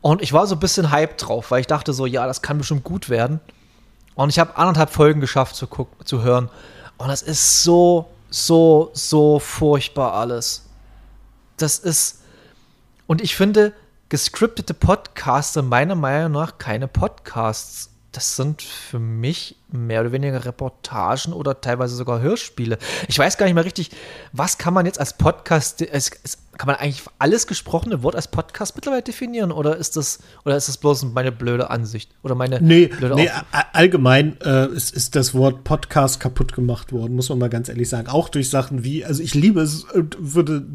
Und 0.00 0.22
ich 0.22 0.32
war 0.32 0.46
so 0.46 0.54
ein 0.54 0.60
bisschen 0.60 0.92
hyped 0.92 1.26
drauf, 1.26 1.50
weil 1.50 1.60
ich 1.60 1.66
dachte 1.66 1.92
so, 1.92 2.06
ja, 2.06 2.26
das 2.26 2.42
kann 2.42 2.58
bestimmt 2.58 2.84
gut 2.84 3.08
werden. 3.08 3.40
Und 4.14 4.30
ich 4.30 4.38
habe 4.38 4.56
anderthalb 4.56 4.90
Folgen 4.90 5.20
geschafft 5.20 5.56
zu, 5.56 5.66
zu 6.04 6.22
hören. 6.22 6.50
Und 6.98 7.08
das 7.08 7.22
ist 7.22 7.62
so, 7.62 8.08
so, 8.30 8.90
so 8.92 9.38
furchtbar 9.38 10.14
alles. 10.14 10.66
Das 11.56 11.78
ist. 11.78 12.22
Und 13.06 13.20
ich 13.20 13.36
finde, 13.36 13.72
gescriptete 14.08 14.74
Podcasts 14.74 15.54
sind 15.54 15.68
meiner 15.68 15.94
Meinung 15.94 16.32
nach 16.32 16.58
keine 16.58 16.88
Podcasts. 16.88 17.90
Das 18.12 18.36
sind 18.36 18.62
für 18.62 18.98
mich 18.98 19.56
mehr 19.70 20.00
oder 20.00 20.12
weniger 20.12 20.44
Reportagen 20.44 21.32
oder 21.32 21.60
teilweise 21.60 21.94
sogar 21.94 22.20
Hörspiele. 22.20 22.78
Ich 23.06 23.18
weiß 23.18 23.36
gar 23.36 23.46
nicht 23.46 23.54
mehr 23.54 23.64
richtig, 23.64 23.90
was 24.32 24.56
kann 24.56 24.74
man 24.74 24.86
jetzt 24.86 24.98
als 24.98 25.16
Podcast, 25.16 25.82
es, 25.82 26.10
es, 26.24 26.38
kann 26.58 26.66
man 26.66 26.76
eigentlich 26.76 27.02
alles 27.18 27.46
gesprochene 27.46 28.02
Wort 28.02 28.16
als 28.16 28.28
Podcast 28.28 28.74
mittlerweile 28.74 29.02
definieren 29.02 29.52
oder 29.52 29.76
ist 29.76 29.96
das, 29.96 30.18
oder 30.44 30.56
ist 30.56 30.68
das 30.68 30.76
bloß 30.76 31.04
meine 31.14 31.32
blöde 31.32 31.70
Ansicht 31.70 32.10
oder 32.22 32.34
meine 32.34 32.60
nee, 32.60 32.88
blöde 32.88 33.14
nee, 33.14 33.30
allgemein 33.72 34.36
äh, 34.40 34.66
ist, 34.66 34.94
ist 34.94 35.14
das 35.14 35.34
Wort 35.34 35.64
Podcast 35.64 36.20
kaputt 36.20 36.52
gemacht 36.52 36.92
worden, 36.92 37.14
muss 37.14 37.28
man 37.28 37.38
mal 37.38 37.48
ganz 37.48 37.68
ehrlich 37.68 37.88
sagen. 37.88 38.08
Auch 38.08 38.28
durch 38.28 38.50
Sachen 38.50 38.84
wie, 38.84 39.04
also 39.04 39.22
ich 39.22 39.34
liebe 39.34 39.60
es, 39.60 39.86
würde 40.18 40.66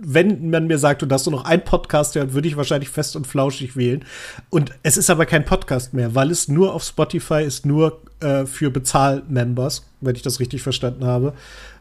wenn 0.00 0.50
man 0.50 0.68
mir 0.68 0.78
sagt, 0.78 1.02
du 1.02 1.06
darfst 1.06 1.26
nur 1.26 1.40
noch 1.40 1.44
einen 1.44 1.64
Podcast 1.64 2.14
hören, 2.14 2.32
würde 2.32 2.46
ich 2.46 2.56
wahrscheinlich 2.56 2.88
fest 2.88 3.16
und 3.16 3.26
flauschig 3.26 3.76
wählen. 3.76 4.04
Und 4.48 4.72
es 4.84 4.96
ist 4.96 5.10
aber 5.10 5.26
kein 5.26 5.44
Podcast 5.44 5.92
mehr, 5.92 6.14
weil 6.14 6.30
es 6.30 6.46
nur 6.46 6.72
auf 6.72 6.84
Spotify 6.84 7.42
ist, 7.42 7.66
nur 7.66 8.00
äh, 8.20 8.46
für 8.46 8.70
Bezahl-Members, 8.70 9.84
wenn 10.00 10.14
ich 10.14 10.22
das 10.22 10.38
richtig 10.38 10.62
verstanden 10.62 11.04
habe. 11.04 11.34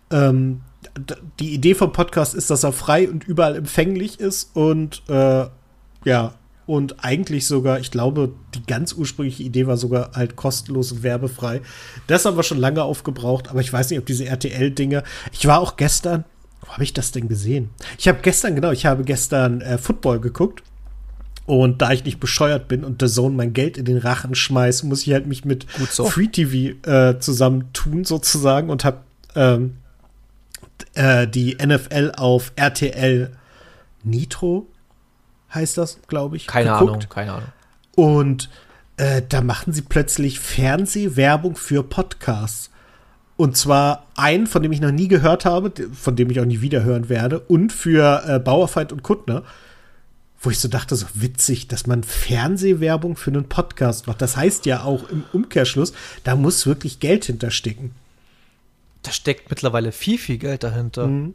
Ähm, 0.09 0.61
die 1.39 1.53
Idee 1.53 1.75
vom 1.75 1.91
Podcast 1.91 2.35
ist, 2.35 2.49
dass 2.49 2.63
er 2.63 2.71
frei 2.71 3.09
und 3.09 3.23
überall 3.23 3.55
empfänglich 3.55 4.19
ist 4.19 4.55
und 4.55 5.03
äh, 5.09 5.45
ja, 6.05 6.33
und 6.67 7.03
eigentlich 7.03 7.47
sogar, 7.47 7.79
ich 7.79 7.91
glaube, 7.91 8.33
die 8.53 8.63
ganz 8.65 8.91
ursprüngliche 8.93 9.41
Idee 9.41 9.67
war 9.67 9.77
sogar 9.77 10.11
halt 10.13 10.35
kostenlos 10.35 10.91
und 10.91 11.01
werbefrei. 11.01 11.61
Das 12.07 12.25
haben 12.25 12.35
wir 12.35 12.43
schon 12.43 12.59
lange 12.59 12.83
aufgebraucht, 12.83 13.47
aber 13.49 13.61
ich 13.61 13.71
weiß 13.71 13.89
nicht, 13.89 13.99
ob 13.99 14.05
diese 14.05 14.25
RTL-Dinge. 14.25 15.03
Ich 15.31 15.47
war 15.47 15.59
auch 15.59 15.77
gestern, 15.77 16.25
wo 16.61 16.73
habe 16.73 16.83
ich 16.83 16.93
das 16.93 17.13
denn 17.13 17.29
gesehen? 17.29 17.69
Ich 17.97 18.09
habe 18.09 18.19
gestern, 18.21 18.55
genau, 18.55 18.71
ich 18.71 18.85
habe 18.85 19.05
gestern 19.05 19.61
äh, 19.61 19.77
Football 19.77 20.19
geguckt. 20.19 20.61
Und 21.45 21.81
da 21.81 21.93
ich 21.93 22.03
nicht 22.03 22.19
bescheuert 22.19 22.67
bin 22.67 22.83
und 22.83 23.01
der 23.01 23.07
Zone 23.07 23.33
mein 23.33 23.53
Geld 23.53 23.77
in 23.77 23.85
den 23.85 23.97
Rachen 23.97 24.35
schmeißt, 24.35 24.83
muss 24.83 25.07
ich 25.07 25.13
halt 25.13 25.27
mich 25.27 25.45
mit 25.45 25.65
so. 25.89 26.03
Free 26.05 26.27
TV 26.27 26.75
äh, 26.85 27.19
zusammentun 27.19 28.03
sozusagen 28.03 28.69
und 28.69 28.83
habe 28.83 28.97
ähm, 29.33 29.77
äh, 30.95 31.27
die 31.27 31.55
NFL 31.55 32.13
auf 32.15 32.51
RTL 32.55 33.31
Nitro 34.03 34.67
heißt 35.53 35.77
das, 35.77 35.99
glaube 36.07 36.37
ich. 36.37 36.47
Keine 36.47 36.71
geguckt. 36.71 36.91
Ahnung, 36.91 37.09
keine 37.09 37.33
Ahnung. 37.33 37.49
Und 37.95 38.49
äh, 38.97 39.21
da 39.27 39.41
machen 39.41 39.73
sie 39.73 39.81
plötzlich 39.81 40.39
Fernsehwerbung 40.39 41.55
für 41.55 41.83
Podcasts. 41.83 42.71
Und 43.35 43.55
zwar 43.55 44.07
einen, 44.15 44.47
von 44.47 44.63
dem 44.63 44.71
ich 44.71 44.81
noch 44.81 44.91
nie 44.91 45.07
gehört 45.07 45.45
habe, 45.45 45.71
von 45.93 46.15
dem 46.15 46.31
ich 46.31 46.39
auch 46.39 46.45
nie 46.45 46.61
wieder 46.61 46.83
hören 46.83 47.07
werde, 47.07 47.39
und 47.39 47.71
für 47.71 48.23
äh, 48.27 48.39
Bauerfeind 48.39 48.91
und 48.91 49.03
Kuttner. 49.03 49.43
Wo 50.39 50.51
ich 50.51 50.59
so 50.59 50.67
dachte, 50.67 50.95
so 50.95 51.07
witzig, 51.15 51.67
dass 51.67 51.87
man 51.87 52.03
Fernsehwerbung 52.03 53.15
für 53.15 53.31
einen 53.31 53.49
Podcast 53.49 54.05
macht. 54.05 54.21
Das 54.21 54.37
heißt 54.37 54.67
ja 54.67 54.83
auch 54.83 55.09
im 55.09 55.23
Umkehrschluss, 55.33 55.93
da 56.23 56.35
muss 56.35 56.67
wirklich 56.67 56.99
Geld 56.99 57.25
hinterstecken. 57.25 57.91
Da 59.07 59.13
steckt 59.13 59.49
mittlerweile 59.49 59.93
viel, 59.93 60.17
viel 60.17 60.37
Geld 60.37 60.63
dahinter. 60.63 61.07
Mhm. 61.07 61.33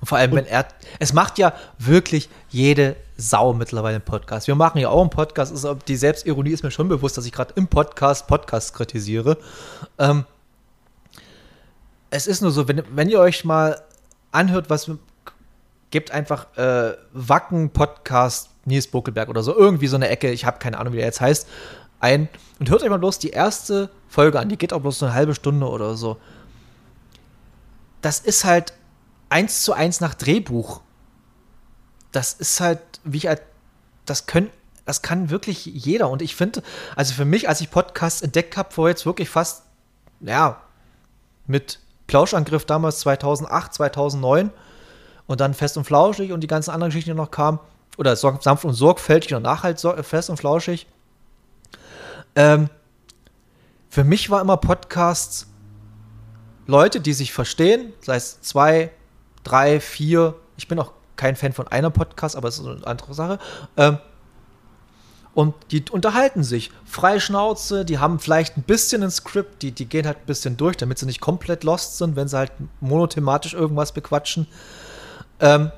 Und 0.00 0.06
vor 0.06 0.18
allem, 0.18 0.32
wenn 0.32 0.46
er. 0.46 0.66
Es 0.98 1.12
macht 1.12 1.38
ja 1.38 1.52
wirklich 1.78 2.28
jede 2.48 2.96
Sau 3.16 3.52
mittlerweile 3.52 3.94
einen 3.94 4.04
Podcast. 4.04 4.48
Wir 4.48 4.56
machen 4.56 4.78
ja 4.78 4.88
auch 4.88 5.00
einen 5.00 5.10
Podcast. 5.10 5.52
Ist, 5.52 5.64
die 5.86 5.94
Selbstironie 5.94 6.50
ist 6.50 6.64
mir 6.64 6.72
schon 6.72 6.88
bewusst, 6.88 7.16
dass 7.16 7.26
ich 7.26 7.32
gerade 7.32 7.54
im 7.54 7.68
Podcast 7.68 8.26
Podcasts 8.26 8.72
kritisiere. 8.72 9.38
Ähm, 9.98 10.24
es 12.10 12.26
ist 12.26 12.42
nur 12.42 12.50
so, 12.50 12.66
wenn, 12.66 12.82
wenn 12.90 13.08
ihr 13.08 13.20
euch 13.20 13.44
mal 13.44 13.80
anhört, 14.32 14.68
was 14.68 14.90
gebt 15.92 16.10
einfach 16.10 16.56
äh, 16.56 16.96
Wacken 17.12 17.70
Podcast 17.70 18.50
Nils 18.64 18.88
Buckelberg 18.88 19.28
oder 19.28 19.44
so, 19.44 19.56
irgendwie 19.56 19.86
so 19.86 19.94
eine 19.94 20.08
Ecke, 20.08 20.32
ich 20.32 20.44
habe 20.44 20.58
keine 20.58 20.78
Ahnung, 20.78 20.92
wie 20.92 20.96
der 20.96 21.06
jetzt 21.06 21.20
heißt, 21.20 21.46
ein 22.00 22.28
und 22.58 22.68
hört 22.68 22.82
euch 22.82 22.90
mal 22.90 22.98
bloß 22.98 23.20
die 23.20 23.30
erste 23.30 23.90
Folge 24.08 24.40
an, 24.40 24.48
die 24.48 24.56
geht 24.56 24.72
auch 24.72 24.80
bloß 24.80 24.98
so 24.98 25.06
eine 25.06 25.14
halbe 25.14 25.36
Stunde 25.36 25.68
oder 25.68 25.94
so. 25.94 26.16
Das 28.00 28.20
ist 28.20 28.44
halt 28.44 28.72
eins 29.28 29.62
zu 29.62 29.72
eins 29.72 30.00
nach 30.00 30.14
Drehbuch. 30.14 30.80
Das 32.12 32.32
ist 32.32 32.60
halt, 32.60 32.80
wie 33.04 33.18
ich 33.18 33.26
halt, 33.26 33.42
das 34.06 34.26
können, 34.26 34.50
das 34.84 35.02
kann 35.02 35.30
wirklich 35.30 35.66
jeder. 35.66 36.10
Und 36.10 36.22
ich 36.22 36.34
finde, 36.34 36.62
also 36.96 37.14
für 37.14 37.24
mich, 37.24 37.48
als 37.48 37.60
ich 37.60 37.70
Podcasts 37.70 38.22
entdeckt 38.22 38.56
habe, 38.56 38.72
vor 38.72 38.88
jetzt 38.88 39.06
wirklich 39.06 39.28
fast, 39.28 39.62
ja, 40.20 40.60
mit 41.46 41.78
Plauschangriff 42.06 42.64
damals 42.64 43.00
2008, 43.00 43.74
2009 43.74 44.50
und 45.26 45.40
dann 45.40 45.54
Fest 45.54 45.76
und 45.76 45.84
Flauschig 45.84 46.32
und 46.32 46.40
die 46.40 46.48
ganzen 46.48 46.70
anderen 46.70 46.90
Geschichten, 46.90 47.10
die 47.10 47.16
noch 47.16 47.30
kamen, 47.30 47.60
oder 47.96 48.16
sanft 48.16 48.64
und 48.64 48.74
sorgfältig 48.74 49.34
und 49.34 49.42
nachhalt 49.42 49.80
fest 50.02 50.30
und 50.30 50.38
flauschig. 50.38 50.86
Ähm, 52.34 52.70
für 53.90 54.04
mich 54.04 54.30
war 54.30 54.40
immer 54.40 54.56
Podcasts 54.56 55.46
Leute, 56.70 57.00
die 57.00 57.12
sich 57.12 57.32
verstehen, 57.32 57.92
sei 58.00 58.16
es 58.16 58.40
zwei, 58.40 58.90
drei, 59.42 59.80
vier. 59.80 60.36
Ich 60.56 60.68
bin 60.68 60.78
auch 60.78 60.92
kein 61.16 61.36
Fan 61.36 61.52
von 61.52 61.68
einer 61.68 61.90
Podcast, 61.90 62.36
aber 62.36 62.48
es 62.48 62.58
ist 62.58 62.66
eine 62.66 62.86
andere 62.86 63.12
Sache. 63.12 63.38
Ähm, 63.76 63.98
und 65.34 65.54
die 65.70 65.84
unterhalten 65.90 66.42
sich. 66.42 66.70
Freie 66.84 67.20
Schnauze, 67.20 67.84
die 67.84 67.98
haben 67.98 68.18
vielleicht 68.18 68.56
ein 68.56 68.62
bisschen 68.62 69.02
ein 69.02 69.10
Skript, 69.10 69.62
die, 69.62 69.72
die 69.72 69.86
gehen 69.86 70.06
halt 70.06 70.18
ein 70.18 70.26
bisschen 70.26 70.56
durch, 70.56 70.76
damit 70.76 70.98
sie 70.98 71.06
nicht 71.06 71.20
komplett 71.20 71.62
lost 71.64 71.98
sind, 71.98 72.16
wenn 72.16 72.28
sie 72.28 72.36
halt 72.36 72.52
monothematisch 72.80 73.54
irgendwas 73.54 73.92
bequatschen. 73.92 74.46
Ähm, 75.38 75.70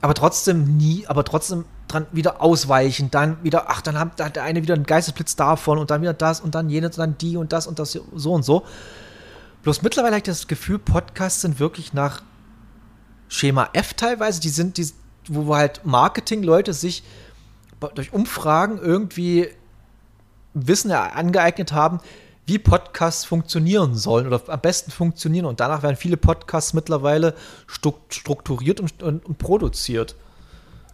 aber 0.00 0.14
trotzdem 0.14 0.76
nie, 0.76 1.06
aber 1.06 1.24
trotzdem 1.24 1.64
dran 1.88 2.06
wieder 2.12 2.40
ausweichen, 2.42 3.10
dann 3.10 3.42
wieder, 3.42 3.68
ach, 3.68 3.80
dann 3.80 3.98
hat 3.98 4.36
der 4.36 4.42
eine 4.42 4.62
wieder 4.62 4.74
einen 4.74 4.84
Geistesblitz 4.84 5.34
davon 5.34 5.78
und 5.78 5.90
dann 5.90 6.02
wieder 6.02 6.12
das 6.14 6.40
und 6.40 6.54
dann 6.54 6.70
jenes 6.70 6.96
und 6.96 6.98
dann 6.98 7.18
die 7.18 7.36
und 7.36 7.52
das 7.52 7.66
und 7.66 7.78
das 7.78 7.98
so 8.14 8.32
und 8.32 8.44
so. 8.44 8.64
Bloß 9.62 9.82
mittlerweile 9.82 10.12
habe 10.12 10.18
ich 10.18 10.24
das 10.24 10.46
Gefühl, 10.46 10.78
Podcasts 10.78 11.42
sind 11.42 11.58
wirklich 11.58 11.92
nach 11.92 12.22
Schema 13.28 13.68
F 13.72 13.94
teilweise, 13.94 14.40
die 14.40 14.48
sind, 14.48 14.78
die, 14.78 14.88
wo 15.28 15.54
halt 15.54 15.84
Marketing-Leute 15.84 16.72
sich 16.72 17.02
durch 17.94 18.12
Umfragen 18.12 18.78
irgendwie 18.78 19.48
Wissen 20.54 20.90
angeeignet 20.90 21.72
haben, 21.72 22.00
wie 22.46 22.58
Podcasts 22.58 23.24
funktionieren 23.26 23.94
sollen 23.94 24.26
oder 24.26 24.40
am 24.46 24.60
besten 24.60 24.90
funktionieren. 24.90 25.44
Und 25.44 25.60
danach 25.60 25.82
werden 25.82 25.96
viele 25.96 26.16
Podcasts 26.16 26.72
mittlerweile 26.72 27.34
strukturiert 27.66 28.80
und, 28.80 29.02
und, 29.02 29.26
und 29.26 29.38
produziert. 29.38 30.16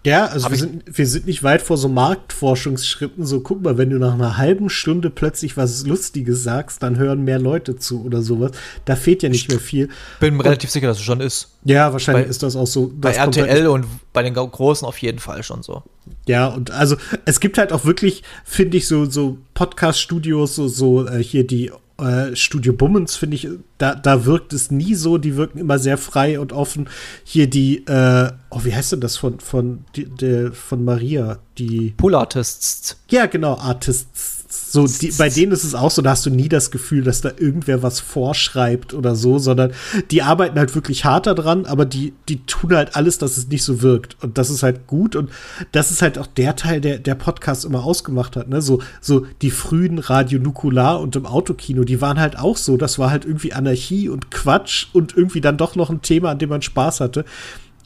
Ja, 0.06 0.26
also 0.26 0.50
wir 0.50 0.58
sind, 0.58 0.82
wir 0.86 1.06
sind 1.06 1.26
nicht 1.26 1.42
weit 1.42 1.62
vor 1.62 1.78
so 1.78 1.88
Marktforschungsschritten. 1.88 3.24
So, 3.24 3.40
guck 3.40 3.62
mal, 3.62 3.78
wenn 3.78 3.88
du 3.88 3.98
nach 3.98 4.12
einer 4.14 4.36
halben 4.36 4.68
Stunde 4.68 5.08
plötzlich 5.08 5.56
was 5.56 5.86
Lustiges 5.86 6.42
sagst, 6.42 6.82
dann 6.82 6.98
hören 6.98 7.24
mehr 7.24 7.38
Leute 7.38 7.76
zu 7.76 8.04
oder 8.04 8.20
sowas. 8.20 8.50
Da 8.84 8.96
fehlt 8.96 9.22
ja 9.22 9.30
nicht 9.30 9.48
mehr 9.48 9.58
viel. 9.58 9.88
Bin 10.20 10.36
mir 10.36 10.44
relativ 10.44 10.70
sicher, 10.70 10.88
dass 10.88 10.98
es 10.98 11.04
schon 11.04 11.20
ist. 11.20 11.48
Ja, 11.64 11.92
wahrscheinlich 11.92 12.26
bei, 12.26 12.30
ist 12.30 12.42
das 12.42 12.54
auch 12.54 12.66
so. 12.66 12.92
Bei 12.94 13.12
RTL 13.12 13.66
und 13.66 13.86
bei 14.12 14.22
den 14.22 14.34
Großen 14.34 14.86
auf 14.86 14.98
jeden 14.98 15.20
Fall 15.20 15.42
schon 15.42 15.62
so. 15.62 15.82
Ja, 16.28 16.48
und 16.48 16.70
also 16.70 16.96
es 17.24 17.40
gibt 17.40 17.56
halt 17.56 17.72
auch 17.72 17.86
wirklich, 17.86 18.22
finde 18.44 18.76
ich, 18.76 18.86
so, 18.86 19.06
so 19.06 19.38
Podcast-Studios, 19.54 20.54
so, 20.54 20.68
so 20.68 21.06
äh, 21.06 21.22
hier 21.22 21.46
die 21.46 21.72
äh, 21.98 22.34
Studio 22.34 22.72
Bummens, 22.72 23.16
finde 23.16 23.36
ich, 23.36 23.48
da, 23.78 23.94
da 23.94 24.24
wirkt 24.24 24.52
es 24.52 24.70
nie 24.70 24.94
so. 24.94 25.18
Die 25.18 25.36
wirken 25.36 25.58
immer 25.58 25.78
sehr 25.78 25.98
frei 25.98 26.40
und 26.40 26.52
offen. 26.52 26.88
Hier 27.24 27.48
die, 27.48 27.86
äh, 27.86 28.32
oh, 28.50 28.60
wie 28.64 28.74
heißt 28.74 28.92
denn 28.92 29.00
das 29.00 29.16
von, 29.16 29.40
von, 29.40 29.84
die, 29.96 30.06
die, 30.06 30.50
von 30.52 30.84
Maria? 30.84 31.38
Die. 31.58 31.94
Pool 31.96 32.14
Artists. 32.14 32.96
Ja, 33.08 33.26
genau, 33.26 33.56
Artists 33.58 34.43
so, 34.74 34.88
die, 34.88 35.12
bei 35.16 35.28
denen 35.28 35.52
ist 35.52 35.62
es 35.62 35.76
auch 35.76 35.92
so, 35.92 36.02
da 36.02 36.10
hast 36.10 36.26
du 36.26 36.30
nie 36.30 36.48
das 36.48 36.72
Gefühl, 36.72 37.04
dass 37.04 37.20
da 37.20 37.30
irgendwer 37.38 37.84
was 37.84 38.00
vorschreibt 38.00 38.92
oder 38.92 39.14
so, 39.14 39.38
sondern 39.38 39.72
die 40.10 40.22
arbeiten 40.22 40.58
halt 40.58 40.74
wirklich 40.74 41.04
hart 41.04 41.28
daran, 41.28 41.64
aber 41.64 41.84
die, 41.84 42.12
die 42.28 42.44
tun 42.44 42.74
halt 42.74 42.96
alles, 42.96 43.18
dass 43.18 43.36
es 43.36 43.46
nicht 43.46 43.62
so 43.62 43.82
wirkt. 43.82 44.16
Und 44.20 44.36
das 44.36 44.50
ist 44.50 44.64
halt 44.64 44.88
gut 44.88 45.14
und 45.14 45.30
das 45.70 45.92
ist 45.92 46.02
halt 46.02 46.18
auch 46.18 46.26
der 46.26 46.56
Teil, 46.56 46.80
der 46.80 46.98
der 46.98 47.14
Podcast 47.14 47.64
immer 47.64 47.84
ausgemacht 47.84 48.34
hat, 48.34 48.48
ne? 48.48 48.60
So, 48.60 48.82
so 49.00 49.26
die 49.42 49.52
frühen 49.52 50.00
Radio 50.00 50.40
Nukular 50.40 51.00
und 51.00 51.14
im 51.14 51.26
Autokino, 51.26 51.84
die 51.84 52.00
waren 52.00 52.18
halt 52.18 52.36
auch 52.36 52.56
so. 52.56 52.76
Das 52.76 52.98
war 52.98 53.12
halt 53.12 53.24
irgendwie 53.24 53.52
Anarchie 53.52 54.08
und 54.08 54.32
Quatsch 54.32 54.88
und 54.92 55.16
irgendwie 55.16 55.40
dann 55.40 55.56
doch 55.56 55.76
noch 55.76 55.88
ein 55.88 56.02
Thema, 56.02 56.30
an 56.30 56.40
dem 56.40 56.48
man 56.48 56.62
Spaß 56.62 56.98
hatte. 56.98 57.24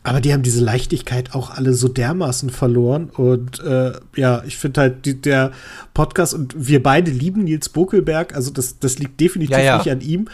Aber 0.09 0.21
die 0.23 0.33
haben 0.33 0.43
diese 0.43 0.65
Leichtigkeit 0.65 1.35
auch 1.35 1.51
alle 1.51 1.75
so 1.75 1.87
dermaßen 1.87 2.49
verloren. 2.49 3.11
Und 3.11 3.61
äh, 3.61 3.93
ja, 4.17 4.43
ich 4.45 4.57
finde 4.57 4.81
halt, 4.81 5.05
die, 5.05 5.21
der 5.21 5.53
Podcast 5.93 6.33
und 6.33 6.55
wir 6.57 6.83
beide 6.83 7.11
lieben 7.11 7.45
Nils 7.45 7.69
Bokelberg. 7.69 8.35
Also 8.35 8.51
das, 8.51 8.79
das 8.79 8.99
liegt 8.99 9.21
definitiv 9.21 9.57
ja, 9.57 9.63
ja. 9.63 9.77
nicht 9.79 9.91
an 9.91 10.01
ihm. 10.01 10.29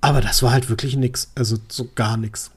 Aber 0.00 0.20
das 0.20 0.42
war 0.42 0.50
halt 0.50 0.68
wirklich 0.68 0.96
nix. 0.96 1.30
Also 1.36 1.58
so 1.68 1.88
gar 1.94 2.16
nix. 2.16 2.50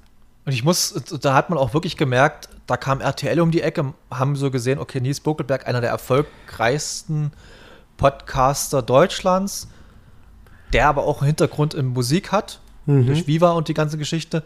Und 0.46 0.54
ich 0.54 0.64
muss, 0.64 0.96
da 1.22 1.36
hat 1.36 1.50
man 1.52 1.60
auch 1.60 1.76
wirklich 1.76 1.96
gemerkt, 1.96 2.50
da 2.66 2.76
kam 2.76 3.02
RTL 3.02 3.40
um 3.40 3.52
die 3.52 3.62
Ecke, 3.62 3.94
haben 4.10 4.36
so 4.36 4.50
gesehen, 4.50 4.80
okay, 4.80 5.00
Nils 5.00 5.20
Buckelberg, 5.20 5.68
einer 5.68 5.82
der 5.82 5.92
erfolgreichsten 5.92 7.32
Podcaster 7.98 8.82
Deutschlands, 8.82 9.68
der 10.74 10.88
aber 10.88 11.04
auch 11.04 11.22
einen 11.22 11.28
Hintergrund 11.28 11.76
in 11.76 11.88
Musik 11.88 12.32
hat, 12.32 12.60
mhm. 12.88 13.06
durch 13.06 13.28
Viva 13.28 13.52
und 13.52 13.68
die 13.68 13.76
ganze 13.76 14.00
Geschichte. 14.00 14.44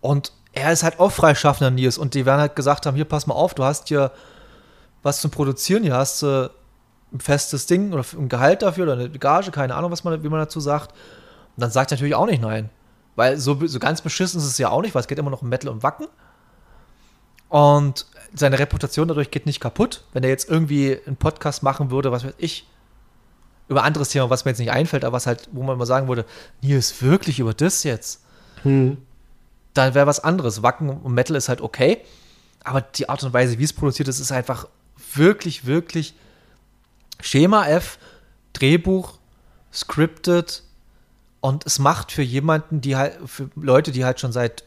Und 0.00 0.32
er 0.52 0.72
ist 0.72 0.82
halt 0.82 1.00
auch 1.00 1.10
freischaffender 1.10 1.70
Nils 1.70 1.98
und 1.98 2.14
die 2.14 2.26
werden 2.26 2.40
halt 2.40 2.56
gesagt 2.56 2.86
haben, 2.86 2.94
hier, 2.94 3.04
pass 3.04 3.26
mal 3.26 3.34
auf, 3.34 3.54
du 3.54 3.64
hast 3.64 3.88
hier 3.88 4.12
was 5.02 5.20
zum 5.20 5.30
Produzieren, 5.30 5.82
hier 5.82 5.96
hast 5.96 6.22
du 6.22 6.50
ein 7.12 7.20
festes 7.20 7.66
Ding 7.66 7.92
oder 7.92 8.04
ein 8.16 8.28
Gehalt 8.28 8.62
dafür 8.62 8.84
oder 8.84 8.92
eine 8.94 9.10
Gage, 9.10 9.50
keine 9.50 9.74
Ahnung, 9.74 9.90
was 9.90 10.04
man, 10.04 10.22
wie 10.22 10.28
man 10.28 10.40
dazu 10.40 10.60
sagt. 10.60 10.92
Und 11.56 11.60
dann 11.60 11.70
sagt 11.70 11.90
er 11.92 11.96
natürlich 11.96 12.14
auch 12.14 12.26
nicht 12.26 12.40
nein. 12.40 12.70
Weil 13.16 13.38
so, 13.38 13.66
so 13.66 13.78
ganz 13.78 14.00
beschissen 14.00 14.40
ist 14.40 14.46
es 14.46 14.58
ja 14.58 14.70
auch 14.70 14.80
nicht, 14.80 14.94
weil 14.94 15.00
es 15.00 15.08
geht 15.08 15.18
immer 15.18 15.30
noch 15.30 15.42
um 15.42 15.48
Metal 15.48 15.70
und 15.70 15.82
Wacken. 15.82 16.06
Und 17.48 18.06
seine 18.34 18.58
Reputation 18.58 19.08
dadurch 19.08 19.30
geht 19.30 19.44
nicht 19.44 19.60
kaputt. 19.60 20.04
Wenn 20.14 20.22
er 20.22 20.30
jetzt 20.30 20.48
irgendwie 20.48 20.98
einen 21.06 21.16
Podcast 21.16 21.62
machen 21.62 21.90
würde, 21.90 22.10
was 22.10 22.24
weiß 22.24 22.34
ich, 22.38 22.66
über 23.68 23.84
anderes 23.84 24.08
Thema, 24.08 24.30
was 24.30 24.44
mir 24.44 24.52
jetzt 24.52 24.58
nicht 24.58 24.70
einfällt, 24.70 25.04
aber 25.04 25.16
was 25.16 25.26
halt, 25.26 25.48
wo 25.52 25.62
man 25.62 25.76
mal 25.76 25.86
sagen 25.86 26.08
würde, 26.08 26.24
Nils, 26.62 27.02
wirklich 27.02 27.38
über 27.38 27.52
das 27.52 27.84
jetzt? 27.84 28.22
Hm. 28.62 28.96
Dann 29.74 29.94
wäre 29.94 30.06
was 30.06 30.20
anderes. 30.20 30.62
Wacken 30.62 30.90
und 30.90 31.14
Metal 31.14 31.36
ist 31.36 31.48
halt 31.48 31.60
okay. 31.60 32.02
Aber 32.64 32.80
die 32.80 33.08
Art 33.08 33.22
und 33.24 33.32
Weise, 33.32 33.58
wie 33.58 33.64
es 33.64 33.72
produziert 33.72 34.08
ist, 34.08 34.20
ist 34.20 34.32
einfach 34.32 34.68
wirklich, 35.14 35.66
wirklich 35.66 36.14
Schema 37.20 37.66
F, 37.66 37.98
Drehbuch, 38.52 39.18
scripted, 39.72 40.62
und 41.42 41.66
es 41.66 41.80
macht 41.80 42.12
für 42.12 42.22
jemanden, 42.22 42.80
die 42.80 42.94
halt, 42.94 43.18
für 43.26 43.50
Leute, 43.56 43.90
die 43.90 44.04
halt 44.04 44.20
schon 44.20 44.30
seit 44.30 44.62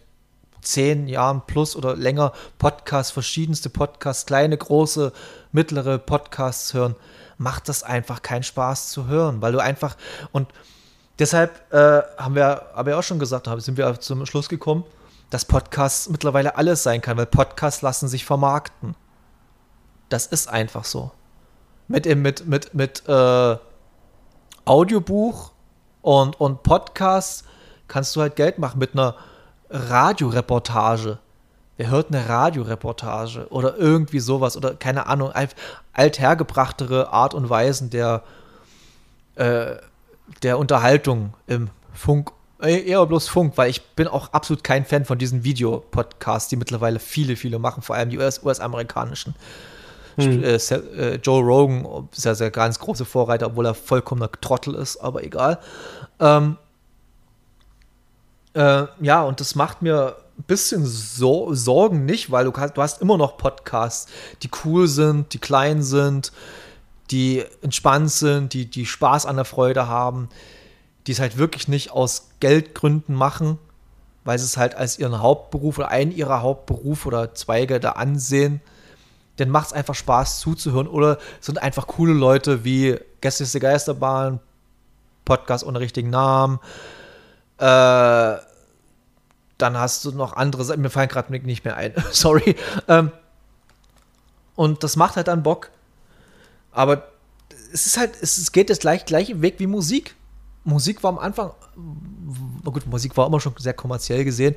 zehn 0.61 1.07
Jahren 1.07 1.41
plus 1.47 1.75
oder 1.75 1.95
länger 1.95 2.33
Podcasts, 2.57 3.11
verschiedenste 3.11 3.69
Podcasts, 3.69 4.25
kleine, 4.25 4.57
große, 4.57 5.13
mittlere 5.53 5.97
Podcasts 5.99 6.73
hören, 6.73 6.95
macht 7.37 7.69
das 7.69 7.83
einfach 7.83 8.21
keinen 8.21 8.43
Spaß 8.43 8.89
zu 8.89 9.07
hören, 9.07 9.41
weil 9.41 9.53
du 9.53 9.59
einfach 9.59 9.95
und 10.33 10.49
deshalb 11.19 11.71
äh, 11.73 12.01
haben 12.17 12.35
wir, 12.35 12.75
aber 12.75 12.91
ja 12.91 12.99
auch 12.99 13.03
schon 13.03 13.19
gesagt, 13.19 13.49
sind 13.57 13.77
wir 13.77 13.99
zum 13.99 14.25
Schluss 14.25 14.49
gekommen, 14.49 14.83
dass 15.29 15.45
Podcasts 15.45 16.09
mittlerweile 16.09 16.57
alles 16.57 16.83
sein 16.83 17.01
kann, 17.01 17.17
weil 17.17 17.25
Podcasts 17.25 17.81
lassen 17.81 18.07
sich 18.07 18.25
vermarkten. 18.25 18.95
Das 20.09 20.27
ist 20.27 20.47
einfach 20.47 20.85
so. 20.85 21.11
Mit, 21.87 22.05
mit, 22.15 22.47
mit, 22.47 22.73
mit 22.73 23.03
äh, 23.07 23.57
Audiobuch 24.65 25.51
und, 26.01 26.39
und 26.39 26.63
Podcasts 26.63 27.43
kannst 27.87 28.15
du 28.15 28.21
halt 28.21 28.35
Geld 28.35 28.59
machen 28.59 28.79
mit 28.79 28.93
einer 28.93 29.15
Radioreportage. 29.69 31.19
Wer 31.77 31.89
hört 31.89 32.07
eine 32.07 32.27
Radioreportage 32.29 33.47
oder 33.49 33.77
irgendwie 33.77 34.19
sowas 34.19 34.55
oder 34.55 34.75
keine 34.75 35.07
Ahnung, 35.07 35.31
althergebrachtere 35.93 37.11
Art 37.11 37.33
und 37.33 37.49
Weisen 37.49 37.89
der, 37.89 38.23
äh, 39.35 39.75
der 40.43 40.57
Unterhaltung 40.57 41.33
im 41.47 41.69
Funk, 41.93 42.31
äh, 42.61 42.87
eher 42.87 43.05
bloß 43.05 43.27
Funk, 43.27 43.53
weil 43.57 43.69
ich 43.69 43.81
bin 43.95 44.07
auch 44.07 44.33
absolut 44.33 44.63
kein 44.63 44.85
Fan 44.85 45.05
von 45.05 45.17
diesen 45.17 45.43
Videopodcasts, 45.43 46.49
die 46.49 46.55
mittlerweile 46.55 46.99
viele, 46.99 47.35
viele 47.35 47.59
machen, 47.59 47.83
vor 47.83 47.95
allem 47.95 48.09
die 48.09 48.17
US-amerikanischen. 48.17 49.35
US 50.17 50.71
hm. 50.71 50.97
Äh, 50.97 51.13
äh, 51.13 51.15
Joe 51.15 51.43
Rogan 51.43 52.07
ist 52.15 52.25
ja 52.25 52.33
der 52.33 52.51
ganz 52.51 52.79
große 52.79 53.05
Vorreiter, 53.05 53.47
obwohl 53.47 53.65
er 53.65 53.73
vollkommener 53.73 54.31
Trottel 54.31 54.75
ist, 54.75 54.97
aber 54.97 55.23
egal. 55.23 55.59
Ähm, 56.19 56.57
äh, 58.53 58.85
ja, 59.01 59.23
und 59.23 59.41
das 59.41 59.55
macht 59.55 59.81
mir 59.81 60.15
ein 60.37 60.43
bisschen 60.43 60.85
so 60.85 61.53
Sorgen 61.53 62.05
nicht, 62.05 62.31
weil 62.31 62.45
du, 62.45 62.51
du 62.51 62.81
hast 62.81 63.01
immer 63.01 63.17
noch 63.17 63.37
Podcasts, 63.37 64.11
die 64.43 64.49
cool 64.63 64.87
sind, 64.87 65.33
die 65.33 65.39
klein 65.39 65.83
sind, 65.83 66.31
die 67.11 67.43
entspannt 67.61 68.11
sind, 68.11 68.53
die, 68.53 68.65
die 68.65 68.85
Spaß 68.85 69.25
an 69.25 69.35
der 69.35 69.45
Freude 69.45 69.87
haben, 69.87 70.29
die 71.07 71.11
es 71.11 71.19
halt 71.19 71.37
wirklich 71.37 71.67
nicht 71.67 71.91
aus 71.91 72.29
Geldgründen 72.39 73.15
machen, 73.15 73.59
weil 74.23 74.39
sie 74.39 74.45
es 74.45 74.57
halt 74.57 74.75
als 74.75 74.97
ihren 74.97 75.21
Hauptberuf 75.21 75.77
oder 75.77 75.89
einen 75.89 76.11
ihrer 76.11 76.41
Hauptberuf 76.41 77.05
oder 77.05 77.35
Zweige 77.35 77.79
da 77.79 77.91
ansehen 77.91 78.61
dann 79.37 79.49
macht 79.49 79.67
es 79.67 79.73
einfach 79.73 79.95
Spaß 79.95 80.39
zuzuhören. 80.39 80.87
Oder 80.87 81.17
sind 81.41 81.61
einfach 81.61 81.87
coole 81.87 82.13
Leute 82.13 82.63
wie 82.63 82.97
Gäste 83.21 83.59
Geisterbahn, 83.59 84.39
Podcast 85.25 85.65
ohne 85.65 85.79
richtigen 85.79 86.09
Namen. 86.09 86.59
Äh, 87.57 88.37
dann 89.57 89.77
hast 89.77 90.03
du 90.05 90.11
noch 90.11 90.33
andere, 90.33 90.77
mir 90.77 90.89
fallen 90.89 91.09
gerade 91.09 91.33
nicht 91.37 91.65
mehr 91.65 91.77
ein, 91.77 91.93
sorry. 92.11 92.55
Ähm, 92.87 93.11
und 94.55 94.83
das 94.83 94.95
macht 94.95 95.15
halt 95.15 95.27
dann 95.27 95.43
Bock. 95.43 95.71
Aber 96.75 97.07
es 97.73 97.87
ist 97.87 97.97
halt, 97.97 98.11
es 98.21 98.51
geht 98.51 98.69
das 98.69 98.79
gleich, 98.79 99.05
gleiche 99.05 99.41
Weg 99.41 99.55
wie 99.59 99.67
Musik. 99.67 100.15
Musik 100.63 101.03
war 101.03 101.09
am 101.09 101.19
Anfang, 101.19 101.51
gut, 102.63 102.85
Musik 102.85 103.15
war 103.17 103.27
immer 103.27 103.39
schon 103.39 103.53
sehr 103.57 103.73
kommerziell 103.73 104.25
gesehen. 104.25 104.55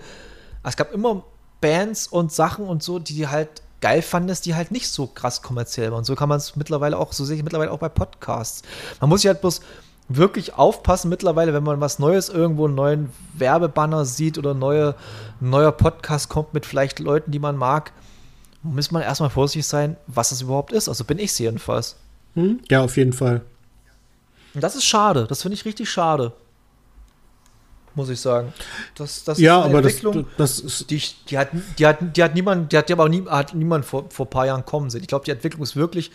Es 0.65 0.77
gab 0.77 0.93
immer 0.93 1.25
Bands 1.61 2.09
und 2.09 2.33
Sachen 2.33 2.67
und 2.67 2.83
so, 2.83 2.99
die 2.99 3.29
halt 3.29 3.63
geil 3.81 4.03
fandest, 4.03 4.47
die 4.47 4.55
halt 4.55 4.73
nicht 4.73 4.89
so 4.89 5.07
krass 5.07 5.43
kommerziell 5.43 5.91
waren. 5.91 5.99
Und 5.99 6.05
so 6.05 6.17
kann 6.17 6.29
man 6.29 6.39
es 6.39 6.57
mittlerweile 6.57 6.99
auch, 6.99 7.13
so 7.13 7.25
sehe 7.25 7.37
ich 7.37 7.45
mittlerweile 7.45 7.71
auch 7.71 7.79
bei 7.79 7.89
Podcasts. 7.89 8.63
Man 9.01 9.09
muss 9.11 9.23
sich 9.23 9.29
halt 9.29 9.41
bloß 9.41 9.61
wirklich 10.09 10.55
aufpassen 10.55 11.09
mittlerweile, 11.09 11.53
wenn 11.53 11.63
man 11.63 11.81
was 11.81 11.99
Neues 11.99 12.29
irgendwo, 12.31 12.65
einen 12.65 12.75
neuen 12.75 13.13
Werbebanner 13.35 14.05
sieht 14.05 14.39
oder 14.39 14.55
neue, 14.55 14.95
ein 15.41 15.51
neuer 15.51 15.73
Podcast 15.73 16.29
kommt 16.29 16.55
mit 16.55 16.67
vielleicht 16.67 16.99
Leuten, 16.99 17.31
die 17.31 17.39
man 17.39 17.57
mag, 17.57 17.93
muss 18.63 18.91
man 18.91 19.03
erstmal 19.03 19.31
vorsichtig 19.31 19.67
sein, 19.67 19.97
was 20.07 20.31
das 20.31 20.41
überhaupt 20.41 20.73
ist. 20.73 20.89
Also 20.89 21.05
bin 21.05 21.19
ich 21.19 21.31
es 21.31 21.39
jedenfalls. 21.39 21.97
Hm? 22.39 22.61
Ja, 22.71 22.83
auf 22.83 22.97
jeden 22.97 23.13
Fall. 23.13 23.43
Und 24.55 24.63
das 24.63 24.77
ist 24.77 24.85
schade. 24.85 25.27
Das 25.29 25.43
finde 25.43 25.55
ich 25.55 25.65
richtig 25.65 25.91
schade 25.91 26.33
muss 27.99 28.09
ich 28.09 28.21
sagen. 28.21 28.55
Das, 28.95 29.25
das 29.25 29.39
ja, 29.39 29.61
aber 29.61 29.83
das, 29.83 30.01
das 30.39 30.61
ist 30.61 30.91
die, 30.91 31.03
die, 31.29 31.37
hat, 31.37 31.49
die, 31.79 31.87
hat, 31.87 31.99
die 32.17 32.23
hat 32.23 32.35
niemand, 32.35 32.73
die 32.73 32.79
hat 32.79 32.91
aber 32.91 33.09
nie, 33.09 33.27
hat 33.27 33.55
niemand 33.55 33.85
vor, 33.85 34.07
vor 34.09 34.25
ein 34.25 34.31
paar 34.31 34.47
Jahren 34.47 34.65
kommen 34.65 34.89
sehen. 34.89 35.03
Ich 35.03 35.09
glaube, 35.09 35.27
die 35.27 35.33
Entwicklung 35.33 35.63
ist 35.63 35.77
wirklich, 35.77 36.11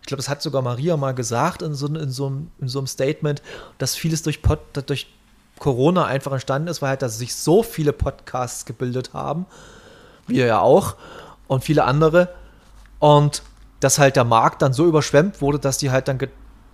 ich 0.00 0.06
glaube, 0.06 0.16
das 0.16 0.28
hat 0.28 0.42
sogar 0.42 0.62
Maria 0.62 0.96
mal 0.96 1.12
gesagt 1.12 1.62
in 1.62 1.74
so, 1.74 1.86
in 1.86 2.10
so, 2.10 2.32
in 2.58 2.68
so 2.68 2.78
einem 2.78 2.86
Statement, 2.88 3.42
dass 3.76 3.94
vieles 3.94 4.22
durch, 4.22 4.42
Pod, 4.42 4.58
durch 4.86 5.06
Corona 5.58 6.06
einfach 6.06 6.32
entstanden 6.32 6.68
ist, 6.68 6.82
weil 6.82 6.90
halt, 6.90 7.02
dass 7.02 7.18
sich 7.18 7.34
so 7.34 7.62
viele 7.62 7.92
Podcasts 7.92 8.64
gebildet 8.64 9.12
haben, 9.12 9.46
wir 10.26 10.46
ja 10.46 10.60
auch, 10.60 10.96
und 11.46 11.62
viele 11.62 11.84
andere. 11.84 12.34
Und 12.98 13.42
dass 13.80 13.98
halt 13.98 14.16
der 14.16 14.24
Markt 14.24 14.62
dann 14.62 14.72
so 14.72 14.86
überschwemmt 14.86 15.40
wurde, 15.40 15.58
dass 15.58 15.78
die 15.78 15.90
halt 15.90 16.08
dann 16.08 16.18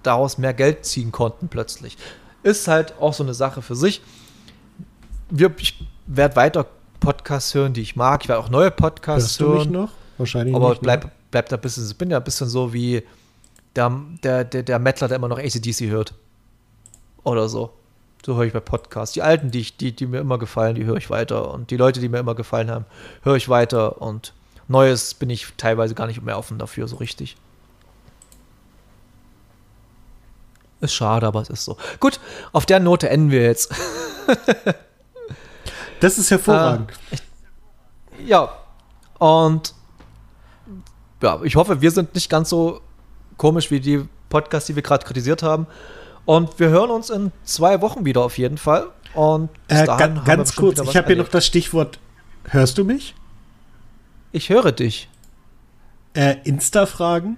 daraus 0.02 0.38
mehr 0.38 0.54
Geld 0.54 0.84
ziehen 0.84 1.12
konnten 1.12 1.48
plötzlich. 1.48 1.96
Ist 2.42 2.68
halt 2.68 2.94
auch 3.00 3.14
so 3.14 3.22
eine 3.22 3.34
Sache 3.34 3.62
für 3.62 3.76
sich 3.76 4.02
wir, 5.30 5.50
ich 5.58 5.84
werde 6.06 6.36
weiter 6.36 6.66
Podcasts 7.00 7.54
hören, 7.54 7.72
die 7.72 7.80
ich 7.80 7.96
mag. 7.96 8.22
Ich 8.22 8.28
werde 8.28 8.42
auch 8.42 8.50
neue 8.50 8.70
Podcasts 8.70 9.38
Hörst 9.38 9.40
hören. 9.40 9.52
Du 9.52 9.58
mich 9.58 9.70
noch? 9.70 9.90
Wahrscheinlich 10.18 10.54
aber 10.54 10.70
nicht. 10.70 10.78
Aber 10.78 10.82
bleib, 10.82 11.10
bleib 11.30 11.48
da 11.48 11.56
ein 11.56 11.62
bisschen, 11.62 11.86
ich 11.86 11.96
bin 11.96 12.10
ja 12.10 12.18
ein 12.18 12.24
bisschen 12.24 12.48
so 12.48 12.72
wie 12.72 13.02
der, 13.76 13.92
der, 14.22 14.44
der, 14.44 14.62
der 14.62 14.78
Mettler, 14.78 15.08
der 15.08 15.16
immer 15.16 15.28
noch 15.28 15.38
ACDC 15.38 15.90
hört. 15.90 16.14
Oder 17.24 17.48
so. 17.48 17.70
So 18.24 18.36
höre 18.36 18.44
ich 18.44 18.52
bei 18.52 18.60
Podcasts. 18.60 19.12
Die 19.12 19.22
alten, 19.22 19.50
die, 19.50 19.60
ich, 19.60 19.76
die, 19.76 19.94
die 19.94 20.06
mir 20.06 20.20
immer 20.20 20.38
gefallen, 20.38 20.76
die 20.76 20.84
höre 20.84 20.96
ich 20.96 21.10
weiter. 21.10 21.52
Und 21.52 21.70
die 21.70 21.76
Leute, 21.76 22.00
die 22.00 22.08
mir 22.08 22.18
immer 22.18 22.34
gefallen 22.34 22.70
haben, 22.70 22.86
höre 23.22 23.36
ich 23.36 23.48
weiter. 23.48 24.00
Und 24.00 24.32
Neues 24.68 25.14
bin 25.14 25.30
ich 25.30 25.48
teilweise 25.56 25.94
gar 25.94 26.06
nicht 26.06 26.22
mehr 26.22 26.38
offen 26.38 26.58
dafür, 26.58 26.88
so 26.88 26.96
richtig. 26.96 27.36
Ist 30.80 30.94
schade, 30.94 31.26
aber 31.26 31.40
es 31.40 31.50
ist 31.50 31.64
so. 31.64 31.76
Gut, 32.00 32.20
auf 32.52 32.66
der 32.66 32.80
Note 32.80 33.08
enden 33.08 33.30
wir 33.30 33.42
jetzt. 33.42 33.72
Das 36.00 36.18
ist 36.18 36.30
hervorragend. 36.30 36.92
Äh, 37.10 38.26
ja, 38.26 38.50
und 39.18 39.74
ja, 41.22 41.40
ich 41.42 41.56
hoffe, 41.56 41.80
wir 41.80 41.90
sind 41.90 42.14
nicht 42.14 42.28
ganz 42.28 42.50
so 42.50 42.82
komisch 43.38 43.70
wie 43.70 43.80
die 43.80 44.06
Podcasts, 44.28 44.66
die 44.66 44.76
wir 44.76 44.82
gerade 44.82 45.06
kritisiert 45.06 45.42
haben. 45.42 45.66
Und 46.26 46.58
wir 46.58 46.68
hören 46.68 46.90
uns 46.90 47.08
in 47.08 47.32
zwei 47.44 47.80
Wochen 47.80 48.04
wieder 48.04 48.22
auf 48.22 48.36
jeden 48.36 48.58
Fall. 48.58 48.88
Und 49.14 49.48
äh, 49.68 49.86
ganz, 49.86 50.24
ganz 50.24 50.56
kurz, 50.56 50.78
ich 50.80 50.94
habe 50.94 51.06
hier 51.06 51.16
noch 51.16 51.28
das 51.28 51.46
Stichwort. 51.46 51.98
Hörst 52.50 52.76
du 52.76 52.84
mich? 52.84 53.14
Ich 54.34 54.50
höre 54.50 54.72
dich. 54.72 55.08
Äh, 56.12 56.38
Insta-Fragen? 56.42 57.36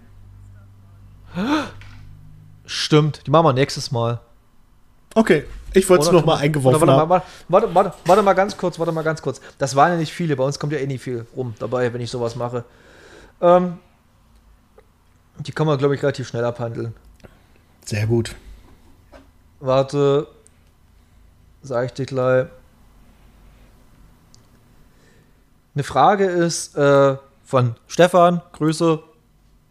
Stimmt, 2.65 3.27
die 3.27 3.31
machen 3.31 3.45
wir 3.45 3.53
nächstes 3.53 3.93
Mal. 3.93 4.21
Okay, 5.15 5.45
ich 5.75 5.87
wollte 5.91 6.07
es 6.07 6.13
noch 6.13 6.25
mal 6.25 6.39
eingeworfen 6.39 6.81
warte, 6.81 6.93
haben. 6.95 7.23
Warte, 7.49 7.75
warte, 7.75 7.93
warte, 8.07 8.23
mal 8.23 8.33
ganz 8.33 8.57
kurz, 8.57 8.79
warte 8.79 8.93
mal 8.93 9.03
ganz 9.03 9.21
kurz. 9.21 9.43
Das 9.59 9.77
waren 9.77 9.93
ja 9.93 9.99
nicht 9.99 10.11
viele, 10.11 10.37
bei 10.37 10.45
uns 10.45 10.59
kommt 10.59 10.73
ja 10.73 10.79
eh 10.79 10.87
nicht 10.87 11.03
viel 11.03 11.27
rum 11.37 11.53
dabei, 11.59 11.93
wenn 11.93 12.01
ich 12.01 12.11
sowas 12.11 12.35
mache. 12.35 12.65
Ähm, 13.43 13.77
die 15.41 15.53
kann 15.53 15.67
man, 15.67 15.77
glaube 15.77 15.97
ich, 15.97 16.03
relativ 16.03 16.27
schnell 16.29 16.47
abhandeln. 16.47 16.95
Sehr 17.85 18.07
gut. 18.07 18.35
Warte, 19.61 20.29
sag 21.61 21.85
ich 21.85 21.93
dir 21.93 22.07
gleich. 22.07 22.47
Eine 25.77 25.85
Frage 25.85 26.25
ist 26.25 26.75
äh, 26.77 27.17
von 27.45 27.77
Stefan, 27.87 28.41
Grüße. 28.53 28.99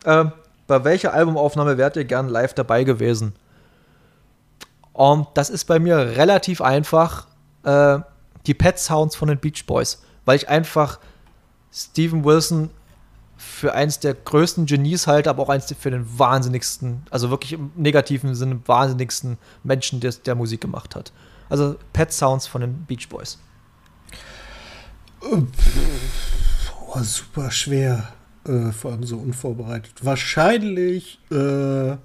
Äh, 0.06 0.26
bei 0.68 0.84
welcher 0.84 1.14
Albumaufnahme 1.14 1.78
wärt 1.78 1.96
ihr 1.96 2.06
gern 2.06 2.30
live 2.30 2.54
dabei 2.54 2.84
gewesen? 2.84 3.34
Um, 4.94 5.28
das 5.34 5.50
ist 5.50 5.66
bei 5.66 5.80
mir 5.80 5.98
relativ 5.98 6.62
einfach. 6.62 7.28
Äh, 7.64 8.00
die 8.46 8.54
Pet 8.54 8.78
Sounds 8.78 9.16
von 9.16 9.28
den 9.28 9.40
Beach 9.40 9.66
Boys, 9.66 10.04
weil 10.26 10.36
ich 10.38 10.48
einfach 10.48 11.00
Steven 11.74 12.24
Wilson 12.24 12.70
für 13.36 13.74
eins 13.74 14.00
der 14.00 14.14
größten 14.14 14.68
Genies 14.68 15.08
halte, 15.08 15.30
aber 15.32 15.44
auch 15.44 15.50
eins 15.50 15.74
für 15.78 15.92
den 15.92 16.08
wahnsinnigsten, 16.20 17.04
also 17.10 17.32
wirklich 17.32 17.54
im 17.54 17.72
negativen 17.76 18.36
Sinne 18.36 18.62
wahnsinnigsten 18.66 19.40
Menschen, 19.64 20.00
der, 20.00 20.12
der 20.12 20.36
Musik 20.36 20.62
gemacht 20.62 20.96
hat. 20.96 21.12
Also 21.50 21.76
Pet 21.94 22.14
Sounds 22.14 22.46
von 22.46 22.62
den 22.62 22.86
Beach 22.86 23.10
Boys. 23.10 23.40
Oh, 25.26 27.02
super 27.02 27.52
schwer, 27.52 28.14
äh, 28.48 28.72
vor 28.72 28.92
allem 28.92 29.04
so 29.04 29.18
unvorbereitet. 29.18 29.94
Wahrscheinlich 30.02 31.20
äh, 31.32 31.96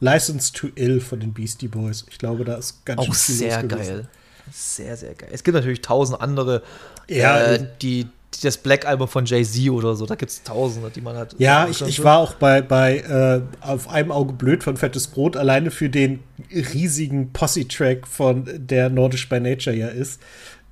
License 0.00 0.52
to 0.52 0.68
Ill 0.74 1.00
von 1.00 1.20
den 1.20 1.32
Beastie 1.32 1.68
Boys. 1.68 2.04
Ich 2.10 2.18
glaube, 2.18 2.44
da 2.44 2.54
ist 2.54 2.84
ganz 2.84 3.00
auch 3.00 3.04
schön 3.04 3.14
viel 3.14 3.34
sehr 3.34 3.62
geil. 3.62 4.08
Sehr, 4.50 4.96
sehr 4.96 5.14
geil. 5.14 5.28
Es 5.32 5.44
gibt 5.44 5.54
natürlich 5.54 5.82
tausend 5.82 6.20
andere, 6.20 6.62
ja, 7.08 7.40
äh, 7.42 7.66
die, 7.80 8.08
das 8.42 8.56
Black 8.56 8.86
Album 8.86 9.06
von 9.06 9.26
Jay-Z 9.26 9.70
oder 9.70 9.94
so, 9.94 10.06
da 10.06 10.14
gibt 10.14 10.32
es 10.32 10.42
tausende, 10.42 10.90
die 10.90 11.00
man 11.00 11.16
hat. 11.16 11.36
Ja, 11.38 11.68
ich, 11.68 11.80
ich 11.82 12.02
war 12.02 12.18
auch 12.18 12.34
bei, 12.34 12.62
bei 12.62 12.98
äh, 12.98 13.42
auf 13.64 13.88
einem 13.88 14.10
Auge 14.10 14.32
blöd 14.32 14.64
von 14.64 14.76
Fettes 14.76 15.06
Brot, 15.06 15.36
alleine 15.36 15.70
für 15.70 15.88
den 15.88 16.20
riesigen 16.50 17.32
Posse-Track 17.32 18.08
von 18.08 18.48
der 18.56 18.88
Nordisch 18.88 19.28
by 19.28 19.38
Nature 19.38 19.76
ja 19.76 19.88
ist. 19.88 20.20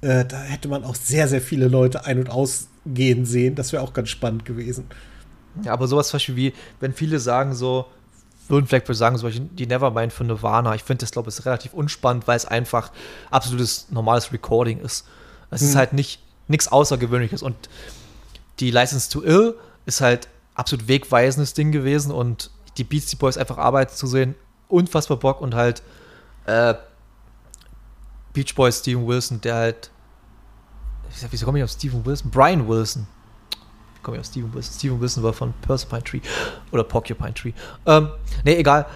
Äh, 0.00 0.24
da 0.24 0.40
hätte 0.40 0.68
man 0.68 0.84
auch 0.84 0.94
sehr, 0.94 1.28
sehr 1.28 1.40
viele 1.40 1.68
Leute 1.68 2.04
ein- 2.06 2.18
und 2.18 2.30
ausgehen 2.30 3.26
sehen. 3.26 3.54
Das 3.54 3.72
wäre 3.72 3.82
auch 3.82 3.92
ganz 3.92 4.08
spannend 4.08 4.44
gewesen. 4.44 4.86
Ja, 5.62 5.72
aber 5.72 5.86
sowas 5.86 6.08
zum 6.08 6.16
Beispiel 6.16 6.36
wie, 6.36 6.52
wenn 6.78 6.92
viele 6.92 7.18
sagen 7.18 7.54
so, 7.54 7.86
würden 8.48 8.66
vielleicht 8.66 8.86
sagen, 8.94 9.16
so 9.16 9.28
die 9.28 9.66
Nevermind 9.66 10.12
von 10.12 10.26
Nirvana, 10.26 10.74
ich 10.74 10.82
finde 10.82 11.02
das, 11.02 11.12
glaube 11.12 11.30
ich, 11.30 11.44
relativ 11.44 11.72
unspannend, 11.72 12.26
weil 12.26 12.36
es 12.36 12.46
einfach 12.46 12.90
absolutes 13.30 13.88
normales 13.90 14.32
Recording 14.32 14.80
ist. 14.80 15.06
Es 15.50 15.60
hm. 15.60 15.68
ist 15.68 15.76
halt 15.76 15.92
nicht 15.92 16.20
nichts 16.48 16.66
Außergewöhnliches 16.66 17.42
und 17.42 17.54
die 18.58 18.72
License 18.72 19.08
to 19.08 19.22
Ill 19.22 19.54
ist 19.86 20.00
halt 20.00 20.28
absolut 20.54 20.88
wegweisendes 20.88 21.54
Ding 21.54 21.70
gewesen 21.70 22.10
und 22.10 22.50
die 22.76 22.84
Beastie 22.84 23.16
Boys 23.16 23.38
einfach 23.38 23.56
arbeiten 23.56 23.94
zu 23.94 24.06
sehen, 24.06 24.34
unfassbar 24.68 25.18
Bock 25.18 25.40
und 25.40 25.54
halt 25.54 25.82
äh, 26.46 26.74
Beach 28.32 28.54
Boys 28.54 28.78
Steven 28.78 29.06
Wilson, 29.06 29.40
der 29.40 29.54
halt 29.54 29.90
wieso 31.30 31.46
komme 31.46 31.58
ich 31.58 31.64
auf 31.64 31.70
Steven 31.70 32.04
Wilson? 32.04 32.30
Brian 32.30 32.68
Wilson, 32.68 33.06
komme 34.02 34.16
ich 34.16 34.20
auf 34.20 34.26
Steven 34.26 34.52
Wilson. 34.52 34.74
Steven 34.74 35.00
Wilson 35.00 35.22
war 35.22 35.32
von 35.32 35.52
Porcupine 35.62 36.02
Tree 36.02 36.20
oder 36.70 36.84
Porcupine 36.84 37.34
Tree. 37.34 37.52
Ähm, 37.86 38.10
nee, 38.44 38.56
egal. 38.56 38.86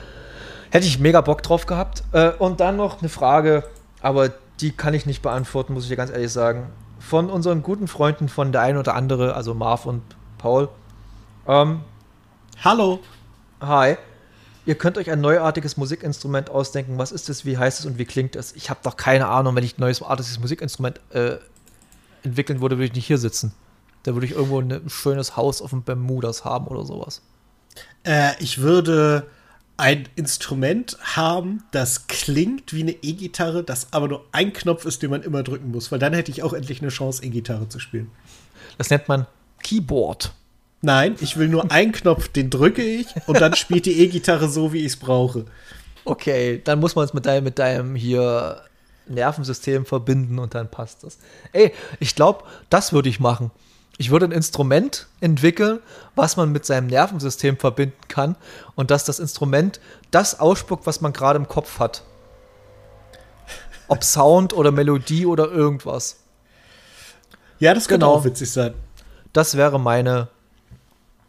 Hätte 0.71 0.87
ich 0.87 0.99
mega 0.99 1.21
Bock 1.21 1.43
drauf 1.43 1.67
gehabt. 1.67 2.03
Äh, 2.13 2.31
und 2.31 2.61
dann 2.61 2.77
noch 2.77 3.01
eine 3.01 3.09
Frage, 3.09 3.65
aber 4.01 4.33
die 4.61 4.73
kann 4.73 4.95
ich 4.95 5.07
nicht 5.07 5.23
beantworten, 5.23 5.75
muss 5.75 5.85
ich 5.85 5.89
dir 5.91 5.97
ganz 5.97 6.11
ehrlich 6.11 6.33
sagen. 6.33 6.71
Von 6.99 7.29
unseren 7.31 7.63
guten 7.63 7.89
Freunden 7.89 8.29
von 8.29 8.53
der 8.53 8.63
einen 8.63 8.79
oder 8.79 8.95
andere, 8.95 9.35
also 9.35 9.55
Marv 9.55 9.87
und 9.87 10.03
Paul. 10.39 10.69
Ähm, 11.47 11.81
Hallo. 12.63 13.01
Hi. 13.61 13.97
Ihr 14.67 14.77
könnt 14.77 14.97
euch 14.97 15.11
ein 15.11 15.21
neuartiges 15.21 15.77
Musikinstrument 15.77 16.49
ausdenken. 16.49 16.97
Was 16.97 17.13
ist 17.13 17.29
es, 17.29 17.45
wie 17.45 17.59
heißt 17.59 17.81
es 17.81 17.87
und 17.87 17.99
wie 17.99 18.07
klingt 18.07 18.35
es? 18.35 18.53
Ich 18.57 18.71
habe 18.71 18.81
doch 18.83 18.97
keine 18.97 19.29
Ahnung, 19.29 19.55
wenn 19.57 19.65
ich 19.65 19.77
ein 19.77 19.83
neues 19.83 20.03
artiges 20.03 20.39
Musikinstrument 20.39 21.01
äh, 21.11 21.37
entwickeln 22.23 22.61
würde, 22.61 22.77
würde 22.77 22.87
ich 22.87 22.95
nicht 22.95 23.07
hier 23.07 23.19
sitzen. 23.19 23.53
Da 24.05 24.15
würde 24.15 24.27
ich 24.27 24.33
irgendwo 24.33 24.61
ein 24.61 24.89
schönes 24.89 25.37
Haus 25.37 25.61
auf 25.61 25.71
dem 25.71 25.83
Bermudas 25.83 26.45
haben 26.45 26.67
oder 26.67 26.85
sowas. 26.85 27.21
Äh, 28.05 28.33
ich 28.39 28.59
würde 28.59 29.27
ein 29.77 30.09
Instrument 30.15 30.97
haben, 31.03 31.65
das 31.73 32.07
klingt 32.07 32.73
wie 32.73 32.83
eine 32.83 32.93
E-Gitarre, 32.93 33.65
das 33.65 33.93
aber 33.93 34.09
nur 34.09 34.25
ein 34.33 34.53
Knopf 34.53 34.85
ist, 34.85 35.03
den 35.03 35.11
man 35.11 35.23
immer 35.23 35.43
drücken 35.43 35.73
muss, 35.73 35.91
weil 35.91 35.99
dann 35.99 36.13
hätte 36.13 36.31
ich 36.31 36.43
auch 36.43 36.53
endlich 36.53 36.81
eine 36.81 36.91
Chance, 36.91 37.25
E-Gitarre 37.25 37.69
zu 37.69 37.81
spielen. 37.81 38.11
Das 38.79 38.91
nennt 38.91 39.09
man 39.09 39.27
Keyboard. 39.63 40.33
Nein, 40.85 41.17
ich 41.21 41.39
will 41.39 41.49
nur 41.49 41.71
einen 41.73 41.93
Knopf, 41.93 42.29
den 42.29 42.51
drücke 42.51 42.83
ich 42.83 43.07
und 43.27 43.41
dann 43.41 43.55
spielt 43.55 43.87
die 43.87 44.01
E-Gitarre 44.01 44.51
so, 44.51 44.75
wie 44.75 44.81
ich 44.81 44.93
es 44.93 44.97
brauche. 44.97 45.47
Okay, 46.05 46.61
dann 46.63 46.79
muss 46.79 46.95
man 46.95 47.07
es 47.07 47.15
mit 47.15 47.25
deinem, 47.25 47.45
mit 47.45 47.59
deinem 47.59 47.95
hier 47.97 48.61
Nervensystem 49.07 49.87
verbinden 49.87 50.39
und 50.39 50.55
dann 50.55 50.71
passt 50.71 51.03
das. 51.03 51.17
Ey, 51.53 51.73
ich 52.01 52.15
glaube, 52.15 52.45
das 52.69 52.93
würde 52.93 53.09
ich 53.09 53.19
machen. 53.19 53.51
Ich 53.97 54.11
würde 54.11 54.27
ein 54.27 54.33
Instrument 54.33 55.07
entwickeln, 55.23 55.79
was 56.17 56.37
man 56.37 56.53
mit 56.53 56.67
seinem 56.67 56.89
Nervensystem 56.89 57.57
verbinden 57.57 57.97
kann 58.09 58.37
und 58.75 58.91
dass 58.91 59.07
das 59.07 59.21
Instrument 59.21 59.81
das 60.11 60.39
ausspuckt, 60.39 60.87
was 60.87 61.01
man 61.01 61.15
gerade 61.15 61.39
im 61.39 61.49
Kopf 61.49 61.79
hat. 61.79 62.03
Ob 63.89 64.05
Sound 64.05 64.53
oder 64.53 64.71
Melodie 64.71 65.25
oder 65.25 65.51
irgendwas. 65.51 66.17
Ja, 67.59 67.73
das 67.73 67.89
könnte 67.89 68.05
genau. 68.05 68.19
auch 68.19 68.25
witzig 68.27 68.51
sein. 68.53 68.75
Das 69.33 69.57
wäre 69.57 69.81
meine 69.81 70.29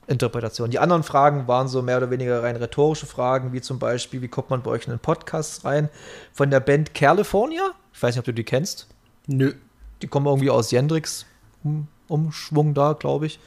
Interpretation. 0.08 0.70
Die 0.70 0.80
anderen 0.80 1.04
Fragen 1.04 1.48
waren 1.48 1.68
so 1.68 1.82
mehr 1.82 1.98
oder 1.98 2.12
weniger 2.12 2.44
rein 2.44 2.56
rhetorische 2.56 3.06
Fragen, 3.06 3.54
wie 3.54 3.62
zum 3.62 3.80
Beispiel, 3.80 4.22
wie 4.22 4.28
kommt 4.28 4.50
man 4.50 4.62
bei 4.62 4.72
euch 4.72 4.86
in 4.86 4.92
den 4.92 5.00
Podcast 5.00 5.66
rein? 5.66 5.90
Von 6.34 6.52
der 6.52 6.60
Band 6.60 6.94
California. 6.94 7.72
Ich 7.94 8.02
weiß 8.02 8.16
nicht, 8.16 8.20
ob 8.20 8.26
du 8.26 8.34
die 8.34 8.44
kennst. 8.44 8.88
Nö. 9.28 9.54
Die 10.02 10.08
kommen 10.08 10.28
irgendwie 10.28 10.50
aus 10.50 10.72
Jendrix. 10.72 11.26
Hm 11.64 11.88
Umschwung 12.08 12.74
da, 12.74 12.94
glaube 12.94 13.26
ich. 13.26 13.40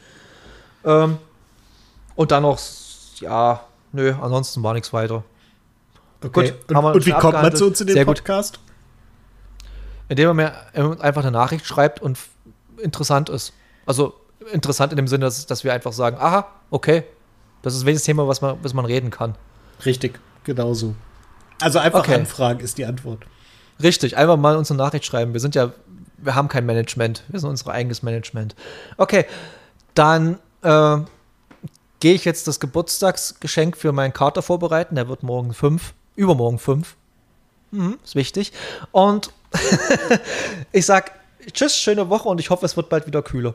Ähm, 0.85 1.19
und 2.15 2.31
dann 2.31 2.43
noch, 2.43 2.59
ja, 3.21 3.65
nö, 3.93 4.15
ansonsten 4.21 4.63
war 4.63 4.75
nichts 4.75 4.93
weiter. 4.93 5.25
Okay. 6.25 6.51
Gut, 6.51 6.77
und, 6.77 6.85
und 6.85 7.07
wie 7.07 7.13
kommt 7.13 7.35
man 7.35 7.55
zu 7.55 7.67
uns 7.67 7.81
in 7.81 7.87
den 7.87 8.05
Podcast? 8.05 8.55
Gut. 8.55 8.65
Indem 10.09 10.29
man 10.29 10.37
mir 10.37 11.01
einfach 11.01 11.23
eine 11.23 11.31
Nachricht 11.31 11.67
schreibt 11.67 12.01
und 12.01 12.19
interessant 12.79 13.29
ist. 13.29 13.53
Also 13.87 14.15
interessant 14.53 14.93
in 14.93 14.97
dem 14.97 15.09
Sinne, 15.09 15.25
dass, 15.25 15.47
dass 15.47 15.65
wir 15.65 15.73
einfach 15.73 15.93
sagen, 15.93 16.17
aha, 16.19 16.47
okay, 16.71 17.05
das 17.63 17.75
ist 17.75 17.85
wenigstens 17.85 18.07
Thema, 18.07 18.29
was 18.29 18.41
man, 18.41 18.57
was 18.63 18.75
man 18.75 18.85
reden 18.85 19.11
kann. 19.11 19.35
Richtig, 19.85 20.19
genauso. 20.45 20.95
Also 21.61 21.79
einfach 21.79 22.01
okay. 22.01 22.15
anfragen 22.15 22.61
ist 22.61 22.79
die 22.79 22.85
Antwort. 22.85 23.25
Richtig, 23.83 24.17
einfach 24.17 24.37
mal 24.37 24.57
uns 24.57 24.71
eine 24.71 24.79
Nachricht 24.79 25.05
schreiben. 25.05 25.33
Wir 25.33 25.41
sind 25.41 25.55
ja 25.55 25.73
wir 26.19 26.35
haben 26.35 26.49
kein 26.49 26.67
Management, 26.67 27.25
wir 27.29 27.41
sind 27.41 27.49
unser 27.49 27.71
eigenes 27.71 28.03
Management. 28.03 28.55
Okay, 28.97 29.25
dann 29.95 30.39
äh, 30.63 30.99
gehe 32.01 32.15
ich 32.15 32.25
jetzt 32.25 32.47
das 32.47 32.61
Geburtstagsgeschenk 32.61 33.77
für 33.77 33.93
meinen 33.93 34.13
Kater 34.13 34.43
vorbereiten. 34.43 34.97
Der 34.97 35.09
wird 35.09 35.23
morgen 35.23 35.55
fünf, 35.55 35.95
übermorgen 36.17 36.59
fünf. 36.59 36.97
Mhm, 37.71 37.99
ist 38.05 38.15
wichtig. 38.15 38.53
Und 38.93 39.33
ich 40.73 40.87
sag 40.87 41.13
Tschüss, 41.53 41.79
schöne 41.79 42.11
Woche 42.11 42.29
und 42.29 42.41
ich 42.41 42.51
hoffe, 42.51 42.67
es 42.67 42.77
wird 42.77 42.89
bald 42.89 43.07
wieder 43.07 43.23
kühler. 43.23 43.55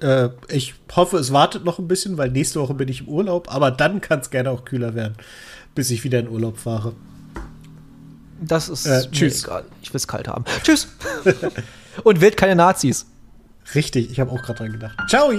Äh, 0.00 0.30
ich 0.48 0.74
hoffe, 0.94 1.18
es 1.18 1.32
wartet 1.32 1.64
noch 1.64 1.78
ein 1.78 1.88
bisschen, 1.88 2.18
weil 2.18 2.30
nächste 2.30 2.60
Woche 2.60 2.74
bin 2.74 2.88
ich 2.88 3.02
im 3.02 3.08
Urlaub, 3.08 3.52
aber 3.52 3.70
dann 3.70 4.00
kann 4.00 4.20
es 4.20 4.30
gerne 4.30 4.50
auch 4.50 4.64
kühler 4.64 4.94
werden, 4.94 5.14
bis 5.74 5.90
ich 5.90 6.04
wieder 6.04 6.18
in 6.20 6.28
Urlaub 6.28 6.58
fahre. 6.58 6.94
Das 8.40 8.68
ist 8.68 8.86
äh, 8.86 9.08
tschüss. 9.10 9.44
egal. 9.44 9.64
Ich 9.82 9.92
will 9.92 9.98
es 9.98 10.08
kalt 10.08 10.26
haben. 10.28 10.44
Tschüss. 10.62 10.88
Und 12.04 12.20
wählt 12.20 12.36
keine 12.36 12.56
Nazis. 12.56 13.06
Richtig, 13.74 14.10
ich 14.10 14.18
habe 14.18 14.32
auch 14.32 14.42
gerade 14.42 14.58
dran 14.58 14.72
gedacht. 14.72 14.98
Ciao. 15.08 15.30